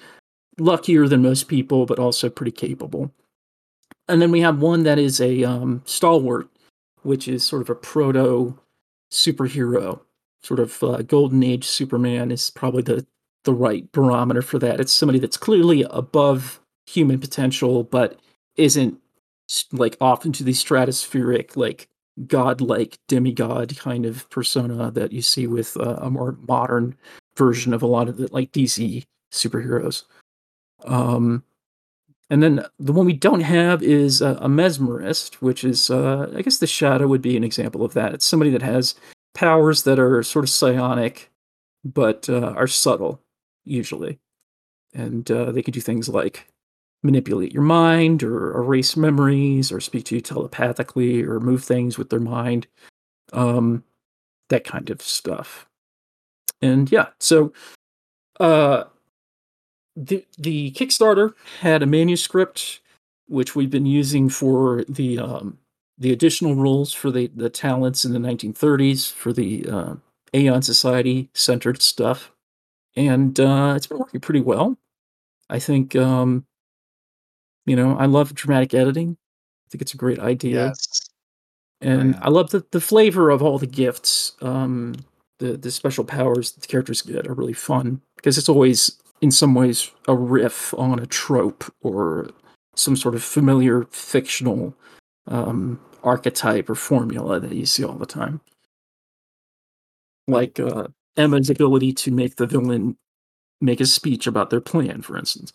luckier 0.59 1.06
than 1.09 1.23
most 1.23 1.48
people, 1.48 1.86
but 1.86 1.98
also 1.98 2.28
pretty 2.28 2.52
capable. 2.52 3.12
And 4.09 4.23
then 4.23 4.31
we 4.31 4.40
have 4.40 4.60
one 4.60 4.85
that 4.85 4.98
is 4.98 5.20
a 5.20 5.44
um, 5.44 5.82
stalwart, 5.85 6.48
which 7.02 7.28
is 7.28 7.44
sort 7.44 7.62
of 7.62 7.70
a 7.70 7.74
proto 7.74 8.59
superhero. 9.12 10.01
Sort 10.43 10.60
of 10.60 10.82
uh, 10.82 11.02
golden 11.02 11.43
age 11.43 11.65
Superman 11.65 12.31
is 12.31 12.51
probably 12.51 12.82
the 12.82 13.06
the 13.44 13.52
right 13.52 13.90
barometer 13.93 14.43
for 14.43 14.59
that. 14.59 14.81
It's 14.81 14.93
somebody 14.93 15.19
that's 15.19 15.36
clearly 15.36 15.85
above 15.90 16.60
human 16.86 17.19
potential, 17.19 17.85
but 17.85 18.19
isn't 18.56 18.98
like 19.73 19.97
off 20.01 20.27
into 20.27 20.44
the 20.44 20.52
stratospheric, 20.52 21.56
like 21.56 21.89
godlike 22.27 22.99
demigod 23.09 23.77
kind 23.78 24.07
of 24.07 24.28
persona 24.31 24.90
that 24.90 25.12
you 25.12 25.23
see 25.23 25.47
with 25.47 25.77
uh, 25.77 25.97
a 26.01 26.11
more 26.11 26.36
modern 26.47 26.97
version 27.36 27.73
of 27.73 27.82
a 27.82 27.86
lot 27.86 28.09
of 28.09 28.16
the 28.16 28.28
like 28.32 28.53
DC 28.53 29.05
superheroes. 29.32 30.05
Um, 30.85 31.45
and 32.31 32.43
then 32.43 32.65
the 32.78 32.93
one 32.93 33.07
we 33.07 33.15
don't 33.15 33.40
have 33.40 33.82
is 33.82 34.20
a, 34.20 34.32
a 34.40 34.49
mesmerist, 34.49 35.35
which 35.35 35.65
is, 35.65 35.90
uh, 35.90 36.31
I 36.36 36.43
guess, 36.43 36.59
the 36.59 36.66
shadow 36.66 37.07
would 37.07 37.23
be 37.23 37.36
an 37.36 37.45
example 37.45 37.85
of 37.85 37.95
that. 37.95 38.12
It's 38.12 38.27
somebody 38.27 38.51
that 38.51 38.62
has 38.62 38.95
powers 39.35 39.85
that 39.85 39.99
are 39.99 40.23
sort 40.23 40.45
of 40.45 40.51
psionic, 40.51 41.31
but 41.85 42.28
uh, 42.28 42.53
are 42.57 42.66
subtle 42.66 43.23
usually, 43.65 44.19
and 44.93 45.31
uh, 45.31 45.53
they 45.53 45.62
could 45.62 45.74
do 45.74 45.81
things 45.81 46.09
like 46.09 46.47
manipulate 47.03 47.53
your 47.53 47.62
mind 47.62 48.23
or 48.23 48.57
erase 48.57 48.97
memories 48.97 49.70
or 49.70 49.81
speak 49.81 50.05
to 50.05 50.16
you 50.16 50.20
telepathically 50.20 51.23
or 51.23 51.39
move 51.39 51.62
things 51.62 51.97
with 51.97 52.11
their 52.11 52.20
mind 52.20 52.66
um 53.33 53.85
that 54.49 54.65
kind 54.65 54.91
of 54.91 55.01
stuff 55.01 55.69
and 56.61 56.91
yeah 56.91 57.07
so 57.20 57.53
uh 58.41 58.85
the 59.97 60.25
the 60.39 60.73
kickstarter 60.73 61.35
had 61.61 61.83
a 61.83 61.87
manuscript 61.87 62.81
which 63.29 63.55
we've 63.55 63.70
been 63.70 63.87
using 63.87 64.29
for 64.29 64.85
the 64.89 65.19
um 65.19 65.59
the 65.99 66.12
additional 66.12 66.55
rules 66.55 66.93
for 66.93 67.11
the 67.11 67.31
the 67.35 67.51
talents 67.51 68.05
in 68.05 68.12
the 68.12 68.19
1930s 68.19 69.12
for 69.12 69.33
the 69.33 69.66
uh, 69.69 69.95
Aeon 70.35 70.62
Society 70.62 71.29
centered 71.35 71.83
stuff, 71.83 72.31
and 72.97 73.39
uh, 73.41 73.75
it's 73.77 73.87
been 73.87 73.99
working 73.99 74.20
pretty 74.20 74.41
well. 74.41 74.79
I 75.51 75.59
think 75.59 75.97
um, 75.97 76.47
you 77.69 77.77
know, 77.77 77.97
I 77.97 78.07
love 78.07 78.35
dramatic 78.35 78.74
editing. 78.74 79.16
I 79.66 79.66
think 79.70 79.82
it's 79.82 79.95
a 79.95 79.99
great 79.99 80.19
idea. 80.19 80.69
Yes. 80.69 81.11
And 81.81 82.15
yeah. 82.15 82.20
I 82.23 82.31
love 82.31 82.51
the, 82.51 82.65
the 82.70 82.81
flavor 82.81 83.31
of 83.31 83.43
all 83.43 83.59
the 83.59 83.66
gifts. 83.66 84.32
Um, 84.40 84.95
the 85.39 85.57
the 85.57 85.70
special 85.70 86.05
powers 86.05 86.53
that 86.53 86.62
the 86.62 86.66
characters 86.66 87.03
get 87.03 87.27
are 87.27 87.35
really 87.35 87.53
fun 87.53 88.01
because 88.16 88.39
it's 88.39 88.49
always 88.49 89.01
in 89.20 89.31
some 89.31 89.55
ways 89.55 89.90
a 90.09 90.15
riff 90.15 90.74
on 90.74 90.99
a 90.99 91.07
trope 91.07 91.65
or 91.81 92.31
some 92.74 92.97
sort 92.97 93.15
of 93.15 93.23
familiar 93.23 93.85
fictional 93.90 94.74
um, 95.27 95.81
archetype 96.03 96.69
or 96.70 96.74
formula 96.74 97.40
that 97.40 97.53
you 97.53 97.66
see 97.66 97.85
all 97.85 97.95
the 97.95 98.07
time. 98.07 98.40
Like 100.27 100.61
uh, 100.61 100.89
Emma's 101.16 101.51
ability 101.51 101.93
to 101.95 102.11
make 102.11 102.36
the 102.36 102.47
villain 102.47 102.97
make 103.61 103.81
a 103.81 103.86
speech 103.86 104.27
about 104.27 104.51
their 104.51 104.61
plan, 104.61 105.03
for 105.03 105.16
instance. 105.16 105.53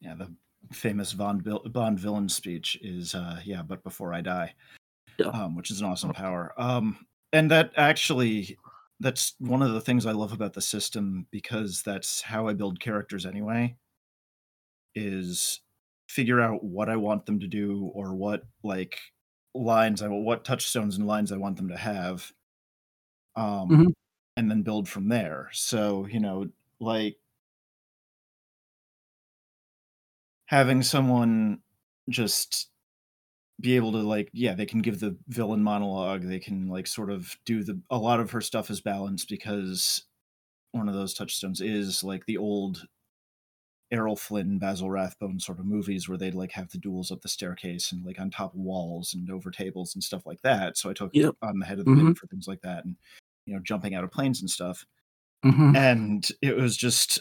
Yeah, 0.00 0.14
the 0.14 0.30
famous 0.72 1.12
Bond, 1.14 1.44
Bond 1.72 1.98
villain 2.00 2.28
speech 2.28 2.76
is, 2.82 3.14
uh, 3.14 3.40
yeah, 3.44 3.62
but 3.62 3.82
before 3.82 4.12
I 4.14 4.20
die, 4.20 4.54
Yeah. 5.18 5.32
um, 5.32 5.56
which 5.56 5.70
is 5.70 5.80
an 5.80 5.86
awesome 5.88 6.12
power. 6.12 6.54
Um, 6.58 7.06
and 7.32 7.50
that 7.50 7.72
actually, 7.76 8.58
that's 9.00 9.34
one 9.40 9.62
of 9.62 9.72
the 9.72 9.80
things 9.80 10.06
I 10.06 10.12
love 10.12 10.32
about 10.32 10.54
the 10.54 10.62
system 10.62 11.26
because 11.30 11.82
that's 11.82 12.22
how 12.22 12.48
I 12.48 12.54
build 12.54 12.80
characters 12.80 13.26
anyway. 13.26 13.76
Is 14.94 15.60
figure 16.08 16.40
out 16.40 16.64
what 16.64 16.88
I 16.88 16.96
want 16.96 17.26
them 17.26 17.38
to 17.40 17.46
do 17.46 17.90
or 17.94 18.14
what 18.14 18.44
like 18.62 18.98
lines 19.54 20.00
I 20.00 20.08
what 20.08 20.44
touchstones 20.44 20.96
and 20.96 21.06
lines 21.06 21.32
I 21.32 21.36
want 21.36 21.56
them 21.58 21.68
to 21.68 21.76
have. 21.76 22.32
Um, 23.34 23.76
Mhm. 23.76 23.92
and 24.36 24.50
then 24.50 24.62
build 24.62 24.88
from 24.88 25.08
there. 25.08 25.50
So 25.52 26.06
you 26.06 26.20
know, 26.20 26.50
like 26.80 27.18
having 30.46 30.82
someone 30.82 31.60
just 32.10 32.70
be 33.60 33.76
able 33.76 33.92
to 33.92 33.98
like 33.98 34.30
yeah 34.34 34.54
they 34.54 34.66
can 34.66 34.82
give 34.82 35.00
the 35.00 35.16
villain 35.28 35.62
monologue 35.62 36.22
they 36.24 36.38
can 36.40 36.68
like 36.68 36.86
sort 36.86 37.10
of 37.10 37.36
do 37.46 37.64
the 37.64 37.80
a 37.90 37.98
lot 37.98 38.20
of 38.20 38.30
her 38.32 38.40
stuff 38.42 38.70
is 38.70 38.80
balanced 38.82 39.28
because 39.28 40.04
one 40.72 40.88
of 40.88 40.94
those 40.94 41.14
touchstones 41.14 41.60
is 41.60 42.04
like 42.04 42.26
the 42.26 42.36
old 42.38 42.86
Errol 43.92 44.16
Flynn, 44.16 44.58
Basil 44.58 44.90
Rathbone 44.90 45.38
sort 45.38 45.60
of 45.60 45.66
movies 45.66 46.08
where 46.08 46.18
they'd 46.18 46.34
like 46.34 46.50
have 46.52 46.70
the 46.70 46.78
duels 46.78 47.12
up 47.12 47.20
the 47.20 47.28
staircase 47.28 47.92
and 47.92 48.04
like 48.04 48.18
on 48.18 48.30
top 48.30 48.52
of 48.54 48.58
walls 48.60 49.14
and 49.14 49.30
over 49.30 49.50
tables 49.50 49.94
and 49.94 50.02
stuff 50.02 50.26
like 50.26 50.42
that. 50.42 50.76
So 50.76 50.90
I 50.90 50.92
took 50.92 51.12
Yep. 51.12 51.36
on 51.42 51.60
the 51.60 51.66
head 51.66 51.78
of 51.78 51.88
the 51.92 51.92
Mhm. 51.94 52.16
for 52.16 52.26
things 52.26 52.48
like 52.48 52.62
that 52.62 52.84
and 52.84 52.96
you 53.46 53.54
know 53.54 53.60
jumping 53.62 53.94
out 53.94 54.02
of 54.04 54.10
planes 54.10 54.40
and 54.40 54.50
stuff 54.50 54.84
Mhm. 55.44 55.76
and 55.76 56.28
it 56.42 56.56
was 56.56 56.76
just 56.76 57.20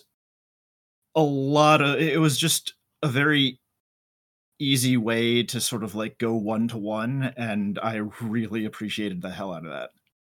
a 1.16 1.22
lot 1.24 1.82
of 1.82 1.96
it 2.00 2.20
was 2.20 2.38
just 2.38 2.75
a 3.06 3.08
very 3.08 3.60
easy 4.60 4.96
way 4.98 5.44
to 5.44 5.60
sort 5.60 5.84
of 5.84 5.96
like 5.96 6.18
go 6.18 6.34
one 6.34 6.68
to 6.70 6.78
one 6.78 7.34
and 7.36 7.78
i 7.84 7.96
really 8.22 8.64
appreciated 8.66 9.22
the 9.22 9.30
hell 9.32 9.54
out 9.54 9.66
of 9.66 9.72
that 9.72 9.90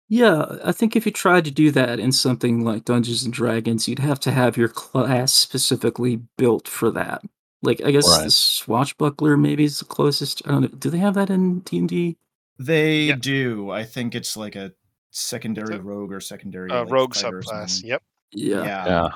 Yeah, 0.10 0.58
I 0.66 0.72
think 0.72 0.96
if 0.96 1.06
you 1.06 1.12
tried 1.12 1.46
to 1.46 1.52
do 1.52 1.70
that 1.72 2.00
in 2.00 2.12
something 2.12 2.64
like 2.66 2.84
Dungeons 2.84 3.24
and 3.24 3.32
Dragons, 3.34 3.88
you'd 3.88 4.00
have 4.10 4.20
to 4.22 4.32
have 4.32 4.58
your 4.58 4.68
class 4.68 5.32
specifically 5.34 6.16
built 6.36 6.68
for 6.68 6.90
that. 6.92 7.22
Like, 7.62 7.80
I 7.86 7.92
guess 7.92 8.08
Right. 8.10 8.24
the 8.26 8.32
Swashbuckler 8.32 9.38
maybe 9.38 9.66
is 9.66 9.78
the 9.78 9.86
closest. 9.86 10.42
I 10.48 10.52
don't 10.52 10.62
know. 10.64 10.68
Do 10.70 10.90
they 10.90 10.98
have 10.98 11.14
that 11.14 11.30
in 11.30 11.60
D 11.60 11.78
and 11.78 11.88
D? 11.90 12.18
they 12.58 13.04
Yeah. 13.14 13.16
do 13.22 13.70
i 13.70 13.84
think 13.86 14.16
it's 14.16 14.36
like 14.36 14.56
a 14.58 14.72
secondary 15.12 15.76
So- 15.78 15.82
rogue 15.92 16.12
or 16.12 16.20
secondary 16.20 16.70
Uh, 16.72 16.82
like, 16.84 16.92
rogue 16.92 17.14
subclass. 17.14 17.84
Yep. 17.84 18.02
Yeah. 18.34 18.64
yeah 18.64 18.86
Yeah. 18.92 19.10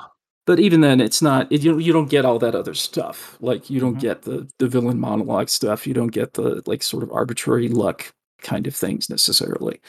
But 0.46 0.60
even 0.60 0.82
then, 0.82 1.00
it's 1.00 1.22
not. 1.22 1.50
It, 1.50 1.62
you 1.62 1.78
you 1.78 1.92
don't 1.92 2.10
get 2.10 2.24
all 2.24 2.38
that 2.40 2.54
other 2.54 2.74
stuff. 2.74 3.36
Like 3.40 3.70
you 3.70 3.80
don't 3.80 3.96
Mhm. 3.96 4.00
get 4.00 4.22
the 4.22 4.48
the 4.58 4.68
villain 4.68 5.00
monologue 5.00 5.48
stuff. 5.48 5.86
You 5.86 5.94
don't 5.94 6.08
get 6.12 6.34
the 6.34 6.62
like 6.66 6.82
sort 6.82 7.02
of 7.02 7.10
arbitrary 7.12 7.68
luck 7.68 8.12
kind 8.42 8.66
of 8.66 8.74
things 8.76 9.08
necessarily. 9.08 9.80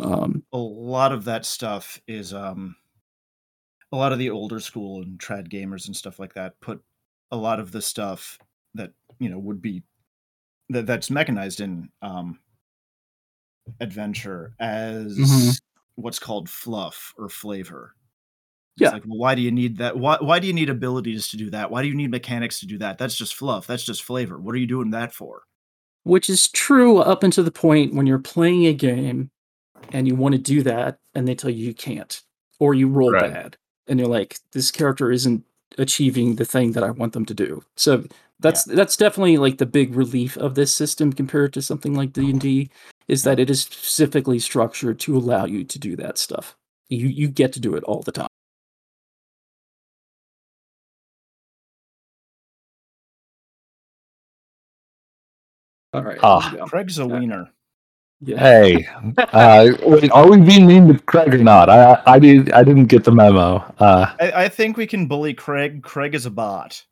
Um, 0.00 0.44
a 0.52 0.58
lot 0.58 1.12
of 1.12 1.24
that 1.24 1.44
stuff 1.44 2.00
is 2.06 2.32
um 2.32 2.76
a 3.92 3.96
lot 3.96 4.12
of 4.12 4.18
the 4.18 4.30
older 4.30 4.60
school 4.60 5.02
and 5.02 5.18
trad 5.18 5.48
gamers 5.48 5.86
and 5.86 5.96
stuff 5.96 6.18
like 6.18 6.34
that 6.34 6.58
put 6.60 6.82
a 7.30 7.36
lot 7.36 7.60
of 7.60 7.72
the 7.72 7.82
stuff 7.82 8.38
that 8.74 8.92
you 9.18 9.28
know 9.28 9.38
would 9.38 9.60
be 9.62 9.82
that 10.70 10.86
that's 10.86 11.10
mechanized 11.10 11.60
in 11.60 11.90
um 12.02 12.38
adventure 13.80 14.52
as 14.60 15.16
Mhm. 15.16 15.58
what's 15.96 16.18
called 16.18 16.48
fluff 16.48 17.12
or 17.18 17.28
flavor 17.28 17.94
Yeah. 18.78 18.88
it's 18.88 18.94
like 18.94 19.02
well 19.06 19.18
why 19.18 19.34
do 19.34 19.42
you 19.42 19.50
need 19.50 19.78
that 19.78 19.96
why, 19.96 20.18
why 20.20 20.38
do 20.38 20.46
you 20.46 20.52
need 20.52 20.70
abilities 20.70 21.28
to 21.28 21.36
do 21.36 21.50
that 21.50 21.70
why 21.70 21.82
do 21.82 21.88
you 21.88 21.94
need 21.94 22.10
mechanics 22.10 22.60
to 22.60 22.66
do 22.66 22.78
that 22.78 22.98
that's 22.98 23.16
just 23.16 23.34
fluff 23.34 23.66
that's 23.66 23.84
just 23.84 24.02
flavor 24.02 24.38
what 24.38 24.54
are 24.54 24.58
you 24.58 24.66
doing 24.66 24.90
that 24.90 25.12
for 25.12 25.42
Which 26.04 26.30
is 26.30 26.48
true 26.48 26.98
up 26.98 27.22
until 27.22 27.44
the 27.44 27.50
point 27.50 27.94
when 27.94 28.06
you're 28.06 28.18
playing 28.18 28.66
a 28.66 28.72
game 28.72 29.30
and 29.92 30.06
you 30.08 30.14
want 30.14 30.32
to 30.34 30.38
do 30.38 30.62
that 30.62 30.98
and 31.14 31.26
they 31.26 31.34
tell 31.34 31.50
you 31.50 31.66
you 31.66 31.74
can't 31.74 32.22
or 32.60 32.74
you 32.74 32.88
roll 32.88 33.12
Right. 33.12 33.32
bad 33.32 33.56
and 33.86 33.98
you're 33.98 34.08
like 34.08 34.38
this 34.52 34.70
character 34.70 35.10
isn't 35.10 35.44
achieving 35.76 36.36
the 36.36 36.44
thing 36.44 36.72
that 36.72 36.82
I 36.82 36.90
want 36.90 37.12
them 37.12 37.24
to 37.26 37.34
do. 37.34 37.62
So 37.76 38.04
that's 38.40 38.64
that's 38.64 38.96
definitely 38.96 39.36
like 39.36 39.58
the 39.58 39.66
big 39.66 39.94
relief 39.94 40.36
of 40.36 40.54
this 40.54 40.72
system 40.72 41.12
compared 41.12 41.52
to 41.54 41.62
something 41.62 41.94
like 41.94 42.12
D&D 42.12 42.70
is 43.08 43.22
that 43.24 43.38
it 43.40 43.50
is 43.50 43.62
specifically 43.62 44.38
structured 44.38 44.98
to 45.00 45.16
allow 45.16 45.44
you 45.44 45.64
to 45.64 45.78
do 45.78 45.96
that 45.96 46.18
stuff. 46.18 46.56
You 46.88 47.06
you 47.08 47.28
get 47.28 47.52
to 47.54 47.60
do 47.60 47.74
it 47.74 47.84
all 47.84 48.02
the 48.02 48.12
time. 48.12 48.28
All 55.92 56.02
right. 56.02 56.18
Ah. 56.22 56.40
here 56.40 56.52
we 56.52 56.58
go. 56.58 56.66
craig's 56.66 56.98
a 56.98 57.06
wiener 57.06 57.50
Yeah. 58.20 58.38
Hey, 58.38 58.86
uh, 59.32 59.70
wait, 59.82 60.10
are 60.10 60.28
we 60.28 60.40
being 60.40 60.66
mean 60.66 60.88
to 60.88 60.98
Craig 61.04 61.32
or 61.34 61.38
not? 61.38 61.68
I 61.70 62.02
I 62.06 62.18
did 62.18 62.50
I 62.52 62.62
didn't 62.64 62.86
get 62.86 63.04
the 63.04 63.12
memo. 63.12 63.56
Uh, 63.78 64.14
I, 64.20 64.44
I 64.44 64.48
think 64.48 64.76
we 64.76 64.86
can 64.86 65.06
bully 65.06 65.34
craig 65.34 65.82
craig 65.82 66.14
is 66.14 66.26
a 66.26 66.30
bot 66.30 66.84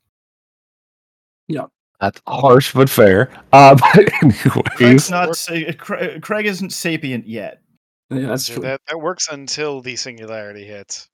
Yeah, 1.47 1.65
that's 1.99 2.21
harsh 2.27 2.73
but 2.73 2.89
fair. 2.89 3.29
Uh, 3.53 3.75
but 3.95 4.11
craig's 4.11 4.81
anyways, 4.81 5.11
not 5.11 5.35
sa- 5.35 5.71
Craig, 5.77 6.21
craig 6.21 6.45
isn't 6.45 6.71
sapient 6.71 7.27
yet 7.27 7.61
Yeah, 8.09 8.27
that's 8.27 8.47
true. 8.47 8.61
that 8.63 8.81
that 8.87 8.99
works 8.99 9.27
until 9.29 9.81
the 9.81 9.95
singularity 9.95 10.65
hits. 10.65 11.09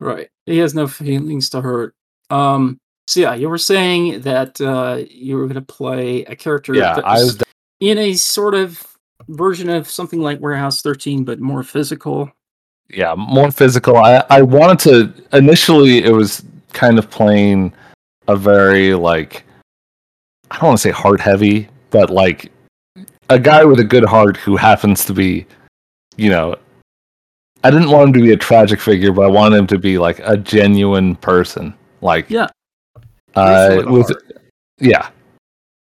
Right. 0.00 0.28
He 0.46 0.58
has 0.58 0.74
no 0.74 0.86
feelings 0.88 1.48
to 1.50 1.60
hurt. 1.62 1.94
Um 2.30 2.78
so 3.06 3.20
yeah, 3.20 3.34
you 3.34 3.48
were 3.48 3.58
saying 3.58 4.22
that 4.22 4.60
uh 4.60 5.02
you 5.10 5.36
were 5.36 5.46
gonna 5.46 5.62
play 5.62 6.24
a 6.24 6.36
character 6.36 6.74
yeah, 6.74 7.00
I 7.04 7.22
was 7.22 7.42
in 7.80 7.98
a 7.98 8.14
sort 8.14 8.54
of 8.54 8.86
version 9.28 9.68
of 9.68 9.88
something 9.88 10.20
like 10.20 10.40
Warehouse 10.40 10.82
13, 10.82 11.24
but 11.24 11.40
more 11.40 11.62
physical. 11.62 12.30
yeah 12.88 13.14
more 13.14 13.50
physical. 13.50 13.96
I 13.96 14.24
I 14.30 14.42
wanted 14.42 14.78
to 14.80 15.36
initially 15.36 15.98
it 16.04 16.12
was 16.12 16.44
kind 16.72 16.98
of 16.98 17.10
playing 17.10 17.72
a 18.28 18.36
very 18.36 18.94
like 18.94 19.44
I 20.50 20.56
don't 20.56 20.68
want 20.68 20.78
to 20.78 20.82
say 20.82 20.90
heart 20.90 21.20
heavy, 21.20 21.68
but 21.90 22.10
like 22.10 22.50
a 23.28 23.38
guy 23.38 23.64
with 23.64 23.80
a 23.80 23.84
good 23.84 24.04
heart 24.04 24.36
who 24.36 24.56
happens 24.56 25.04
to 25.06 25.12
be, 25.12 25.46
you 26.16 26.30
know, 26.30 26.56
I 27.64 27.70
didn't 27.70 27.90
want 27.90 28.08
him 28.08 28.12
to 28.14 28.20
be 28.20 28.32
a 28.32 28.36
tragic 28.36 28.80
figure, 28.80 29.12
but 29.12 29.22
I 29.22 29.28
wanted 29.28 29.56
him 29.56 29.66
to 29.68 29.78
be 29.78 29.98
like 29.98 30.20
a 30.22 30.36
genuine 30.36 31.16
person. 31.16 31.74
Like 32.02 32.28
Yeah. 32.28 32.48
Uh, 33.36 33.82
with 33.86 34.10
yeah, 34.80 35.08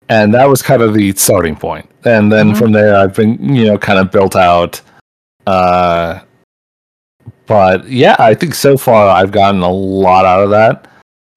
and 0.08 0.32
that 0.34 0.48
was 0.48 0.62
kind 0.62 0.82
of 0.82 0.94
the 0.94 1.12
starting 1.14 1.56
point. 1.56 1.88
And 2.04 2.30
then 2.30 2.52
Mhm. 2.52 2.56
from 2.58 2.72
there, 2.72 2.96
I've 2.96 3.14
been 3.14 3.54
you 3.54 3.66
know 3.66 3.78
kind 3.78 3.98
of 3.98 4.10
built 4.10 4.36
out. 4.36 4.80
Uh, 5.46 6.20
but 7.46 7.88
yeah, 7.88 8.16
I 8.18 8.34
think 8.34 8.54
so 8.54 8.76
far 8.76 9.08
I've 9.08 9.30
gotten 9.32 9.60
a 9.60 9.70
lot 9.70 10.24
out 10.24 10.42
of 10.44 10.50
that 10.50 10.86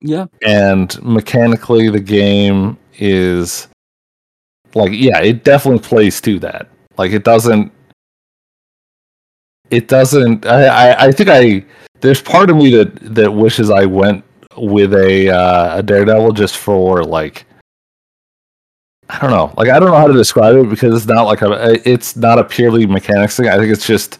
Yeah. 0.01 0.27
and 0.45 1.01
mechanically 1.03 1.89
the 1.89 1.99
game 1.99 2.77
is 2.99 3.67
like 4.75 4.91
yeah 4.93 5.19
it 5.19 5.43
definitely 5.43 5.79
plays 5.81 6.21
to 6.21 6.39
that 6.39 6.67
like 6.97 7.11
it 7.11 7.23
doesn't 7.23 7.71
it 9.69 9.87
doesn't 9.87 10.45
i 10.45 10.65
i, 10.93 11.05
I 11.07 11.11
think 11.11 11.29
i 11.29 11.63
there's 12.01 12.21
part 12.21 12.49
of 12.49 12.55
me 12.57 12.69
that 12.75 12.95
that 13.15 13.31
wishes 13.33 13.69
i 13.69 13.85
went 13.85 14.23
with 14.57 14.93
a 14.93 15.29
uh, 15.29 15.79
a 15.79 15.83
daredevil 15.83 16.33
just 16.33 16.57
for 16.57 17.03
like 17.03 17.45
i 19.09 19.19
don't 19.19 19.31
know. 19.31 19.53
Like 19.55 19.69
i 19.69 19.79
don't 19.79 19.89
know 19.89 19.97
how 19.97 20.07
to 20.07 20.13
describe 20.13 20.55
it 20.55 20.69
because 20.69 20.95
it's 20.95 21.05
not 21.05 21.23
like 21.23 21.41
a 21.41 21.89
it's 21.89 22.15
not 22.15 22.39
a 22.39 22.43
purely 22.43 22.85
mechanics 22.85 23.37
thing. 23.37 23.47
I 23.47 23.57
think 23.57 23.71
it's 23.71 23.87
just 23.87 24.19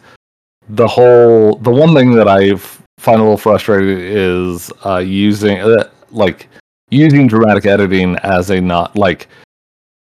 the 0.68 0.86
whole 0.86 1.56
the 1.56 1.70
one 1.70 1.94
thing 1.94 2.12
that 2.12 2.28
i've 2.28 2.82
find 2.98 3.20
a 3.20 3.22
little 3.22 3.38
frustrating 3.38 3.98
is 4.00 4.70
uh 4.84 4.98
using 4.98 5.58
uh, 5.58 5.88
like 6.10 6.48
using 6.90 7.26
dramatic 7.26 7.64
editing 7.64 8.16
as 8.16 8.50
a 8.50 8.60
not 8.60 8.94
like 8.96 9.28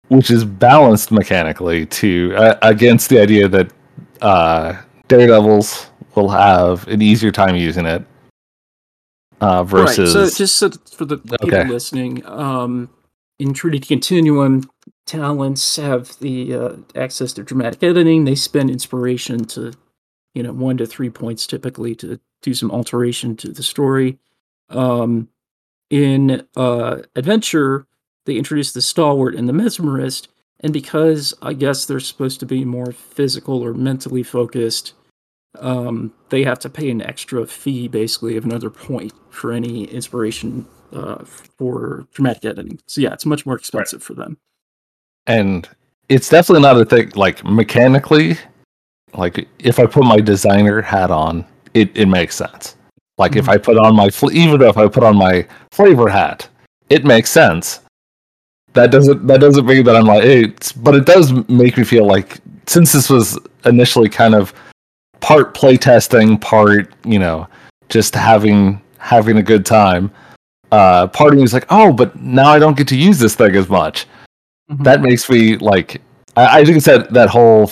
which 0.09 0.31
is 0.31 0.45
balanced 0.45 1.11
mechanically 1.11 1.85
to 1.87 2.33
uh, 2.37 2.57
against 2.63 3.09
the 3.09 3.21
idea 3.21 3.49
that 3.49 3.71
uh 4.23 4.81
daredevils 5.09 5.91
will 6.15 6.29
have 6.29 6.87
an 6.89 7.03
easier 7.03 7.33
time 7.33 7.57
using 7.57 7.85
it 7.85 8.05
uh 9.41 9.65
versus 9.65 9.99
Right. 9.99 10.31
So 10.31 10.39
just 10.39 10.59
so 10.59 10.71
for 10.97 11.05
the 11.05 11.19
people 11.19 11.49
Okay. 11.49 11.65
listening, 11.65 12.25
um 12.27 12.91
in 13.39 13.53
Trinity 13.53 13.87
Continuum, 13.87 14.63
talents 15.07 15.77
have 15.77 16.19
the 16.21 16.55
uh, 16.55 16.77
access 16.95 17.35
to 17.35 17.43
dramatic 17.43 17.83
editing. 17.83 18.25
They 18.25 18.35
spend 18.35 18.71
inspiration 18.71 19.45
to, 19.47 19.73
you 20.35 20.43
know, 20.43 20.53
one 20.53 20.79
to 20.79 20.87
three 20.87 21.11
points 21.11 21.47
typically 21.47 21.95
to 21.97 22.19
do 22.43 22.55
some 22.55 22.71
alteration 22.71 23.37
to 23.37 23.53
the 23.53 23.63
story. 23.63 24.19
Um, 24.71 25.29
in 25.91 26.47
uh, 26.57 27.03
Adventure, 27.15 27.87
they 28.25 28.37
introduce 28.37 28.73
the 28.73 28.83
Stalwart 28.83 29.35
and 29.35 29.49
the 29.49 29.53
Mesmerist, 29.53 30.29
and 30.61 30.73
because 30.73 31.35
I 31.43 31.53
guess 31.53 31.85
they're 31.85 32.01
supposed 32.01 32.41
to 32.41 32.47
be 32.47 32.65
more 32.65 32.93
physical 32.93 33.63
or 33.63 33.75
mentally 33.75 34.23
focused, 34.23 34.95
um, 35.61 36.13
they 36.31 36.45
have 36.45 36.59
to 36.61 36.69
pay 36.71 36.91
an 36.91 37.01
extra 37.03 37.47
fee, 37.47 37.89
basically, 37.89 38.37
of 38.37 38.45
another 38.45 38.71
point 38.71 39.13
for 39.31 39.53
any 39.53 39.85
inspiration 39.85 40.67
uh, 40.93 41.25
for 41.25 42.07
dramatic 42.15 42.45
editing. 42.45 42.81
So 42.87 43.01
yeah, 43.01 43.13
it's 43.13 43.27
much 43.27 43.45
more 43.47 43.57
expensive 43.57 44.03
for 44.03 44.15
them. 44.15 44.39
and 45.27 45.69
it's 46.09 46.29
definitely 46.29 46.63
not 46.63 46.81
a 46.81 46.85
thing 46.85 47.11
like 47.17 47.43
mechanically 47.45 48.37
like 49.15 49.49
if 49.59 49.81
i 49.81 49.87
put 49.87 50.05
my 50.05 50.19
designer 50.21 50.81
hat 50.81 51.11
on 51.11 51.45
it, 51.75 51.91
it 51.97 52.07
makes 52.07 52.37
sense 52.37 52.77
like 53.19 53.35
if 53.35 53.47
Mhm. 53.47 53.55
i 53.55 53.59
put 53.59 53.77
on 53.77 53.97
my 53.97 54.09
fl- 54.09 54.31
even 54.31 54.63
if 54.63 54.77
i 54.77 54.87
put 54.87 55.03
on 55.03 55.17
my 55.17 55.45
flavor 55.73 56.09
hat 56.09 56.49
it 56.91 57.05
makes 57.05 57.29
sense 57.31 57.81
that 58.75 58.93
doesn't 58.93 59.27
that 59.27 59.41
doesn't 59.41 59.67
mean 59.67 59.83
that 59.85 59.97
i'm 59.97 60.05
like 60.05 60.23
hey, 60.23 60.45
it's 60.45 60.71
but 60.71 60.95
it 60.95 61.07
does 61.07 61.33
make 61.49 61.77
me 61.77 61.83
feel 61.83 62.07
like 62.07 62.39
since 62.69 62.93
this 62.93 63.11
was 63.11 63.37
initially 63.65 64.09
kind 64.09 64.35
of 64.37 64.53
part 65.21 65.55
playtesting 65.55 66.41
part 66.41 66.93
you 67.05 67.19
know 67.19 67.47
just 67.89 68.15
having 68.15 68.81
having 68.99 69.37
a 69.39 69.43
good 69.43 69.65
time 69.67 70.11
uh 70.73 71.07
part 71.09 71.33
of 71.33 71.39
me 71.39 71.43
is 71.45 71.53
like 71.55 71.67
oh 71.71 71.93
but 71.93 72.15
now 72.21 72.49
i 72.51 72.59
don't 72.59 72.77
get 72.77 72.89
to 72.89 72.97
use 72.97 73.19
this 73.19 73.35
thing 73.35 73.55
as 73.57 73.69
much 73.69 74.07
Mhm. 74.71 74.83
that 74.83 75.01
makes 75.01 75.31
me 75.31 75.57
like 75.59 76.03
I, 76.37 76.59
I 76.61 76.65
think 76.65 76.79
it's 76.79 76.87
that 76.87 77.13
that 77.13 77.29
whole 77.29 77.71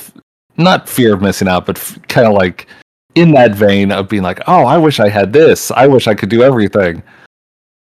not 0.56 0.88
fear 0.88 1.12
of 1.12 1.20
missing 1.20 1.48
out, 1.48 1.66
but 1.66 1.76
f- 1.76 1.98
kind 2.06 2.24
of 2.28 2.34
like 2.34 2.68
in 3.16 3.32
that 3.32 3.52
vein 3.56 3.90
of 3.90 4.08
being 4.08 4.22
like, 4.22 4.40
oh, 4.46 4.64
I 4.64 4.78
wish 4.78 5.00
I 5.00 5.08
had 5.08 5.32
this. 5.32 5.72
I 5.72 5.88
wish 5.88 6.06
I 6.06 6.14
could 6.14 6.28
do 6.28 6.44
everything. 6.44 7.02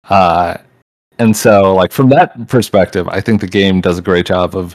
Uh, 0.08 0.56
and 1.18 1.36
so 1.36 1.74
like 1.74 1.92
from 1.92 2.08
that 2.08 2.48
perspective, 2.48 3.06
I 3.08 3.20
think 3.20 3.42
the 3.42 3.46
game 3.46 3.82
does 3.82 3.98
a 3.98 4.02
great 4.02 4.24
job 4.24 4.56
of 4.56 4.74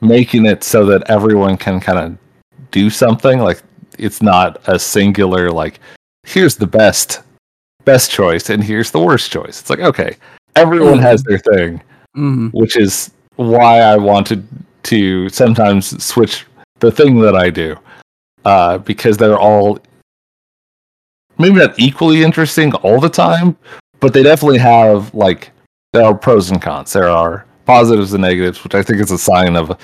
making 0.00 0.46
it 0.46 0.64
so 0.64 0.86
that 0.86 1.08
everyone 1.10 1.58
can 1.58 1.78
kind 1.78 1.98
of 1.98 2.18
do 2.70 2.88
something. 2.88 3.38
Like 3.40 3.62
it's 3.98 4.22
not 4.22 4.60
a 4.68 4.78
singular 4.78 5.50
like 5.50 5.80
here's 6.24 6.56
the 6.56 6.66
best 6.66 7.20
best 7.84 8.10
choice 8.10 8.50
and 8.50 8.62
here's 8.64 8.90
the 8.90 9.00
worst 9.00 9.30
choice. 9.30 9.60
It's 9.60 9.70
like 9.70 9.80
okay, 9.80 10.16
everyone 10.56 10.98
has 10.98 11.22
their 11.22 11.38
thing 11.38 11.82
Mhm. 12.16 12.50
which 12.54 12.76
is 12.76 13.10
why 13.36 13.80
I 13.80 13.96
wanted 13.96 14.46
to 14.84 15.28
sometimes 15.28 16.02
switch 16.02 16.46
the 16.80 16.90
thing 16.90 17.20
that 17.20 17.34
I 17.36 17.50
do, 17.50 17.76
uh, 18.44 18.78
because 18.78 19.16
they're 19.16 19.38
all 19.38 19.78
maybe 21.38 21.56
not 21.56 21.78
equally 21.78 22.22
interesting 22.22 22.72
all 22.76 22.98
the 23.00 23.08
time, 23.10 23.56
but 24.00 24.12
they 24.14 24.22
definitely 24.22 24.58
have 24.58 25.12
like 25.14 25.50
there 25.92 26.04
are 26.04 26.14
pros 26.14 26.50
and 26.50 26.60
cons. 26.62 26.92
There 26.92 27.08
are 27.08 27.44
positives 27.66 28.12
and 28.14 28.22
negatives, 28.22 28.62
which 28.64 28.74
I 28.74 28.82
think 28.82 29.00
is 29.00 29.10
a 29.10 29.18
sign 29.18 29.56
of 29.56 29.76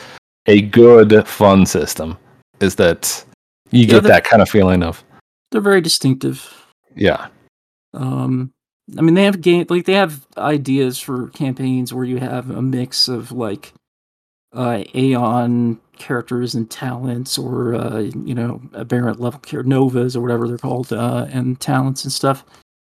a 0.46 0.62
good 0.62 1.26
fun 1.26 1.66
system. 1.66 2.16
Is 2.60 2.74
that 2.76 3.24
you 3.72 3.86
Yeah, 3.86 3.94
get 3.94 4.04
that 4.04 4.24
kind 4.24 4.42
of 4.42 4.48
feeling 4.48 4.82
of 4.82 5.02
They're 5.50 5.60
very 5.60 5.80
distinctive. 5.80 6.66
yeah, 6.94 7.28
Um, 7.94 8.52
I 8.96 9.00
mean, 9.00 9.14
they 9.14 9.24
have 9.24 9.40
game 9.40 9.66
like 9.68 9.84
they 9.86 9.94
have 9.94 10.26
ideas 10.36 10.98
for 10.98 11.28
campaigns 11.28 11.92
where 11.94 12.04
you 12.04 12.18
have 12.18 12.50
a 12.50 12.60
mix 12.62 13.08
of 13.08 13.32
like 13.32 13.72
uh, 14.54 14.82
Aeon 14.94 15.80
characters 15.96 16.54
and 16.54 16.70
talents, 16.70 17.38
or 17.38 17.74
uh, 17.74 18.00
you 18.00 18.34
know, 18.34 18.60
aberrant 18.74 19.20
level 19.20 19.40
char- 19.40 19.62
novas 19.62 20.14
or 20.16 20.20
whatever 20.20 20.46
they're 20.48 20.58
called, 20.58 20.92
uh, 20.92 21.26
and 21.30 21.58
talents 21.60 22.04
and 22.04 22.12
stuff. 22.12 22.44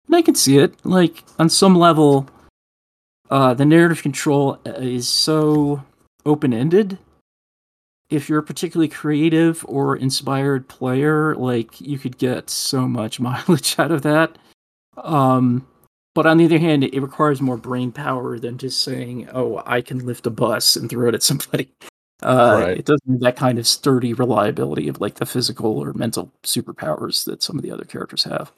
And 0.07 0.15
I 0.15 0.21
can 0.21 0.35
see 0.35 0.57
it. 0.57 0.73
Like 0.85 1.23
on 1.39 1.49
some 1.49 1.75
level, 1.75 2.27
uh, 3.29 3.53
the 3.53 3.65
narrative 3.65 4.03
control 4.03 4.59
is 4.65 5.07
so 5.07 5.83
open 6.25 6.53
ended. 6.53 6.99
If 8.09 8.29
you're 8.29 8.39
a 8.39 8.43
particularly 8.43 8.87
creative 8.87 9.65
or 9.67 9.95
inspired 9.97 10.67
player, 10.69 11.35
like 11.35 11.79
you 11.81 11.99
could 11.99 12.17
get 12.17 12.49
so 12.49 12.87
much 12.87 13.19
mileage 13.21 13.77
out 13.79 13.91
of 13.91 14.01
that. 14.03 14.37
Um, 14.97 15.67
but 16.15 16.25
on 16.25 16.37
the 16.37 16.45
other 16.45 16.57
hand, 16.57 16.83
it 16.83 16.99
requires 17.01 17.41
more 17.41 17.57
brain 17.57 17.91
power 17.91 18.39
than 18.39 18.57
just 18.57 18.81
saying, 18.81 19.29
"Oh, 19.33 19.61
I 19.65 19.81
can 19.81 20.05
lift 20.05 20.25
a 20.25 20.31
bus 20.31 20.75
and 20.75 20.89
throw 20.89 21.09
it 21.09 21.15
at 21.15 21.23
somebody." 21.23 21.69
Uh, 22.23 22.61
Right. 22.65 22.77
It 22.79 22.85
doesn't 22.85 23.11
have 23.11 23.19
that 23.19 23.35
kind 23.35 23.59
of 23.59 23.67
sturdy 23.67 24.11
reliability 24.13 24.87
of 24.87 24.99
like 24.99 25.15
the 25.15 25.25
physical 25.27 25.77
or 25.77 25.93
mental 25.93 26.31
superpowers 26.41 27.23
that 27.25 27.43
some 27.43 27.57
of 27.57 27.61
the 27.61 27.69
other 27.69 27.85
characters 27.85 28.23
have. 28.23 28.51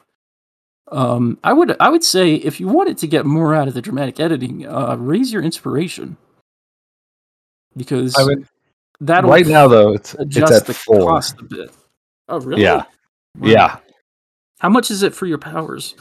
Um, 0.94 1.38
I 1.44 1.52
would 1.52 1.76
I 1.82 1.90
would 1.90 2.04
say 2.06 2.36
if 2.36 2.62
you 2.62 2.70
wanted 2.70 2.98
to 3.00 3.08
get 3.08 3.26
more 3.26 3.54
out 3.54 3.68
of 3.68 3.74
the 3.74 3.82
dramatic 3.82 4.18
editing, 4.20 4.66
uh, 4.66 4.96
raise 4.98 5.34
your 5.34 5.44
inspiration 5.44 6.16
because 7.76 8.18
I 8.18 8.26
mean, 8.26 8.48
that'll 9.00 9.30
right 9.30 9.46
now 9.48 9.68
though, 9.68 9.94
it's 9.94 10.16
it's 10.20 10.52
at 10.52 10.66
the 10.66 10.74
four. 10.74 11.08
cost 11.10 11.40
a 11.40 11.44
bit. 11.44 11.72
Oh, 12.28 12.40
really? 12.40 12.62
Yeah, 12.64 12.84
Wow. 13.38 13.50
yeah. 13.50 13.78
How 14.60 14.70
much 14.70 14.92
is 14.92 15.04
it 15.04 15.14
for 15.16 15.26
your 15.26 15.38
powers? 15.38 15.96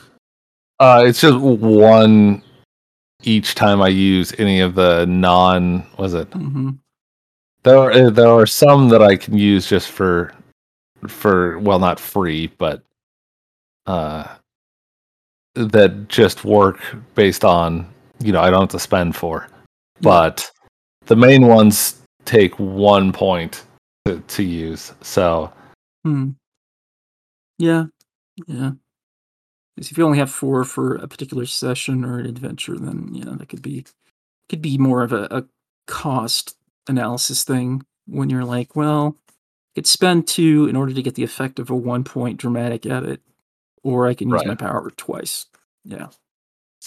Uh, 0.80 1.04
it's 1.06 1.20
just 1.20 1.38
one 1.38 2.42
each 3.22 3.54
time 3.54 3.80
I 3.82 3.88
use 3.88 4.32
any 4.38 4.60
of 4.60 4.74
the 4.74 5.06
non. 5.06 5.86
Was 5.96 6.14
it? 6.14 6.28
hmm 6.32 6.70
There 7.62 7.76
are, 7.78 8.10
there 8.10 8.28
are 8.28 8.46
some 8.46 8.88
that 8.90 9.02
I 9.02 9.16
can 9.16 9.36
use 9.38 9.68
just 9.68 9.88
for 9.88 10.32
for 11.06 11.58
well, 11.60 11.78
not 11.78 11.98
free, 12.00 12.48
but 12.58 12.82
uh, 13.86 14.26
that 15.54 16.08
just 16.08 16.44
work 16.44 16.80
based 17.14 17.44
on 17.44 17.88
you 18.20 18.32
know 18.32 18.40
I 18.40 18.50
don't 18.50 18.62
have 18.62 18.68
to 18.70 18.78
spend 18.78 19.16
for. 19.16 19.48
But 20.00 20.48
the 21.06 21.16
main 21.16 21.46
ones 21.46 21.97
take 22.28 22.58
one 22.58 23.10
point 23.10 23.64
to, 24.04 24.20
to 24.20 24.42
use. 24.42 24.92
So 25.00 25.52
Hmm. 26.04 26.30
Yeah. 27.58 27.86
Yeah. 28.46 28.72
if 29.76 29.96
you 29.96 30.04
only 30.04 30.18
have 30.18 30.30
four 30.30 30.64
for 30.64 30.94
a 30.96 31.08
particular 31.08 31.46
session 31.46 32.04
or 32.04 32.18
an 32.18 32.26
adventure, 32.26 32.78
then 32.78 33.10
yeah, 33.12 33.34
that 33.36 33.48
could 33.48 33.62
be 33.62 33.84
could 34.48 34.62
be 34.62 34.78
more 34.78 35.02
of 35.02 35.12
a, 35.12 35.26
a 35.30 35.44
cost 35.86 36.56
analysis 36.86 37.44
thing 37.44 37.84
when 38.06 38.30
you're 38.30 38.44
like, 38.44 38.76
well, 38.76 39.16
I 39.28 39.32
could 39.80 39.86
spend 39.86 40.26
two 40.26 40.66
in 40.68 40.76
order 40.76 40.94
to 40.94 41.02
get 41.02 41.14
the 41.14 41.24
effect 41.24 41.58
of 41.58 41.70
a 41.70 41.74
one 41.74 42.04
point 42.04 42.38
dramatic 42.38 42.86
edit, 42.86 43.20
or 43.82 44.06
I 44.06 44.14
can 44.14 44.30
use 44.30 44.44
my 44.44 44.54
power 44.54 44.90
twice. 44.96 45.46
Yeah. 45.84 46.08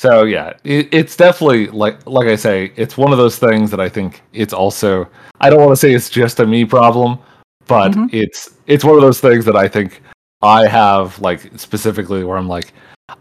So 0.01 0.23
yeah, 0.23 0.53
it, 0.63 0.91
it's 0.91 1.15
definitely 1.15 1.67
like 1.67 1.95
like 2.07 2.27
I 2.27 2.35
say, 2.35 2.71
it's 2.75 2.97
one 2.97 3.11
of 3.11 3.19
those 3.19 3.37
things 3.37 3.69
that 3.69 3.79
I 3.79 3.87
think 3.87 4.23
it's 4.33 4.51
also. 4.51 5.07
I 5.41 5.51
don't 5.51 5.59
want 5.59 5.73
to 5.73 5.75
say 5.75 5.93
it's 5.93 6.09
just 6.09 6.39
a 6.39 6.45
me 6.47 6.65
problem, 6.65 7.19
but 7.67 7.91
Mhm. 7.91 8.09
it's 8.11 8.49
it's 8.65 8.83
one 8.83 8.95
of 8.95 9.01
those 9.01 9.19
things 9.19 9.45
that 9.45 9.55
I 9.55 9.67
think 9.67 10.01
I 10.41 10.65
have 10.65 11.19
like 11.19 11.51
specifically 11.55 12.23
where 12.23 12.37
I'm 12.37 12.47
like, 12.47 12.73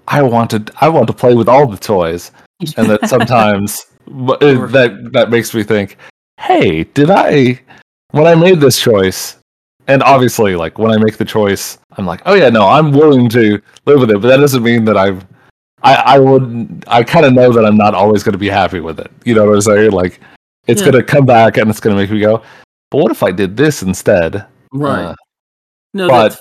I 0.09 0.23
want 0.23 0.49
to 0.53 0.65
I 0.81 0.89
want 0.89 1.07
to 1.09 1.13
play 1.13 1.35
with 1.35 1.51
all 1.51 1.67
the 1.67 1.77
toys, 1.77 2.33
and 2.79 2.89
that 2.89 3.07
sometimes 3.15 3.85
Sure. 4.09 4.67
that 4.69 5.11
that 5.13 5.29
makes 5.29 5.53
me 5.53 5.63
think, 5.63 5.99
hey, 6.39 6.85
did 6.95 7.11
I 7.11 7.61
when 8.13 8.27
I 8.27 8.35
made 8.35 8.59
this 8.59 8.81
choice? 8.81 9.37
And 9.87 10.03
obviously, 10.03 10.57
like 10.57 10.79
when 10.79 10.93
I 10.93 10.97
make 10.97 11.19
the 11.19 11.27
choice, 11.27 11.77
I'm 11.99 12.07
like, 12.07 12.23
oh 12.25 12.33
yeah, 12.33 12.49
no, 12.49 12.67
I'm 12.67 12.91
willing 12.91 13.29
to 13.37 13.61
live 13.85 14.01
with 14.01 14.11
it, 14.13 14.21
but 14.23 14.29
that 14.29 14.39
doesn't 14.39 14.63
mean 14.63 14.87
that 14.87 14.97
I've 14.97 15.27
I, 15.83 15.95
I 15.95 16.19
would 16.19 16.85
I 16.89 17.03
kind 17.03 17.25
of 17.27 17.33
know 17.33 17.53
that 17.53 17.65
I'm 17.65 17.77
not 17.77 17.95
always 17.95 18.23
going 18.23 18.33
to 18.33 18.39
be 18.39 18.49
happy 18.49 18.81
with 18.81 19.01
it. 19.01 19.11
You 19.25 19.35
know 19.35 19.47
what 19.47 19.55
I'm 19.55 19.61
saying? 19.63 19.93
Like 19.93 20.21
it's 20.67 20.81
Yeah. 20.83 20.91
going 20.91 21.05
to 21.05 21.13
come 21.13 21.25
back 21.27 21.57
and 21.57 21.71
it's 21.71 21.81
going 21.81 21.97
to 21.97 22.01
make 22.03 22.11
me 22.11 22.21
go, 22.21 22.43
but 22.91 22.99
what 22.99 23.11
if 23.11 23.23
I 23.23 23.33
did 23.33 23.57
this 23.57 23.83
instead? 23.83 24.45
right. 24.73 25.05
Uh, 25.07 25.15
no, 25.95 26.09
but- 26.09 26.41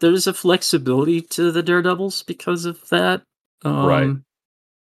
there's 0.00 0.28
a 0.28 0.32
flexibility 0.32 1.20
to 1.20 1.50
the 1.50 1.62
Daredevils 1.62 2.22
because 2.22 2.64
of 2.64 2.88
that. 2.90 3.22
Um, 3.64 3.84
Right. 3.84 4.16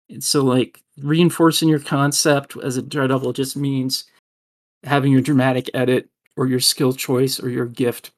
and 0.09 0.23
So, 0.23 0.41
like, 0.41 0.79
reinforcing 0.97 1.67
your 1.67 1.79
concept 1.81 2.55
as 2.63 2.77
a 2.77 2.81
Daredevil 2.81 3.33
just 3.33 3.57
means 3.57 4.05
having 4.85 5.11
your 5.11 5.19
dramatic 5.21 5.69
edit 5.73 6.07
or 6.37 6.47
your 6.47 6.61
skill 6.61 6.93
choice 6.93 7.41
or 7.43 7.49
your 7.49 7.65
gift 7.65 8.11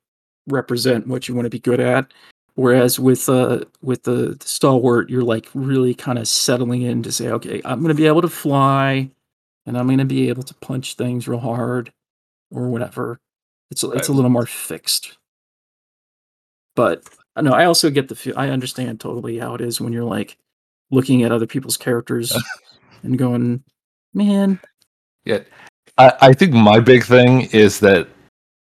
represent 0.47 1.07
what 1.07 1.27
you 1.27 1.33
want 1.33 1.45
to 1.47 1.49
be 1.49 1.59
good 1.59 1.79
at. 1.79 2.13
Whereas 2.55 2.99
with 2.99 3.27
uh 3.29 3.61
with 3.81 4.03
the, 4.03 4.35
the 4.39 4.47
stalwart, 4.47 5.09
you're 5.09 5.23
like 5.23 5.49
really 5.55 5.93
kind 5.95 6.19
of 6.19 6.27
settling 6.27 6.83
in 6.83 7.01
to 7.03 7.11
say, 7.11 7.29
okay, 7.29 7.61
I'm 7.65 7.81
gonna 7.81 7.93
be 7.95 8.05
able 8.07 8.21
to 8.21 8.29
fly, 8.29 9.09
and 9.65 9.77
I'm 9.77 9.87
gonna 9.87 10.05
be 10.05 10.29
able 10.29 10.43
to 10.43 10.53
punch 10.55 10.95
things 10.95 11.27
real 11.27 11.39
hard, 11.39 11.91
or 12.51 12.69
whatever. 12.69 13.19
It's 13.71 13.83
a- 13.83 13.89
it's 13.91 14.07
a 14.07 14.13
little 14.13 14.29
more 14.29 14.45
fixed. 14.45 15.17
But 16.75 17.03
no, 17.39 17.53
I 17.53 17.65
also 17.65 17.89
get 17.89 18.07
the 18.07 18.15
feel. 18.15 18.33
I 18.37 18.49
understand 18.49 18.99
totally 18.99 19.39
how 19.39 19.55
it 19.55 19.61
is 19.61 19.81
when 19.81 19.93
you're 19.93 20.03
like 20.03 20.37
looking 20.91 21.23
at 21.23 21.31
other 21.31 21.47
people's 21.47 21.77
characters 21.77 22.35
and 23.03 23.17
going, 23.17 23.63
man, 24.13 24.59
Yeah, 25.25 25.39
I, 25.97 26.13
I 26.21 26.33
think 26.33 26.53
my 26.53 26.79
big 26.79 27.03
thing 27.03 27.41
is 27.51 27.79
that 27.79 28.07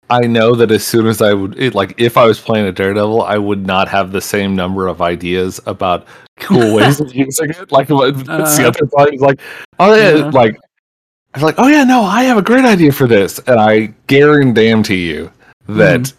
I 0.09 0.21
know 0.21 0.55
that 0.55 0.71
as 0.71 0.85
soon 0.85 1.05
as 1.07 1.21
I 1.21 1.33
would 1.33 1.59
it, 1.59 1.75
like 1.75 1.93
if 1.99 2.17
I 2.17 2.25
was 2.25 2.39
playing 2.39 2.65
a 2.65 2.71
Daredevil, 2.71 3.23
I 3.23 3.37
would 3.37 3.65
not 3.65 3.87
have 3.89 4.11
the 4.11 4.21
same 4.21 4.55
number 4.55 4.87
of 4.87 5.01
ideas 5.01 5.59
about 5.65 6.07
cool 6.39 6.75
ways 6.75 6.99
of 7.01 7.13
using 7.13 7.49
it. 7.49 7.71
Like 7.71 7.89
what 7.89 8.09
it's 8.09 8.23
the 8.23 8.65
Uh, 8.65 8.67
other 8.67 9.17
like, 9.19 9.41
oh 9.79 9.93
yeah, 9.95 10.29
like 10.29 10.57
I'm 11.33 11.41
like, 11.41 11.55
oh 11.57 11.67
yeah, 11.67 11.83
no, 11.83 12.03
I 12.03 12.23
have 12.23 12.37
a 12.37 12.41
great 12.41 12.65
idea 12.65 12.91
for 12.91 13.05
this, 13.07 13.39
and 13.47 13.59
I 13.59 13.93
guarantee 14.07 14.81
to 14.83 14.95
you 14.95 15.31
that 15.67 16.01
Mhm. 16.01 16.13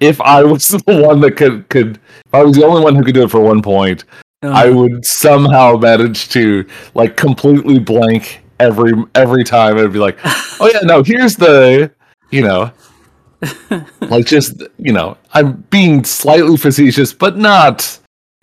if 0.00 0.20
I 0.20 0.42
was 0.42 0.68
the 0.86 1.02
one 1.06 1.20
that 1.20 1.32
could 1.32 1.68
could 1.68 1.96
if 2.26 2.34
I 2.34 2.42
was 2.42 2.56
the 2.56 2.64
only 2.64 2.82
one 2.82 2.94
who 2.94 3.04
could 3.04 3.14
do 3.14 3.22
it 3.24 3.30
for 3.30 3.40
one 3.40 3.60
point, 3.62 4.04
I 4.42 4.68
uh, 4.68 4.72
would 4.74 5.04
somehow 5.04 5.76
manage 5.76 6.30
to 6.30 6.64
like 6.94 7.16
completely 7.16 7.78
blank 7.78 8.40
every 8.60 8.94
every 9.14 9.44
time. 9.44 9.76
It'd 9.76 9.92
be 9.92 9.98
like, 9.98 10.18
oh 10.60 10.70
yeah, 10.72 10.80
no, 10.84 11.02
here's 11.02 11.36
the 11.36 11.90
you 12.30 12.42
know, 12.42 12.72
like 14.02 14.26
just 14.26 14.62
you 14.78 14.92
know, 14.92 15.16
I'm 15.32 15.52
being 15.70 16.04
slightly 16.04 16.56
facetious, 16.56 17.12
but 17.12 17.36
not 17.36 17.98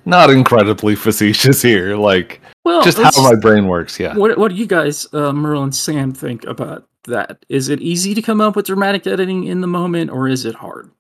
not 0.06 0.30
incredibly 0.30 0.96
facetious 0.96 1.62
here. 1.62 1.96
Like 1.96 2.42
well, 2.66 2.82
just 2.84 2.98
how 2.98 3.12
my 3.24 3.36
brain 3.36 3.68
works. 3.68 4.00
Yeah. 4.00 4.16
What 4.16 4.38
what 4.38 4.50
do 4.50 4.56
you 4.56 4.68
guys, 4.68 5.08
uh, 5.14 5.32
Merle 5.34 5.64
and 5.64 5.76
Sam, 5.76 6.14
think 6.14 6.44
about 6.46 6.88
that? 7.06 7.44
Is 7.50 7.70
it 7.70 7.82
easy 7.82 8.14
to 8.14 8.22
come 8.22 8.40
up 8.42 8.56
with 8.56 8.66
dramatic 8.68 9.06
editing 9.08 9.46
in 9.46 9.62
the 9.62 9.68
moment, 9.68 10.12
or 10.12 10.28
is 10.28 10.46
it 10.46 10.56
hard? 10.56 10.92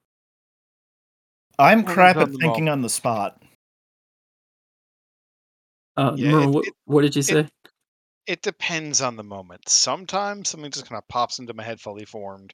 I'm 1.59 1.83
crap 1.83 2.17
at 2.17 2.29
thinking 2.41 2.67
on 2.69 2.81
the 2.81 2.89
spot. 2.89 3.41
Uh, 5.95 6.13
Yeah, 6.17 6.31
Merle, 6.31 6.43
it- 6.43 6.49
what, 6.53 6.67
it- 6.67 6.73
what 6.85 7.01
did 7.01 7.15
you 7.15 7.21
say? 7.21 7.47
It 8.25 8.41
depends 8.41 9.01
on 9.01 9.17
the 9.17 9.23
moment. 9.23 9.67
Sometimes 9.67 10.47
something 10.49 10.71
just 10.71 10.87
kind 10.87 10.97
of 10.97 11.05
pops 11.09 11.39
into 11.39 11.53
my 11.53 11.61
head 11.63 11.81
fully 11.81 12.05
formed. 12.05 12.53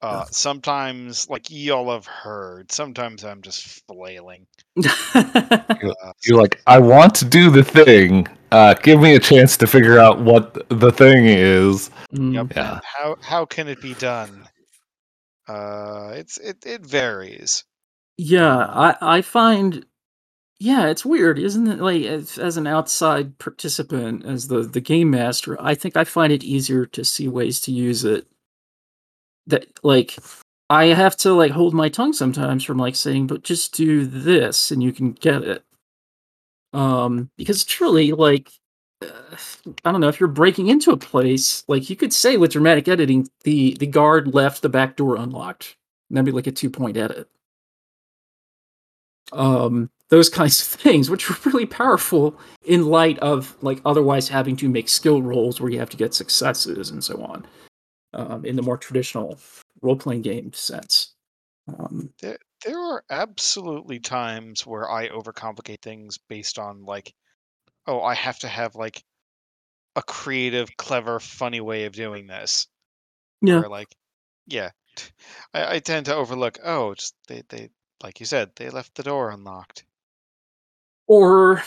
Uh, 0.00 0.24
sometimes, 0.30 1.28
like 1.28 1.46
y'all 1.50 1.90
have 1.92 2.06
heard, 2.06 2.70
sometimes 2.70 3.24
I'm 3.24 3.42
just 3.42 3.84
flailing. 3.86 4.46
Uh, 5.14 6.12
You're 6.24 6.40
like, 6.40 6.60
I 6.66 6.78
want 6.78 7.14
to 7.16 7.24
do 7.24 7.50
the 7.50 7.64
thing. 7.64 8.26
Uh, 8.52 8.74
give 8.74 9.00
me 9.00 9.14
a 9.14 9.18
chance 9.18 9.56
to 9.56 9.66
figure 9.66 9.98
out 9.98 10.20
what 10.20 10.68
the 10.68 10.92
thing 10.92 11.26
is. 11.26 11.90
Mm, 12.14 12.34
Yep. 12.34 12.56
Yeah. 12.56 12.80
How 12.84 13.16
how 13.20 13.44
can 13.44 13.68
it 13.68 13.80
be 13.80 13.94
done? 13.94 14.46
Uh, 15.48 16.12
it's 16.14 16.38
it 16.38 16.64
it 16.66 16.82
varies. 16.82 17.64
Yeah, 18.16 18.56
I 18.56 18.96
I 19.00 19.22
find 19.22 19.84
yeah, 20.60 20.86
it's 20.88 21.04
weird, 21.04 21.38
isn't 21.38 21.68
it? 21.68 21.78
Like 21.78 22.02
as, 22.04 22.38
as 22.38 22.56
an 22.56 22.66
outside 22.66 23.38
participant, 23.38 24.24
as 24.24 24.48
the 24.48 24.62
the 24.62 24.80
game 24.80 25.10
master, 25.10 25.56
I 25.60 25.74
think 25.74 25.96
I 25.96 26.04
find 26.04 26.32
it 26.32 26.42
easier 26.44 26.86
to 26.86 27.04
see 27.04 27.28
ways 27.28 27.60
to 27.62 27.72
use 27.72 28.04
it. 28.04 28.26
That 29.48 29.66
like 29.82 30.16
I 30.70 30.86
have 30.86 31.16
to 31.18 31.32
like 31.32 31.52
hold 31.52 31.74
my 31.74 31.88
tongue 31.88 32.12
sometimes 32.12 32.64
from 32.64 32.78
like 32.78 32.96
saying, 32.96 33.26
but 33.26 33.42
just 33.42 33.74
do 33.74 34.06
this 34.06 34.70
and 34.70 34.82
you 34.82 34.92
can 34.92 35.12
get 35.12 35.42
it. 35.42 35.64
Um, 36.72 37.30
because 37.36 37.64
truly, 37.64 38.12
like 38.12 38.50
uh, 39.02 39.08
I 39.84 39.92
don't 39.92 40.00
know 40.00 40.08
if 40.08 40.20
you're 40.20 40.28
breaking 40.28 40.68
into 40.68 40.92
a 40.92 40.96
place, 40.96 41.64
like 41.68 41.90
you 41.90 41.96
could 41.96 42.12
say 42.12 42.36
with 42.36 42.52
dramatic 42.52 42.88
editing, 42.88 43.28
the 43.44 43.76
the 43.80 43.86
guard 43.86 44.34
left 44.34 44.62
the 44.62 44.68
back 44.68 44.96
door 44.96 45.16
unlocked. 45.16 45.76
And 46.10 46.16
that'd 46.16 46.26
be 46.26 46.32
like 46.32 46.46
a 46.46 46.52
two 46.52 46.70
point 46.70 46.96
edit 46.96 47.28
um 49.32 49.90
those 50.08 50.28
kinds 50.38 50.60
of 50.60 50.80
things 50.80 51.10
which 51.10 51.30
are 51.30 51.36
really 51.44 51.66
powerful 51.66 52.38
in 52.64 52.86
light 52.86 53.18
of 53.18 53.56
like 53.62 53.80
otherwise 53.84 54.28
having 54.28 54.56
to 54.56 54.68
make 54.68 54.88
skill 54.88 55.22
rolls 55.22 55.60
where 55.60 55.70
you 55.70 55.78
have 55.78 55.90
to 55.90 55.96
get 55.96 56.14
successes 56.14 56.90
and 56.90 57.02
so 57.02 57.22
on 57.22 57.46
um, 58.14 58.44
in 58.44 58.56
the 58.56 58.62
more 58.62 58.78
traditional 58.78 59.38
role-playing 59.82 60.22
game 60.22 60.52
sense 60.52 61.14
um, 61.68 62.12
There 62.20 62.38
There 62.64 62.78
are 62.78 63.04
absolutely 63.10 64.00
times 64.00 64.66
where 64.66 64.90
I 64.90 65.08
overcomplicate 65.08 65.82
things 65.82 66.18
based 66.28 66.58
on 66.58 66.84
like, 66.84 67.14
oh, 67.86 68.02
I 68.02 68.14
have 68.14 68.38
to 68.40 68.48
have 68.48 68.74
like 68.74 69.02
a 69.96 70.02
creative, 70.02 70.76
clever, 70.76 71.20
funny 71.20 71.60
way 71.60 71.84
of 71.84 71.92
doing 71.92 72.26
this. 72.26 72.68
Yeah. 73.42 73.60
Or 73.60 73.68
like, 73.68 73.94
yeah, 74.46 74.70
I, 75.54 75.76
I 75.76 75.78
tend 75.80 76.06
to 76.06 76.14
overlook. 76.14 76.58
Oh, 76.64 76.94
just 76.94 77.14
they 77.28 77.42
they 77.48 77.70
like 78.02 78.20
you 78.20 78.26
said, 78.26 78.52
they 78.56 78.70
left 78.70 78.94
the 78.94 79.02
door 79.02 79.30
unlocked. 79.30 79.84
or 81.08 81.62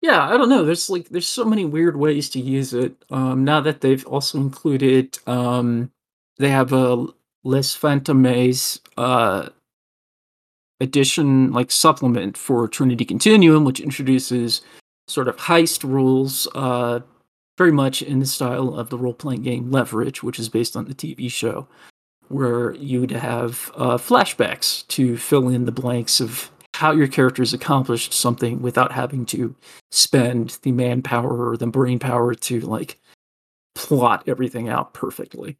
yeah 0.00 0.28
i 0.28 0.36
don't 0.36 0.48
know 0.48 0.64
there's 0.64 0.88
like 0.88 1.08
there's 1.08 1.28
so 1.28 1.44
many 1.44 1.64
weird 1.64 1.96
ways 1.96 2.28
to 2.28 2.40
use 2.40 2.72
it 2.72 3.04
um 3.10 3.44
now 3.44 3.60
that 3.60 3.80
they've 3.80 4.06
also 4.06 4.38
included 4.38 5.18
um 5.26 5.90
they 6.38 6.48
have 6.48 6.72
a 6.72 7.06
les 7.44 7.76
phantomes 7.76 8.80
uh 8.96 9.48
edition 10.80 11.52
like 11.52 11.70
supplement 11.70 12.36
for 12.36 12.68
trinity 12.68 13.04
continuum 13.04 13.64
which 13.64 13.80
introduces 13.80 14.60
sort 15.08 15.28
of 15.28 15.36
heist 15.36 15.82
rules 15.82 16.46
uh 16.54 17.00
very 17.56 17.72
much 17.72 18.02
in 18.02 18.20
the 18.20 18.26
style 18.26 18.74
of 18.74 18.88
the 18.88 18.98
role-playing 18.98 19.42
game 19.42 19.70
leverage 19.70 20.22
which 20.22 20.38
is 20.38 20.48
based 20.48 20.76
on 20.76 20.84
the 20.84 20.94
tv 20.94 21.30
show 21.30 21.66
where 22.28 22.74
you'd 22.74 23.10
have 23.10 23.72
uh, 23.74 23.96
flashbacks 23.96 24.86
to 24.88 25.16
fill 25.16 25.48
in 25.48 25.64
the 25.64 25.72
blanks 25.72 26.20
of 26.20 26.50
how 26.78 26.92
your 26.92 27.08
characters 27.08 27.52
accomplished 27.52 28.12
something 28.12 28.62
without 28.62 28.92
having 28.92 29.26
to 29.26 29.54
spend 29.90 30.58
the 30.62 30.72
manpower 30.72 31.50
or 31.50 31.56
the 31.56 31.66
brain 31.66 31.98
power 31.98 32.34
to 32.34 32.60
like 32.60 32.98
plot 33.74 34.24
everything 34.26 34.68
out 34.68 34.92
perfectly 34.94 35.56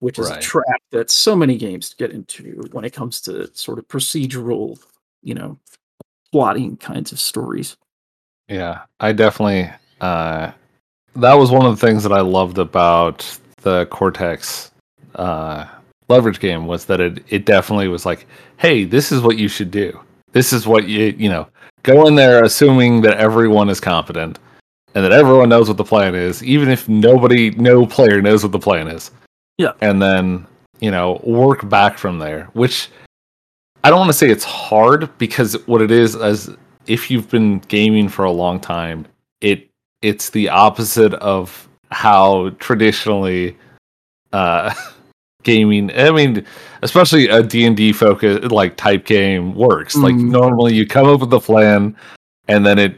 which 0.00 0.18
is 0.18 0.30
a 0.30 0.40
trap 0.40 0.80
that 0.90 1.10
so 1.10 1.36
many 1.36 1.58
games 1.58 1.94
get 1.94 2.10
into 2.10 2.62
when 2.72 2.84
it 2.84 2.92
comes 2.92 3.20
to 3.20 3.52
sort 3.54 3.78
of 3.78 3.86
procedural 3.88 4.78
you 5.22 5.34
know 5.34 5.58
plotting 6.32 6.76
kinds 6.76 7.12
of 7.12 7.20
stories 7.20 7.76
Yeah, 8.50 8.82
I 8.98 9.12
definitely. 9.12 9.70
Uh, 10.00 10.50
that 11.16 11.34
was 11.34 11.50
one 11.50 11.64
of 11.64 11.78
the 11.78 11.86
things 11.86 12.02
that 12.02 12.12
I 12.12 12.20
loved 12.20 12.58
about 12.58 13.38
the 13.62 13.86
Cortex 13.86 14.72
uh, 15.14 15.66
leverage 16.08 16.40
game 16.40 16.66
was 16.66 16.86
that 16.86 17.00
it 17.00 17.24
it 17.28 17.44
definitely 17.44 17.86
was 17.86 18.04
like, 18.04 18.26
hey, 18.56 18.84
this 18.84 19.12
is 19.12 19.22
what 19.22 19.38
you 19.38 19.46
should 19.46 19.70
do. 19.70 19.98
This 20.32 20.52
is 20.52 20.66
what 20.66 20.86
you 20.88 21.14
you 21.18 21.28
know 21.28 21.48
go 21.82 22.06
in 22.06 22.14
there 22.14 22.44
assuming 22.44 23.00
that 23.02 23.18
everyone 23.18 23.68
is 23.68 23.80
competent 23.80 24.38
and 24.94 25.04
that 25.04 25.12
everyone 25.12 25.48
knows 25.48 25.68
what 25.68 25.76
the 25.76 25.84
plan 25.84 26.14
is, 26.14 26.42
even 26.42 26.68
if 26.68 26.88
nobody, 26.88 27.50
no 27.52 27.86
player 27.86 28.20
knows 28.20 28.42
what 28.42 28.52
the 28.52 28.58
plan 28.58 28.88
is. 28.88 29.10
Yeah. 29.58 29.72
and 29.82 30.00
then 30.00 30.46
you 30.80 30.90
know 30.90 31.20
work 31.22 31.68
back 31.68 31.98
from 31.98 32.18
there. 32.18 32.44
Which 32.54 32.88
I 33.84 33.90
don't 33.90 33.98
want 33.98 34.10
to 34.10 34.16
say 34.16 34.30
it's 34.30 34.44
hard 34.44 35.16
because 35.18 35.54
what 35.66 35.82
it 35.82 35.90
is 35.90 36.14
is 36.14 36.50
if 36.86 37.10
you've 37.10 37.28
been 37.30 37.58
gaming 37.68 38.08
for 38.08 38.24
a 38.24 38.32
long 38.32 38.58
time, 38.58 39.06
it 39.40 39.68
it's 40.02 40.30
the 40.30 40.48
opposite 40.48 41.12
of 41.14 41.68
how 41.90 42.50
traditionally 42.58 43.56
uh 44.32 44.72
gaming 45.42 45.90
I 45.96 46.10
mean 46.10 46.44
especially 46.82 47.28
a 47.28 47.42
D&D 47.42 47.92
focus 47.92 48.50
like 48.50 48.76
type 48.76 49.04
game 49.06 49.54
works. 49.54 49.94
Like 49.96 50.14
Mhm. 50.14 50.30
normally 50.30 50.74
you 50.74 50.86
come 50.86 51.06
up 51.08 51.20
with 51.20 51.30
the 51.30 51.40
plan 51.40 51.96
and 52.48 52.64
then 52.66 52.78
it 52.78 52.96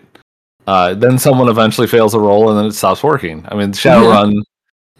uh 0.66 0.94
then 0.94 1.18
someone 1.18 1.48
eventually 1.48 1.86
fails 1.86 2.14
a 2.14 2.18
roll 2.20 2.48
and 2.50 2.58
then 2.58 2.66
it 2.66 2.72
stops 2.72 3.02
working. 3.02 3.44
I 3.48 3.54
mean 3.54 3.72
Shadowrun 3.72 4.42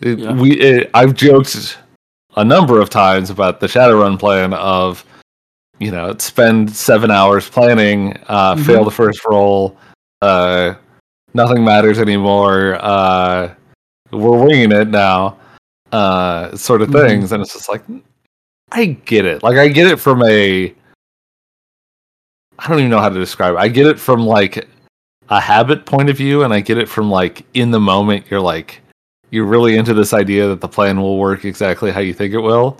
it, 0.00 0.18
Yeah. 0.18 0.32
we 0.32 0.52
it, 0.60 0.90
I've 0.94 1.14
joked 1.14 1.78
a 2.36 2.44
number 2.44 2.80
of 2.80 2.90
times 2.90 3.30
about 3.30 3.60
the 3.60 3.66
Shadowrun 3.66 4.18
plan 4.18 4.52
of 4.54 5.04
you 5.78 5.90
know 5.90 6.14
spend 6.18 6.70
seven 6.74 7.10
hours 7.10 7.48
planning, 7.48 8.16
uh, 8.28 8.54
Mhm. 8.54 8.64
fail 8.66 8.84
the 8.84 8.90
first 8.90 9.20
roll, 9.24 9.76
uh, 10.22 10.74
nothing 11.34 11.64
matters 11.64 11.98
anymore. 11.98 12.78
Uh, 12.80 13.48
we're 14.12 14.44
winging 14.44 14.70
it 14.72 14.88
now, 14.88 15.36
uh, 15.92 16.56
sort 16.56 16.82
of 16.82 16.88
Mhm. 16.88 17.06
things, 17.08 17.32
and 17.32 17.42
it's 17.42 17.52
just 17.52 17.68
like 17.68 17.82
I 18.72 18.86
get 18.86 19.24
it. 19.26 19.42
Like 19.42 19.58
I 19.58 19.68
get 19.68 19.86
it 19.86 20.00
from 20.00 20.22
a 20.24 20.74
I 22.58 22.68
don't 22.68 22.78
even 22.78 22.90
know 22.90 23.00
how 23.00 23.08
to 23.08 23.18
describe 23.18 23.54
it. 23.54 23.58
I 23.58 23.68
get 23.68 23.86
it 23.86 23.98
from 23.98 24.26
like 24.26 24.68
a 25.30 25.40
habit 25.40 25.84
point 25.86 26.10
of 26.10 26.16
view, 26.16 26.42
and 26.44 26.52
I 26.54 26.60
get 26.60 26.78
it 26.78 26.88
from 26.88 27.10
like 27.10 27.44
in 27.54 27.70
the 27.70 27.80
moment. 27.80 28.26
You're 28.30 28.40
like 28.40 28.80
you're 29.30 29.46
really 29.46 29.76
into 29.76 29.94
this 29.94 30.12
idea 30.12 30.46
that 30.48 30.60
the 30.60 30.68
plan 30.68 31.00
will 31.00 31.18
work 31.18 31.44
exactly 31.44 31.90
how 31.90 32.00
you 32.00 32.12
think 32.12 32.34
it 32.34 32.38
will 32.38 32.76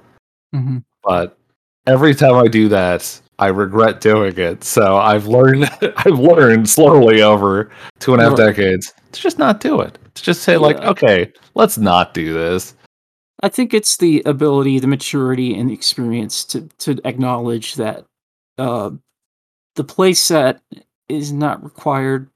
mm-hmm. 0.55 0.79
but 1.03 1.39
every 1.87 2.15
time 2.15 2.35
I 2.35 2.47
do 2.47 2.69
that, 2.69 3.21
I 3.39 3.47
regret 3.49 4.01
doing 4.01 4.39
it. 4.39 4.63
So 4.63 4.97
I've 4.99 5.27
learned 5.27 5.65
I've 5.97 6.19
learned 6.19 6.69
slowly 6.69 7.23
over 7.23 7.71
two 7.99 8.13
and 8.13 8.23
a 8.23 8.29
half 8.29 8.37
decades 8.37 8.93
to 9.13 9.21
just 9.21 9.39
not 9.39 9.61
do 9.61 9.81
it. 9.81 9.99
To 10.15 10.23
just 10.23 10.43
say 10.43 10.57
like, 10.57 10.77
okay, 10.83 11.33
let's 11.55 11.79
not 11.79 12.15
do 12.15 12.33
this. 12.35 12.75
I 13.43 13.49
think 13.49 13.75
it's 13.75 13.97
the 13.97 14.23
ability, 14.25 14.79
the 14.79 14.87
maturity, 14.87 15.55
and 15.59 15.69
the 15.71 15.75
experience 15.75 16.45
to 16.47 16.69
to 16.79 16.99
acknowledge 17.05 17.75
that 17.75 18.07
uh, 18.59 18.91
the 19.77 19.85
playset 19.85 20.61
is 21.09 21.33
not 21.33 21.63
required. 21.65 22.31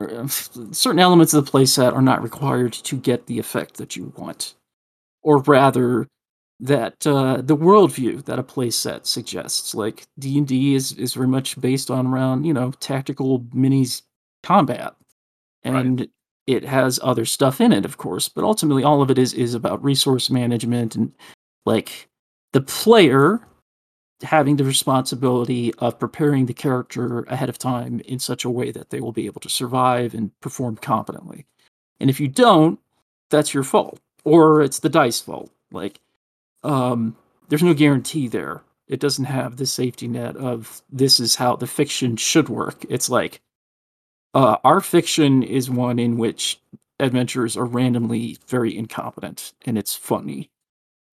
uh, 0.00 0.28
Certain 0.28 1.00
elements 1.00 1.34
of 1.34 1.46
the 1.46 1.52
playset 1.52 1.94
are 1.94 2.02
not 2.02 2.22
required 2.22 2.72
to 2.74 2.96
get 2.98 3.26
the 3.26 3.38
effect 3.38 3.76
that 3.78 3.96
you 3.96 4.12
want, 4.16 4.54
or 5.22 5.38
rather, 5.42 6.08
that 6.60 7.06
uh, 7.06 7.38
the 7.42 7.56
worldview 7.56 8.24
that 8.26 8.38
a 8.40 8.44
playset 8.44 9.06
suggests. 9.06 9.74
Like 9.74 10.04
D 10.18 10.38
and 10.38 10.48
D 10.48 10.74
is 10.74 10.92
is 10.92 11.14
very 11.14 11.28
much 11.28 11.60
based 11.60 11.90
on 11.90 12.06
around 12.08 12.44
you 12.44 12.54
know 12.54 12.72
tactical 12.80 13.40
minis 13.54 14.02
combat, 14.42 14.94
Right. 15.98 16.10
It 16.46 16.64
has 16.64 16.98
other 17.02 17.24
stuff 17.24 17.60
in 17.60 17.72
it, 17.72 17.84
of 17.84 17.96
course, 17.98 18.28
but 18.28 18.44
ultimately 18.44 18.82
all 18.82 19.02
of 19.02 19.10
it 19.10 19.18
is 19.18 19.32
is 19.34 19.54
about 19.54 19.82
resource 19.82 20.30
management 20.30 20.96
and 20.96 21.12
like 21.64 22.08
the 22.52 22.60
player 22.60 23.40
having 24.22 24.56
the 24.56 24.64
responsibility 24.64 25.72
of 25.78 25.98
preparing 25.98 26.46
the 26.46 26.54
character 26.54 27.20
ahead 27.24 27.48
of 27.48 27.58
time 27.58 28.00
in 28.00 28.18
such 28.18 28.44
a 28.44 28.50
way 28.50 28.70
that 28.70 28.90
they 28.90 29.00
will 29.00 29.12
be 29.12 29.26
able 29.26 29.40
to 29.40 29.48
survive 29.48 30.14
and 30.14 30.30
perform 30.40 30.76
competently. 30.76 31.44
And 31.98 32.08
if 32.08 32.20
you 32.20 32.28
don't, 32.28 32.78
that's 33.30 33.52
your 33.52 33.64
fault 33.64 33.98
or 34.24 34.62
it's 34.62 34.78
the 34.80 34.88
dice 34.88 35.20
fault. 35.20 35.50
Like 35.70 36.00
um 36.62 37.16
there's 37.48 37.62
no 37.62 37.74
guarantee 37.74 38.28
there. 38.28 38.62
It 38.88 39.00
doesn't 39.00 39.24
have 39.24 39.56
the 39.56 39.66
safety 39.66 40.08
net 40.08 40.36
of 40.36 40.82
this 40.90 41.20
is 41.20 41.36
how 41.36 41.56
the 41.56 41.66
fiction 41.66 42.16
should 42.16 42.48
work. 42.48 42.84
It's 42.88 43.08
like 43.08 43.40
uh, 44.34 44.56
our 44.64 44.80
fiction 44.80 45.42
is 45.42 45.70
one 45.70 45.98
in 45.98 46.16
which 46.16 46.60
adventurers 47.00 47.56
are 47.56 47.64
randomly 47.64 48.38
very 48.46 48.76
incompetent 48.76 49.52
and 49.66 49.76
it's 49.76 49.94
funny. 49.94 50.50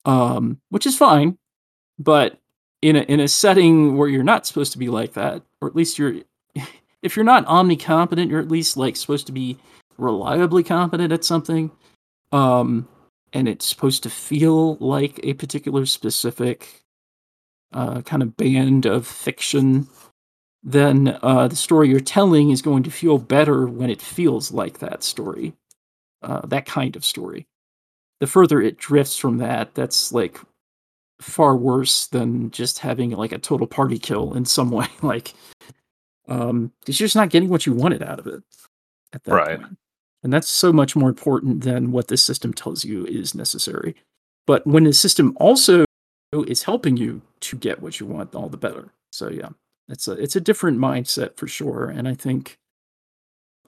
Um, 0.05 0.61
which 0.69 0.85
is 0.85 0.97
fine 0.97 1.37
but 1.99 2.39
in 2.81 2.95
a 2.95 3.01
in 3.01 3.19
a 3.19 3.27
setting 3.27 3.97
where 3.97 4.07
you're 4.07 4.23
not 4.23 4.47
supposed 4.47 4.71
to 4.71 4.77
be 4.77 4.87
like 4.87 5.13
that 5.13 5.43
or 5.61 5.67
at 5.67 5.75
least 5.75 5.99
you're 5.99 6.15
if 7.03 7.15
you're 7.15 7.25
not 7.25 7.45
omnicompetent 7.45 8.29
you're 8.29 8.39
at 8.39 8.47
least 8.47 8.77
like 8.77 8.95
supposed 8.95 9.27
to 9.27 9.33
be 9.33 9.57
reliably 9.99 10.63
competent 10.63 11.13
at 11.13 11.23
something. 11.23 11.71
Um, 12.31 12.87
and 13.33 13.47
it's 13.47 13.65
supposed 13.65 14.03
to 14.03 14.09
feel 14.09 14.75
like 14.75 15.19
a 15.23 15.33
particular 15.33 15.85
specific 15.85 16.83
uh, 17.73 18.01
kind 18.01 18.23
of 18.23 18.35
band 18.37 18.85
of 18.85 19.05
fiction 19.05 19.87
then 20.63 21.17
uh, 21.21 21.47
the 21.47 21.55
story 21.55 21.89
you're 21.89 21.99
telling 21.99 22.49
is 22.49 22.61
going 22.61 22.83
to 22.83 22.91
feel 22.91 23.17
better 23.17 23.65
when 23.67 23.89
it 23.89 24.01
feels 24.01 24.51
like 24.51 24.79
that 24.79 25.03
story, 25.03 25.53
uh, 26.21 26.45
that 26.47 26.65
kind 26.65 26.95
of 26.95 27.05
story. 27.05 27.47
The 28.19 28.27
further 28.27 28.61
it 28.61 28.77
drifts 28.77 29.15
from 29.17 29.37
that, 29.37 29.73
that's 29.75 30.11
like 30.11 30.37
far 31.21 31.55
worse 31.55 32.07
than 32.07 32.51
just 32.51 32.79
having 32.79 33.11
like 33.11 33.31
a 33.31 33.37
total 33.37 33.67
party 33.67 33.97
kill 33.99 34.33
in 34.33 34.45
some 34.45 34.69
way. 34.79 34.87
like, 35.01 35.33
um, 36.27 36.71
you're 36.85 36.93
just 36.93 37.15
not 37.15 37.29
getting 37.29 37.49
what 37.49 37.65
you 37.65 37.73
wanted 37.73 38.03
out 38.03 38.19
of 38.19 38.27
it 38.27 38.43
at 39.13 39.23
that 39.23 39.33
Right. 39.33 39.59
point. 39.59 39.77
And 40.21 40.33
that's 40.33 40.49
so 40.49 40.73
much 40.73 40.97
more 40.97 41.07
important 41.07 41.63
than 41.63 41.93
what 41.93 42.09
the 42.09 42.17
system 42.17 42.53
tells 42.53 42.83
you 42.83 43.05
is 43.05 43.33
necessary. 43.33 43.95
But 44.45 44.67
when 44.67 44.83
the 44.83 44.91
system 44.93 45.37
also 45.39 45.85
is 46.33 46.63
helping 46.63 46.97
you 46.97 47.21
to 47.39 47.55
get 47.55 47.81
what 47.81 48.01
you 48.01 48.05
want, 48.05 48.35
all 48.35 48.49
the 48.49 48.57
better. 48.57 48.89
So 49.13 49.29
yeah 49.29 49.49
it's 49.89 50.07
a 50.07 50.13
it's 50.13 50.35
a 50.35 50.41
different 50.41 50.77
mindset 50.77 51.35
for 51.35 51.47
sure 51.47 51.89
and 51.89 52.07
i 52.07 52.13
think 52.13 52.57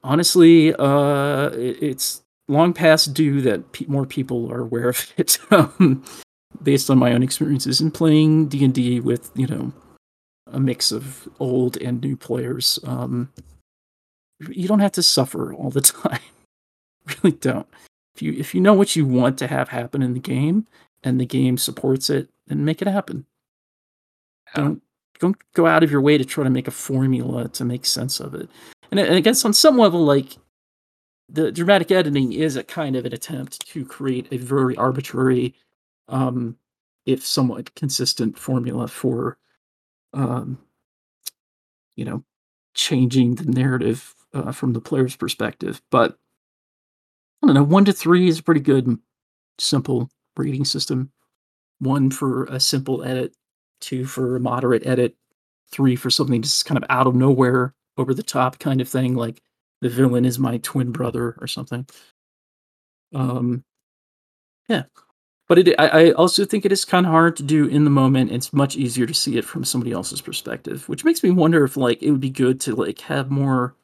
honestly 0.04 0.74
uh 0.76 1.50
it, 1.50 1.82
it's 1.82 2.24
long 2.48 2.74
past 2.74 3.14
due 3.14 3.42
that 3.42 3.72
pe- 3.72 3.86
more 3.86 4.06
people 4.06 4.52
are 4.52 4.62
aware 4.62 4.90
of 4.90 5.12
it 5.18 5.38
um, 5.52 6.04
based 6.62 6.90
on 6.90 6.98
my 6.98 7.14
own 7.14 7.24
experiences 7.24 7.82
in 7.82 7.92
playing 7.92 8.48
d&d 8.48 9.00
with 9.00 9.32
you 9.36 9.48
know 9.48 9.72
a 10.52 10.60
mix 10.60 10.92
of 10.92 11.30
old 11.40 11.78
and 11.78 12.02
new 12.02 12.18
players 12.18 12.78
um 12.84 13.30
you 14.50 14.68
don't 14.68 14.80
have 14.80 14.92
to 14.94 15.04
suffer 15.04 15.54
all 15.54 15.70
the 15.70 15.82
time. 15.82 16.20
Really 17.24 17.38
don't. 17.38 17.68
If 18.16 18.22
you 18.22 18.34
if 18.34 18.54
you 18.54 18.62
know 18.62 18.74
what 18.74 18.96
you 18.96 19.06
want 19.06 19.38
to 19.40 19.48
have 19.48 19.70
happen 19.70 20.02
in 20.02 20.14
the 20.14 20.20
game 20.20 20.68
and 21.04 21.20
the 21.20 21.26
game 21.26 21.58
supports 21.58 22.10
it 22.10 22.30
then 22.48 22.66
make 22.66 22.82
it 22.82 22.88
happen. 22.88 23.26
Don't 24.54 24.82
don't 25.22 25.38
go 25.54 25.68
out 25.68 25.84
of 25.84 25.92
your 25.92 26.02
way 26.02 26.18
to 26.18 26.26
try 26.26 26.44
to 26.44 26.50
make 26.50 26.68
a 26.68 26.72
formula 26.72 27.48
to 27.48 27.64
make 27.64 27.86
sense 27.86 28.20
of 28.20 28.36
it. 28.36 28.50
And, 28.92 29.00
I- 29.00 29.04
and 29.04 29.16
I 29.16 29.22
guess 29.22 29.46
on 29.46 29.54
some 29.54 29.78
level, 29.78 30.04
like 30.04 30.36
the 31.30 31.52
dramatic 31.52 31.92
editing 31.92 32.34
is 32.34 32.58
a 32.58 32.64
kind 32.64 32.98
of 32.98 33.06
an 33.06 33.14
attempt 33.14 33.66
to 33.68 33.86
create 33.86 34.28
a 34.32 34.38
very 34.38 34.76
arbitrary, 34.76 35.56
um, 36.10 36.58
if 37.06 37.26
somewhat 37.26 37.74
consistent 37.76 38.38
formula 38.38 38.88
for, 38.88 39.38
um, 40.14 40.60
you 41.96 42.04
know, 42.04 42.24
changing 42.74 43.36
the 43.36 43.46
narrative 43.46 44.14
uh, 44.34 44.52
from 44.52 44.74
the 44.74 44.82
player's 44.82 45.16
perspective. 45.16 45.82
But 45.90 46.18
I 47.42 47.48
don't 47.48 47.56
know, 47.56 47.64
one 47.64 47.86
to 47.86 47.94
three 47.94 48.28
is 48.28 48.40
a 48.40 48.44
pretty 48.44 48.62
good, 48.62 48.98
simple 49.58 50.10
rating 50.36 50.66
system. 50.66 51.12
One 51.80 52.12
for 52.12 52.46
a 52.46 52.60
simple 52.60 53.04
edit, 53.04 53.34
two 53.82 54.06
for 54.06 54.36
a 54.36 54.40
moderate 54.40 54.86
edit, 54.86 55.16
three 55.72 55.96
for 55.96 56.10
something 56.10 56.42
just 56.42 56.66
kind 56.66 56.78
of 56.78 56.90
out 56.90 57.08
of 57.08 57.16
nowhere, 57.16 57.74
over 57.98 58.14
the 58.14 58.24
top 58.24 58.60
kind 58.60 58.82
of 58.82 58.90
thing, 58.90 59.16
like 59.16 59.42
the 59.82 59.90
villain 59.90 60.26
is 60.26 60.40
my 60.40 60.58
twin 60.60 60.92
brother 60.92 61.36
or 61.40 61.48
something. 61.48 61.86
Um, 63.14 63.64
yeah, 64.70 64.84
but 65.50 65.60
it, 65.60 65.76
I, 65.78 65.88
I 65.88 66.12
also 66.12 66.46
think 66.46 66.66
it 66.66 66.72
is 66.72 66.86
kind 66.86 67.06
of 67.06 67.12
hard 67.12 67.36
to 67.38 67.44
do 67.44 67.68
in 67.68 67.84
the 67.84 67.90
moment. 67.90 68.32
It's 68.32 68.54
much 68.54 68.78
easier 68.78 69.06
to 69.06 69.14
see 69.14 69.38
it 69.38 69.46
from 69.46 69.66
somebody 69.66 69.92
else's 69.92 70.22
perspective, 70.22 70.88
which 70.88 71.04
makes 71.04 71.24
me 71.24 71.32
wonder 71.32 71.64
if 71.64 71.76
like 71.76 72.02
it 72.02 72.12
would 72.12 72.22
be 72.22 72.30
good 72.30 72.62
to 72.62 72.76
like 72.76 73.00
have 73.02 73.30
more 73.30 73.76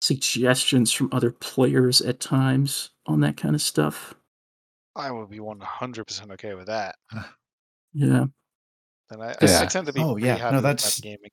suggestions 0.00 0.92
from 0.92 1.08
other 1.12 1.30
players 1.30 2.00
at 2.00 2.20
times 2.20 2.90
on 3.06 3.20
that 3.20 3.36
kind 3.36 3.54
of 3.54 3.60
stuff. 3.60 4.14
I 4.96 5.10
would 5.10 5.30
be 5.30 5.38
100% 5.38 6.30
okay 6.32 6.54
with 6.54 6.66
that. 6.66 6.96
Yeah. 7.92 8.26
And 9.10 9.22
I, 9.22 9.28
I, 9.30 9.34
Yeah. 9.42 9.60
I 9.62 9.66
tend 9.66 9.86
to 9.86 9.92
be 9.92 10.00
Oh, 10.00 10.16
yeah. 10.16 10.36
happy 10.36 10.50
No, 10.52 10.56
with 10.58 10.64
that's- 10.64 11.00
gaming. 11.00 11.30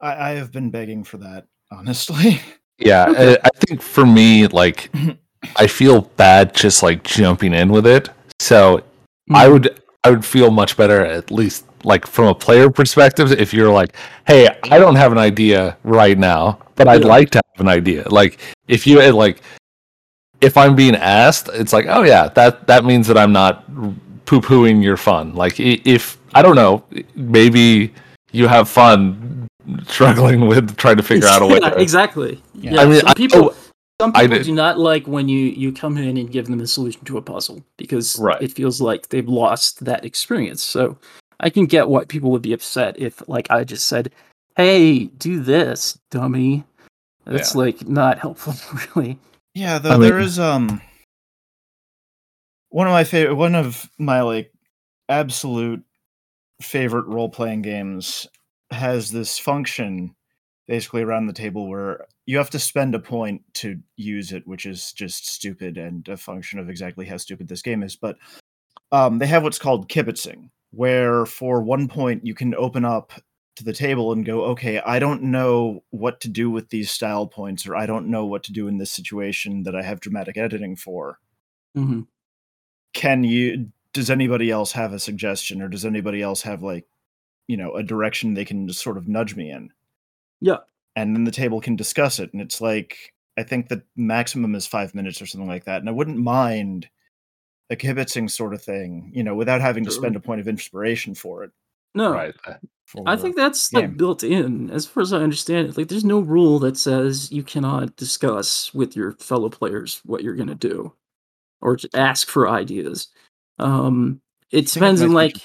I, 0.00 0.30
I 0.30 0.34
have 0.36 0.50
been 0.50 0.70
begging 0.70 1.04
for 1.04 1.18
that, 1.18 1.46
honestly. 1.70 2.40
Yeah, 2.78 3.12
I, 3.14 3.36
I 3.44 3.50
think 3.66 3.82
for 3.82 4.06
me, 4.06 4.46
like, 4.46 4.90
I 5.56 5.66
feel 5.66 6.00
bad 6.16 6.54
just 6.54 6.82
like 6.82 7.02
jumping 7.04 7.52
in 7.52 7.68
with 7.70 7.86
it. 7.86 8.08
So 8.38 8.82
I 9.30 9.46
Mm. 9.46 9.52
would 9.52 9.80
I 10.02 10.10
would 10.10 10.24
feel 10.24 10.50
much 10.50 10.78
better 10.78 11.04
at 11.04 11.30
least 11.30 11.66
like 11.84 12.06
from 12.06 12.24
a 12.28 12.34
player 12.34 12.70
perspective 12.70 13.32
if 13.32 13.52
you're 13.52 13.70
like, 13.70 13.94
hey, 14.26 14.48
I 14.64 14.78
don't 14.78 14.94
have 14.96 15.12
an 15.12 15.18
idea 15.18 15.76
right 15.84 16.16
now, 16.16 16.58
but 16.76 16.88
I'd 16.88 17.02
Yeah. 17.02 17.06
like 17.08 17.30
to 17.32 17.42
have 17.52 17.60
an 17.60 17.68
idea. 17.68 18.08
Like 18.08 18.38
if 18.66 18.86
you 18.86 19.00
had 19.00 19.12
like 19.14 19.42
if 20.40 20.56
I'm 20.56 20.74
being 20.74 20.96
asked, 20.96 21.50
it's 21.52 21.74
like, 21.74 21.84
oh 21.86 22.02
yeah, 22.02 22.28
that 22.28 22.66
that 22.66 22.86
means 22.86 23.06
that 23.08 23.18
I'm 23.18 23.32
not 23.32 23.66
poo 24.24 24.40
pooing 24.40 24.82
your 24.82 24.96
fun. 24.96 25.34
Like 25.34 25.60
if 25.60 26.16
I 26.34 26.42
don't 26.42 26.56
know, 26.56 26.84
maybe 27.14 27.92
you 28.32 28.46
have 28.48 28.68
fun 28.68 29.48
struggling 29.86 30.46
with 30.46 30.76
trying 30.76 30.96
to 30.96 31.02
figure 31.02 31.28
out 31.28 31.42
a 31.42 31.46
way. 31.46 31.58
Yeah, 31.62 31.74
exactly. 31.78 32.42
Yeah. 32.54 32.72
Yeah, 32.74 32.80
I 32.82 32.86
mean, 32.86 33.00
some 33.00 33.14
people, 33.14 33.40
know- 33.40 33.54
some 34.00 34.12
people 34.12 34.28
did- 34.38 34.44
do 34.46 34.54
not 34.54 34.78
like 34.78 35.06
when 35.06 35.28
you 35.28 35.38
you 35.62 35.72
come 35.72 35.96
in 35.98 36.16
and 36.16 36.30
give 36.30 36.46
them 36.46 36.60
a 36.60 36.66
solution 36.66 37.04
to 37.04 37.18
a 37.18 37.22
puzzle 37.22 37.62
because 37.76 38.18
Right. 38.18 38.40
it 38.42 38.52
feels 38.52 38.80
like 38.80 39.08
they've 39.08 39.28
lost 39.28 39.84
that 39.84 40.04
experience. 40.04 40.62
So 40.62 40.96
I 41.40 41.50
can 41.50 41.66
get 41.66 41.88
why 41.88 42.04
people 42.04 42.30
would 42.30 42.42
be 42.42 42.52
upset 42.52 42.98
if, 42.98 43.22
like, 43.28 43.50
I 43.50 43.64
just 43.64 43.86
said, 43.88 44.12
"Hey, 44.56 45.04
do 45.06 45.40
this, 45.40 45.98
dummy." 46.10 46.64
That's 47.26 47.54
like 47.54 47.86
not 47.86 48.18
helpful, 48.18 48.54
really. 48.96 49.18
Yeah, 49.54 49.78
though 49.78 49.90
I 49.90 49.92
mean- 49.98 50.08
there 50.08 50.18
is 50.20 50.38
um 50.38 50.80
one 52.70 52.86
of 52.86 52.92
my 52.92 53.04
favorite 53.04 53.34
one 53.34 53.54
of 53.54 53.88
my 53.98 54.22
like 54.22 54.52
absolute 55.08 55.82
favorite 56.60 57.06
role 57.06 57.28
playing 57.28 57.62
games 57.62 58.26
has 58.70 59.10
this 59.10 59.38
function 59.38 60.14
basically 60.68 61.02
around 61.02 61.26
the 61.26 61.32
table 61.32 61.68
where 61.68 62.06
you 62.26 62.38
have 62.38 62.50
to 62.50 62.58
spend 62.58 62.94
a 62.94 63.00
point 63.00 63.42
to 63.54 63.80
use 63.96 64.30
it, 64.32 64.46
which 64.46 64.66
is 64.66 64.92
just 64.92 65.26
stupid 65.26 65.76
and 65.76 66.06
a 66.08 66.16
function 66.16 66.60
of 66.60 66.70
exactly 66.70 67.04
how 67.04 67.16
stupid 67.16 67.48
this 67.48 67.62
game 67.62 67.82
is. 67.82 67.96
But 67.96 68.16
um, 68.92 69.18
they 69.18 69.26
have 69.26 69.42
what's 69.42 69.58
called 69.58 69.88
kibitzing, 69.88 70.50
where 70.70 71.26
for 71.26 71.60
one 71.60 71.88
point 71.88 72.24
you 72.24 72.34
can 72.34 72.54
open 72.54 72.84
up 72.84 73.12
to 73.56 73.64
the 73.64 73.72
table 73.72 74.12
and 74.12 74.24
go, 74.24 74.44
okay, 74.44 74.78
I 74.78 75.00
don't 75.00 75.24
know 75.24 75.82
what 75.90 76.20
to 76.20 76.28
do 76.28 76.50
with 76.50 76.70
these 76.70 76.90
style 76.90 77.26
points, 77.26 77.66
or 77.66 77.74
I 77.74 77.86
don't 77.86 78.06
know 78.06 78.26
what 78.26 78.44
to 78.44 78.52
do 78.52 78.68
in 78.68 78.78
this 78.78 78.92
situation 78.92 79.64
that 79.64 79.74
I 79.74 79.82
have 79.82 80.00
dramatic 80.00 80.36
editing 80.36 80.76
for. 80.76 81.18
hmm 81.74 82.02
Can 82.92 83.24
you? 83.24 83.72
Does 83.92 84.10
anybody 84.10 84.50
else 84.50 84.72
have 84.72 84.92
a 84.92 84.98
suggestion, 84.98 85.60
or 85.62 85.68
does 85.68 85.84
anybody 85.84 86.22
else 86.22 86.42
have 86.42 86.62
like, 86.62 86.86
you 87.48 87.56
know, 87.56 87.74
a 87.74 87.82
direction 87.82 88.34
they 88.34 88.44
can 88.44 88.68
just 88.68 88.82
sort 88.82 88.96
of 88.96 89.08
nudge 89.08 89.34
me 89.36 89.50
in? 89.50 89.70
Yeah. 90.40 90.58
And 90.96 91.14
then 91.14 91.24
the 91.24 91.30
table 91.30 91.60
can 91.60 91.76
discuss 91.76 92.18
it, 92.18 92.32
and 92.32 92.40
it's 92.42 92.60
like 92.60 93.12
I 93.38 93.42
think 93.42 93.68
the 93.68 93.82
maximum 93.96 94.54
is 94.54 94.66
five 94.66 94.94
minutes 94.94 95.22
or 95.22 95.26
something 95.26 95.48
like 95.48 95.64
that, 95.64 95.80
and 95.80 95.88
I 95.88 95.92
wouldn't 95.92 96.18
mind 96.18 96.88
a 97.70 97.76
kibitzing 97.76 98.30
sort 98.30 98.52
of 98.52 98.62
thing, 98.62 99.10
you 99.14 99.22
know, 99.22 99.34
without 99.34 99.60
having 99.60 99.84
to 99.84 99.90
spend 99.92 100.16
a 100.16 100.20
point 100.20 100.40
of 100.40 100.48
inspiration 100.48 101.14
for 101.14 101.44
it. 101.44 101.52
No, 101.94 102.12
right. 102.12 102.34
I 103.06 103.16
think 103.16 103.36
that's 103.36 103.72
like 103.72 103.84
game. 103.84 103.96
built 103.96 104.24
in, 104.24 104.70
as 104.70 104.86
far 104.86 105.02
as 105.02 105.12
I 105.12 105.18
understand 105.18 105.68
it. 105.68 105.76
Like, 105.76 105.88
there's 105.88 106.04
no 106.04 106.20
rule 106.20 106.58
that 106.60 106.76
says 106.76 107.30
you 107.30 107.44
cannot 107.44 107.94
discuss 107.96 108.74
with 108.74 108.96
your 108.96 109.12
fellow 109.12 109.48
players 109.48 110.00
what 110.04 110.22
you're 110.22 110.34
gonna 110.34 110.54
do, 110.54 110.92
or 111.60 111.76
to 111.76 111.88
ask 111.94 112.28
for 112.28 112.48
ideas. 112.48 113.08
Um, 113.60 114.20
it 114.50 114.66
depends 114.66 115.02
on 115.02 115.12
like 115.12 115.36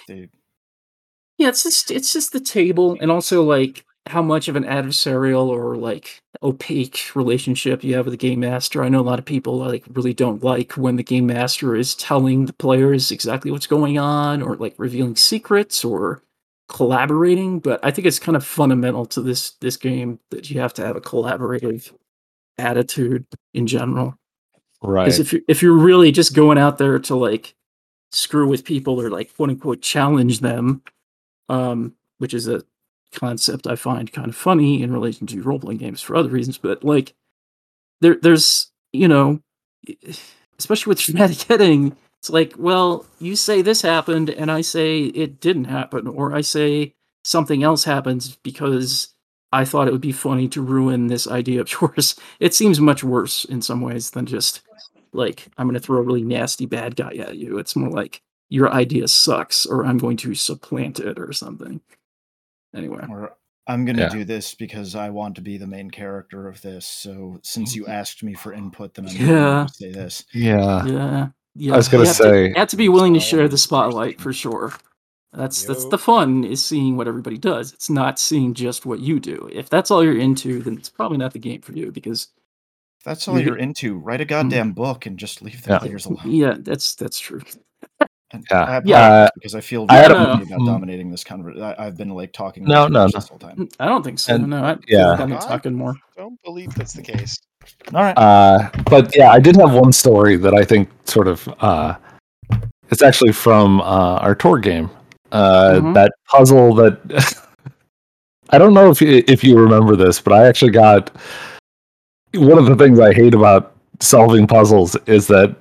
Yeah, 1.37 1.49
it's 1.49 1.63
just 1.63 1.91
it's 1.91 2.13
just 2.13 2.31
the 2.31 2.39
table 2.39 2.97
and 2.99 3.11
also 3.11 3.43
like 3.43 3.85
how 4.07 4.21
much 4.21 4.47
of 4.47 4.55
an 4.55 4.63
adversarial 4.63 5.47
or 5.47 5.75
like 5.75 6.21
opaque 6.43 7.09
relationship 7.15 7.83
you 7.83 7.95
have 7.95 8.05
with 8.05 8.13
the 8.13 8.17
game 8.17 8.39
master. 8.39 8.83
I 8.83 8.89
know 8.89 8.99
a 8.99 9.01
lot 9.01 9.19
of 9.19 9.25
people 9.25 9.57
like 9.57 9.83
really 9.93 10.13
don't 10.13 10.43
like 10.43 10.73
when 10.73 10.95
the 10.95 11.03
game 11.03 11.25
master 11.25 11.75
is 11.75 11.95
telling 11.95 12.45
the 12.45 12.53
players 12.53 13.11
exactly 13.11 13.51
what's 13.51 13.67
going 13.67 13.97
on 13.97 14.41
or 14.41 14.55
like 14.55 14.75
revealing 14.77 15.15
secrets 15.15 15.83
or 15.83 16.21
collaborating, 16.69 17.59
but 17.59 17.79
I 17.83 17.91
think 17.91 18.05
it's 18.07 18.19
kind 18.19 18.35
of 18.35 18.45
fundamental 18.45 19.05
to 19.07 19.21
this 19.21 19.51
this 19.61 19.77
game 19.77 20.19
that 20.31 20.49
you 20.49 20.59
have 20.59 20.73
to 20.75 20.85
have 20.85 20.95
a 20.95 21.01
collaborative 21.01 21.91
attitude 22.57 23.25
in 23.53 23.67
general. 23.67 24.15
Right. 24.81 25.05
Because 25.05 25.19
if 25.19 25.33
you're 25.33 25.41
if 25.47 25.61
you're 25.63 25.77
really 25.77 26.11
just 26.11 26.35
going 26.35 26.57
out 26.57 26.77
there 26.77 26.99
to 26.99 27.15
like 27.15 27.55
screw 28.11 28.47
with 28.47 28.65
people 28.65 29.01
or 29.01 29.09
like 29.09 29.35
quote 29.35 29.49
unquote 29.49 29.81
challenge 29.81 30.39
them, 30.39 30.81
um, 31.49 31.95
which 32.17 32.33
is 32.33 32.47
a 32.47 32.63
concept 33.13 33.67
I 33.67 33.75
find 33.75 34.11
kind 34.11 34.27
of 34.27 34.35
funny 34.35 34.81
in 34.83 34.91
relation 34.91 35.27
to 35.27 35.41
role 35.41 35.59
playing 35.59 35.79
games 35.79 36.01
for 36.01 36.15
other 36.15 36.29
reasons, 36.29 36.57
but 36.57 36.83
like 36.83 37.13
there 38.01 38.17
there's 38.21 38.71
you 38.93 39.07
know 39.07 39.41
especially 40.59 40.91
with 40.91 40.99
dramatic 40.99 41.49
editing, 41.49 41.95
it's 42.19 42.29
like, 42.29 42.53
well, 42.57 43.05
you 43.19 43.35
say 43.35 43.61
this 43.61 43.81
happened 43.81 44.29
and 44.29 44.51
I 44.51 44.61
say 44.61 45.01
it 45.01 45.39
didn't 45.39 45.65
happen, 45.65 46.07
or 46.07 46.33
I 46.33 46.41
say 46.41 46.95
something 47.23 47.63
else 47.63 47.83
happens 47.83 48.37
because 48.37 49.09
I 49.51 49.63
thought 49.63 49.87
it 49.87 49.91
would 49.91 50.01
be 50.01 50.11
funny 50.11 50.47
to 50.49 50.61
ruin 50.61 51.07
this 51.07 51.27
idea 51.27 51.61
of 51.61 51.71
yours. 51.81 52.15
It 52.39 52.53
seems 52.53 52.79
much 52.79 53.03
worse 53.03 53.45
in 53.45 53.61
some 53.61 53.81
ways 53.81 54.11
than 54.11 54.25
just 54.25 54.61
like 55.15 55.47
I'm 55.57 55.67
going 55.67 55.73
to 55.73 55.79
throw 55.79 55.97
a 55.99 56.03
really 56.03 56.23
nasty 56.23 56.65
bad 56.65 56.95
guy 56.95 57.13
at 57.15 57.37
you. 57.37 57.57
It's 57.57 57.75
more 57.75 57.89
like 57.89 58.21
your 58.49 58.71
idea 58.71 59.07
sucks, 59.07 59.65
or 59.65 59.85
I'm 59.85 59.97
going 59.97 60.17
to 60.17 60.35
supplant 60.35 60.99
it, 60.99 61.17
or 61.19 61.33
something. 61.33 61.81
Anyway, 62.75 63.05
or 63.09 63.35
I'm 63.67 63.85
going 63.85 63.95
to 63.97 64.03
Yeah. 64.03 64.09
do 64.09 64.25
this 64.25 64.53
because 64.53 64.95
I 64.95 65.09
want 65.09 65.35
to 65.35 65.41
be 65.41 65.57
the 65.57 65.65
main 65.67 65.89
character 65.89 66.47
of 66.47 66.61
this. 66.61 66.85
So 66.85 67.39
since 67.43 67.75
you 67.75 67.83
mm-hmm. 67.83 67.91
asked 67.91 68.21
me 68.23 68.33
for 68.33 68.53
input, 68.53 68.93
then 68.93 69.07
I'm 69.07 69.15
Yeah. 69.15 69.27
going 69.27 69.67
to 69.67 69.73
say 69.73 69.91
this. 69.91 70.25
yeah. 70.33 70.85
yeah, 70.85 71.27
yeah. 71.55 71.73
I 71.73 71.77
was 71.77 71.87
gonna 71.87 72.03
you 72.03 72.09
to- 72.09 72.13
say- 72.13 72.47
you 72.49 72.53
have 72.55 72.67
to 72.69 72.77
be 72.77 72.89
willing 72.89 73.13
to 73.15 73.19
share 73.19 73.47
the 73.47 73.57
spotlight 73.57 74.19
for 74.21 74.29
uh, 74.29 74.33
sure. 74.33 74.73
That's 75.33 75.65
that's 75.65 75.85
the 75.85 75.97
fun 75.97 76.45
is 76.45 76.63
seeing 76.63 76.95
what 76.95 77.09
everybody 77.09 77.37
does. 77.37 77.73
It's 77.73 77.89
not 77.89 78.19
seeing 78.19 78.53
just 78.53 78.85
what 78.85 78.99
you 78.99 79.19
do. 79.19 79.49
If 79.51 79.69
that's 79.69 79.91
all 79.91 80.01
you're 80.01 80.17
into, 80.17 80.61
then 80.61 80.77
it's 80.77 80.89
probably 80.89 81.17
not 81.17 81.33
the 81.33 81.39
game 81.39 81.61
for 81.61 81.73
you 81.73 81.91
because 81.91 82.23
If 82.23 82.44
that's 83.05 83.27
all 83.27 83.35
You're- 83.35 83.45
you're 83.45 83.57
into, 83.57 83.97
write 83.97 84.19
a 84.21 84.25
goddamn 84.25 84.73
book 84.73 85.05
and 85.05 85.17
just 85.17 85.41
leave 85.41 85.61
the 85.63 85.73
Yeah. 85.73 85.79
players 85.79 86.05
alone. 86.05 86.19
yeah, 86.25 86.55
that's 86.59 86.95
that's 86.95 87.19
true. 87.19 87.41
And 88.31 88.43
Yeah. 88.51 88.63
I 88.63 88.81
Yeah. 88.83 89.29
because 89.35 89.55
I 89.55 89.61
feel 89.61 89.85
I 89.87 89.95
had 89.97 90.07
very 90.11 90.19
a- 90.19 90.23
about 90.23 90.41
mm. 90.47 90.65
dominating 90.65 91.11
this 91.11 91.23
conversation. 91.23 91.75
I've 91.77 91.95
been 91.95 92.09
like 92.09 92.33
talking 92.33 92.65
No, 92.65 92.87
no, 92.87 93.05
no. 93.05 93.07
this 93.13 93.29
whole 93.29 93.37
time. 93.37 93.69
I 93.79 93.85
don't 93.85 94.03
think 94.03 94.19
so. 94.19 94.35
And- 94.35 94.47
no, 94.49 94.63
I, 94.63 94.77
yeah, 94.87 95.11
I'm 95.11 95.29
God. 95.29 95.41
talking 95.41 95.73
more. 95.75 95.95
Don't 96.17 96.41
believe 96.43 96.73
that's 96.75 96.93
the 96.93 97.03
case. 97.03 97.37
All 97.93 98.01
right. 98.03 98.17
Uh, 98.17 98.69
but 98.89 99.15
yeah, 99.15 99.29
I 99.31 99.39
did 99.39 99.55
have 99.57 99.73
one 99.73 99.91
story 99.93 100.35
that 100.37 100.53
I 100.53 100.63
think 100.65 100.89
sort 101.05 101.27
of 101.27 101.47
uh, 101.61 101.95
it's 102.89 103.01
actually 103.01 103.31
from 103.31 103.79
uh, 103.81 104.17
our 104.25 104.35
tour 104.35 104.57
game. 104.59 104.89
Uh, 105.31 105.79
Mhm. 105.81 105.93
That 105.93 106.11
puzzle 106.27 106.73
that 106.75 106.97
I 108.51 108.57
don't 108.57 108.73
know 108.73 108.89
if 108.91 109.01
you, 109.01 109.23
if 109.27 109.43
you 109.43 109.57
remember 109.57 109.95
this, 109.95 110.19
but 110.21 110.33
I 110.33 110.47
actually 110.47 110.71
got 110.71 111.11
one 112.37 112.57
of 112.57 112.65
the 112.65 112.75
things 112.75 112.99
I 112.99 113.13
hate 113.13 113.33
about 113.33 113.75
solving 113.99 114.47
puzzles 114.47 114.95
is 115.05 115.27
that 115.27 115.55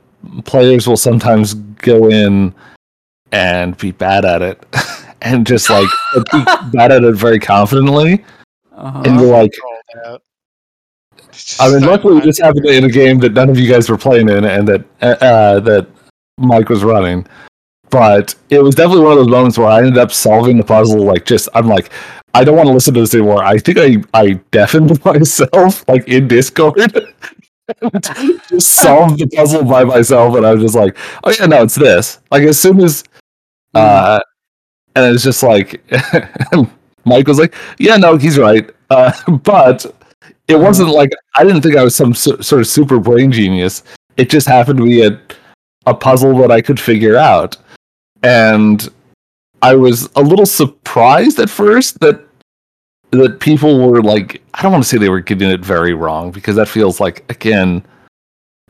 players 0.45 0.87
will 0.87 0.97
sometimes 0.97 1.55
go 1.55 2.09
in 2.09 2.55
and 3.33 3.77
be 3.79 3.91
bad 3.91 4.25
at 4.25 4.43
it 4.43 4.65
and 5.23 5.47
just 5.47 5.71
like 5.71 5.89
be 6.33 6.45
bad 6.73 6.93
at 6.93 7.05
it 7.05 7.15
very 7.15 7.39
confidently. 7.39 8.25
Uh-huh. 8.73 9.03
And 9.05 9.21
you're 9.21 9.31
like, 9.31 9.55
I 11.61 11.71
mean, 11.71 11.83
luckily 11.83 12.21
this 12.21 12.39
happened 12.39 12.67
in 12.67 12.85
a 12.85 12.89
game 12.89 13.19
that 13.19 13.33
none 13.33 13.49
of 13.49 13.59
you 13.59 13.71
guys 13.71 13.89
were 13.89 13.99
playing 13.99 14.29
in, 14.29 14.45
and 14.45 14.67
that 14.69 14.85
uh, 15.03 15.25
uh, 15.25 15.61
that 15.61 15.87
Mike 16.39 16.69
was 16.69 16.85
running. 16.85 17.27
But 17.91 18.35
it 18.51 18.61
was 18.61 18.75
definitely 18.75 19.05
one 19.05 19.13
of 19.13 19.19
those 19.19 19.29
moments 19.29 19.59
where 19.59 19.69
I 19.69 19.79
ended 19.79 19.99
up 19.99 20.11
solving 20.11 20.57
the 20.57 20.65
puzzle. 20.65 21.03
Like, 21.05 21.25
just 21.25 21.49
I'm 21.55 21.69
like, 21.69 21.91
I 22.35 22.43
don't 22.43 22.57
want 22.57 22.67
to 22.67 22.73
listen 22.73 22.95
to 22.95 23.01
this 23.01 23.15
anymore. 23.15 23.45
I 23.45 23.59
think 23.59 23.79
I 23.79 24.03
I 24.13 24.33
deafened 24.51 25.03
myself 25.05 25.89
like 25.89 26.07
in 26.09 26.29
Discord. 26.29 26.79
and 26.81 28.03
just 28.49 28.71
solved 28.71 29.21
the 29.21 29.27
puzzle 29.29 29.65
by 29.65 29.85
myself, 29.85 30.37
and 30.37 30.45
I 30.45 30.53
was 30.53 30.63
just 30.63 30.75
like, 30.75 30.97
oh 31.23 31.33
yeah, 31.39 31.47
no, 31.47 31.63
it's 31.63 31.77
this. 31.77 32.21
Like 32.31 32.43
as 32.43 32.59
soon 32.59 32.81
as, 32.81 33.05
uh, 33.75 34.21
and 34.97 35.15
it's 35.15 35.25
just 35.25 35.43
like, 35.43 35.83
Mike 37.05 37.27
was 37.27 37.39
like, 37.39 37.55
yeah, 37.79 37.97
no, 37.97 38.17
he's 38.17 38.37
right. 38.37 38.69
Uh, 38.91 39.13
but 39.45 39.87
it 40.49 40.57
wasn't 40.57 40.91
like 40.91 41.11
I 41.37 41.45
didn't 41.45 41.63
think 41.63 41.77
I 41.77 41.85
was 41.85 41.95
some 41.95 42.15
so, 42.15 42.41
sort 42.41 42.61
of 42.61 42.67
super 42.67 42.99
brain 42.99 43.31
genius. 43.31 43.85
It 44.17 44.29
just 44.29 44.49
happened 44.49 44.79
to 44.79 44.85
be 44.85 45.07
a 45.07 45.21
a 45.87 45.95
puzzle 45.95 46.37
that 46.39 46.51
I 46.51 46.61
could 46.61 46.81
figure 46.81 47.17
out, 47.17 47.57
and 48.23 48.89
I 49.63 49.75
was 49.75 50.11
a 50.17 50.23
little 50.23 50.47
surprised 50.47 51.39
at 51.39 51.49
first 51.49 52.01
that 52.01 52.24
that 53.19 53.41
people 53.41 53.87
were 53.89 54.03
like 54.03 54.43
I 54.55 54.63
don't 54.63 54.73
want 54.73 54.85
to 54.85 54.89
say 54.89 54.99
they 54.99 55.09
were 55.09 55.21
getting 55.21 55.51
it 55.51 55.61
very 55.61 55.95
wrong 55.95 56.31
because 56.31 56.57
that 56.57 56.69
feels 56.69 57.01
like 57.01 57.25
again 57.31 57.85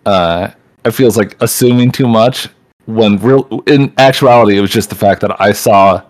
uh 0.06 0.50
it 0.84 0.90
feels 0.92 1.16
like 1.16 1.36
assuming 1.40 1.90
too 1.90 2.06
much 2.08 2.48
when 2.86 3.16
real 3.18 3.46
in 3.66 3.92
actuality 3.98 4.58
it 4.58 4.60
was 4.60 4.70
just 4.70 4.88
the 4.90 4.94
fact 4.94 5.20
that 5.22 5.40
I 5.40 5.52
saw 5.52 6.02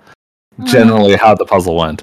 generally 0.65 1.17
how 1.17 1.35
the 1.35 1.45
puzzle 1.45 1.77
went. 1.77 2.03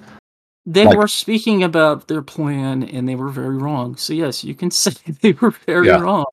They 0.66 0.86
Like- 0.86 0.98
were 0.98 1.08
speaking 1.08 1.64
about 1.64 2.08
their 2.08 2.22
plan 2.22 2.84
and 2.84 3.08
they 3.10 3.16
were 3.16 3.30
very 3.30 3.58
wrong. 3.58 3.96
So 3.98 4.14
yes, 4.14 4.44
you 4.44 4.54
can 4.56 4.70
say 4.84 4.92
they 5.22 5.34
were 5.34 5.52
very 5.66 5.88
Yeah. 5.88 6.00
wrong. 6.00 6.26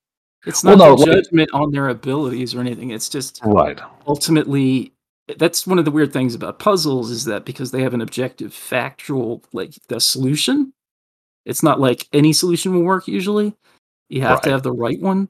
It's 0.47 0.63
Well, 0.63 0.77
not 0.77 0.85
no, 0.85 0.93
a 0.93 0.97
like- 0.97 1.07
judgment 1.11 1.51
on 1.53 1.71
their 1.73 1.89
abilities 1.89 2.55
or 2.55 2.61
anything. 2.61 2.91
It's 2.91 3.09
just 3.09 3.41
Right. 3.45 3.79
ultimately 4.07 4.93
that's 5.37 5.67
one 5.67 5.79
of 5.79 5.85
the 5.85 5.91
weird 5.91 6.13
things 6.13 6.35
about 6.35 6.59
puzzles 6.59 7.11
is 7.11 7.25
that 7.25 7.45
because 7.45 7.71
they 7.71 7.83
have 7.83 7.95
an 7.95 8.01
objective 8.01 8.55
factual 8.55 9.43
like 9.53 9.75
the 9.89 10.01
solution 10.01 10.73
it's 11.45 11.63
not 11.63 11.81
like 11.81 12.07
any 12.13 12.33
solution 12.35 12.75
will 12.75 12.83
work 12.83 13.09
usually. 13.09 13.55
You 14.11 14.21
have 14.23 14.41
to 14.43 14.51
have 14.51 14.63
the 14.63 14.73
right 14.73 15.01
one. 15.01 15.29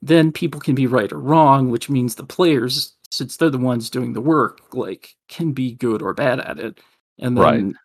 Then 0.00 0.32
people 0.32 0.60
can 0.60 0.74
be 0.74 0.86
right 0.86 1.12
or 1.12 1.18
wrong 1.20 1.70
which 1.70 1.90
means 1.90 2.14
the 2.14 2.24
players 2.24 2.94
since 3.10 3.36
they're 3.36 3.50
the 3.50 3.58
ones 3.58 3.90
doing 3.90 4.12
the 4.12 4.20
work 4.20 4.60
like 4.74 5.14
can 5.28 5.52
be 5.52 5.74
good 5.74 6.02
or 6.02 6.14
bad 6.14 6.40
at 6.40 6.58
it. 6.58 6.80
And 7.18 7.36
then 7.36 7.68
Right. 7.68 7.76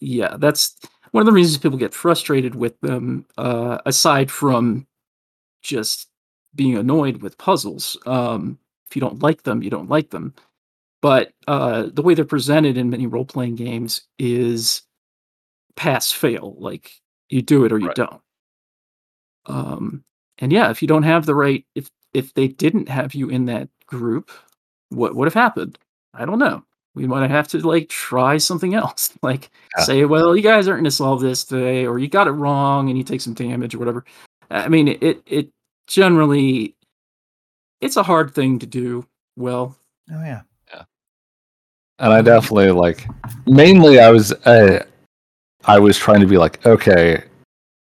yeah 0.00 0.36
that's 0.38 0.76
one 1.12 1.22
of 1.22 1.26
the 1.26 1.32
reasons 1.32 1.58
people 1.58 1.78
get 1.78 1.94
frustrated 1.94 2.54
with 2.54 2.80
them 2.80 3.26
uh 3.38 3.78
aside 3.86 4.30
from 4.30 4.86
just 5.62 6.08
being 6.54 6.76
annoyed 6.76 7.22
with 7.22 7.38
puzzles. 7.38 7.96
Um 8.06 8.58
if 8.88 8.96
you 8.96 9.00
don't 9.00 9.22
like 9.22 9.42
them 9.42 9.62
you 9.62 9.70
don't 9.70 9.88
like 9.90 10.10
them 10.10 10.34
but 11.04 11.34
uh, 11.46 11.90
the 11.92 12.00
way 12.00 12.14
they're 12.14 12.24
presented 12.24 12.78
in 12.78 12.88
many 12.88 13.06
role 13.06 13.26
playing 13.26 13.56
games 13.56 14.08
is 14.18 14.80
pass 15.76 16.10
fail. 16.10 16.56
Like 16.58 16.92
you 17.28 17.42
do 17.42 17.66
it 17.66 17.72
or 17.72 17.78
you 17.78 17.88
Right. 17.88 17.96
don't. 17.96 18.22
Um, 19.44 20.02
and 20.38 20.50
yeah, 20.50 20.70
if 20.70 20.80
you 20.80 20.88
don't 20.88 21.02
have 21.02 21.26
the 21.26 21.34
right, 21.34 21.62
if 21.74 21.90
if 22.14 22.32
they 22.32 22.48
didn't 22.48 22.88
have 22.88 23.12
you 23.14 23.28
in 23.28 23.44
that 23.44 23.68
group, 23.84 24.30
what 24.88 25.14
would 25.14 25.26
have 25.26 25.34
happened? 25.34 25.78
I 26.14 26.24
don't 26.24 26.38
know. 26.38 26.64
We 26.94 27.06
might 27.06 27.28
have 27.28 27.48
to 27.48 27.58
like 27.58 27.90
try 27.90 28.38
something 28.38 28.72
else. 28.74 29.12
Like 29.22 29.50
Yeah. 29.76 29.84
say, 29.84 30.04
well, 30.06 30.34
you 30.34 30.42
guys 30.42 30.66
aren't 30.68 30.78
going 30.78 30.84
to 30.84 30.90
solve 30.90 31.20
this 31.20 31.44
today, 31.44 31.84
or 31.84 31.98
you 31.98 32.08
got 32.08 32.28
it 32.28 32.30
wrong 32.30 32.88
and 32.88 32.96
you 32.96 33.04
take 33.04 33.20
some 33.20 33.34
damage 33.34 33.74
or 33.74 33.78
whatever. 33.78 34.06
I 34.48 34.70
mean, 34.70 34.88
it 34.88 35.22
it 35.26 35.50
generally 35.86 36.74
it's 37.82 37.98
a 37.98 38.02
hard 38.02 38.34
thing 38.34 38.58
to 38.60 38.66
do 38.66 39.06
well. 39.36 39.76
Oh 40.10 40.24
yeah. 40.24 40.40
And 41.98 42.12
I 42.12 42.22
definitely 42.22 42.70
like 42.70 43.06
mainly 43.46 44.00
I 44.00 44.10
was 44.10 44.32
uh, 44.32 44.84
I 45.64 45.78
was 45.78 45.96
trying 45.98 46.20
to 46.20 46.26
be 46.26 46.38
like 46.38 46.64
okay 46.66 47.22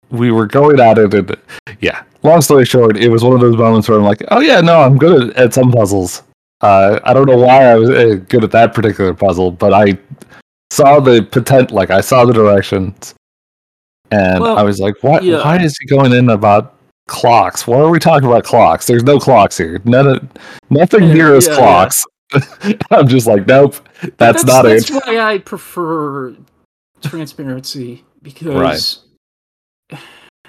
we 0.10 0.32
were 0.32 0.48
going 0.48 0.80
at 0.80 0.98
it 0.98 1.14
and 1.14 1.38
yeah. 1.82 2.04
Long 2.24 2.42
story 2.42 2.66
short 2.66 2.98
it 2.98 3.10
was 3.10 3.24
one 3.24 3.34
of 3.34 3.42
those 3.42 3.58
moments 3.58 3.88
where 3.88 3.98
I'm 3.98 4.04
like 4.04 4.24
oh 4.30 4.40
yeah 4.40 4.62
no 4.62 4.82
I'm 4.82 4.98
good 4.98 5.30
at, 5.30 5.36
at 5.38 5.54
some 5.54 5.72
puzzles. 5.72 6.24
Uh, 6.62 7.00
I 7.06 7.14
don't 7.14 7.26
know 7.26 7.38
why 7.38 7.72
I 7.72 7.76
was 7.76 7.90
uh, 7.90 8.20
good 8.28 8.44
at 8.44 8.52
that 8.52 8.74
particular 8.74 9.14
puzzle 9.14 9.52
but 9.52 9.74
I 9.74 9.98
saw 10.72 11.00
the 11.00 11.24
potent 11.24 11.72
like 11.72 11.90
I 11.90 12.02
saw 12.02 12.26
the 12.26 12.34
directions. 12.34 13.16
And 14.12 14.42
Well, 14.42 14.58
I 14.58 14.64
was 14.64 14.80
like 14.80 14.96
what 15.02 15.24
yeah. 15.24 15.38
why 15.38 15.62
is 15.62 15.78
he 15.80 15.86
going 15.88 16.14
in 16.14 16.30
about 16.30 16.76
clocks? 17.08 17.68
Why 17.68 17.78
are 17.80 17.90
we 17.90 18.00
talking 18.00 18.28
about 18.28 18.44
clocks? 18.44 18.88
There's 18.88 19.04
no 19.04 19.20
clocks 19.20 19.58
here. 19.58 19.82
None 19.86 20.08
of, 20.08 20.30
nothing 20.70 21.04
Yeah, 21.04 21.14
here 21.14 21.36
is 21.36 21.48
yeah, 21.48 21.56
clocks 21.56 22.06
I'm 22.92 23.08
just 23.08 23.28
like 23.28 23.48
nope 23.48 23.76
But 24.02 24.18
that's, 24.18 24.46
not 24.46 24.64
that's 24.64 24.90
it. 24.90 25.04
why 25.06 25.20
I 25.20 25.40
prefer 25.40 26.36
transparency 27.02 28.04
because, 28.22 29.04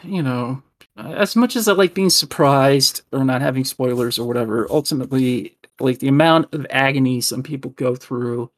you 0.03 0.23
know, 0.23 0.63
as 0.97 1.37
much 1.37 1.57
as 1.57 1.69
I 1.69 1.73
like 1.73 1.95
being 1.95 2.11
surprised 2.11 3.03
or 3.13 3.25
not 3.25 3.41
having 3.41 3.65
spoilers 3.65 4.19
or 4.19 4.27
whatever, 4.27 4.67
ultimately, 4.71 5.57
like 5.79 5.99
the 5.99 6.09
amount 6.09 6.53
of 6.53 6.67
agony 6.71 7.21
some 7.21 7.43
people 7.43 7.71
go 7.73 7.95
through, 7.95 8.51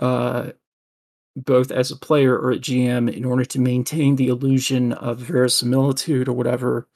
uh, 0.00 0.50
both 1.36 1.70
as 1.70 1.90
a 1.90 1.96
player 1.96 2.36
or 2.36 2.52
a 2.52 2.58
GM, 2.58 3.12
in 3.12 3.24
order 3.24 3.44
to 3.44 3.60
maintain 3.60 4.16
the 4.16 4.28
illusion 4.28 4.92
of 4.94 5.18
verisimilitude 5.18 6.28
or 6.28 6.32
whatever, 6.32 6.88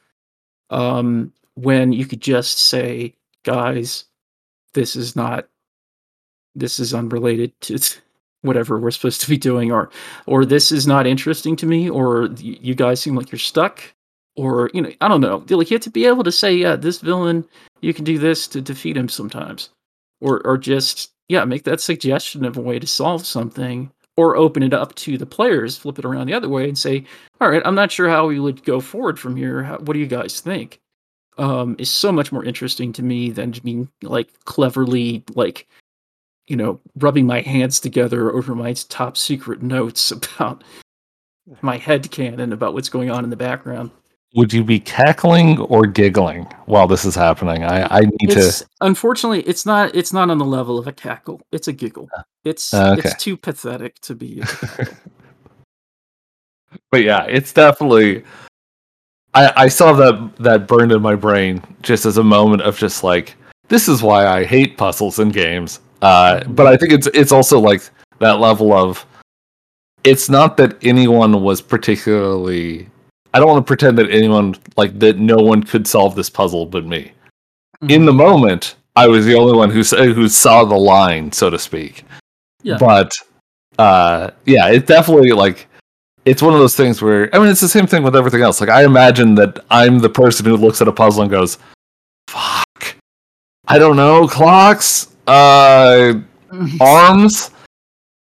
um, 0.70 1.32
when 1.55 1.93
you 1.93 2.05
could 2.06 2.20
just 2.20 2.59
say, 2.59 3.14
guys, 3.44 4.05
this 4.77 4.94
is 4.94 5.16
not 5.16 5.48
this 6.55 6.78
is 6.78 6.94
unrelated 6.94 7.59
to 7.62 7.78
whatever 8.43 8.78
we're 8.78 8.93
supposed 8.93 9.20
to 9.23 9.28
be 9.28 9.36
doing 9.36 9.73
or 9.73 9.90
or 10.27 10.44
this 10.44 10.70
is 10.70 10.86
not 10.86 11.07
interesting 11.07 11.57
to 11.57 11.66
me 11.66 11.90
or 11.90 12.28
you 12.39 12.77
guys 12.77 13.01
seem 13.01 13.16
like 13.16 13.32
you're 13.32 13.39
stuck 13.40 13.82
or 14.36 14.70
you 14.73 14.82
know 14.82 14.93
i 15.01 15.09
don't 15.09 15.23
know. 15.23 15.44
Like 15.48 15.70
you 15.70 15.74
have 15.74 15.82
to 15.82 15.90
be 15.90 16.07
able 16.07 16.23
to 16.23 16.31
say 16.31 16.55
yeah 16.55 16.77
this 16.77 17.01
villain 17.01 17.44
you 17.81 17.93
can 17.93 18.05
do 18.05 18.19
this 18.19 18.47
to 18.48 18.61
defeat 18.61 18.97
him 18.97 19.09
sometimes. 19.09 19.70
Or 20.20 20.47
or 20.47 20.57
just 20.59 21.11
yeah 21.28 21.44
make 21.44 21.65
that 21.65 21.81
suggestion 21.81 22.44
of 22.44 22.57
a 22.57 22.61
way 22.61 22.78
to 22.78 22.86
solve 22.86 23.27
something 23.27 23.90
or 24.16 24.36
open 24.36 24.62
it 24.62 24.73
up 24.73 24.94
to 24.97 25.19
the 25.19 25.27
players 25.27 25.77
flip 25.77 25.98
it 25.98 26.05
around 26.05 26.27
the 26.27 26.35
other 26.35 26.48
way 26.48 26.69
and 26.69 26.78
say 26.78 27.05
all 27.40 27.51
right 27.51 27.62
i'm 27.66 27.74
not 27.74 27.93
sure 27.93 28.09
how 28.09 28.27
we 28.27 28.39
would 28.40 28.65
go 28.65 28.81
forward 28.81 29.19
from 29.19 29.36
here. 29.36 29.62
How, 29.62 29.78
what 29.78 29.94
do 29.94 29.98
you 29.98 30.07
guys 30.07 30.40
think 30.40 30.81
um 31.38 31.76
is 31.78 31.90
so 31.90 32.10
much 32.10 32.32
more 32.32 32.44
interesting 32.44 32.92
to 32.94 33.02
me 33.02 33.30
than 33.30 33.52
to 33.52 33.60
be 33.62 33.86
like 34.02 34.28
cleverly 34.44 35.22
like 35.34 35.66
you 36.48 36.56
know, 36.56 36.80
rubbing 36.98 37.26
my 37.26 37.40
hands 37.40 37.80
together 37.80 38.32
over 38.32 38.54
my 38.54 38.72
top 38.88 39.16
secret 39.16 39.62
notes 39.62 40.10
about 40.12 40.62
my 41.60 41.76
head 41.76 42.08
canon 42.12 42.52
about 42.52 42.72
what's 42.72 42.88
going 42.88 43.10
on 43.10 43.24
in 43.24 43.30
the 43.30 43.36
background. 43.36 43.90
Would 44.36 44.52
you 44.52 44.62
be 44.62 44.78
cackling 44.78 45.58
or 45.58 45.86
giggling 45.86 46.44
while 46.66 46.86
this 46.86 47.04
is 47.04 47.14
happening? 47.16 47.64
I, 47.64 47.86
I 47.90 48.00
need 48.00 48.30
It's 48.30 48.60
to. 48.60 48.66
unfortunately 48.80 49.42
it's 49.42 49.66
not 49.66 49.94
it's 49.94 50.12
not 50.12 50.30
on 50.30 50.38
the 50.38 50.44
level 50.44 50.78
of 50.78 50.86
a 50.86 50.92
cackle. 50.92 51.40
It's 51.52 51.68
a 51.68 51.72
giggle. 51.72 52.08
It's 52.44 52.72
Uh, 52.72 52.94
okay. 52.98 53.08
it's 53.08 53.22
too 53.22 53.36
pathetic 53.36 53.98
to 54.02 54.14
be. 54.14 54.42
But 56.90 57.02
yeah, 57.02 57.24
it's 57.24 57.52
definitely. 57.52 58.22
I, 59.36 59.64
I 59.64 59.68
saw 59.68 59.92
that 59.92 60.36
that 60.38 60.66
burned 60.66 60.92
in 60.92 61.02
my 61.02 61.14
brain 61.14 61.62
just 61.82 62.06
as 62.06 62.16
a 62.16 62.24
moment 62.24 62.62
of 62.62 62.78
just 62.78 63.04
like 63.04 63.36
this 63.68 63.86
is 63.86 64.02
why 64.02 64.26
I 64.26 64.44
hate 64.44 64.78
puzzles 64.78 65.18
in 65.18 65.28
games. 65.28 65.80
Uh, 66.00 66.42
but 66.44 66.66
I 66.66 66.76
think 66.76 66.92
it's 66.92 67.06
it's 67.08 67.32
also 67.32 67.60
like 67.60 67.82
that 68.18 68.40
level 68.40 68.72
of. 68.72 69.04
It's 70.04 70.30
not 70.30 70.56
that 70.56 70.82
anyone 70.82 71.42
was 71.42 71.60
particularly. 71.60 72.88
I 73.34 73.38
don't 73.38 73.48
want 73.48 73.66
to 73.66 73.68
pretend 73.68 73.98
that 73.98 74.10
anyone 74.10 74.56
like 74.78 74.98
that. 75.00 75.18
No 75.18 75.36
one 75.36 75.62
could 75.62 75.86
solve 75.86 76.14
this 76.14 76.30
puzzle 76.30 76.64
but 76.64 76.86
me. 76.86 77.12
in 77.88 78.06
the 78.06 78.12
moment, 78.12 78.76
I 78.94 79.06
was 79.06 79.26
the 79.26 79.34
only 79.34 79.54
one 79.54 79.68
who 79.68 79.82
who 79.82 80.28
saw 80.28 80.64
the 80.64 80.78
line, 80.78 81.30
so 81.30 81.50
to 81.50 81.58
speak. 81.58 82.04
Yeah. 82.62 82.78
But 82.78 83.12
uh, 83.78 84.30
yeah, 84.46 84.68
it 84.68 84.86
definitely 84.86 85.32
like 85.32 85.68
it's 86.27 86.43
one 86.43 86.53
of 86.53 86.59
those 86.59 86.74
things 86.74 87.01
where 87.01 87.35
I 87.35 87.39
mean, 87.39 87.48
it's 87.48 87.61
the 87.61 87.69
same 87.69 87.86
thing 87.86 88.03
with 88.03 88.16
everything 88.16 88.43
else. 88.43 88.61
Like 88.61 88.69
I 88.69 88.85
imagine 88.85 89.35
that 89.36 89.65
I'm 89.70 90.01
the 90.01 90.11
person 90.11 90.44
who 90.44 90.57
looks 90.57 90.82
at 90.82 90.89
a 90.89 90.93
puzzle 90.93 91.23
and 91.23 91.31
goes, 91.31 91.59
"Fuck, 92.28 92.97
I 93.69 93.78
don't 93.78 93.97
know, 93.97 94.27
clocks, 94.27 95.15
uh, 95.28 96.15
arms, 96.81 97.53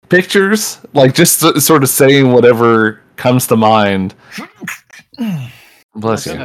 pictures, 0.10 0.80
like 0.94 1.14
just 1.14 1.40
sort 1.61 1.84
of 1.84 1.90
saying 1.90 2.32
whatever 2.32 3.02
comes 3.15 3.48
to 3.48 3.56
mind." 3.56 4.15
Bless 5.95 6.26
you. 6.26 6.44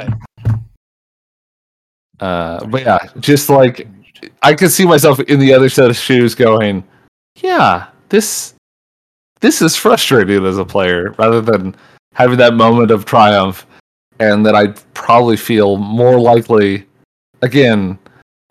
Uh, 2.20 2.64
but 2.66 2.82
yeah, 2.82 2.98
just 3.20 3.48
like 3.48 3.88
I 4.42 4.52
could 4.52 4.70
see 4.70 4.84
myself 4.84 5.18
in 5.20 5.40
the 5.40 5.54
other 5.54 5.70
set 5.70 5.88
of 5.88 5.96
shoes 5.96 6.34
going, 6.34 6.84
yeah, 7.36 7.86
this 8.10 8.54
this 9.40 9.62
is 9.62 9.76
frustrating 9.76 10.44
as 10.44 10.58
a 10.58 10.64
player 10.64 11.14
rather 11.18 11.40
than 11.40 11.74
having 12.14 12.38
that 12.38 12.54
moment 12.54 12.90
of 12.90 13.04
triumph 13.04 13.66
and 14.18 14.44
that 14.44 14.54
I'd 14.54 14.80
probably 14.94 15.36
feel 15.36 15.76
more 15.76 16.18
likely 16.18 16.86
again 17.42 17.98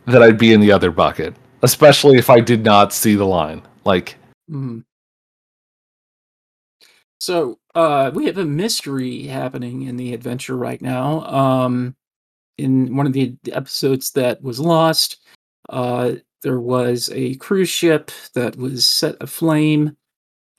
that 0.05 0.23
I'd 0.23 0.38
be 0.38 0.53
in 0.53 0.61
the 0.61 0.72
other 0.72 0.91
bucket, 0.91 1.35
especially 1.61 2.18
if 2.18 2.30
I 2.30 2.39
did 2.39 2.64
not 2.64 2.93
see 2.93 3.15
the 3.15 3.26
line. 3.26 3.61
Like 3.84 4.15
Mhm. 4.49 4.84
So, 7.19 7.59
uh, 7.76 8.11
we 8.14 8.26
have 8.26 8.38
a 8.38 8.45
mystery 8.45 9.23
happening 9.23 9.84
in 9.84 9.97
the 9.97 10.14
adventure 10.14 10.55
right 10.55 10.81
now. 10.81 11.26
Um, 11.26 11.95
in 12.57 12.95
one 12.95 13.07
of 13.07 13.14
the 13.14 13.35
episodes 13.51 14.11
that 14.11 14.41
was 14.41 14.59
lost, 14.59 15.18
uh, 15.69 16.14
there 16.43 16.59
was 16.59 17.09
a 17.14 17.35
cruise 17.35 17.69
ship 17.69 18.11
that 18.34 18.55
was 18.55 18.88
set 18.88 19.15
aflame, 19.19 19.97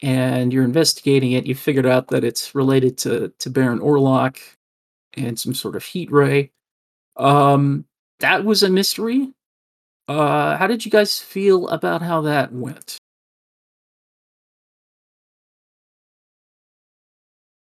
and 0.02 0.52
you're 0.52 0.64
investigating 0.64 1.32
it. 1.32 1.46
You 1.46 1.54
figured 1.54 1.86
out 1.86 2.08
that 2.08 2.24
it's 2.24 2.54
related 2.54 2.96
to 2.98 3.32
to 3.38 3.50
Baron 3.50 3.80
Orlok 3.80 4.38
and 5.14 5.38
some 5.38 5.54
sort 5.54 5.76
of 5.76 5.84
heat 5.84 6.10
ray. 6.12 6.50
Um, 7.16 7.84
that 8.20 8.44
was 8.44 8.62
a 8.62 8.70
mystery. 8.70 9.32
Uh, 10.06 10.56
how 10.56 10.66
did 10.66 10.84
you 10.84 10.90
guys 10.90 11.18
feel 11.18 11.68
about 11.68 12.00
how 12.00 12.22
that 12.22 12.52
went? 12.52 12.96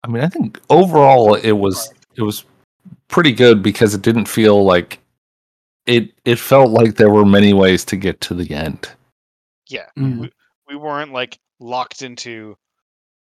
I 0.03 0.09
mean, 0.09 0.23
I 0.23 0.29
think 0.29 0.61
overall 0.71 1.35
it 1.35 1.53
was 1.53 1.93
it 2.17 2.23
was 2.23 2.45
pretty 3.09 3.33
good 3.33 3.63
because 3.63 3.95
it 3.95 4.03
didn't 4.03 4.27
feel 4.27 4.65
like 4.65 4.99
it 5.87 6.13
it 6.25 6.39
felt 6.39 6.71
like 6.71 6.97
there 6.97 7.11
were 7.11 7.25
many 7.25 7.53
ways 7.55 7.85
to 7.87 7.97
get 7.97 8.21
to 8.23 8.35
the 8.35 8.53
end. 8.55 8.91
Yeah, 9.69 9.87
Mm. 9.97 10.19
we, 10.19 10.33
we 10.69 10.77
weren't 10.77 11.13
like 11.13 11.39
locked 11.61 12.03
into. 12.03 12.57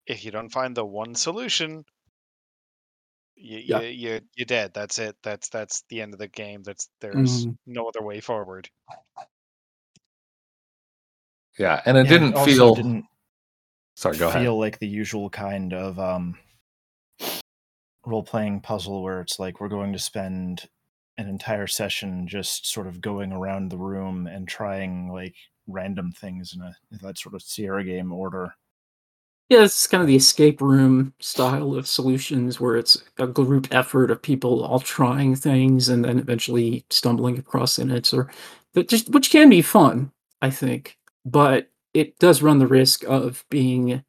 If 0.08 0.24
you 0.24 0.32
don't 0.32 0.50
find 0.52 0.76
the 0.76 0.86
one 0.86 1.16
solution, 1.16 1.84
you, 3.36 3.58
Yeah. 3.60 3.80
you, 3.82 3.88
you 3.88 4.22
you're 4.36 4.46
dead. 4.46 4.74
That's 4.74 5.00
it. 5.00 5.16
That's 5.24 5.50
that's 5.50 5.84
the 5.90 6.02
end 6.02 6.14
of 6.14 6.20
the 6.20 6.28
game. 6.28 6.64
That's 6.64 6.90
there's 7.02 7.46
Mhm. 7.46 7.58
no 7.66 7.88
other 7.88 8.04
way 8.04 8.22
forward. 8.22 8.70
Yeah, 11.58 11.82
and 11.86 11.98
it 11.98 12.06
Yeah, 12.06 12.10
didn't 12.12 12.34
also 12.36 12.46
feel 12.52 12.76
didn't 12.76 13.06
Sorry, 13.96 14.18
go 14.18 14.30
feel 14.30 14.40
ahead. 14.40 14.60
like 14.60 14.80
the 14.80 14.88
usual 14.88 15.30
kind 15.30 15.74
of 15.74 15.98
um, 16.00 16.38
role 18.06 18.24
playing 18.24 18.62
puzzle 18.62 19.02
where 19.02 19.22
it's 19.22 19.40
like 19.40 19.60
we're 19.60 19.70
going 19.70 19.94
to 19.94 20.00
spend 20.00 20.70
an 21.18 21.28
entire 21.30 21.68
session 21.68 22.28
just 22.28 22.68
sort 22.68 22.88
of 22.88 23.00
going 23.02 23.32
around 23.32 23.70
the 23.70 23.78
room 23.78 24.28
and 24.28 24.48
trying 24.48 25.08
like 25.10 25.36
random 25.68 26.12
things 26.12 26.54
in 26.54 26.62
a 26.62 26.76
in 26.92 27.00
that 27.02 27.18
sort 27.18 27.36
of 27.36 27.42
Sierra 27.42 27.84
game 27.84 28.12
order. 28.12 28.56
Yeah, 29.50 29.64
it's 29.64 29.86
kind 29.86 30.02
of 30.02 30.08
the 30.08 30.16
escape 30.16 30.60
room 30.60 31.14
style 31.20 31.76
of 31.76 31.88
solutions 31.88 32.60
where 32.60 32.78
it's 32.78 33.04
a 33.20 33.28
group 33.28 33.68
effort 33.72 34.10
of 34.10 34.22
people 34.22 34.64
all 34.64 34.80
trying 34.80 35.36
things 35.36 35.88
and 35.90 36.04
then 36.04 36.18
eventually 36.18 36.84
stumbling 36.90 37.38
across 37.38 37.78
in 37.78 37.92
it, 37.92 38.12
or 38.14 38.32
but 38.74 38.88
just 38.88 39.10
which 39.10 39.30
can 39.30 39.50
be 39.50 39.62
fun, 39.62 40.12
I 40.42 40.50
think. 40.50 40.98
But 41.26 41.70
it 41.94 42.18
does 42.20 42.42
run 42.42 42.60
the 42.60 42.68
risk 42.68 43.04
of 43.06 43.46
being 43.50 44.04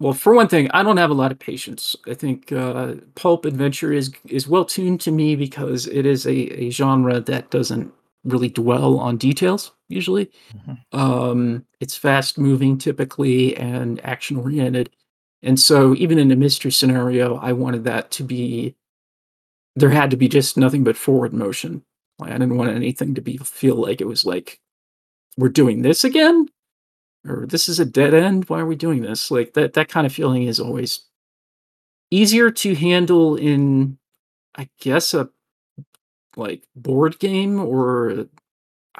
well, 0.00 0.12
for 0.12 0.32
one 0.34 0.46
thing, 0.48 0.70
I 0.70 0.82
don't 0.84 0.96
have 0.96 1.10
a 1.10 1.14
lot 1.14 1.32
of 1.32 1.40
patience. 1.40 1.96
I 2.06 2.14
think 2.14 2.52
uh, 2.52 2.94
pulp 3.16 3.44
adventure 3.44 3.92
is 3.92 4.12
is 4.28 4.48
well 4.48 4.64
tuned 4.64 5.00
to 5.02 5.10
me 5.10 5.34
because 5.36 5.86
it 5.88 6.06
is 6.06 6.26
a, 6.26 6.30
a 6.62 6.70
genre 6.70 7.20
that 7.20 7.50
doesn't 7.50 7.92
really 8.28 8.48
dwell 8.48 8.98
on 8.98 9.16
details 9.16 9.72
usually. 9.88 10.30
Mhm. 10.54 10.78
Um, 10.92 11.66
it's 11.80 11.96
fast 11.96 12.38
moving 12.38 12.78
typically 12.78 13.56
and 13.56 14.04
action 14.04 14.36
oriented. 14.36 14.90
And 15.42 15.58
so 15.58 15.94
even 15.96 16.18
in 16.18 16.30
a 16.32 16.36
mystery 16.36 16.72
scenario, 16.72 17.36
I 17.36 17.52
wanted 17.52 17.84
that 17.84 18.10
to 18.12 18.24
be 18.24 18.76
there 19.76 19.90
had 19.90 20.10
to 20.10 20.16
be 20.16 20.28
just 20.28 20.56
nothing 20.56 20.84
but 20.84 20.96
forward 20.96 21.32
motion. 21.32 21.82
Like, 22.18 22.30
I 22.32 22.38
didn't 22.38 22.56
want 22.56 22.70
anything 22.70 23.14
to 23.14 23.20
be 23.20 23.36
feel 23.38 23.76
like 23.76 24.00
it 24.00 24.06
was 24.06 24.24
like 24.24 24.60
we're 25.38 25.48
doing 25.50 25.82
this 25.82 26.04
again 26.04 26.48
or 27.28 27.46
this 27.46 27.68
is 27.68 27.80
a 27.80 27.86
dead 27.86 28.14
end. 28.14 28.48
Why 28.48 28.60
are 28.60 28.66
we 28.66 28.76
doing 28.76 29.02
this? 29.02 29.30
Like 29.30 29.54
that 29.54 29.74
that 29.74 29.88
kind 29.88 30.06
of 30.06 30.12
feeling 30.14 30.44
is 30.44 30.60
always 30.60 31.02
easier 32.10 32.50
to 32.50 32.74
handle 32.74 33.36
in 33.36 33.98
I 34.56 34.68
guess 34.80 35.14
a 35.14 35.30
like 36.38 36.62
board 36.76 37.18
game 37.18 37.60
or 37.60 38.26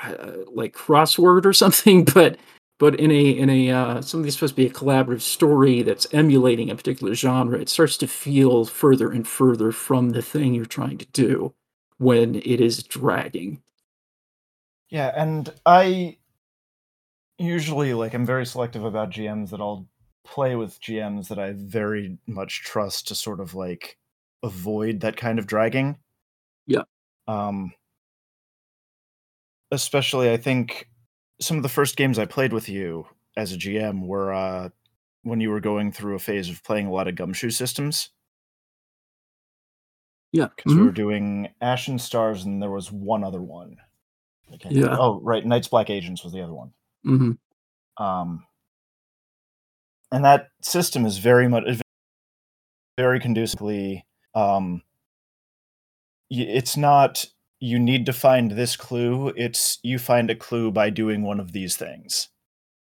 uh, 0.02 0.32
like 0.52 0.74
crossword 0.74 1.44
or 1.44 1.52
something 1.52 2.04
but 2.14 2.36
but 2.78 2.98
in 3.00 3.10
a 3.10 3.30
in 3.30 3.50
a 3.50 3.70
uh, 3.70 4.02
something 4.02 4.30
supposed 4.30 4.54
to 4.54 4.62
be 4.62 4.66
a 4.66 4.70
collaborative 4.70 5.20
story 5.20 5.82
that's 5.82 6.06
emulating 6.12 6.70
a 6.70 6.76
particular 6.76 7.14
genre 7.14 7.58
it 7.58 7.68
starts 7.68 7.96
to 7.96 8.06
feel 8.06 8.64
further 8.64 9.10
and 9.10 9.26
further 9.26 9.72
from 9.72 10.10
the 10.10 10.22
thing 10.22 10.54
you're 10.54 10.66
trying 10.66 10.98
to 10.98 11.06
do 11.06 11.54
when 11.98 12.36
it 12.36 12.60
is 12.60 12.82
dragging 12.82 13.60
Yeah, 14.90 15.12
and 15.14 15.52
I 15.66 16.18
usually 17.38 17.94
like 17.94 18.14
I'm 18.14 18.26
very 18.26 18.46
selective 18.46 18.84
about 18.84 19.10
GMs 19.10 19.50
that 19.50 19.60
I'll 19.60 19.86
play 20.24 20.56
with 20.56 20.80
GMs 20.80 21.28
that 21.28 21.38
I 21.38 21.52
very 21.52 22.18
much 22.26 22.62
trust 22.62 23.08
to 23.08 23.14
sort 23.14 23.40
of 23.40 23.54
like 23.54 23.98
avoid 24.42 25.00
that 25.00 25.16
kind 25.16 25.38
of 25.38 25.46
dragging. 25.46 25.98
Yeah. 26.66 26.82
Um 27.28 27.72
especially 29.70 30.30
I 30.32 30.36
think 30.36 30.88
some 31.40 31.56
of 31.56 31.62
the 31.62 31.68
first 31.68 31.96
games 31.96 32.18
I 32.18 32.24
played 32.24 32.52
with 32.52 32.68
you 32.68 33.06
as 33.36 33.52
a 33.52 33.56
GM 33.56 34.06
were 34.06 34.32
uh 34.32 34.68
when 35.22 35.40
you 35.40 35.50
were 35.50 35.60
going 35.60 35.92
through 35.92 36.14
a 36.14 36.18
phase 36.20 36.48
of 36.48 36.62
playing 36.64 36.86
a 36.86 36.92
lot 36.92 37.08
of 37.08 37.14
gumshoe 37.16 37.50
systems 37.50 38.10
yeah 40.32 40.48
because 40.56 40.74
we 40.74 40.80
Mhm. 40.80 40.84
were 40.86 40.92
doing 40.92 41.48
Ashen 41.60 41.98
Stars 41.98 42.44
and 42.44 42.62
there 42.62 42.70
was 42.70 42.90
one 42.92 43.24
other 43.24 43.42
one. 43.42 43.76
Can't 44.60 44.74
Yeah. 44.74 44.96
Oh, 44.98 45.20
right, 45.20 45.44
Night's 45.44 45.68
Black 45.68 45.90
Agents 45.90 46.24
was 46.24 46.32
the 46.32 46.40
other 46.42 46.54
one. 46.54 46.72
Mhm. 47.06 47.38
um, 47.98 48.46
and 50.12 50.24
that 50.24 50.48
system 50.62 51.04
is 51.04 51.18
very 51.18 51.48
much 51.48 51.64
very 52.98 53.20
conducively 53.20 54.04
um, 54.34 54.82
it's 56.30 56.76
not 56.76 57.24
you 57.60 57.78
need 57.78 58.06
to 58.06 58.12
find 58.12 58.52
this 58.52 58.76
clue 58.76 59.32
it's 59.36 59.78
you 59.82 59.98
find 59.98 60.30
a 60.30 60.34
clue 60.34 60.70
by 60.70 60.90
doing 60.90 61.22
one 61.22 61.40
of 61.40 61.52
these 61.52 61.76
things 61.76 62.28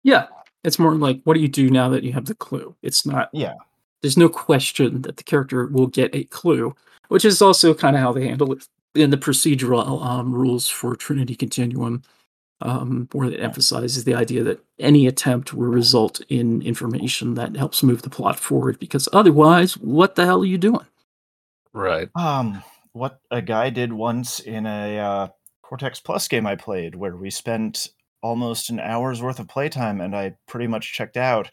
yeah 0.02 0.26
it's 0.64 0.78
more 0.78 0.94
like 0.94 1.20
what 1.24 1.34
do 1.34 1.40
you 1.40 1.48
do 1.48 1.70
now 1.70 1.88
that 1.88 2.02
you 2.02 2.12
have 2.12 2.24
the 2.26 2.34
clue 2.34 2.74
it's 2.82 3.06
not 3.06 3.28
yeah 3.32 3.54
there's 4.04 4.18
no 4.18 4.28
question 4.28 5.00
that 5.00 5.16
the 5.16 5.22
character 5.22 5.66
will 5.68 5.86
get 5.86 6.14
a 6.14 6.24
clue, 6.24 6.76
which 7.08 7.24
is 7.24 7.40
also 7.40 7.72
kind 7.72 7.96
of 7.96 8.02
how 8.02 8.12
they 8.12 8.28
handle 8.28 8.52
it 8.52 8.68
in 8.94 9.08
the 9.08 9.16
procedural 9.16 10.04
um, 10.04 10.30
rules 10.30 10.68
for 10.68 10.94
Trinity 10.94 11.34
Continuum, 11.34 12.02
um, 12.60 13.08
where 13.12 13.30
it 13.30 13.40
emphasizes 13.40 14.04
the 14.04 14.14
idea 14.14 14.44
that 14.44 14.62
any 14.78 15.06
attempt 15.06 15.54
will 15.54 15.68
result 15.68 16.20
in 16.28 16.60
information 16.60 17.32
that 17.36 17.56
helps 17.56 17.82
move 17.82 18.02
the 18.02 18.10
plot 18.10 18.38
forward, 18.38 18.78
because 18.78 19.08
otherwise, 19.14 19.78
what 19.78 20.16
the 20.16 20.26
hell 20.26 20.42
are 20.42 20.44
you 20.44 20.58
doing? 20.58 20.86
Right. 21.72 22.10
um 22.14 22.62
what 22.94 23.18
a 23.30 23.42
guy 23.42 23.68
did 23.70 23.92
once 23.92 24.40
in 24.40 24.64
a 24.66 24.98
uh, 24.98 25.28
cortex 25.62 26.00
plus 26.00 26.26
game 26.28 26.46
i 26.46 26.54
played 26.56 26.94
where 26.94 27.16
we 27.16 27.28
spent 27.30 27.88
almost 28.22 28.70
an 28.70 28.80
hour's 28.80 29.20
worth 29.22 29.38
of 29.38 29.46
playtime 29.48 30.00
and 30.00 30.16
i 30.16 30.34
pretty 30.48 30.66
much 30.66 30.94
checked 30.94 31.16
out 31.18 31.50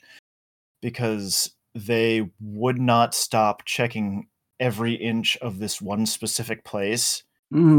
because 0.81 1.53
they 1.75 2.29
would 2.39 2.79
not 2.79 3.13
stop 3.13 3.63
checking 3.65 4.27
every 4.59 4.93
inch 4.93 5.37
of 5.37 5.59
this 5.59 5.81
one 5.81 6.05
specific 6.05 6.63
place 6.63 7.23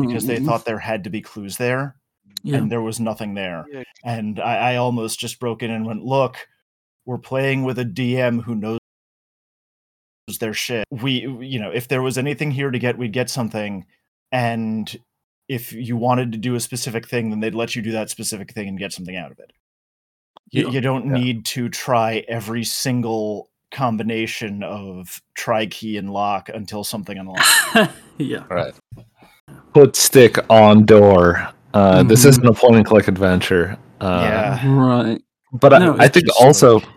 because 0.03 0.27
they 0.27 0.39
thought 0.45 0.65
there 0.65 0.79
had 0.79 1.05
to 1.05 1.11
be 1.11 1.21
clues 1.23 1.57
there 1.57 1.97
yeah. 2.43 2.57
and 2.57 2.71
there 2.71 2.83
was 2.83 2.99
nothing 3.01 3.35
there 3.35 3.65
Yeah. 3.73 3.83
and 4.05 4.41
I, 4.41 4.73
I 4.73 4.77
almost 4.77 5.19
just 5.21 5.39
broke 5.41 5.63
in 5.63 5.71
and 5.71 5.87
went 5.87 6.03
look 6.05 6.37
we're 7.07 7.19
playing 7.19 7.63
with 7.65 7.79
a 7.79 7.85
dm 7.85 8.43
who 8.43 8.55
knows 8.55 8.79
their 10.39 10.55
shit 10.55 10.85
we 10.91 11.13
you 11.41 11.59
know 11.59 11.71
if 11.71 11.89
there 11.89 12.03
was 12.03 12.17
anything 12.19 12.51
here 12.51 12.71
to 12.71 12.79
get 12.79 12.99
we'd 12.99 13.13
get 13.13 13.29
something 13.31 13.85
and 14.31 14.99
if 15.49 15.73
you 15.73 15.97
wanted 15.97 16.33
to 16.33 16.39
do 16.39 16.55
a 16.55 16.61
specific 16.61 17.07
thing 17.09 17.31
then 17.31 17.41
they'd 17.41 17.55
let 17.55 17.75
you 17.77 17.83
do 17.83 17.93
that 17.93 18.09
specific 18.11 18.53
thing 18.53 18.69
and 18.69 18.79
get 18.79 18.93
something 18.93 19.17
out 19.17 19.31
of 19.31 19.39
it 19.39 19.53
you, 20.51 20.71
you 20.71 20.81
don't 20.81 21.07
Yeah. 21.07 21.13
need 21.23 21.45
to 21.47 21.69
try 21.69 22.25
every 22.29 22.65
single 22.65 23.49
combination 23.71 24.63
of 24.63 25.23
try 25.35 25.65
key 25.67 25.97
and 25.97 26.11
lock 26.11 26.49
until 26.51 26.85
something 26.85 27.17
unlocks 27.17 27.65
yeah. 28.19 28.45
Right. 28.51 28.75
Put 29.73 29.97
stick 29.97 30.37
on 30.51 30.85
door. 30.85 31.49
Uh, 31.73 32.03
This 32.03 32.25
Mhm. 32.25 32.29
isn't 32.29 32.47
a 32.47 32.53
point 32.53 32.77
and 32.77 32.85
click 32.85 33.09
adventure. 33.09 33.79
Uh, 33.99 34.21
Yeah. 34.61 34.69
Right. 34.71 35.23
But 35.55 35.79
No, 35.79 35.97
I, 35.97 36.05
I 36.05 36.09
think 36.09 36.27
also 36.39 36.81
like- 36.81 36.89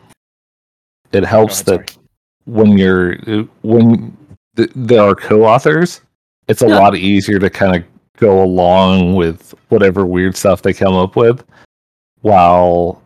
it 1.13 1.23
helps 1.25 1.63
Go 1.63 1.75
ahead, 1.75 1.87
that 1.87 1.97
when 2.45 2.77
you're 2.77 3.15
when 3.63 4.15
th- 4.55 4.71
there 4.75 5.01
are 5.01 5.15
co-authors, 5.15 6.01
it's 6.47 6.61
a 6.61 6.67
Yeah. 6.67 6.79
lot 6.79 6.95
easier 6.95 7.39
to 7.39 7.49
kind 7.49 7.75
of 7.75 7.83
go 8.17 8.41
along 8.43 9.15
with 9.15 9.53
whatever 9.69 10.05
weird 10.05 10.35
stuff 10.37 10.61
they 10.61 10.73
come 10.73 10.95
up 10.95 11.15
with, 11.15 11.43
while 12.21 13.01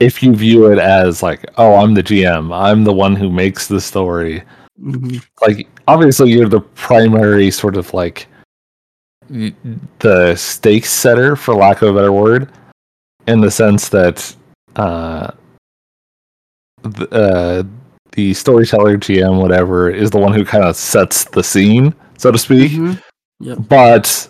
if 0.00 0.22
you 0.22 0.34
view 0.34 0.70
it 0.72 0.78
as 0.78 1.22
like, 1.22 1.44
oh, 1.58 1.76
I'm 1.76 1.94
the 1.94 2.02
GM, 2.02 2.52
I'm 2.54 2.84
the 2.84 2.92
one 2.92 3.14
who 3.16 3.30
makes 3.30 3.66
the 3.68 3.80
story. 3.80 4.42
Mhm. 4.82 5.24
Like, 5.46 5.68
obviously, 5.88 6.30
you're 6.32 6.48
the 6.48 6.60
primary 6.60 7.50
sort 7.50 7.76
of 7.76 7.94
like 7.94 8.26
the 9.28 10.34
stakes 10.36 10.90
setter, 10.90 11.34
for 11.34 11.54
lack 11.54 11.82
of 11.82 11.88
a 11.88 11.92
better 11.98 12.12
word, 12.12 12.50
in 13.26 13.40
the 13.40 13.50
sense 13.50 13.88
that 13.88 14.34
uh, 14.76 15.30
th- 16.94 17.08
uh, 17.12 17.62
the 18.12 18.34
storyteller, 18.34 18.96
GM, 18.96 19.40
whatever, 19.40 19.90
is 19.90 20.10
the 20.10 20.18
one 20.18 20.32
who 20.32 20.44
kind 20.44 20.64
of 20.64 20.76
sets 20.76 21.24
the 21.24 21.42
scene, 21.42 21.94
so 22.18 22.30
to 22.30 22.38
speak. 22.38 22.72
Mhm. 22.72 23.68
But 23.68 24.28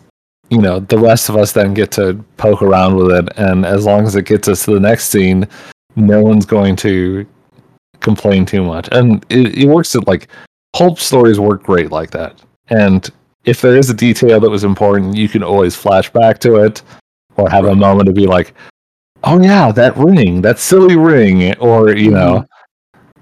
you 0.51 0.59
know, 0.59 0.79
the 0.81 0.99
rest 0.99 1.29
of 1.29 1.37
us 1.37 1.53
then 1.53 1.75
get 1.75 1.91
to 1.93 2.15
poke 2.37 2.63
around 2.63 2.95
with 2.97 3.11
it, 3.11 3.29
and 3.37 3.67
as 3.67 3.85
long 3.85 4.07
as 4.07 4.15
it 4.15 4.27
gets 4.27 4.47
us 4.49 4.65
to 4.65 4.73
the 4.73 4.81
next 4.81 5.09
scene, 5.09 5.47
no 5.97 6.21
one's 6.23 6.47
going 6.47 6.77
to 6.77 7.27
complain 8.01 8.47
too 8.47 8.63
much. 8.63 8.89
And 8.93 9.25
it, 9.29 9.59
it 9.59 9.67
works 9.67 9.95
at 9.97 10.07
like 10.07 10.29
pulp 10.73 10.99
stories 11.01 11.41
work 11.41 11.63
great 11.65 11.91
like 11.91 12.11
that. 12.13 12.41
And 12.69 13.09
if 13.45 13.61
there 13.61 13.77
is 13.77 13.91
a 13.91 13.95
detail 13.95 14.39
that 14.41 14.51
was 14.51 14.63
important, 14.65 15.17
you 15.17 15.29
can 15.29 15.43
always 15.43 15.75
flash 15.75 16.11
back 16.11 16.39
to 16.41 16.57
it, 16.57 16.83
or 17.37 17.49
have 17.51 17.65
a 17.65 17.75
moment 17.75 18.07
to 18.07 18.13
be 18.13 18.27
like, 18.27 18.55
"Oh 19.25 19.41
yeah, 19.43 19.73
that 19.73 19.97
ring, 19.97 20.43
that 20.43 20.59
silly 20.59 20.97
ring," 20.97 21.55
or 21.57 21.91
you 21.91 22.11
know. 22.11 22.45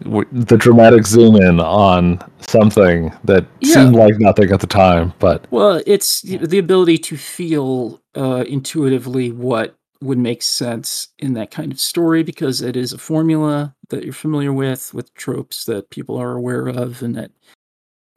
The 0.05 0.57
dramatic 0.59 1.07
zoom 1.07 1.37
in 1.37 1.61
on 1.61 2.19
something 2.49 3.13
that 3.25 3.47
Yeah. 3.61 3.75
seemed 3.75 3.97
like 3.97 4.19
nothing 4.19 4.53
at 4.53 4.61
the 4.61 4.67
time, 4.67 5.13
but 5.19 5.47
Well, 5.51 5.83
it's 5.87 6.21
the 6.23 6.39
the 6.39 6.59
ability 6.59 6.99
to 6.99 7.17
feel 7.17 8.01
uh, 8.15 8.45
intuitively 8.47 9.33
what 9.33 9.75
would 10.03 10.19
make 10.19 10.43
sense 10.43 11.09
in 11.19 11.33
that 11.35 11.51
kind 11.51 11.73
of 11.73 11.81
story 11.81 12.23
because 12.23 12.61
it 12.61 12.77
is 12.77 12.93
a 12.93 12.99
formula 12.99 13.75
that 13.89 14.05
you're 14.05 14.13
familiar 14.13 14.53
with, 14.53 14.93
with 14.93 15.13
tropes 15.15 15.65
that 15.65 15.89
people 15.91 16.17
are 16.17 16.33
aware 16.33 16.69
of, 16.69 17.03
and 17.03 17.17
that 17.17 17.31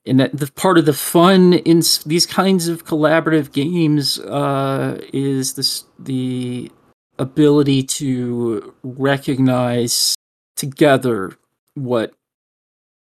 and 0.05 0.19
that 0.19 0.37
the 0.37 0.51
part 0.51 0.77
of 0.77 0.85
the 0.85 0.93
fun 0.93 1.53
in 1.53 1.81
these 2.05 2.25
kinds 2.25 2.67
of 2.67 2.85
collaborative 2.85 3.51
games 3.51 4.19
uh, 4.19 4.99
is 5.13 5.53
this 5.53 5.85
the 5.99 6.71
ability 7.19 7.83
to 7.83 8.73
recognize 8.83 10.15
together 10.55 11.37
what 11.77 12.13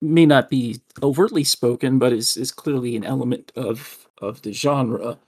may 0.00 0.26
not 0.26 0.48
be 0.48 0.80
overtly 1.02 1.44
spoken, 1.44 1.98
but 1.98 2.12
is 2.12 2.36
is 2.36 2.52
clearly 2.52 2.96
an 2.96 3.04
element 3.04 3.52
of 3.56 4.08
of 4.20 4.42
the 4.42 4.52
genre. 4.52 5.18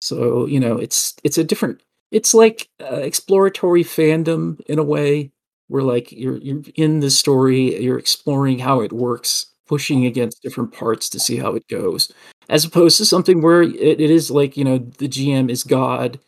So 0.00 0.46
you 0.46 0.60
know, 0.60 0.78
it's 0.78 1.16
it's 1.24 1.38
a 1.38 1.44
different. 1.44 1.82
It's 2.12 2.34
like 2.34 2.68
uh, 2.82 2.96
exploratory 2.96 3.84
fandom 3.84 4.60
in 4.68 4.78
a 4.78 4.84
way, 4.84 5.32
where 5.68 5.82
like 5.82 6.12
you're 6.12 6.38
you're 6.38 6.62
in 6.76 7.00
the 7.00 7.10
story, 7.10 7.82
you're 7.82 7.98
exploring 7.98 8.58
how 8.60 8.80
it 8.82 8.92
works, 8.92 9.46
pushing 9.68 10.06
against 10.06 10.42
different 10.42 10.72
parts 10.72 11.08
to 11.10 11.20
see 11.20 11.36
how 11.38 11.54
it 11.54 11.68
goes, 11.68 12.12
as 12.50 12.64
opposed 12.64 12.98
to 12.98 13.06
something 13.06 13.42
where 13.42 13.62
it, 13.62 14.00
it 14.00 14.10
is 14.10 14.30
like 14.30 14.56
you 14.56 14.64
know 14.64 14.78
the 14.78 15.08
GM 15.08 15.50
is 15.50 15.64
God. 15.64 16.20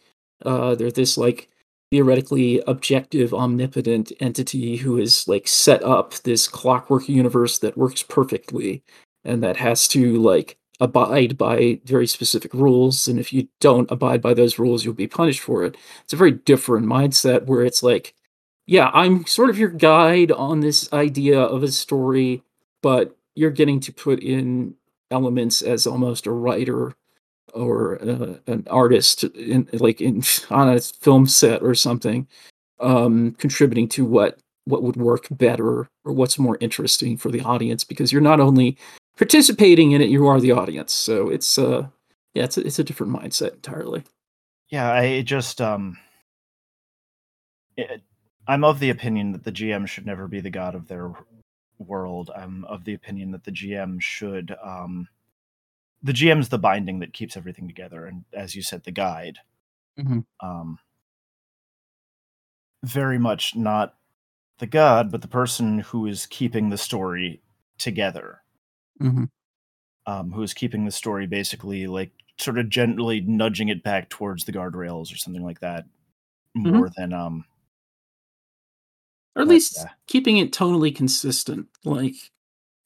Uh, 0.44 0.74
they're 0.74 0.90
this 0.90 1.18
like 1.18 1.48
theoretically 1.90 2.62
objective 2.66 3.32
omnipotent 3.32 4.12
entity 4.20 4.76
who 4.76 4.96
has 4.96 5.26
like 5.28 5.46
set 5.46 5.82
up 5.82 6.14
this 6.24 6.48
clockwork 6.48 7.08
universe 7.08 7.58
that 7.58 7.76
works 7.76 8.02
perfectly 8.02 8.82
and 9.24 9.42
that 9.42 9.56
has 9.56 9.88
to 9.88 10.16
like 10.20 10.58
abide 10.80 11.38
by 11.38 11.80
very 11.84 12.06
specific 12.06 12.52
rules. 12.52 13.08
And 13.08 13.18
if 13.18 13.32
you 13.32 13.48
don't 13.60 13.90
abide 13.90 14.20
by 14.20 14.34
those 14.34 14.58
rules 14.58 14.84
you'll 14.84 14.94
be 14.94 15.06
punished 15.06 15.40
for 15.40 15.64
it. 15.64 15.76
It's 16.04 16.12
a 16.12 16.16
very 16.16 16.32
different 16.32 16.86
mindset 16.86 17.46
where 17.46 17.64
it's 17.64 17.82
like 17.82 18.14
yeah 18.66 18.90
i'm 18.92 19.24
sort 19.26 19.50
of 19.50 19.58
your 19.58 19.68
guide 19.68 20.32
on 20.32 20.60
this 20.60 20.92
idea 20.92 21.40
of 21.40 21.62
a 21.62 21.68
story 21.70 22.42
but 22.82 23.16
you're 23.34 23.50
getting 23.50 23.80
to 23.80 23.92
put 23.92 24.20
in 24.20 24.74
elements 25.10 25.62
as 25.62 25.86
almost 25.86 26.26
a 26.26 26.32
writer 26.32 26.94
or 27.55 28.01
uh, 28.02 28.35
an 28.47 28.66
artist 28.70 29.24
in 29.24 29.68
like 29.74 30.01
in 30.01 30.23
on 30.51 30.68
a 30.68 30.81
film 30.81 31.27
set 31.27 31.62
or 31.62 31.74
something 31.74 32.27
um 32.81 33.32
contributing 33.39 33.89
to 33.89 34.05
what 34.05 34.39
what 34.64 34.82
would 34.82 34.97
work 34.97 35.27
better 35.31 35.89
or 36.05 36.12
what's 36.12 36.39
more 36.39 36.59
interesting 36.60 37.16
for 37.16 37.31
the 37.31 37.40
audience 37.40 37.85
because 37.85 38.12
you're 38.12 38.20
not 38.20 38.40
only 38.40 38.77
participating 39.16 39.93
in 39.93 40.01
it 40.01 40.10
you 40.10 40.27
are 40.27 40.40
the 40.40 40.52
audience 40.52 40.93
so 40.93 41.28
it's 41.28 41.56
uh 41.59 41.86
yeah 42.35 42.44
it's 42.44 42.59
a, 42.59 42.66
it's 42.66 42.78
a 42.78 42.85
different 42.85 43.12
mindset 43.12 43.55
entirely 43.55 44.02
Yeah, 44.70 44.93
I 44.93 45.23
just 45.23 45.60
um 45.60 45.97
it, 47.77 48.02
I'm 48.48 48.64
of 48.64 48.78
the 48.78 48.90
opinion 48.90 49.32
that 49.32 49.44
the 49.44 49.52
GM 49.52 49.86
should 49.86 50.06
never 50.06 50.28
be 50.28 50.40
the 50.40 50.51
god 50.51 50.74
of 50.74 50.89
their 50.89 51.12
world. 51.78 52.31
I'm 52.35 52.64
of 52.64 52.85
the 52.85 52.94
opinion 52.94 53.31
that 53.32 53.44
the 53.44 53.52
GM 53.52 54.01
should 54.01 54.55
um 54.62 55.09
the 56.06 56.12
GM's 56.12 56.48
the 56.48 56.58
binding 56.58 57.00
that 57.00 57.12
keeps 57.12 57.36
everything 57.36 57.66
together 57.68 58.06
and 58.06 58.24
as 58.32 58.54
you 58.54 58.62
said 58.62 58.84
the 58.84 58.92
guide. 58.92 59.38
Mhm. 59.98 60.24
Um 60.40 60.78
very 62.84 63.18
much 63.18 63.56
not 63.56 63.94
the 64.58 64.66
god 64.66 65.10
but 65.10 65.22
the 65.22 65.28
person 65.28 65.78
who 65.80 66.06
is 66.06 66.26
keeping 66.26 66.68
the 66.70 66.78
story 66.78 67.40
together. 67.78 68.42
mm-hmm. 69.02 69.24
um, 70.06 70.30
who 70.32 70.42
is 70.42 70.54
keeping 70.54 70.84
the 70.84 70.90
story 70.90 71.26
basically 71.26 71.86
like 71.86 72.12
sort 72.38 72.58
of 72.58 72.68
gently 72.68 73.20
nudging 73.22 73.68
it 73.68 73.82
back 73.82 74.08
towards 74.10 74.44
the 74.44 74.52
guardrails 74.52 75.12
or 75.12 75.16
something 75.16 75.42
like 75.44 75.60
that, 75.60 75.84
Mhm. 76.56 76.72
more 76.72 76.90
than 76.96 77.12
um. 77.12 77.44
or 79.34 79.42
at 79.42 79.48
least 79.48 79.84
keeping 80.06 80.38
it 80.38 80.52
tonally 80.52 80.94
consistent 80.94 81.68
like 81.84 82.14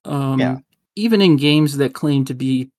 um 0.04 0.40
Yeah. 0.40 0.58
even 0.96 1.20
in 1.20 1.36
games 1.36 1.76
that 1.76 1.94
claim 1.94 2.24
to 2.26 2.34
be 2.34 2.70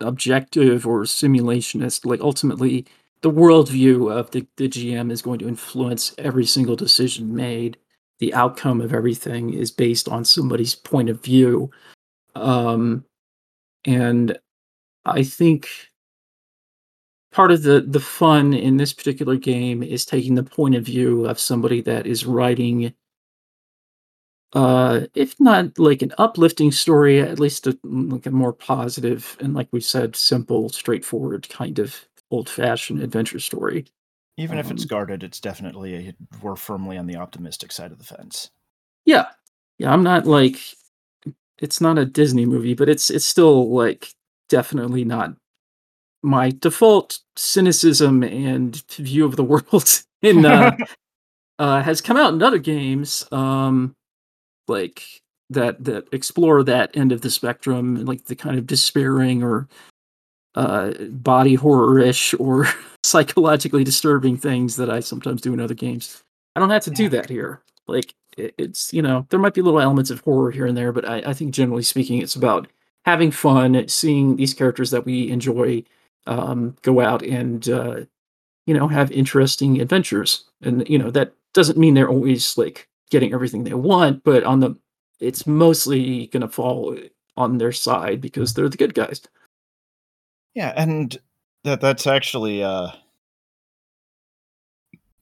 objective 0.00 0.86
or 0.86 1.02
simulationist 1.02 2.04
like 2.04 2.20
ultimately 2.20 2.86
the 3.22 3.30
worldview 3.30 4.12
of 4.12 4.30
the, 4.32 4.46
the 4.56 4.68
gm 4.68 5.10
is 5.10 5.22
going 5.22 5.38
to 5.38 5.48
influence 5.48 6.14
every 6.18 6.44
single 6.44 6.76
decision 6.76 7.34
made. 7.34 7.78
The 8.18 8.34
outcome 8.34 8.80
of 8.80 8.92
everything 8.94 9.54
is 9.54 9.70
based 9.70 10.08
on 10.08 10.24
somebody's 10.24 10.74
point 10.74 11.08
of 11.10 11.22
view. 11.22 11.70
Um 12.34 13.04
and 13.84 14.38
i 15.04 15.22
think 15.22 15.68
part 17.32 17.50
of 17.50 17.62
the 17.62 17.84
the 17.86 18.00
fun 18.00 18.54
in 18.54 18.76
this 18.76 18.92
particular 18.92 19.36
game 19.36 19.82
is 19.82 20.04
taking 20.06 20.34
the 20.34 20.42
point 20.42 20.74
of 20.74 20.84
view 20.84 21.26
of 21.26 21.38
somebody 21.38 21.80
that 21.82 22.06
is 22.06 22.24
writing 22.26 22.94
uh 24.54 25.02
if 25.14 25.38
not 25.40 25.78
like 25.78 26.02
an 26.02 26.12
uplifting 26.18 26.72
story 26.72 27.20
at 27.20 27.40
least 27.40 27.66
a, 27.66 27.78
like 27.84 28.26
a 28.26 28.30
more 28.30 28.52
positive 28.52 29.36
and 29.40 29.54
like 29.54 29.68
we 29.72 29.80
said 29.80 30.16
simple 30.16 30.68
straightforward 30.68 31.48
kind 31.48 31.78
of 31.78 32.06
old 32.30 32.48
fashioned 32.48 33.02
adventure 33.02 33.40
story. 33.40 33.86
Even 34.36 34.58
if 34.58 34.70
it's 34.70 34.84
Um, 34.84 34.88
guarded, 34.88 35.22
it's 35.22 35.40
definitely 35.40 36.08
a, 36.08 36.14
we're 36.42 36.56
firmly 36.56 36.98
on 36.98 37.06
the 37.06 37.16
optimistic 37.16 37.72
side 37.72 37.92
of 37.92 37.98
the 37.98 38.04
fence. 38.04 38.50
yeah. 39.04 39.28
Yeah 39.78 39.92
i'm 39.92 40.04
not 40.04 40.26
like 40.26 40.58
it's 41.58 41.80
not 41.80 41.98
a 41.98 42.04
disney 42.04 42.46
movie 42.46 42.74
but 42.74 42.88
it's 42.88 43.10
it's 43.10 43.24
still 43.24 43.70
like 43.74 44.08
definitely 44.48 45.04
not 45.04 45.34
my 46.22 46.50
default 46.60 47.20
cynicism 47.36 48.22
and 48.22 48.82
view 48.92 49.24
of 49.26 49.36
the 49.36 49.44
world 49.52 50.02
in 50.22 50.44
uh, 50.46 50.76
uh 51.58 51.82
has 51.82 52.00
come 52.00 52.16
out 52.16 52.34
in 52.34 52.42
other 52.42 52.58
games. 52.58 53.26
Um 53.32 53.94
like 54.68 55.22
that 55.50 55.84
that 55.84 56.08
explore 56.12 56.62
that 56.62 56.96
end 56.96 57.12
of 57.12 57.20
the 57.20 57.30
spectrum 57.30 58.04
like 58.04 58.24
the 58.24 58.36
kind 58.36 58.58
of 58.58 58.66
despairing 58.66 59.42
or 59.42 59.68
uh 60.54 60.92
body 61.10 61.54
horror-ish 61.54 62.34
or 62.34 62.66
psychologically 63.02 63.84
disturbing 63.84 64.36
things 64.36 64.76
that 64.76 64.90
i 64.90 65.00
sometimes 65.00 65.40
do 65.40 65.52
in 65.52 65.60
other 65.60 65.74
games. 65.74 66.22
I 66.56 66.60
don't 66.60 66.70
have 66.70 66.84
to 66.84 66.90
do 66.90 67.08
that 67.08 67.28
here. 67.28 67.60
Like 67.86 68.14
it, 68.36 68.54
it's 68.56 68.92
you 68.92 69.02
know 69.02 69.26
there 69.30 69.40
might 69.40 69.54
be 69.54 69.62
little 69.62 69.80
elements 69.80 70.10
of 70.10 70.20
horror 70.20 70.50
here 70.50 70.66
and 70.66 70.76
there 70.76 70.92
but 70.92 71.08
I, 71.08 71.18
I 71.26 71.34
think 71.34 71.54
generally 71.54 71.82
speaking 71.82 72.20
it's 72.20 72.36
about 72.36 72.68
having 73.04 73.30
fun 73.30 73.86
seeing 73.88 74.36
these 74.36 74.54
characters 74.54 74.90
that 74.90 75.04
we 75.04 75.30
enjoy 75.30 75.84
um 76.26 76.74
go 76.82 77.00
out 77.00 77.22
and 77.22 77.68
uh 77.68 78.00
you 78.66 78.74
know 78.74 78.88
have 78.88 79.10
interesting 79.12 79.80
adventures. 79.80 80.44
And 80.62 80.88
you 80.88 80.98
know 80.98 81.10
that 81.10 81.32
doesn't 81.52 81.78
mean 81.78 81.94
they're 81.94 82.08
always 82.08 82.56
like 82.56 82.88
getting 83.14 83.32
everything 83.32 83.62
they 83.62 83.74
want 83.74 84.24
but 84.24 84.42
on 84.42 84.58
the 84.58 84.76
it's 85.20 85.46
mostly 85.46 86.26
going 86.26 86.40
to 86.40 86.48
fall 86.48 86.98
on 87.36 87.58
their 87.58 87.70
side 87.70 88.20
because 88.20 88.54
they're 88.54 88.68
the 88.68 88.76
good 88.76 88.94
guys. 88.94 89.22
Yeah, 90.54 90.72
and 90.76 91.16
that 91.62 91.80
that's 91.80 92.06
actually 92.08 92.64
uh 92.64 92.88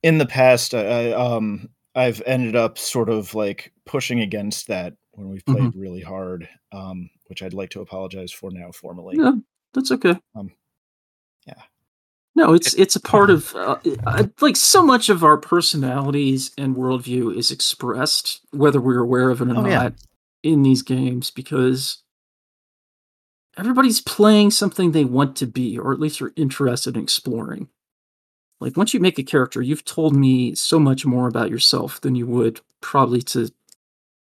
in 0.02 0.16
the 0.16 0.24
past 0.27 0.73
I, 0.73 1.12
um 1.12 1.69
I've 1.94 2.23
ended 2.24 2.56
up 2.56 2.78
sort 2.78 3.10
of 3.10 3.35
like 3.35 3.73
pushing 3.85 4.20
against 4.20 4.69
that 4.69 4.94
when 5.12 5.28
we've 5.28 5.44
played 5.44 5.77
really 5.77 6.01
hard, 6.01 6.48
um, 6.73 7.10
which 7.27 7.43
I'd 7.43 7.52
like 7.52 7.69
to 7.70 7.82
apologize 7.82 8.32
for 8.32 8.51
now 8.51 8.70
formally. 8.73 9.16
yeah 9.19 9.32
that's 9.74 9.93
okay 9.93 10.19
No, 12.35 12.55
it's 12.55 12.73
it's 12.75 12.97
a 12.97 13.01
part 13.01 13.31
of 13.31 13.55
uh, 13.55 13.77
uh, 14.07 14.25
like 14.41 14.57
so 14.57 14.83
much 14.83 15.09
of 15.11 15.23
our 15.23 15.37
personalities 15.37 16.51
and 16.57 16.77
worldview 16.77 17.37
is 17.37 17.51
expressed, 17.51 18.41
whether 18.53 18.81
we're 18.81 19.01
aware 19.01 19.31
of 19.31 19.43
it 19.43 19.49
or 19.49 19.57
Oh, 19.57 19.63
not, 19.63 19.69
yeah. 19.69 19.91
in 20.43 20.63
these 20.63 20.83
games 20.83 21.31
because 21.31 22.03
everybody's 23.59 24.01
playing 24.01 24.51
something 24.51 24.93
they 24.93 25.05
want 25.05 25.37
to 25.37 25.47
be, 25.47 25.79
or 25.79 25.93
at 25.93 26.01
least 26.01 26.23
are 26.23 26.33
interested 26.37 26.97
in 26.97 27.03
exploring. 27.03 27.69
Like 28.61 28.77
once 28.79 28.95
you 28.95 29.01
make 29.01 29.19
a 29.19 29.25
character, 29.25 29.61
you've 29.61 29.85
told 29.85 30.17
me 30.17 30.55
so 30.55 30.79
much 30.79 31.05
more 31.05 31.29
about 31.29 31.51
yourself 31.51 32.01
than 32.01 32.15
you 32.15 32.27
would 32.29 32.61
probably 32.81 33.21
to 33.23 33.51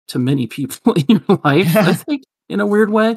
to 0.08 0.18
many 0.18 0.46
people 0.58 0.92
in 0.94 1.06
your 1.08 1.40
life. 1.44 1.74
I 1.76 1.94
think 1.94 2.24
in 2.50 2.60
a 2.60 2.66
weird 2.66 2.90
way, 2.90 3.16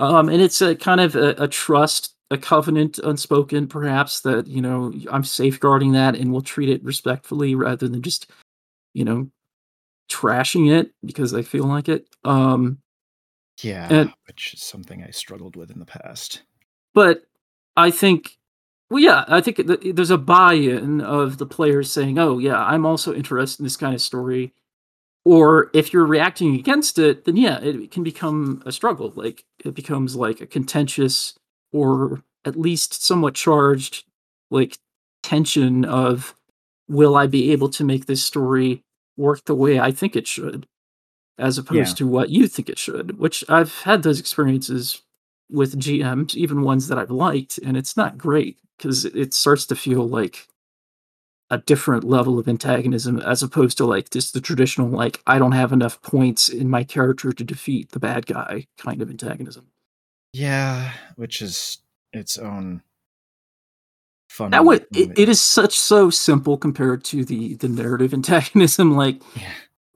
um, 0.00 0.28
and 0.28 0.42
it's 0.42 0.60
a 0.62 0.74
kind 0.74 1.00
of 1.00 1.14
a, 1.14 1.36
a 1.38 1.48
trust, 1.48 2.15
a 2.30 2.38
covenant, 2.38 2.98
unspoken, 2.98 3.66
perhaps 3.68 4.20
that 4.22 4.46
you 4.46 4.60
know 4.60 4.92
I'm 5.10 5.24
safeguarding 5.24 5.92
that, 5.92 6.16
and 6.16 6.32
we'll 6.32 6.42
treat 6.42 6.68
it 6.68 6.82
respectfully 6.84 7.54
rather 7.54 7.88
than 7.88 8.02
just 8.02 8.30
you 8.94 9.04
know 9.04 9.28
trashing 10.10 10.70
it 10.70 10.92
because 11.04 11.34
I 11.34 11.42
feel 11.42 11.64
like 11.64 11.88
it. 11.88 12.06
Um, 12.24 12.78
Yeah, 13.62 13.88
And- 13.90 14.12
which 14.26 14.52
is 14.54 14.62
something 14.62 15.02
I 15.02 15.10
struggled 15.10 15.56
with 15.56 15.70
in 15.70 15.78
the 15.78 15.86
past. 15.86 16.42
but 16.94 17.24
I 17.76 17.90
think, 17.90 18.38
well, 18.90 19.02
yeah, 19.02 19.24
I 19.28 19.40
think 19.40 19.56
th- 19.66 19.94
there's 19.94 20.10
a 20.10 20.16
buy-in 20.18 21.00
of 21.00 21.38
the 21.38 21.46
players 21.46 21.90
saying, 21.92 22.18
"Oh, 22.18 22.38
yeah, 22.38 22.62
I'm 22.62 22.84
also 22.86 23.12
interested 23.14 23.60
in 23.60 23.64
this 23.64 23.76
kind 23.76 23.94
of 23.94 24.00
story." 24.02 24.52
Or 25.24 25.70
if 25.74 25.92
you're 25.92 26.06
reacting 26.06 26.54
against 26.54 26.98
it, 26.98 27.24
then 27.24 27.36
yeah, 27.36 27.58
it 27.60 27.90
can 27.90 28.02
become 28.04 28.62
a 28.64 28.72
struggle. 28.72 29.12
Like 29.16 29.44
it 29.64 29.74
becomes 29.74 30.14
like 30.16 30.40
a 30.40 30.46
contentious 30.46 31.36
or 31.72 32.22
at 32.44 32.56
least 32.58 33.02
somewhat 33.04 33.34
charged, 33.34 34.04
like 34.50 34.78
tension 35.22 35.84
of, 35.84 36.34
will 36.88 37.16
I 37.16 37.26
be 37.26 37.50
able 37.52 37.68
to 37.70 37.84
make 37.84 38.06
this 38.06 38.22
story 38.22 38.82
work 39.16 39.44
the 39.44 39.54
way 39.54 39.80
I 39.80 39.90
think 39.90 40.14
it 40.14 40.26
should, 40.28 40.66
as 41.38 41.58
opposed 41.58 41.90
Yeah. 41.90 41.94
to 41.94 42.06
what 42.06 42.30
you 42.30 42.46
think 42.48 42.68
it 42.68 42.78
should? 42.78 43.18
Which 43.18 43.44
I've 43.48 43.74
had 43.80 44.02
those 44.02 44.20
experiences 44.20 45.02
with 45.50 45.78
GMs, 45.78 46.34
even 46.34 46.62
ones 46.62 46.88
that 46.88 46.98
I've 46.98 47.10
liked, 47.10 47.58
and 47.58 47.76
it's 47.76 47.96
not 47.96 48.18
great 48.18 48.58
because 48.78 49.04
it 49.04 49.32
starts 49.34 49.66
to 49.66 49.76
feel 49.76 50.06
like 50.06 50.46
a 51.48 51.58
different 51.58 52.02
level 52.04 52.38
of 52.40 52.48
antagonism 52.48 53.20
as 53.20 53.40
opposed 53.42 53.78
to 53.78 53.86
like 53.86 54.10
just 54.10 54.34
the 54.34 54.40
traditional 54.40 54.88
like 54.88 55.22
I 55.28 55.38
don't 55.38 55.52
have 55.52 55.72
enough 55.72 56.02
points 56.02 56.48
in 56.48 56.68
my 56.68 56.82
character 56.82 57.32
to 57.32 57.44
defeat 57.44 57.92
the 57.92 58.00
bad 58.00 58.26
guy 58.26 58.66
kind 58.76 59.00
of 59.00 59.08
antagonism. 59.08 59.68
Yeah, 60.36 60.92
which 61.16 61.40
is 61.40 61.78
its 62.12 62.36
own 62.36 62.82
fun. 64.28 64.50
That 64.50 64.66
would 64.66 64.86
it, 64.94 65.18
it 65.18 65.28
is 65.30 65.40
such 65.40 65.78
so 65.78 66.10
simple 66.10 66.58
compared 66.58 67.04
to 67.04 67.24
the 67.24 67.54
the 67.54 67.68
narrative 67.70 68.12
antagonism 68.20 68.96
like 68.96 69.22
Yeah. 69.34 69.50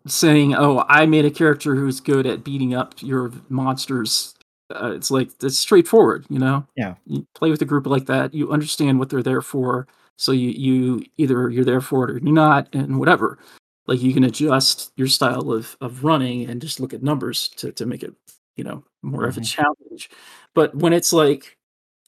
saying, 0.06 0.54
"Oh, 0.54 0.84
I 0.88 1.04
made 1.04 1.26
a 1.26 1.30
character 1.30 1.74
who's 1.74 2.00
good 2.00 2.26
at 2.26 2.42
beating 2.42 2.74
up 2.74 2.94
your 3.02 3.30
monsters." 3.50 4.34
Uh, 4.74 4.92
it's 4.94 5.10
like 5.10 5.30
it's 5.42 5.58
straightforward, 5.58 6.24
you 6.30 6.38
know. 6.38 6.66
Yeah. 6.74 6.94
You 7.04 7.26
play 7.34 7.50
with 7.50 7.60
a 7.60 7.66
group 7.66 7.86
like 7.86 8.06
that, 8.06 8.32
you 8.32 8.50
understand 8.50 8.98
what 8.98 9.10
they're 9.10 9.22
there 9.22 9.42
for, 9.42 9.88
so 10.16 10.32
you 10.32 10.48
you 10.50 11.04
either 11.18 11.50
you're 11.50 11.66
there 11.66 11.82
for 11.82 12.04
it 12.08 12.10
or 12.12 12.18
you're 12.18 12.32
not, 12.32 12.74
and 12.74 12.98
whatever. 12.98 13.38
Like 13.86 14.00
you 14.00 14.14
can 14.14 14.24
adjust 14.24 14.92
your 14.96 15.08
style 15.08 15.52
of 15.52 15.76
of 15.82 16.02
running 16.04 16.48
and 16.48 16.62
just 16.62 16.80
look 16.80 16.94
at 16.94 17.02
numbers 17.02 17.48
to 17.56 17.72
to 17.72 17.84
make 17.84 18.02
it, 18.02 18.14
you 18.56 18.64
know, 18.64 18.84
more 19.02 19.24
of 19.24 19.36
a 19.36 19.40
Mhm. 19.40 19.47
challenge. 19.51 20.10
But 20.55 20.74
when 20.74 20.93
it's 20.93 21.12
like, 21.12 21.56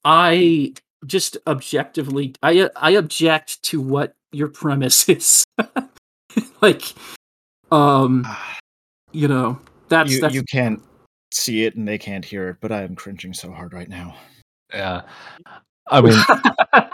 I 0.05 0.74
just 1.06 1.36
objectively, 1.47 2.35
I 2.43 2.69
I 2.77 2.90
object 2.93 3.62
to 3.64 3.81
what 3.81 4.14
your 4.32 4.48
premise 4.48 5.09
is. 5.09 5.44
like, 6.60 6.94
um, 7.70 8.27
you 9.12 9.28
know, 9.28 9.60
that's 9.89 10.12
you, 10.12 10.20
that's 10.20 10.35
you 10.35 10.43
can't 10.44 10.81
see 11.32 11.64
it 11.64 11.77
and 11.77 11.86
they 11.89 11.98
can't 11.98 12.24
hear 12.24 12.48
it, 12.51 12.56
but 12.60 12.73
I 12.73 12.82
am 12.82 12.94
cringing 12.94 13.32
so 13.35 13.51
hard 13.52 13.73
right 13.73 13.89
now. 13.89 14.14
Yeah. 14.73 15.02
I 15.90 16.01
mean, 16.01 16.19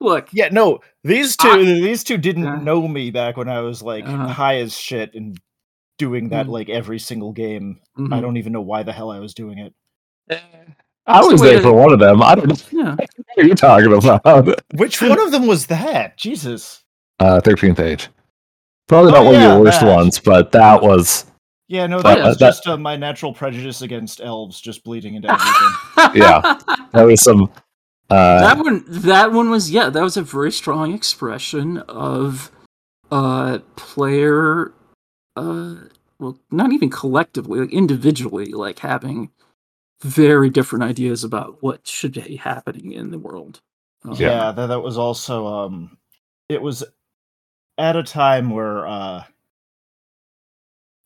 look. 0.00 0.28
Yeah, 0.32 0.48
no, 0.50 0.80
these 1.04 1.36
two 1.36 1.48
I- 1.48 1.62
these 1.64 2.04
two 2.04 2.18
didn't 2.18 2.44
Yeah. 2.44 2.56
know 2.56 2.86
me 2.88 3.10
back 3.10 3.36
when 3.36 3.48
I 3.48 3.60
was 3.60 3.82
like 3.82 4.04
Uh-huh. 4.06 4.28
high 4.28 4.56
as 4.58 4.76
shit 4.76 5.14
and 5.14 5.38
doing 6.00 6.30
that 6.30 6.46
Mhm. 6.46 6.50
like 6.56 6.68
every 6.68 6.98
single 6.98 7.32
game. 7.32 7.78
I 7.96 8.00
mhm. 8.00 8.20
don't 8.22 8.36
even 8.38 8.52
know 8.52 8.60
why 8.62 8.82
the 8.82 8.92
hell 8.92 9.10
I 9.10 9.18
was 9.20 9.34
doing 9.34 9.58
it. 9.58 9.72
I 10.30 10.40
That's 11.06 11.26
the 11.26 11.32
was 11.32 11.40
there 11.42 11.56
to- 11.56 11.62
for 11.62 11.72
one 11.72 11.92
of 11.92 11.98
them. 12.00 12.22
I 12.22 12.34
don't 12.34 12.48
know 12.48 12.56
Yeah, 12.84 12.96
what 13.34 13.46
you're 13.46 13.54
talking 13.54 13.92
about. 13.92 14.60
Which 14.74 15.00
one 15.02 15.20
of 15.20 15.30
them 15.32 15.46
was 15.46 15.66
that? 15.66 16.16
Jesus. 16.16 16.82
Uh, 17.18 17.40
13th 17.40 17.78
age. 17.80 18.08
Probably 18.88 19.12
Oh, 19.12 19.14
not 19.16 19.24
one 19.26 19.34
of 19.36 19.42
your 19.42 19.60
worst 19.60 19.80
that. 19.80 19.94
ones, 19.96 20.18
but 20.18 20.52
that 20.52 20.82
was. 20.82 21.26
Yeah, 21.68 21.86
no, 21.86 22.02
But, 22.02 22.14
that 22.16 22.24
uh, 22.24 22.28
was 22.30 22.38
that- 22.38 22.46
just 22.48 22.66
uh, 22.66 22.76
my 22.76 22.96
natural 22.96 23.32
prejudice 23.32 23.82
against 23.82 24.20
elves 24.20 24.60
just 24.60 24.82
bleeding 24.84 25.14
into 25.14 25.30
everything. 25.30 25.72
Yeah. 26.22 26.58
That 26.92 27.02
was 27.04 27.20
some. 27.22 27.50
Uh, 28.08 28.40
that 28.40 28.58
one 28.58 28.84
that 28.88 29.30
one 29.32 29.50
was 29.50 29.70
yeah 29.70 29.88
that 29.88 30.02
was 30.02 30.16
a 30.16 30.22
very 30.22 30.50
strong 30.50 30.92
expression 30.92 31.78
of 31.88 32.50
uh 33.12 33.58
player 33.76 34.72
uh 35.40 35.76
well 36.18 36.38
not 36.50 36.72
even 36.72 36.90
collectively 36.90 37.60
like 37.60 37.72
individually 37.72 38.46
like 38.52 38.78
having 38.80 39.30
very 40.02 40.50
different 40.50 40.84
ideas 40.84 41.24
about 41.24 41.62
what 41.62 41.86
should 41.86 42.12
be 42.14 42.36
happening 42.36 42.92
in 42.92 43.10
the 43.10 43.18
world 43.18 43.60
Um, 44.04 44.14
yeah, 44.16 44.52
that, 44.52 44.66
that 44.66 44.80
was 44.82 44.98
also 44.98 45.46
um 45.46 45.98
it 46.48 46.62
was 46.62 46.84
at 47.78 47.96
a 47.96 48.02
time 48.02 48.50
where 48.50 48.86
uh 48.86 49.24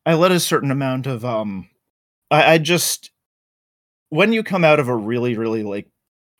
I 0.07 0.15
let 0.15 0.33
a 0.33 0.41
certain 0.41 0.71
amount 0.71 1.07
of 1.07 1.25
um 1.25 1.69
I, 2.31 2.55
I 2.55 2.59
just 2.59 3.11
when 4.11 4.33
you 4.33 4.43
come 4.43 4.65
out 4.65 4.81
of 4.81 4.89
a 4.89 4.97
really, 4.97 5.37
really 5.37 5.63
like 5.63 5.89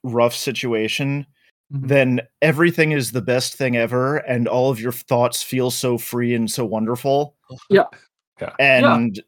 rough 0.03 0.35
situation, 0.35 1.27
Mhm. 1.73 1.89
then 1.89 2.21
everything 2.43 2.93
is 2.93 3.13
the 3.13 3.23
best 3.23 3.55
thing 3.55 3.77
ever 3.77 4.19
and 4.19 4.47
all 4.49 4.71
of 4.71 4.81
your 4.81 4.93
thoughts 4.93 5.43
feel 5.43 5.71
so 5.71 5.99
free 5.99 6.35
and 6.35 6.51
so 6.51 6.65
wonderful. 6.65 7.37
Yeah. 7.71 7.85
Yeah. 8.41 8.51
And 8.59 9.21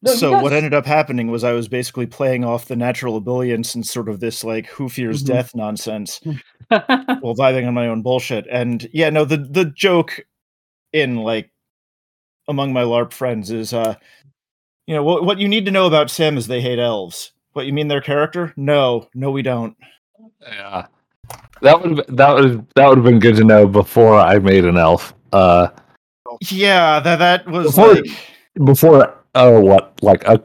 No, 0.00 0.14
so 0.14 0.40
what 0.42 0.54
ended 0.54 0.72
up 0.72 0.86
happening 0.86 1.30
was 1.30 1.44
I 1.44 1.52
was 1.52 1.68
basically 1.68 2.06
playing 2.06 2.42
off 2.42 2.64
the 2.66 2.74
natural 2.74 3.20
ebullience 3.20 3.74
and 3.74 3.86
sort 3.86 4.08
of 4.08 4.18
this 4.18 4.42
like 4.42 4.66
who 4.68 4.88
fears 4.88 5.22
Mhm. 5.22 5.26
death 5.26 5.54
nonsense 5.54 6.18
while 6.68 7.36
vibing 7.36 7.68
on 7.68 7.74
my 7.74 7.86
own 7.88 8.00
bullshit. 8.00 8.46
And 8.50 8.88
yeah, 8.94 9.10
no, 9.10 9.26
the 9.26 9.36
the 9.36 9.66
joke 9.66 10.20
in 10.94 11.16
like 11.16 11.50
among 12.48 12.72
my 12.72 12.82
LARP 12.82 13.12
friends 13.12 13.50
is 13.50 13.74
uh 13.74 13.94
you 14.86 14.94
know 14.94 15.02
what 15.04 15.24
what 15.24 15.38
you 15.38 15.46
need 15.46 15.66
to 15.66 15.70
know 15.70 15.86
about 15.86 16.10
Sim 16.10 16.38
is 16.38 16.46
they 16.46 16.62
hate 16.62 16.78
elves. 16.78 17.32
What 17.52 17.66
you 17.66 17.74
mean 17.74 17.88
their 17.88 18.00
character? 18.00 18.54
No, 18.56 19.06
no, 19.14 19.30
we 19.30 19.42
don't. 19.42 19.76
yeah. 20.42 20.86
That 21.60 21.80
would 21.82 22.04
that 22.08 22.34
would 22.34 22.66
that 22.74 22.88
would 22.88 22.96
have 22.98 23.04
been 23.04 23.18
good 23.20 23.36
to 23.36 23.44
know 23.44 23.66
before 23.68 24.16
I 24.18 24.38
made 24.38 24.64
an 24.64 24.78
elf. 24.78 25.12
Uh, 25.32 25.68
Yeah, 26.50 27.00
that 27.00 27.16
that 27.16 27.46
was 27.46 27.66
Before- 27.66 27.94
like 27.94 28.06
before 28.64 29.14
oh 29.34 29.60
what 29.60 29.92
like 30.02 30.24
a 30.26 30.42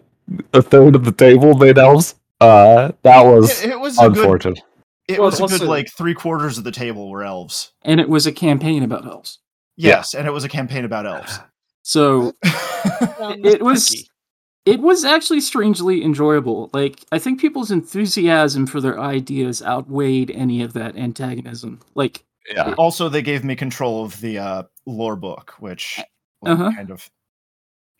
a 0.53 0.61
third 0.61 0.95
of 0.95 1.03
the 1.05 1.11
table 1.11 1.53
made 1.55 1.77
elves. 1.77 2.15
Uh, 2.39 2.91
that 3.03 3.21
was 3.21 3.63
it, 3.63 3.71
it 3.71 3.79
was 3.79 3.97
a 3.97 4.09
good 4.09 4.17
unfortunate. 4.19 4.59
it 5.07 5.19
Well, 5.19 5.31
was 5.31 5.39
a 5.41 5.47
good 5.59 5.67
like 5.67 5.89
three 5.97 6.13
quarters 6.13 6.57
of 6.57 6.63
the 6.63 6.71
table 6.71 7.09
were 7.09 7.23
elves. 7.23 7.71
and 7.83 7.99
it 7.99 8.07
was 8.09 8.27
a 8.27 8.31
campaign 8.31 8.83
about 8.83 9.05
elves 9.05 9.39
Yes, 9.75 10.13
and 10.13 10.27
it 10.27 10.31
was 10.31 10.43
a 10.43 10.49
campaign 10.49 10.85
about 10.85 11.05
elves. 11.05 11.39
so 11.83 12.33
it 12.43 13.61
was 13.63 14.07
it 14.65 14.79
was 14.81 15.03
actually 15.05 15.39
strangely 15.41 16.03
enjoyable 16.03 16.69
like 16.73 16.99
i 17.11 17.17
think 17.19 17.39
people's 17.39 17.71
enthusiasm 17.71 18.67
for 18.67 18.81
their 18.81 18.99
ideas 18.99 19.63
outweighed 19.63 20.29
any 20.31 20.61
of 20.61 20.73
that 20.73 20.95
antagonism 20.97 21.79
like 21.95 22.23
Yeah. 22.53 22.73
also 22.77 23.09
they 23.09 23.21
gave 23.21 23.43
me 23.43 23.55
control 23.55 24.03
of 24.05 24.19
the 24.21 24.37
uh 24.39 24.63
lore 24.85 25.15
book, 25.15 25.53
which 25.59 25.97
like, 26.41 26.53
Uh-huh. 26.53 26.71
kind 26.75 26.91
of 26.91 27.09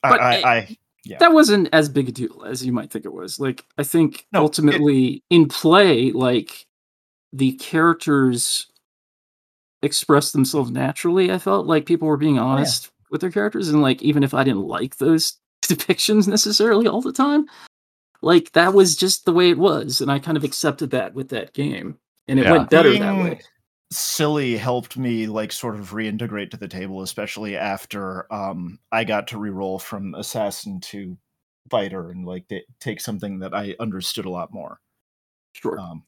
But 0.04 0.22
I, 0.22 0.36
it- 0.36 0.46
I, 0.46 0.56
I 0.58 0.78
Yeah. 1.06 1.18
that 1.20 1.34
wasn't 1.34 1.70
as 1.74 1.90
big 1.90 2.10
a 2.10 2.12
deal 2.12 2.44
as 2.46 2.66
you 2.66 2.72
might 2.72 2.92
think 2.92 3.06
it 3.06 3.14
was 3.14 3.40
like 3.40 3.66
i 3.78 3.84
think 3.84 4.26
No, 4.34 4.40
it- 4.40 4.44
ultimately 4.44 5.24
in 5.30 5.48
play 5.48 6.12
like 6.12 6.66
the 7.34 7.54
characters 7.54 8.68
expressed 9.84 10.34
themselves 10.34 10.72
naturally 10.72 11.32
i 11.32 11.38
felt 11.38 11.66
like 11.68 11.86
people 11.86 12.08
were 12.08 12.18
being 12.18 12.40
honest 12.40 12.90
with 13.12 13.22
their 13.22 13.32
characters 13.32 13.70
and 13.70 13.82
like 13.82 14.02
even 14.02 14.24
if 14.24 14.34
i 14.34 14.44
didn't 14.44 14.68
like 14.68 14.98
those 14.98 15.38
depictions 15.66 16.28
necessarily 16.28 16.88
all 16.88 17.02
the 17.02 17.14
time 17.14 17.46
like 18.22 18.52
that 18.54 18.74
was 18.74 18.96
just 18.96 19.26
the 19.26 19.32
way 19.34 19.50
it 19.50 19.58
was 19.58 20.02
and 20.02 20.12
i 20.12 20.18
kind 20.20 20.36
of 20.38 20.44
accepted 20.44 20.90
that 20.92 21.14
with 21.14 21.30
that 21.30 21.54
game 21.54 21.98
and 22.28 22.40
it 22.40 22.46
Yeah. 22.46 22.54
went 22.54 22.70
better 22.70 22.92
that 22.98 23.16
way 23.24 23.40
silly 23.92 24.58
helped 24.58 24.98
me 24.98 25.28
like 25.28 25.52
sort 25.52 25.76
of 25.76 25.92
reintegrate 25.92 26.52
to 26.52 26.58
the 26.58 26.68
table 26.68 27.02
especially 27.02 27.56
after 27.56 28.32
um 28.34 28.78
i 28.92 29.04
got 29.06 29.28
to 29.28 29.38
reroll 29.38 29.80
from 29.82 30.14
assassin 30.16 30.80
to 30.82 31.18
fighter 31.72 32.12
and 32.12 32.26
like 32.26 32.46
ta- 32.50 32.58
take 32.82 33.00
something 33.00 33.40
that 33.40 33.54
i 33.54 33.74
understood 33.80 34.26
a 34.26 34.30
lot 34.30 34.52
more 34.52 34.80
sure 35.54 35.80
um 35.80 36.04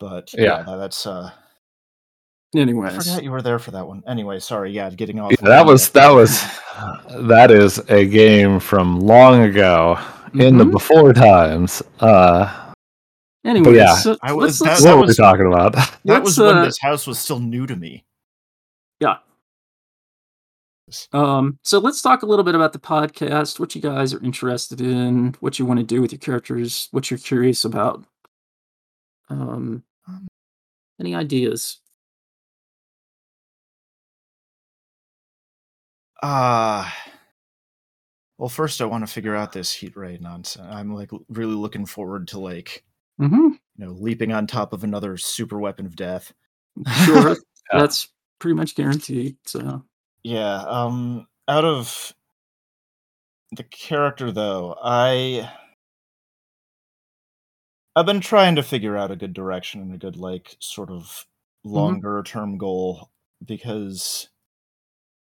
But 0.00 0.34
Yeah. 0.34 0.64
yeah, 0.66 0.76
that's 0.76 1.06
uh 1.06 1.30
I 2.84 2.90
forgot 3.04 3.22
you 3.24 3.30
were 3.30 3.42
there 3.42 3.58
for 3.58 3.70
that 3.72 3.86
one. 3.86 4.02
Anyway, 4.06 4.38
sorry, 4.38 4.72
yeah, 4.72 4.88
getting 4.90 5.20
off. 5.20 5.32
Yeah, 5.32 5.48
that 5.48 5.66
was 5.66 5.90
that 5.90 6.10
was 6.10 6.42
that 7.28 7.50
is 7.50 7.78
a 7.90 8.06
game 8.06 8.60
from 8.60 9.00
long 9.00 9.42
ago 9.42 9.98
in 10.34 10.56
the 10.58 10.64
Mhm. 10.64 10.70
before 10.72 11.12
times. 11.12 11.82
Uh, 12.00 12.65
anyways, 13.46 13.76
yeah. 13.76 13.94
so 13.96 14.16
I 14.22 14.32
was- 14.32 14.60
let's, 14.60 14.60
that- 14.60 14.66
let's, 14.68 14.84
what 14.84 14.94
were 14.96 15.00
we 15.02 15.06
was- 15.06 15.16
talking 15.16 15.46
about? 15.46 15.72
that 15.74 15.98
let's, 16.04 16.24
was 16.24 16.38
when 16.38 16.58
uh, 16.58 16.64
this 16.64 16.78
house 16.80 17.06
was 17.06 17.18
still 17.18 17.40
new 17.40 17.66
to 17.66 17.76
me. 17.76 18.04
Yeah. 19.00 19.18
Um, 21.12 21.58
so 21.62 21.78
let's 21.80 22.00
talk 22.00 22.22
a 22.22 22.26
little 22.26 22.44
bit 22.44 22.54
about 22.54 22.72
the 22.72 22.78
podcast, 22.78 23.58
what 23.58 23.74
you 23.74 23.80
guys 23.80 24.14
are 24.14 24.22
interested 24.22 24.80
in, 24.80 25.34
what 25.40 25.58
you 25.58 25.66
want 25.66 25.80
to 25.80 25.84
do 25.86 26.00
with 26.00 26.12
your 26.12 26.18
characters, 26.20 26.88
what 26.92 27.10
you're 27.10 27.18
curious 27.18 27.64
about. 27.64 28.04
Um, 29.28 29.82
Um, 30.06 30.28
any 31.00 31.14
ideas? 31.14 31.80
Uh 36.22 36.88
well, 38.38 38.48
first 38.48 38.80
I 38.80 38.84
want 38.84 39.06
to 39.06 39.12
figure 39.12 39.34
out 39.34 39.52
this 39.52 39.72
heat 39.72 39.96
ray 39.96 40.18
nonsense. 40.20 40.66
I'm 40.70 40.94
like 40.94 41.10
really 41.28 41.54
looking 41.54 41.86
forward 41.86 42.28
to 42.28 42.38
like 42.38 42.84
Mm-hmm. 43.20 43.48
you 43.78 43.86
know 43.86 43.92
leaping 43.92 44.32
on 44.32 44.46
top 44.46 44.72
of 44.72 44.84
another 44.84 45.16
super 45.16 45.58
weapon 45.58 45.86
of 45.86 45.96
death. 45.96 46.32
Sure, 47.04 47.30
Yeah. 47.72 47.80
that's 47.80 48.08
pretty 48.38 48.54
much 48.54 48.74
guaranteed. 48.74 49.36
So, 49.46 49.82
Yeah. 50.22 50.62
Um. 50.66 51.26
Out 51.48 51.64
of 51.64 52.12
the 53.52 53.62
character, 53.64 54.32
though, 54.32 54.76
I 54.82 55.50
I've 57.94 58.06
been 58.06 58.20
trying 58.20 58.56
to 58.56 58.62
figure 58.62 58.96
out 58.96 59.10
a 59.10 59.16
good 59.16 59.32
direction 59.32 59.80
and 59.80 59.94
a 59.94 59.98
good 59.98 60.16
like 60.16 60.56
sort 60.60 60.90
of 60.90 61.24
longer 61.64 62.22
term 62.24 62.58
goal 62.58 63.10
because 63.44 64.28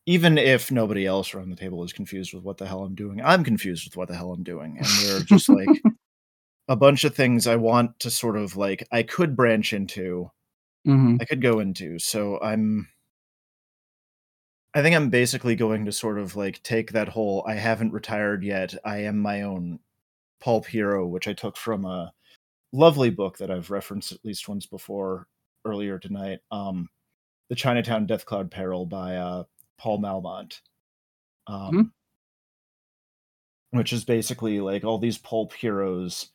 even 0.07 0.39
if 0.39 0.71
nobody 0.71 1.07
else 1.07 1.35
around 1.35 1.51
the 1.51 1.57
table 1.57 1.83
is 1.85 1.93
confused 1.93 2.33
with 2.35 2.43
what 2.45 2.59
the 2.59 2.67
hell 2.67 2.85
I'm 2.85 2.95
doing, 2.95 3.21
I'm 3.23 3.43
confused 3.45 3.87
with 3.87 3.97
what 3.97 4.09
the 4.09 4.17
hell 4.17 4.33
I'm 4.33 4.43
doing, 4.43 4.77
and 4.79 4.87
there 5.03 5.17
are 5.19 5.21
just 5.25 5.49
like 5.49 5.69
a 6.69 6.77
bunch 6.77 7.05
of 7.05 7.15
things 7.15 7.47
I 7.47 7.57
want 7.57 8.01
to 8.01 8.11
sort 8.11 8.37
of 8.37 8.57
like 8.57 8.87
I 8.93 9.03
could 9.03 9.37
branch 9.37 9.73
into. 9.73 10.31
mhm. 10.87 11.21
I 11.21 11.25
could 11.27 11.43
go 11.43 11.61
into. 11.61 11.99
So 12.01 12.41
I'm 12.41 12.89
I 14.75 14.83
think 14.83 14.97
I'm 14.97 15.11
basically 15.11 15.55
going 15.57 15.85
to 15.85 15.93
sort 15.93 16.19
of 16.19 16.35
like 16.37 16.63
take 16.63 16.93
that 16.93 17.09
whole 17.09 17.45
I 17.47 17.55
haven't 17.55 17.93
retired 17.93 18.43
yet. 18.43 18.75
I 18.85 18.99
am 18.99 19.19
my 19.19 19.43
own 19.43 19.79
pulp 20.41 20.67
hero, 20.67 21.07
which 21.07 21.29
I 21.29 21.33
took 21.35 21.57
from 21.57 21.85
a 21.85 22.13
lovely 22.73 23.11
book 23.11 23.39
that 23.39 23.51
I've 23.51 23.71
referenced 23.71 24.13
at 24.13 24.25
least 24.25 24.49
once 24.49 24.67
before 24.67 25.29
earlier 25.67 25.99
tonight. 25.99 26.41
Um 26.53 26.91
The 27.51 27.57
Chinatown 27.57 28.07
Death 28.07 28.27
Cloud 28.27 28.51
Peril 28.53 28.87
by 28.87 29.17
uh 29.17 29.45
Paul 29.79 29.99
Malmont. 30.01 30.63
Um 31.49 31.93
which 33.71 33.93
is 33.93 34.05
basically 34.05 34.61
like 34.61 34.85
all 34.85 34.99
these 34.99 35.19
pulp 35.19 35.53
heroes 35.53 36.31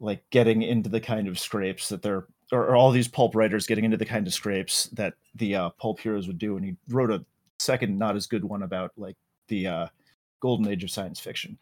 like 0.00 0.22
getting 0.30 0.62
into 0.62 0.88
the 0.88 1.00
kind 1.00 1.28
of 1.28 1.38
scrapes 1.38 1.88
that 1.90 2.02
they're 2.02 2.26
or, 2.52 2.66
or 2.66 2.76
all 2.76 2.90
these 2.90 3.06
pulp 3.08 3.34
writers 3.36 3.66
getting 3.66 3.84
into 3.84 3.96
the 3.96 4.04
kind 4.04 4.26
of 4.26 4.34
scrapes 4.34 4.86
that 4.86 5.14
the 5.36 5.54
uh, 5.54 5.70
pulp 5.78 6.00
heroes 6.00 6.26
would 6.26 6.38
do 6.38 6.56
and 6.56 6.64
he 6.64 6.74
wrote 6.88 7.10
a 7.10 7.24
second 7.60 7.96
not 7.98 8.16
as 8.16 8.26
good 8.26 8.44
one 8.44 8.62
about 8.62 8.90
like 8.96 9.16
the 9.48 9.66
uh, 9.66 9.86
golden 10.40 10.66
age 10.68 10.82
of 10.82 10.90
science 10.90 11.20
fiction 11.20 11.56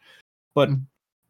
but 0.55 0.69
Mm. 0.69 0.81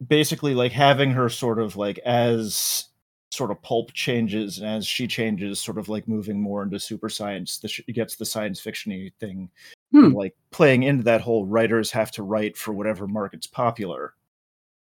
basically 0.08 0.54
like 0.54 0.72
having 0.72 1.10
her 1.10 1.28
sort 1.28 1.58
of 1.58 1.76
like 1.76 1.98
as 2.06 2.86
sort 3.32 3.50
of 3.50 3.60
pulp 3.62 3.92
changes 3.92 4.58
and 4.58 4.66
as 4.68 4.86
she 4.86 5.06
changes 5.06 5.60
sort 5.60 5.78
of 5.78 5.88
like 5.88 6.08
moving 6.08 6.40
more 6.40 6.62
into 6.62 6.80
super 6.80 7.08
science 7.08 7.58
the 7.58 7.68
sh- 7.68 7.82
gets 7.92 8.16
the 8.16 8.24
science 8.24 8.60
fictiony 8.60 9.12
thing 9.20 9.50
Hmm. 9.92 10.04
and, 10.06 10.14
like 10.14 10.34
playing 10.52 10.84
into 10.84 11.02
that 11.04 11.20
whole 11.20 11.44
writers 11.44 11.90
have 11.90 12.10
to 12.12 12.22
write 12.22 12.56
for 12.56 12.72
whatever 12.72 13.06
market's 13.08 13.46
popular 13.48 14.14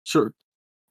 sure. 0.04 0.32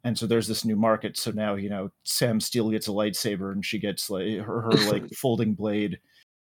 And 0.07 0.17
so 0.17 0.25
there's 0.25 0.47
this 0.47 0.63
new 0.65 0.75
market 0.75 1.17
so 1.17 1.31
now 1.31 1.55
you 1.55 1.69
know 1.69 1.89
sam 2.03 2.39
steele 2.39 2.69
gets 2.71 2.88
a 2.88 2.91
lightsaber 2.91 3.51
and 3.51 3.65
she 3.65 3.77
gets 3.77 4.09
like 4.09 4.39
her, 4.39 4.61
her 4.61 4.71
like 4.91 5.11
folding 5.13 5.53
blade 5.53 5.99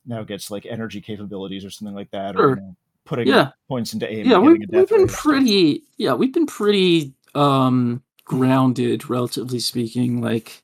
now 0.07 0.23
gets 0.25 0.51
like 0.51 0.67
energy 0.67 1.01
capabilities 1.01 1.65
or 1.65 1.71
something 1.71 1.95
like 1.95 2.11
that 2.11 2.35
Sure. 2.35 2.47
or 2.47 2.51
you 2.57 2.57
know, 2.57 2.77
putting 3.05 3.29
Yeah. 3.29 3.51
points 3.69 3.93
into 3.95 4.11
aim 4.11 4.27
Yeah, 4.27 4.39
we've, 4.39 4.61
a 4.63 4.67
we've 4.79 4.89
been 4.89 5.07
pretty. 5.07 5.83
Yeah, 5.97 6.15
we've 6.15 6.33
been 6.33 6.47
pretty 6.47 7.13
um 7.35 8.03
grounded, 8.25 9.09
relatively 9.11 9.59
speaking. 9.61 10.21
Like, 10.21 10.63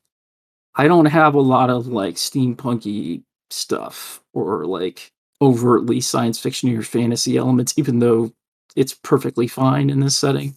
I 0.75 0.87
don't 0.87 1.05
have 1.05 1.35
a 1.35 1.41
lot 1.41 1.69
of 1.69 1.87
like 1.87 2.15
steampunky 2.15 3.23
stuff 3.49 4.21
or 4.33 4.65
like 4.65 5.11
overtly 5.41 6.01
science 6.01 6.39
fiction 6.39 6.75
or 6.75 6.81
fantasy 6.81 7.37
elements, 7.37 7.73
even 7.77 7.99
though 7.99 8.31
it's 8.75 8.93
perfectly 8.93 9.47
fine 9.47 9.89
in 9.89 9.99
this 9.99 10.17
setting. 10.17 10.55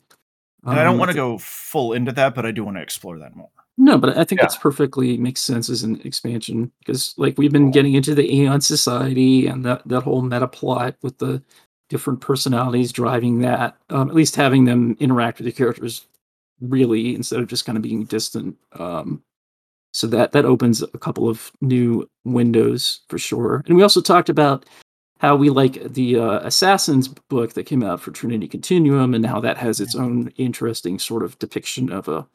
And 0.64 0.78
i 0.78 0.82
don't 0.84 0.94
Um, 0.94 0.98
want 0.98 1.10
to 1.10 1.16
go 1.16 1.38
full 1.38 1.92
into 1.92 2.12
that 2.12 2.34
but 2.34 2.44
i 2.46 2.50
do 2.50 2.64
want 2.64 2.76
to 2.76 2.82
explore 2.82 3.18
that 3.18 3.34
more 3.36 3.48
No, 3.78 3.96
but 3.96 4.16
I 4.18 4.24
think 4.24 4.40
Yeah. 4.40 4.44
it's 4.46 4.56
perfectly 4.56 5.16
makes 5.16 5.40
sense 5.40 5.70
as 5.70 5.82
an 5.82 5.98
expansion 6.04 6.70
because, 6.80 7.14
like, 7.16 7.38
we've 7.38 7.50
been 7.50 7.70
getting 7.70 7.94
into 7.94 8.14
the 8.14 8.28
Aeon 8.30 8.60
Society 8.60 9.46
and 9.46 9.64
that 9.64 9.80
that 9.88 10.02
whole 10.02 10.20
meta 10.20 10.46
plot 10.46 10.94
with 11.02 11.16
the 11.18 11.42
different 11.88 12.20
personalities 12.20 12.92
driving 12.92 13.40
that. 13.40 13.76
Um, 13.88 14.10
at 14.10 14.14
least 14.14 14.36
having 14.36 14.66
them 14.66 14.94
interact 15.00 15.38
with 15.38 15.46
the 15.46 15.52
characters 15.52 16.06
really 16.60 17.14
instead 17.14 17.40
of 17.40 17.48
just 17.48 17.64
kind 17.64 17.76
of 17.78 17.82
being 17.82 18.04
distant. 18.04 18.56
Um, 18.78 19.22
so 19.94 20.06
that 20.08 20.32
that 20.32 20.44
opens 20.44 20.82
a 20.82 20.98
couple 20.98 21.26
of 21.28 21.50
new 21.62 22.06
windows 22.24 23.00
for 23.08 23.18
sure. 23.18 23.62
And 23.66 23.74
we 23.76 23.82
also 23.82 24.02
talked 24.02 24.28
about 24.28 24.66
how 25.22 25.36
we 25.36 25.48
like 25.48 25.94
the 25.94 26.18
uh, 26.18 26.40
Assassins 26.40 27.08
book 27.08 27.54
that 27.54 27.64
came 27.64 27.82
out 27.82 28.00
for 28.00 28.10
Trinity 28.10 28.48
Continuum 28.48 29.14
and 29.14 29.24
how 29.24 29.40
that 29.40 29.56
has 29.56 29.80
its 29.80 29.94
own 29.94 30.32
interesting 30.36 30.98
sort 30.98 31.22
of 31.22 31.38
depiction 31.38 31.90
of 31.90 32.08
a 32.08 32.26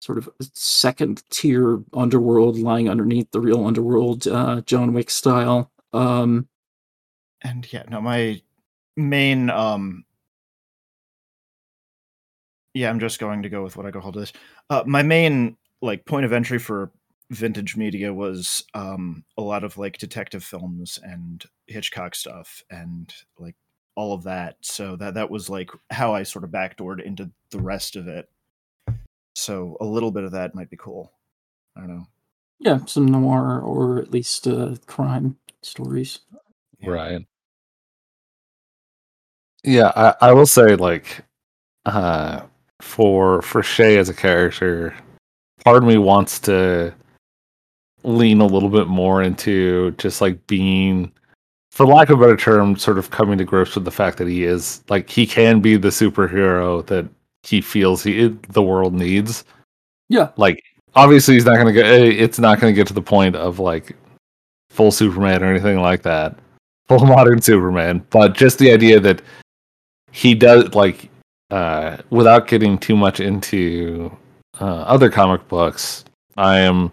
sort 0.00 0.18
of 0.18 0.28
second 0.52 1.22
tier 1.30 1.80
underworld 1.94 2.58
lying 2.58 2.90
underneath 2.90 3.30
the 3.30 3.40
real 3.40 3.64
underworld, 3.64 4.26
uh, 4.26 4.60
John 4.62 4.92
Wick 4.92 5.08
style. 5.10 5.70
Um, 5.92 6.48
and 7.42 7.70
yeah 7.72 7.82
no 7.88 8.00
my 8.00 8.40
main 8.96 9.50
um 9.50 10.04
yeah 12.74 12.88
i'm 12.88 13.00
just 13.00 13.18
going 13.18 13.42
to 13.42 13.48
go 13.48 13.62
with 13.62 13.76
what 13.76 13.86
i 13.86 13.90
call 13.90 14.12
this 14.12 14.32
uh 14.70 14.82
my 14.86 15.02
main 15.02 15.56
like 15.80 16.04
point 16.04 16.24
of 16.24 16.32
entry 16.32 16.58
for 16.58 16.90
vintage 17.32 17.76
media 17.76 18.12
was 18.12 18.64
um 18.74 19.24
a 19.38 19.42
lot 19.42 19.64
of 19.64 19.78
like 19.78 19.98
detective 19.98 20.44
films 20.44 20.98
and 21.02 21.44
hitchcock 21.66 22.14
stuff 22.14 22.62
and 22.70 23.14
like 23.38 23.56
all 23.94 24.12
of 24.14 24.22
that 24.22 24.56
so 24.60 24.96
that 24.96 25.14
that 25.14 25.30
was 25.30 25.50
like 25.50 25.70
how 25.90 26.14
i 26.14 26.22
sort 26.22 26.44
of 26.44 26.50
backdoored 26.50 27.02
into 27.02 27.30
the 27.50 27.60
rest 27.60 27.96
of 27.96 28.08
it 28.08 28.28
so 29.34 29.76
a 29.80 29.84
little 29.84 30.10
bit 30.10 30.24
of 30.24 30.32
that 30.32 30.54
might 30.54 30.70
be 30.70 30.76
cool 30.76 31.12
i 31.76 31.80
don't 31.80 31.88
know 31.88 32.06
yeah, 32.62 32.78
some 32.86 33.06
noir 33.06 33.60
or 33.60 33.98
at 33.98 34.12
least 34.12 34.46
uh, 34.46 34.76
crime 34.86 35.36
stories. 35.62 36.20
Yeah. 36.78 36.90
Right. 36.90 37.26
Yeah, 39.64 39.92
I, 39.96 40.28
I 40.28 40.32
will 40.32 40.46
say 40.46 40.76
like 40.76 41.24
uh 41.84 42.42
for 42.80 43.42
for 43.42 43.62
Shay 43.62 43.98
as 43.98 44.08
a 44.08 44.14
character, 44.14 44.94
part 45.64 45.78
of 45.78 45.84
me 45.84 45.98
wants 45.98 46.38
to 46.40 46.94
lean 48.04 48.40
a 48.40 48.46
little 48.46 48.68
bit 48.68 48.88
more 48.88 49.22
into 49.22 49.92
just 49.92 50.20
like 50.20 50.46
being 50.46 51.12
for 51.72 51.86
lack 51.86 52.10
of 52.10 52.18
a 52.18 52.22
better 52.22 52.36
term, 52.36 52.76
sort 52.76 52.98
of 52.98 53.10
coming 53.10 53.38
to 53.38 53.44
grips 53.44 53.74
with 53.74 53.84
the 53.84 53.90
fact 53.90 54.18
that 54.18 54.28
he 54.28 54.44
is 54.44 54.82
like 54.88 55.08
he 55.08 55.26
can 55.26 55.60
be 55.60 55.76
the 55.76 55.88
superhero 55.88 56.84
that 56.86 57.08
he 57.42 57.60
feels 57.60 58.02
he 58.02 58.28
the 58.50 58.62
world 58.62 58.92
needs. 58.92 59.44
Yeah. 60.08 60.30
Like 60.36 60.62
obviously 60.94 61.34
he's 61.34 61.46
not 61.46 61.56
gonna 61.56 61.72
get 61.72 61.86
eh, 61.86 62.04
it's 62.04 62.38
not 62.38 62.60
gonna 62.60 62.74
get 62.74 62.86
to 62.88 62.94
the 62.94 63.02
point 63.02 63.36
of 63.36 63.58
like 63.58 63.96
full 64.70 64.92
Superman 64.92 65.42
or 65.42 65.46
anything 65.46 65.80
like 65.80 66.02
that. 66.02 66.38
Full 66.88 67.06
modern 67.06 67.40
Superman. 67.40 68.04
But 68.10 68.34
just 68.34 68.58
the 68.58 68.70
idea 68.70 69.00
that 69.00 69.22
he 70.10 70.34
does 70.34 70.74
like 70.74 71.08
uh 71.50 71.96
without 72.10 72.48
getting 72.48 72.76
too 72.76 72.96
much 72.96 73.18
into 73.18 74.14
uh, 74.60 74.82
other 74.82 75.10
comic 75.10 75.48
books, 75.48 76.04
I 76.36 76.58
am 76.58 76.92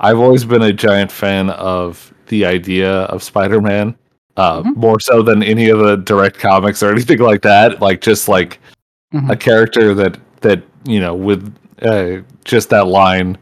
I've 0.00 0.18
always 0.18 0.44
been 0.44 0.62
a 0.62 0.72
giant 0.72 1.10
fan 1.12 1.50
of 1.50 2.12
the 2.28 2.44
idea 2.44 2.90
of 3.04 3.22
Spider-Man. 3.22 3.94
Uh, 4.36 4.62
Mhm. 4.62 4.76
more 4.76 5.00
so 5.00 5.20
than 5.20 5.42
any 5.42 5.68
of 5.68 5.80
the 5.80 5.96
direct 5.96 6.38
comics 6.38 6.80
or 6.82 6.90
anything 6.92 7.18
like 7.18 7.42
that. 7.42 7.80
Like 7.80 8.00
just 8.00 8.28
like 8.28 8.60
Mhm. 9.12 9.30
a 9.30 9.36
character 9.36 9.94
that 9.94 10.16
that 10.42 10.62
you 10.84 11.00
know 11.00 11.14
with 11.14 11.52
uh, 11.82 12.18
just 12.44 12.70
that 12.70 12.86
line 12.86 13.36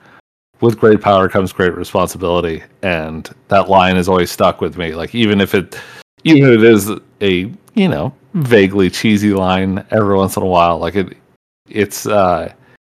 with 0.63 0.79
great 0.79 1.03
power 1.03 1.29
comes 1.29 1.53
great 1.53 1.75
responsibility 1.75 2.63
and 2.83 3.29
that 3.49 3.69
line 3.69 3.97
has 3.97 4.09
always 4.09 4.31
stuck 4.31 4.63
with 4.63 4.79
me 4.79 4.95
like 4.95 5.15
even 5.15 5.39
if 5.41 5.55
it 5.55 5.79
even 6.25 6.43
if 6.51 6.59
it 6.61 6.65
is 6.65 6.91
a 7.21 7.53
you 7.75 7.89
know 7.89 8.11
vaguely 8.35 8.89
cheesy 8.89 9.33
line 9.35 9.85
every 9.91 10.17
once 10.17 10.37
in 10.37 10.43
a 10.43 10.47
while 10.47 10.79
like 10.79 10.95
it 10.97 11.15
it's 11.69 12.07
uh 12.07 12.51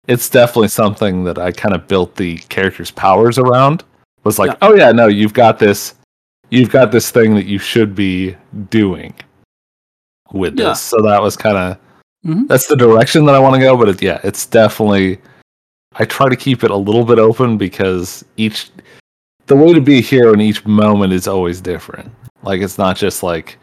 it's 0.09 0.29
definitely 0.29 0.69
something 0.69 1.23
that 1.25 1.39
i 1.39 1.53
kind 1.53 1.75
of 1.75 1.87
built 1.87 2.15
the 2.17 2.39
character's 2.49 2.91
powers 2.91 3.39
around 3.39 3.85
was 4.25 4.39
like, 4.39 4.51
Yeah. 4.51 4.57
"Oh 4.63 4.75
yeah, 4.75 4.91
no, 4.93 5.07
you've 5.07 5.33
got 5.35 5.59
this, 5.61 5.95
you've 6.51 6.71
got 6.71 6.91
this 6.91 7.11
thing 7.11 7.35
that 7.37 7.47
you 7.47 7.59
should 7.59 7.95
be 7.95 8.37
doing 8.71 9.15
with 10.33 10.57
this." 10.57 10.81
So 10.81 11.01
that 11.03 11.23
was 11.23 11.37
kind 11.37 11.57
of 11.57 11.79
Mhm. 12.27 12.49
that's 12.49 12.67
the 12.67 12.77
direction 12.77 13.25
that 13.27 13.35
I 13.37 13.39
want 13.39 13.55
to 13.55 13.61
go. 13.61 13.77
But 13.77 13.89
it, 13.91 14.03
yeah, 14.03 14.21
it's 14.25 14.45
definitely. 14.45 15.21
I 15.95 16.05
try 16.05 16.29
to 16.29 16.37
keep 16.37 16.65
it 16.65 16.71
a 16.71 16.77
little 16.77 17.05
bit 17.05 17.19
open 17.19 17.57
because 17.59 18.25
each 18.37 18.71
the 19.47 19.57
way 19.57 19.73
to 19.73 19.81
be 19.81 19.99
a 19.99 20.03
hero 20.03 20.33
in 20.35 20.41
each 20.41 20.67
moment 20.67 21.13
is 21.13 21.27
always 21.29 21.61
different. 21.61 22.11
Like 22.43 22.61
it's 22.61 22.77
not 22.79 22.97
just 22.97 23.23
like 23.23 23.57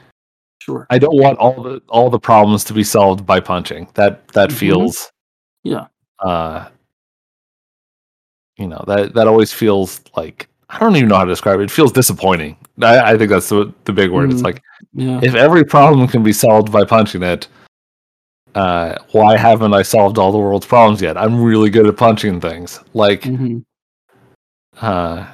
Sure. 0.62 0.88
I 0.90 0.98
don't 0.98 1.16
want 1.22 1.38
all 1.38 1.62
the 1.62 1.82
all 1.90 2.10
the 2.10 2.18
problems 2.20 2.64
to 2.66 2.74
be 2.74 2.84
solved 2.84 3.26
by 3.26 3.40
punching. 3.40 3.88
That 3.96 4.28
that 4.30 4.50
Mhm. 4.50 4.54
feels 4.54 5.12
Yeah. 5.64 5.86
Uh 6.20 6.70
you 8.58 8.68
know 8.68 8.84
that 8.88 9.14
that 9.14 9.28
always 9.28 9.52
feels 9.52 10.02
like 10.16 10.48
I 10.70 10.80
don't 10.80 10.96
even 10.96 11.10
know 11.10 11.18
how 11.18 11.26
to 11.26 11.32
describe 11.32 11.60
it. 11.60 11.64
It 11.64 11.72
feels 11.72 11.92
disappointing. 11.92 12.58
I, 12.82 13.14
I 13.14 13.18
think 13.18 13.30
that's 13.30 13.50
the 13.50 13.74
the 13.86 13.94
big 13.94 14.12
word. 14.12 14.32
It's 14.32 14.42
Mm. 14.42 14.46
like 14.46 14.64
Yeah. 14.94 15.20
if 15.24 15.36
every 15.36 15.64
problem 15.64 16.08
can 16.08 16.24
be 16.24 16.34
solved 16.34 16.72
by 16.72 16.84
punching 16.86 17.22
it, 17.24 17.48
uh, 18.56 18.96
why 19.12 19.38
haven't 19.38 19.74
I 19.74 19.82
solved 19.84 20.18
all 20.18 20.32
the 20.32 20.38
world's 20.40 20.66
problems 20.66 21.02
yet? 21.02 21.18
I'm 21.18 21.42
really 21.42 21.70
good 21.70 21.86
at 21.88 21.98
punching 21.98 22.42
things. 22.42 22.80
Like, 22.94 23.24
hmm 23.24 23.60
uh, 24.82 25.28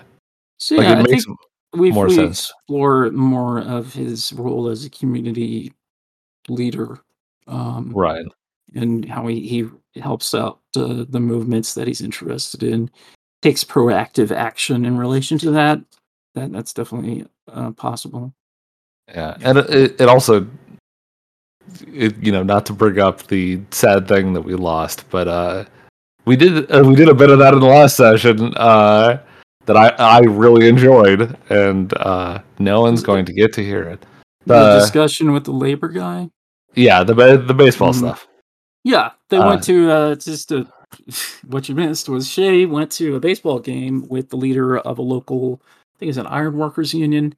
So 0.57 0.75
like 0.75 0.85
yeah, 0.85 0.93
it 0.93 0.97
I 0.97 1.03
makes 1.03 1.23
think 1.23 1.37
we 1.73 1.91
more 1.91 2.07
we 2.07 2.15
sense. 2.15 2.51
explore 2.51 3.11
more 3.11 3.59
of 3.59 3.93
his 3.93 4.33
role 4.33 4.67
as 4.67 4.85
a 4.85 4.89
community 4.89 5.71
leader, 6.49 6.99
um, 7.47 7.93
right. 7.95 8.25
and 8.75 9.05
how 9.05 9.27
he, 9.27 9.47
he 9.47 9.69
helps 9.99 10.33
out 10.33 10.59
uh, 10.75 11.03
the 11.09 11.19
movements 11.19 11.73
that 11.73 11.87
he's 11.87 12.01
interested 12.01 12.63
in, 12.63 12.89
takes 13.41 13.63
proactive 13.63 14.31
action 14.31 14.85
in 14.85 14.97
relation 14.97 15.37
to 15.39 15.51
that. 15.51 15.81
That 16.35 16.51
that's 16.53 16.73
definitely 16.73 17.25
uh, 17.51 17.71
possible. 17.71 18.33
Yeah, 19.09 19.35
and 19.41 19.57
it, 19.57 19.99
it, 19.99 20.07
also, 20.07 20.47
it, 21.93 22.15
you 22.23 22.31
know, 22.31 22.43
not 22.43 22.65
to 22.67 22.73
bring 22.73 22.99
up 22.99 23.23
the 23.27 23.59
sad 23.71 24.07
thing 24.07 24.31
that 24.33 24.41
we 24.41 24.55
lost, 24.55 25.09
but 25.09 25.27
uh, 25.27 25.65
we 26.25 26.35
did 26.37 26.71
uh, 26.71 26.83
we 26.85 26.95
did 26.95 27.09
a 27.09 27.13
bit 27.13 27.29
of 27.29 27.39
that 27.39 27.53
in 27.53 27.59
the 27.59 27.65
last 27.65 27.97
session 27.97 28.53
uh, 28.55 29.21
that 29.65 29.75
I 29.75 29.89
I 29.97 30.19
really 30.19 30.69
enjoyed, 30.69 31.37
and 31.49 31.93
uh, 31.97 32.39
no 32.59 32.81
one's 32.81 33.03
going 33.03 33.25
to 33.25 33.33
get 33.33 33.51
to 33.53 33.63
hear 33.63 33.83
it. 33.83 33.99
the 34.45 34.53
The- 34.53 34.79
discussion 34.79 35.33
with 35.33 35.43
the 35.43 35.51
labor 35.51 35.89
guy. 35.89 36.29
Yeah, 36.75 37.03
the 37.03 37.13
the 37.13 37.53
baseball 37.53 37.91
Mhm. 37.91 37.97
stuff. 37.97 38.27
Yeah, 38.85 39.11
they 39.31 39.37
Uh, 39.37 39.47
went 39.49 39.63
to 39.63 39.91
uh, 39.91 40.15
just 40.15 40.51
a, 40.51 40.67
what 41.47 41.69
you 41.69 41.75
missed 41.75 42.09
was 42.09 42.29
Shay 42.29 42.67
went 42.67 42.91
to 42.93 43.15
a 43.15 43.19
baseball 43.19 43.59
game 43.59 44.07
with 44.09 44.29
the 44.29 44.37
leader 44.37 44.77
of 44.77 44.99
a 44.99 45.01
local, 45.03 45.61
I 45.95 45.99
think 45.99 46.09
it's 46.09 46.19
an 46.19 46.27
iron 46.27 46.57
workers 46.57 46.93
union. 46.93 47.35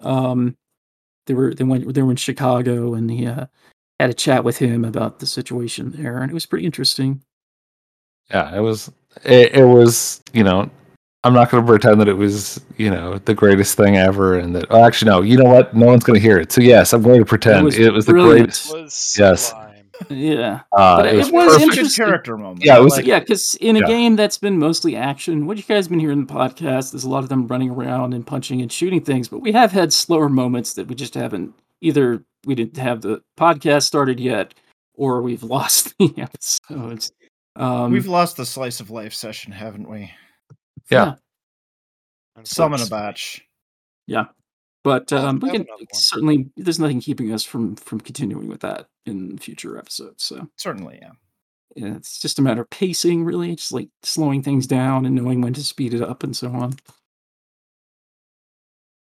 Um, 0.00 0.56
they 1.26 1.34
were 1.34 1.54
they 1.54 1.64
went 1.64 1.92
they 1.94 2.02
were 2.02 2.10
in 2.12 2.16
Chicago, 2.16 2.94
and 2.94 3.10
he 3.10 3.26
uh, 3.26 3.46
had 4.00 4.10
a 4.10 4.14
chat 4.14 4.44
with 4.44 4.58
him 4.58 4.84
about 4.84 5.20
the 5.20 5.26
situation 5.26 5.92
there, 5.92 6.18
and 6.22 6.30
it 6.30 6.34
was 6.34 6.46
pretty 6.46 6.66
interesting. 6.66 7.22
Yeah, 8.30 8.56
it 8.56 8.60
was 8.60 8.90
it, 9.24 9.54
it 9.54 9.64
was 9.64 10.22
you 10.32 10.42
know 10.44 10.70
I'm 11.24 11.34
not 11.34 11.50
going 11.50 11.64
to 11.64 11.66
pretend 11.68 12.00
that 12.00 12.08
it 12.08 12.16
was 12.16 12.60
you 12.78 12.90
know 12.90 13.18
the 13.18 13.34
greatest 13.34 13.76
thing 13.76 13.96
ever, 13.96 14.38
and 14.38 14.56
that 14.56 14.66
oh, 14.70 14.84
actually 14.84 15.10
no, 15.12 15.22
you 15.22 15.36
know 15.36 15.50
what? 15.50 15.74
No 15.76 15.86
one's 15.86 16.04
going 16.04 16.18
to 16.18 16.22
hear 16.22 16.38
it. 16.38 16.50
So 16.52 16.60
yes, 16.60 16.92
I'm 16.92 17.02
going 17.02 17.20
to 17.20 17.26
pretend 17.26 17.64
was 17.64 17.78
it 17.78 17.92
was 17.92 18.06
the 18.06 18.12
brilliant. 18.14 18.66
greatest. 18.70 18.72
was 18.72 19.16
Yes. 19.18 19.48
sublime. 19.48 19.71
Yeah, 20.10 20.60
Uh, 20.72 20.96
But 20.98 21.06
it 21.06 21.14
it 21.14 21.16
was 21.18 21.32
was 21.32 21.62
interesting. 21.62 22.04
character 22.04 22.36
moment. 22.36 22.64
Yeah, 22.64 22.78
it 22.78 22.82
was- 22.82 22.96
Like, 22.96 23.06
yeah, 23.06 23.20
because 23.20 23.54
in 23.56 23.76
a 23.76 23.80
Yeah. 23.80 23.86
game 23.86 24.16
that's 24.16 24.38
been 24.38 24.58
mostly 24.58 24.96
action, 24.96 25.46
what 25.46 25.56
you 25.56 25.62
guys 25.62 25.88
been 25.88 26.00
hearing 26.00 26.20
in 26.20 26.26
the 26.26 26.32
podcast, 26.34 26.92
there's 26.92 27.04
a 27.04 27.08
lot 27.08 27.22
of 27.22 27.28
them 27.28 27.46
running 27.46 27.70
around 27.70 28.14
and 28.14 28.26
punching 28.26 28.60
and 28.62 28.70
shooting 28.72 29.00
things, 29.02 29.28
but 29.28 29.40
we 29.40 29.52
have 29.52 29.72
had 29.72 29.92
slower 29.92 30.28
moments 30.28 30.74
that 30.74 30.86
we 30.88 30.94
just 30.94 31.14
haven't 31.14 31.54
either 31.80 32.24
we 32.46 32.54
didn't 32.54 32.76
have 32.76 33.00
the 33.02 33.22
podcast 33.38 33.82
started 33.84 34.18
yet, 34.20 34.54
or 34.94 35.22
we've 35.22 35.42
lost 35.56 35.94
the 35.98 36.12
episodes. 36.18 37.12
Um, 37.56 37.92
We've 37.92 38.06
lost 38.06 38.36
the 38.36 38.46
slice 38.46 38.80
of 38.80 38.90
life 38.90 39.12
session, 39.14 39.52
haven't 39.52 39.88
we? 39.88 40.10
Yeah. 40.90 41.14
Summon 42.44 42.80
a 42.80 42.86
batch. 42.86 43.42
batch. 44.08 44.28
But 44.84 45.12
um, 45.12 45.38
we 45.40 45.50
can 45.50 45.66
certainly 45.92 46.50
there's 46.56 46.78
nothing 46.78 47.00
keeping 47.00 47.32
us 47.32 47.44
from 47.44 47.76
from 47.76 48.00
continuing 48.00 48.48
with 48.48 48.60
that 48.60 48.88
in 49.06 49.38
future 49.38 49.78
episodes. 49.78 50.24
So 50.24 50.48
Certainly, 50.56 50.98
yeah. 51.02 51.12
yeah, 51.76 51.96
it's 51.96 52.18
just 52.20 52.38
a 52.38 52.42
matter 52.42 52.62
of 52.62 52.70
pacing, 52.70 53.24
really, 53.24 53.54
just 53.56 53.72
like 53.72 53.88
slowing 54.02 54.42
things 54.42 54.66
down 54.66 55.06
and 55.06 55.14
knowing 55.14 55.40
when 55.40 55.52
to 55.54 55.62
speed 55.64 55.94
it 55.94 56.02
up 56.02 56.22
and 56.22 56.36
so 56.36 56.48
on. 56.52 56.74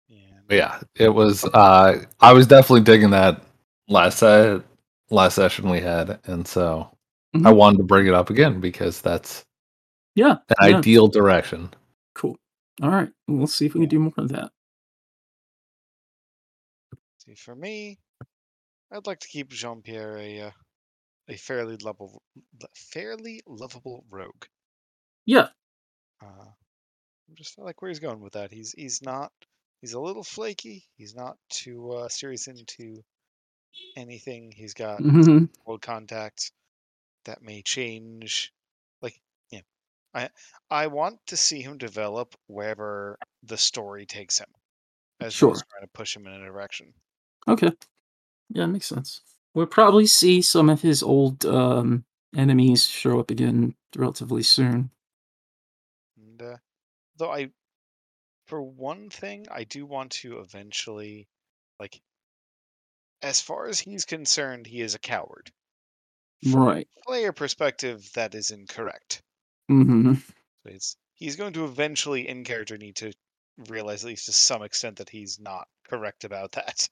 Yeah. 0.09 0.19
Yeah, 0.51 0.81
it 0.97 1.09
was. 1.11 1.45
Uh, 1.45 2.05
I 2.21 2.33
was 2.33 2.47
definitely 2.47 2.83
digging 2.83 3.11
that 3.11 3.41
last 3.89 4.23
uh, 4.23 4.61
last 5.11 5.35
session 5.35 5.69
we 5.71 5.81
had, 5.81 6.19
and 6.25 6.47
so 6.47 6.91
I 7.35 7.39
Mhm. 7.39 7.57
wanted 7.57 7.79
to 7.79 7.85
bring 7.85 8.07
it 8.07 8.15
up 8.15 8.31
again 8.31 8.61
because 8.61 9.01
that's 9.01 9.45
Yeah, 10.15 10.37
an 10.61 10.71
yeah. 10.71 10.77
ideal 10.79 11.09
direction. 11.09 11.71
cool. 12.15 12.37
All 12.83 12.91
right, 12.91 13.11
we'll 13.29 13.47
see 13.47 13.67
if 13.67 13.75
we 13.75 13.81
can 13.81 13.89
do 13.89 13.99
more 14.01 14.13
of 14.19 14.29
that. 14.31 14.51
See, 17.27 17.35
for 17.35 17.55
me, 17.55 18.01
I'd 18.91 19.07
like 19.07 19.21
to 19.21 19.29
keep 19.29 19.51
Jean 19.51 19.83
Pierre 19.83 20.17
a 20.17 20.41
uh, 20.41 20.53
a 21.29 21.37
fairly 21.37 21.77
lovable, 21.79 22.23
fairly 22.75 23.43
lovable 23.47 24.05
rogue. 24.09 24.47
Yeah, 25.27 25.51
Uh, 26.21 26.51
I 27.31 27.35
just 27.35 27.55
feel 27.55 27.65
like 27.65 27.83
where 27.83 27.91
he's 27.91 28.01
going 28.01 28.21
with 28.21 28.35
that. 28.35 28.53
He's 28.53 28.73
he's 28.73 29.03
not. 29.03 29.33
He's 29.81 29.95
a 29.95 30.01
little 30.01 30.25
flaky. 30.25 30.89
He's 30.97 31.15
not 31.15 31.39
too 31.51 31.93
uh, 31.93 32.09
serious 32.11 32.49
into 32.49 33.05
anything. 33.97 34.53
He's 34.53 34.75
got 34.75 35.03
hmm 35.03 35.47
world 35.67 35.83
contacts 35.83 36.53
that 37.27 37.43
may 37.43 37.63
change. 37.63 38.53
Like, 39.03 39.23
yeah, 39.51 39.63
I 40.15 40.31
I 40.71 40.89
want 40.89 41.27
to 41.29 41.37
see 41.39 41.63
him 41.63 41.79
develop 41.79 42.37
wherever 42.49 43.19
the 43.43 43.59
story 43.59 44.07
takes 44.07 44.39
him, 44.39 44.53
as 45.21 45.41
well 45.41 45.53
as 45.53 45.63
trying 45.71 45.85
to 45.87 45.93
push 45.93 46.17
him 46.17 46.27
in 46.29 46.35
a 46.35 46.47
direction. 46.47 46.95
Okay. 47.49 47.73
Yeah, 48.51 48.67
makes 48.67 48.87
sense. 48.87 49.21
We'll 49.55 49.67
probably 49.67 50.07
see 50.07 50.43
some 50.43 50.69
of 50.69 50.83
his 50.83 51.03
old 51.03 51.45
um, 51.45 52.05
enemies 52.37 52.87
show 52.87 53.21
up 53.21 53.31
again 53.31 53.75
relatively 53.97 54.43
soon. 54.43 54.91
And 56.17 56.43
uh, 56.43 56.57
though 57.17 57.31
I, 57.33 57.51
for 58.47 58.63
one 58.63 59.11
thing, 59.11 59.47
I 59.51 59.65
do 59.65 59.87
want 59.87 60.13
to 60.13 60.41
eventually, 60.41 61.29
like, 61.79 62.01
as 63.23 63.41
far 63.41 63.67
as 63.67 63.79
he's 63.79 64.05
concerned, 64.05 64.67
he 64.67 64.81
is 64.81 64.95
a 64.95 64.99
coward. 64.99 65.51
From 66.43 66.61
Right. 66.61 66.89
a 66.99 67.01
player 67.07 67.33
perspective, 67.33 68.11
that 68.15 68.35
is 68.35 68.51
incorrect. 68.51 69.23
Mm 69.71 69.85
hmm 69.87 70.15
So 70.67 70.75
It's 70.75 70.97
he's 71.15 71.37
going 71.37 71.53
to 71.55 71.65
eventually, 71.65 72.29
in 72.29 72.45
character, 72.45 72.77
need 72.77 72.97
to 72.97 73.13
realize 73.69 74.05
at 74.05 74.09
least 74.09 74.27
to 74.27 74.33
some 74.33 74.63
extent 74.63 74.97
that 74.99 75.11
he's 75.11 75.39
not 75.39 75.69
correct 75.85 76.25
about 76.25 76.53
that. 76.53 76.89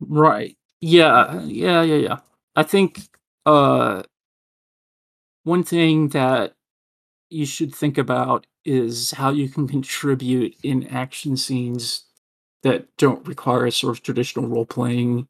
Right. 0.00 0.56
Yeah. 0.80 1.42
Yeah. 1.44 1.82
Yeah. 1.82 1.96
Yeah. 1.96 2.18
I 2.54 2.62
think 2.62 3.00
uh, 3.44 4.02
one 5.44 5.62
thing 5.62 6.08
that 6.08 6.54
you 7.30 7.46
should 7.46 7.74
think 7.74 7.98
about 7.98 8.46
is 8.64 9.12
how 9.12 9.30
you 9.30 9.48
can 9.48 9.68
contribute 9.68 10.56
in 10.62 10.86
action 10.88 11.36
scenes 11.36 12.04
that 12.62 12.86
don't 12.98 13.26
require 13.26 13.66
a 13.66 13.72
sort 13.72 13.96
of 13.96 14.02
traditional 14.02 14.48
role 14.48 14.66
playing, 14.66 15.28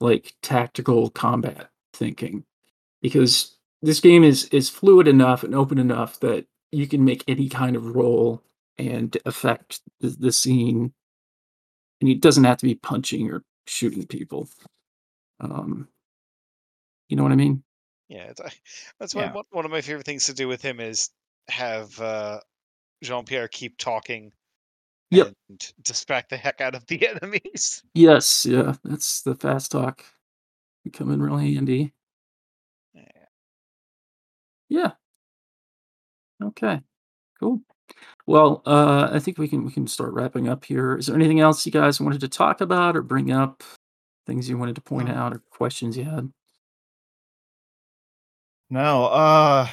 like 0.00 0.34
tactical 0.42 1.10
combat 1.10 1.70
thinking, 1.94 2.44
because 3.02 3.56
this 3.82 4.00
game 4.00 4.24
is 4.24 4.46
is 4.46 4.70
fluid 4.70 5.08
enough 5.08 5.44
and 5.44 5.54
open 5.54 5.78
enough 5.78 6.20
that 6.20 6.46
you 6.72 6.86
can 6.88 7.04
make 7.04 7.24
any 7.28 7.48
kind 7.48 7.76
of 7.76 7.96
role 7.96 8.42
and 8.78 9.16
affect 9.26 9.80
the, 10.00 10.08
the 10.10 10.32
scene, 10.32 10.92
and 12.00 12.10
it 12.10 12.20
doesn't 12.20 12.44
have 12.44 12.58
to 12.58 12.66
be 12.66 12.74
punching 12.74 13.30
or 13.30 13.42
shooting 13.66 14.06
people. 14.06 14.48
Um, 15.40 15.88
you 17.08 17.16
know 17.16 17.22
what 17.22 17.32
I 17.32 17.36
mean? 17.36 17.62
Yeah, 18.08 18.32
that's 18.98 19.14
Yeah. 19.14 19.32
one, 19.32 19.44
one 19.50 19.64
of 19.64 19.70
my 19.70 19.80
favorite 19.80 20.06
things 20.06 20.26
to 20.26 20.34
do 20.34 20.48
with 20.48 20.62
him 20.62 20.80
is 20.80 21.10
have 21.48 21.98
uh, 22.00 22.40
Jean 23.02 23.24
Pierre 23.24 23.48
keep 23.48 23.78
talking 23.78 24.32
Yep. 25.10 25.34
and 25.48 25.72
distract 25.82 26.30
the 26.30 26.36
heck 26.36 26.60
out 26.60 26.74
of 26.74 26.86
the 26.86 27.08
enemies. 27.22 27.82
Yes, 27.94 28.46
yeah, 28.46 28.74
that's 28.84 29.22
the 29.22 29.34
fast 29.34 29.70
talk 29.72 30.04
becoming 30.84 31.20
really 31.20 31.54
handy. 31.54 31.92
Yeah. 32.94 33.02
Yeah. 34.68 34.92
Okay. 36.42 36.80
Cool. 37.40 37.60
Well, 38.26 38.62
uh, 38.66 39.08
I 39.12 39.18
think 39.20 39.38
we 39.38 39.48
can 39.48 39.64
we 39.64 39.70
can 39.70 39.86
start 39.86 40.12
wrapping 40.12 40.48
up 40.48 40.64
here. 40.64 40.96
Is 40.96 41.06
there 41.06 41.14
anything 41.16 41.40
else 41.40 41.64
you 41.64 41.72
guys 41.72 42.00
wanted 42.00 42.20
to 42.20 42.28
talk 42.28 42.60
about 42.60 42.96
or 42.96 43.02
bring 43.02 43.30
up? 43.30 43.62
Things 44.26 44.48
you 44.48 44.58
wanted 44.58 44.74
to 44.76 44.80
point 44.80 45.08
out 45.08 45.32
or 45.32 45.38
questions 45.50 45.96
you 45.96 46.04
had? 46.04 46.32
No, 48.70 49.04
uh 49.06 49.68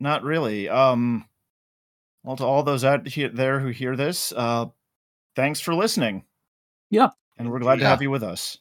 not 0.00 0.22
really. 0.22 0.68
Um 0.68 1.26
Well, 2.24 2.36
to 2.36 2.44
all 2.44 2.62
those 2.62 2.84
out 2.84 3.06
here, 3.06 3.28
there 3.28 3.60
who 3.60 3.68
hear 3.68 3.96
this, 3.96 4.32
uh, 4.36 4.66
thanks 5.36 5.60
for 5.60 5.74
listening. 5.74 6.24
Yeah. 6.90 7.10
And 7.38 7.50
we're 7.50 7.60
glad 7.60 7.80
to 7.80 7.86
have 7.86 8.02
you 8.02 8.10
with 8.10 8.22
us. 8.22 8.58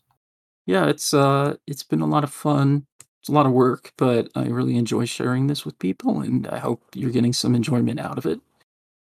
Yeah, 0.66 0.88
it's 0.88 1.14
uh 1.14 1.56
it's 1.68 1.84
been 1.84 2.02
a 2.02 2.08
lot 2.08 2.24
of 2.24 2.34
fun. 2.34 2.86
It's 3.22 3.30
a 3.30 3.34
lot 3.34 3.46
of 3.46 3.54
work, 3.54 3.94
but 3.98 4.30
I 4.36 4.46
really 4.48 4.76
enjoy 4.78 5.06
sharing 5.06 5.48
this 5.48 5.66
with 5.66 5.80
people 5.80 6.22
and 6.22 6.48
I 6.48 6.60
hope 6.60 6.84
you're 6.94 7.12
getting 7.12 7.34
some 7.34 7.56
enjoyment 7.56 8.00
out 8.00 8.18
of 8.18 8.26
it. 8.26 8.42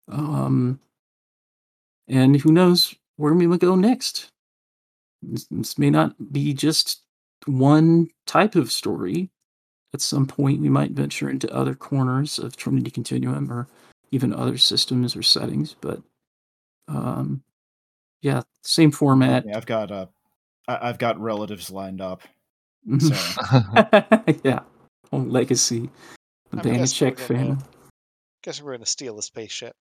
Um 0.08 0.78
and 2.08 2.36
who 2.40 2.52
knows 2.52 2.94
where 3.16 3.34
we 3.34 3.46
will 3.46 3.58
go 3.58 3.74
next. 3.74 4.28
This, 5.22 5.46
this 5.50 5.78
may 5.78 5.90
not 5.90 6.14
be 6.32 6.52
just 6.52 7.02
one 7.46 8.08
type 8.26 8.54
of 8.56 8.70
story. 8.72 9.30
At 9.94 10.00
some 10.00 10.26
point 10.26 10.60
we 10.60 10.68
might 10.68 10.92
venture 10.92 11.28
into 11.30 11.52
other 11.54 11.74
corners 11.74 12.38
of 12.38 12.56
Trinity 12.56 12.90
Continuum 12.90 13.52
or 13.52 13.68
even 14.10 14.32
other 14.34 14.58
systems 14.58 15.14
or 15.16 15.22
settings, 15.22 15.76
but 15.80 16.02
um 16.88 17.42
yeah, 18.22 18.42
same 18.62 18.90
format. 18.92 19.44
Yeah, 19.46 19.56
I've 19.56 19.66
got 19.66 19.90
uh, 19.90 20.06
I- 20.68 20.88
I've 20.88 20.98
got 20.98 21.18
relatives 21.20 21.70
lined 21.70 22.00
up. 22.00 22.22
Mhm. 22.88 23.02
So 24.36 24.40
yeah. 24.48 24.60
Oh, 25.12 25.18
legacy. 25.18 25.90
The 26.50 26.58
I 26.58 26.62
guess 26.76 27.00
we're 27.00 27.10
Banachek 27.10 27.16
gonna- 27.16 27.26
family. 27.46 27.64
Guess 28.42 28.62
we're 28.62 28.72
gonna 28.72 28.86
steal 28.86 29.16
the 29.16 29.22
spaceship. 29.22 29.74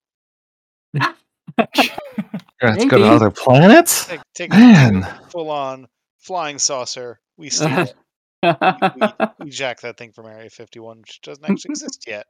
Let's 2.61 2.86
go 2.86 2.98
to 2.98 3.06
other 3.06 3.32
planets. 3.32 4.06
Take, 4.06 4.22
take 4.34 4.52
Man. 4.52 5.07
full 5.30 5.49
on 5.49 5.88
flying 6.19 6.60
saucer. 6.60 7.19
We 7.38 7.49
steal 7.52 7.80
it. 7.80 7.95
We, 8.44 9.45
we 9.45 9.52
jack 9.52 9.82
that 9.82 9.98
thing 9.98 10.11
from 10.11 10.28
Area 10.28 10.49
51, 10.49 10.99
which 10.99 11.22
doesn't 11.22 11.44
actually 11.44 11.72
exist 11.72 12.06
yet. 12.07 12.26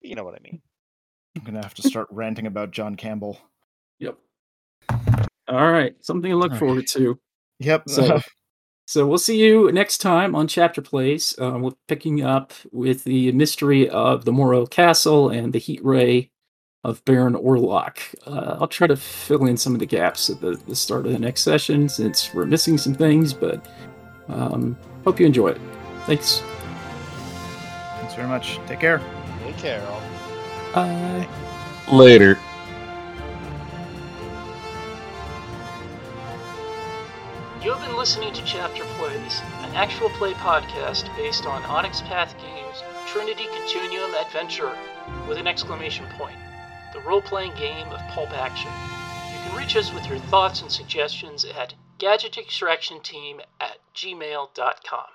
But 0.00 0.10
you 0.10 0.16
know 0.16 0.24
what 0.24 0.34
I 0.34 0.38
mean. 0.42 0.60
I'm 1.36 1.44
gonna 1.44 1.62
have 1.62 1.74
to 1.74 1.82
start 1.82 2.08
ranting 2.10 2.46
about 2.46 2.70
John 2.72 2.94
Campbell. 2.94 3.38
yep. 3.98 4.18
All 5.48 5.70
right. 5.70 5.94
Something 6.00 6.30
to 6.30 6.36
look 6.36 6.52
All 6.52 6.58
forward 6.58 6.86
to. 6.88 7.18
Yep. 7.58 7.88
So, 7.88 8.20
so 8.86 9.06
we'll 9.06 9.18
see 9.18 9.38
you 9.38 9.70
next 9.72 9.98
time 9.98 10.34
on 10.34 10.48
Chapter 10.48 10.82
Plays. 10.82 11.34
Uh, 11.40 11.58
we're 11.58 11.72
picking 11.88 12.22
up 12.22 12.52
with 12.72 13.04
the 13.04 13.32
mystery 13.32 13.88
of 13.88 14.24
the 14.24 14.32
Morro 14.32 14.66
Castle 14.66 15.30
and 15.30 15.52
the 15.52 15.58
heat 15.58 15.82
ray 15.84 16.31
of 16.84 17.04
Baron 17.04 17.34
Orlok. 17.34 17.98
Uh, 18.26 18.56
I'll 18.60 18.68
try 18.68 18.86
to 18.86 18.96
fill 18.96 19.46
in 19.46 19.56
some 19.56 19.74
of 19.74 19.80
the 19.80 19.86
gaps 19.86 20.28
at 20.30 20.40
the, 20.40 20.60
the 20.66 20.74
start 20.74 21.06
of 21.06 21.12
the 21.12 21.18
next 21.18 21.42
session 21.42 21.88
since 21.88 22.34
we're 22.34 22.46
missing 22.46 22.76
some 22.76 22.94
things, 22.94 23.32
but 23.32 23.66
um, 24.28 24.76
hope 25.04 25.20
you 25.20 25.26
enjoy 25.26 25.48
it. 25.48 25.60
Thanks. 26.06 26.42
Thanks 28.00 28.14
very 28.14 28.28
much. 28.28 28.58
Take 28.66 28.80
care. 28.80 29.00
Take 29.44 29.56
care, 29.58 29.86
all. 29.88 30.02
Bye. 30.74 31.28
Later. 31.92 32.38
You 37.62 37.72
have 37.72 37.80
been 37.80 37.96
listening 37.96 38.32
to 38.34 38.44
Chapter 38.44 38.82
Plays, 38.98 39.40
an 39.60 39.74
actual 39.76 40.10
play 40.10 40.32
podcast 40.32 41.14
based 41.16 41.46
on 41.46 41.62
Onyx 41.64 42.00
Path 42.02 42.34
Games' 42.38 42.82
Trinity 43.06 43.46
Continuum 43.56 44.12
Adventure 44.14 44.76
with 45.28 45.38
an 45.38 45.46
exclamation 45.46 46.04
point, 46.18 46.36
the 46.92 47.00
role 47.00 47.22
playing 47.22 47.54
game 47.56 47.88
of 47.88 48.00
pulp 48.08 48.32
action. 48.32 48.70
You 49.32 49.48
can 49.48 49.58
reach 49.58 49.76
us 49.76 49.92
with 49.92 50.06
your 50.06 50.18
thoughts 50.18 50.62
and 50.62 50.70
suggestions 50.70 51.44
at 51.44 51.74
gadgetextractionteam 51.98 53.40
at 53.60 53.78
gmail.com. 53.94 55.06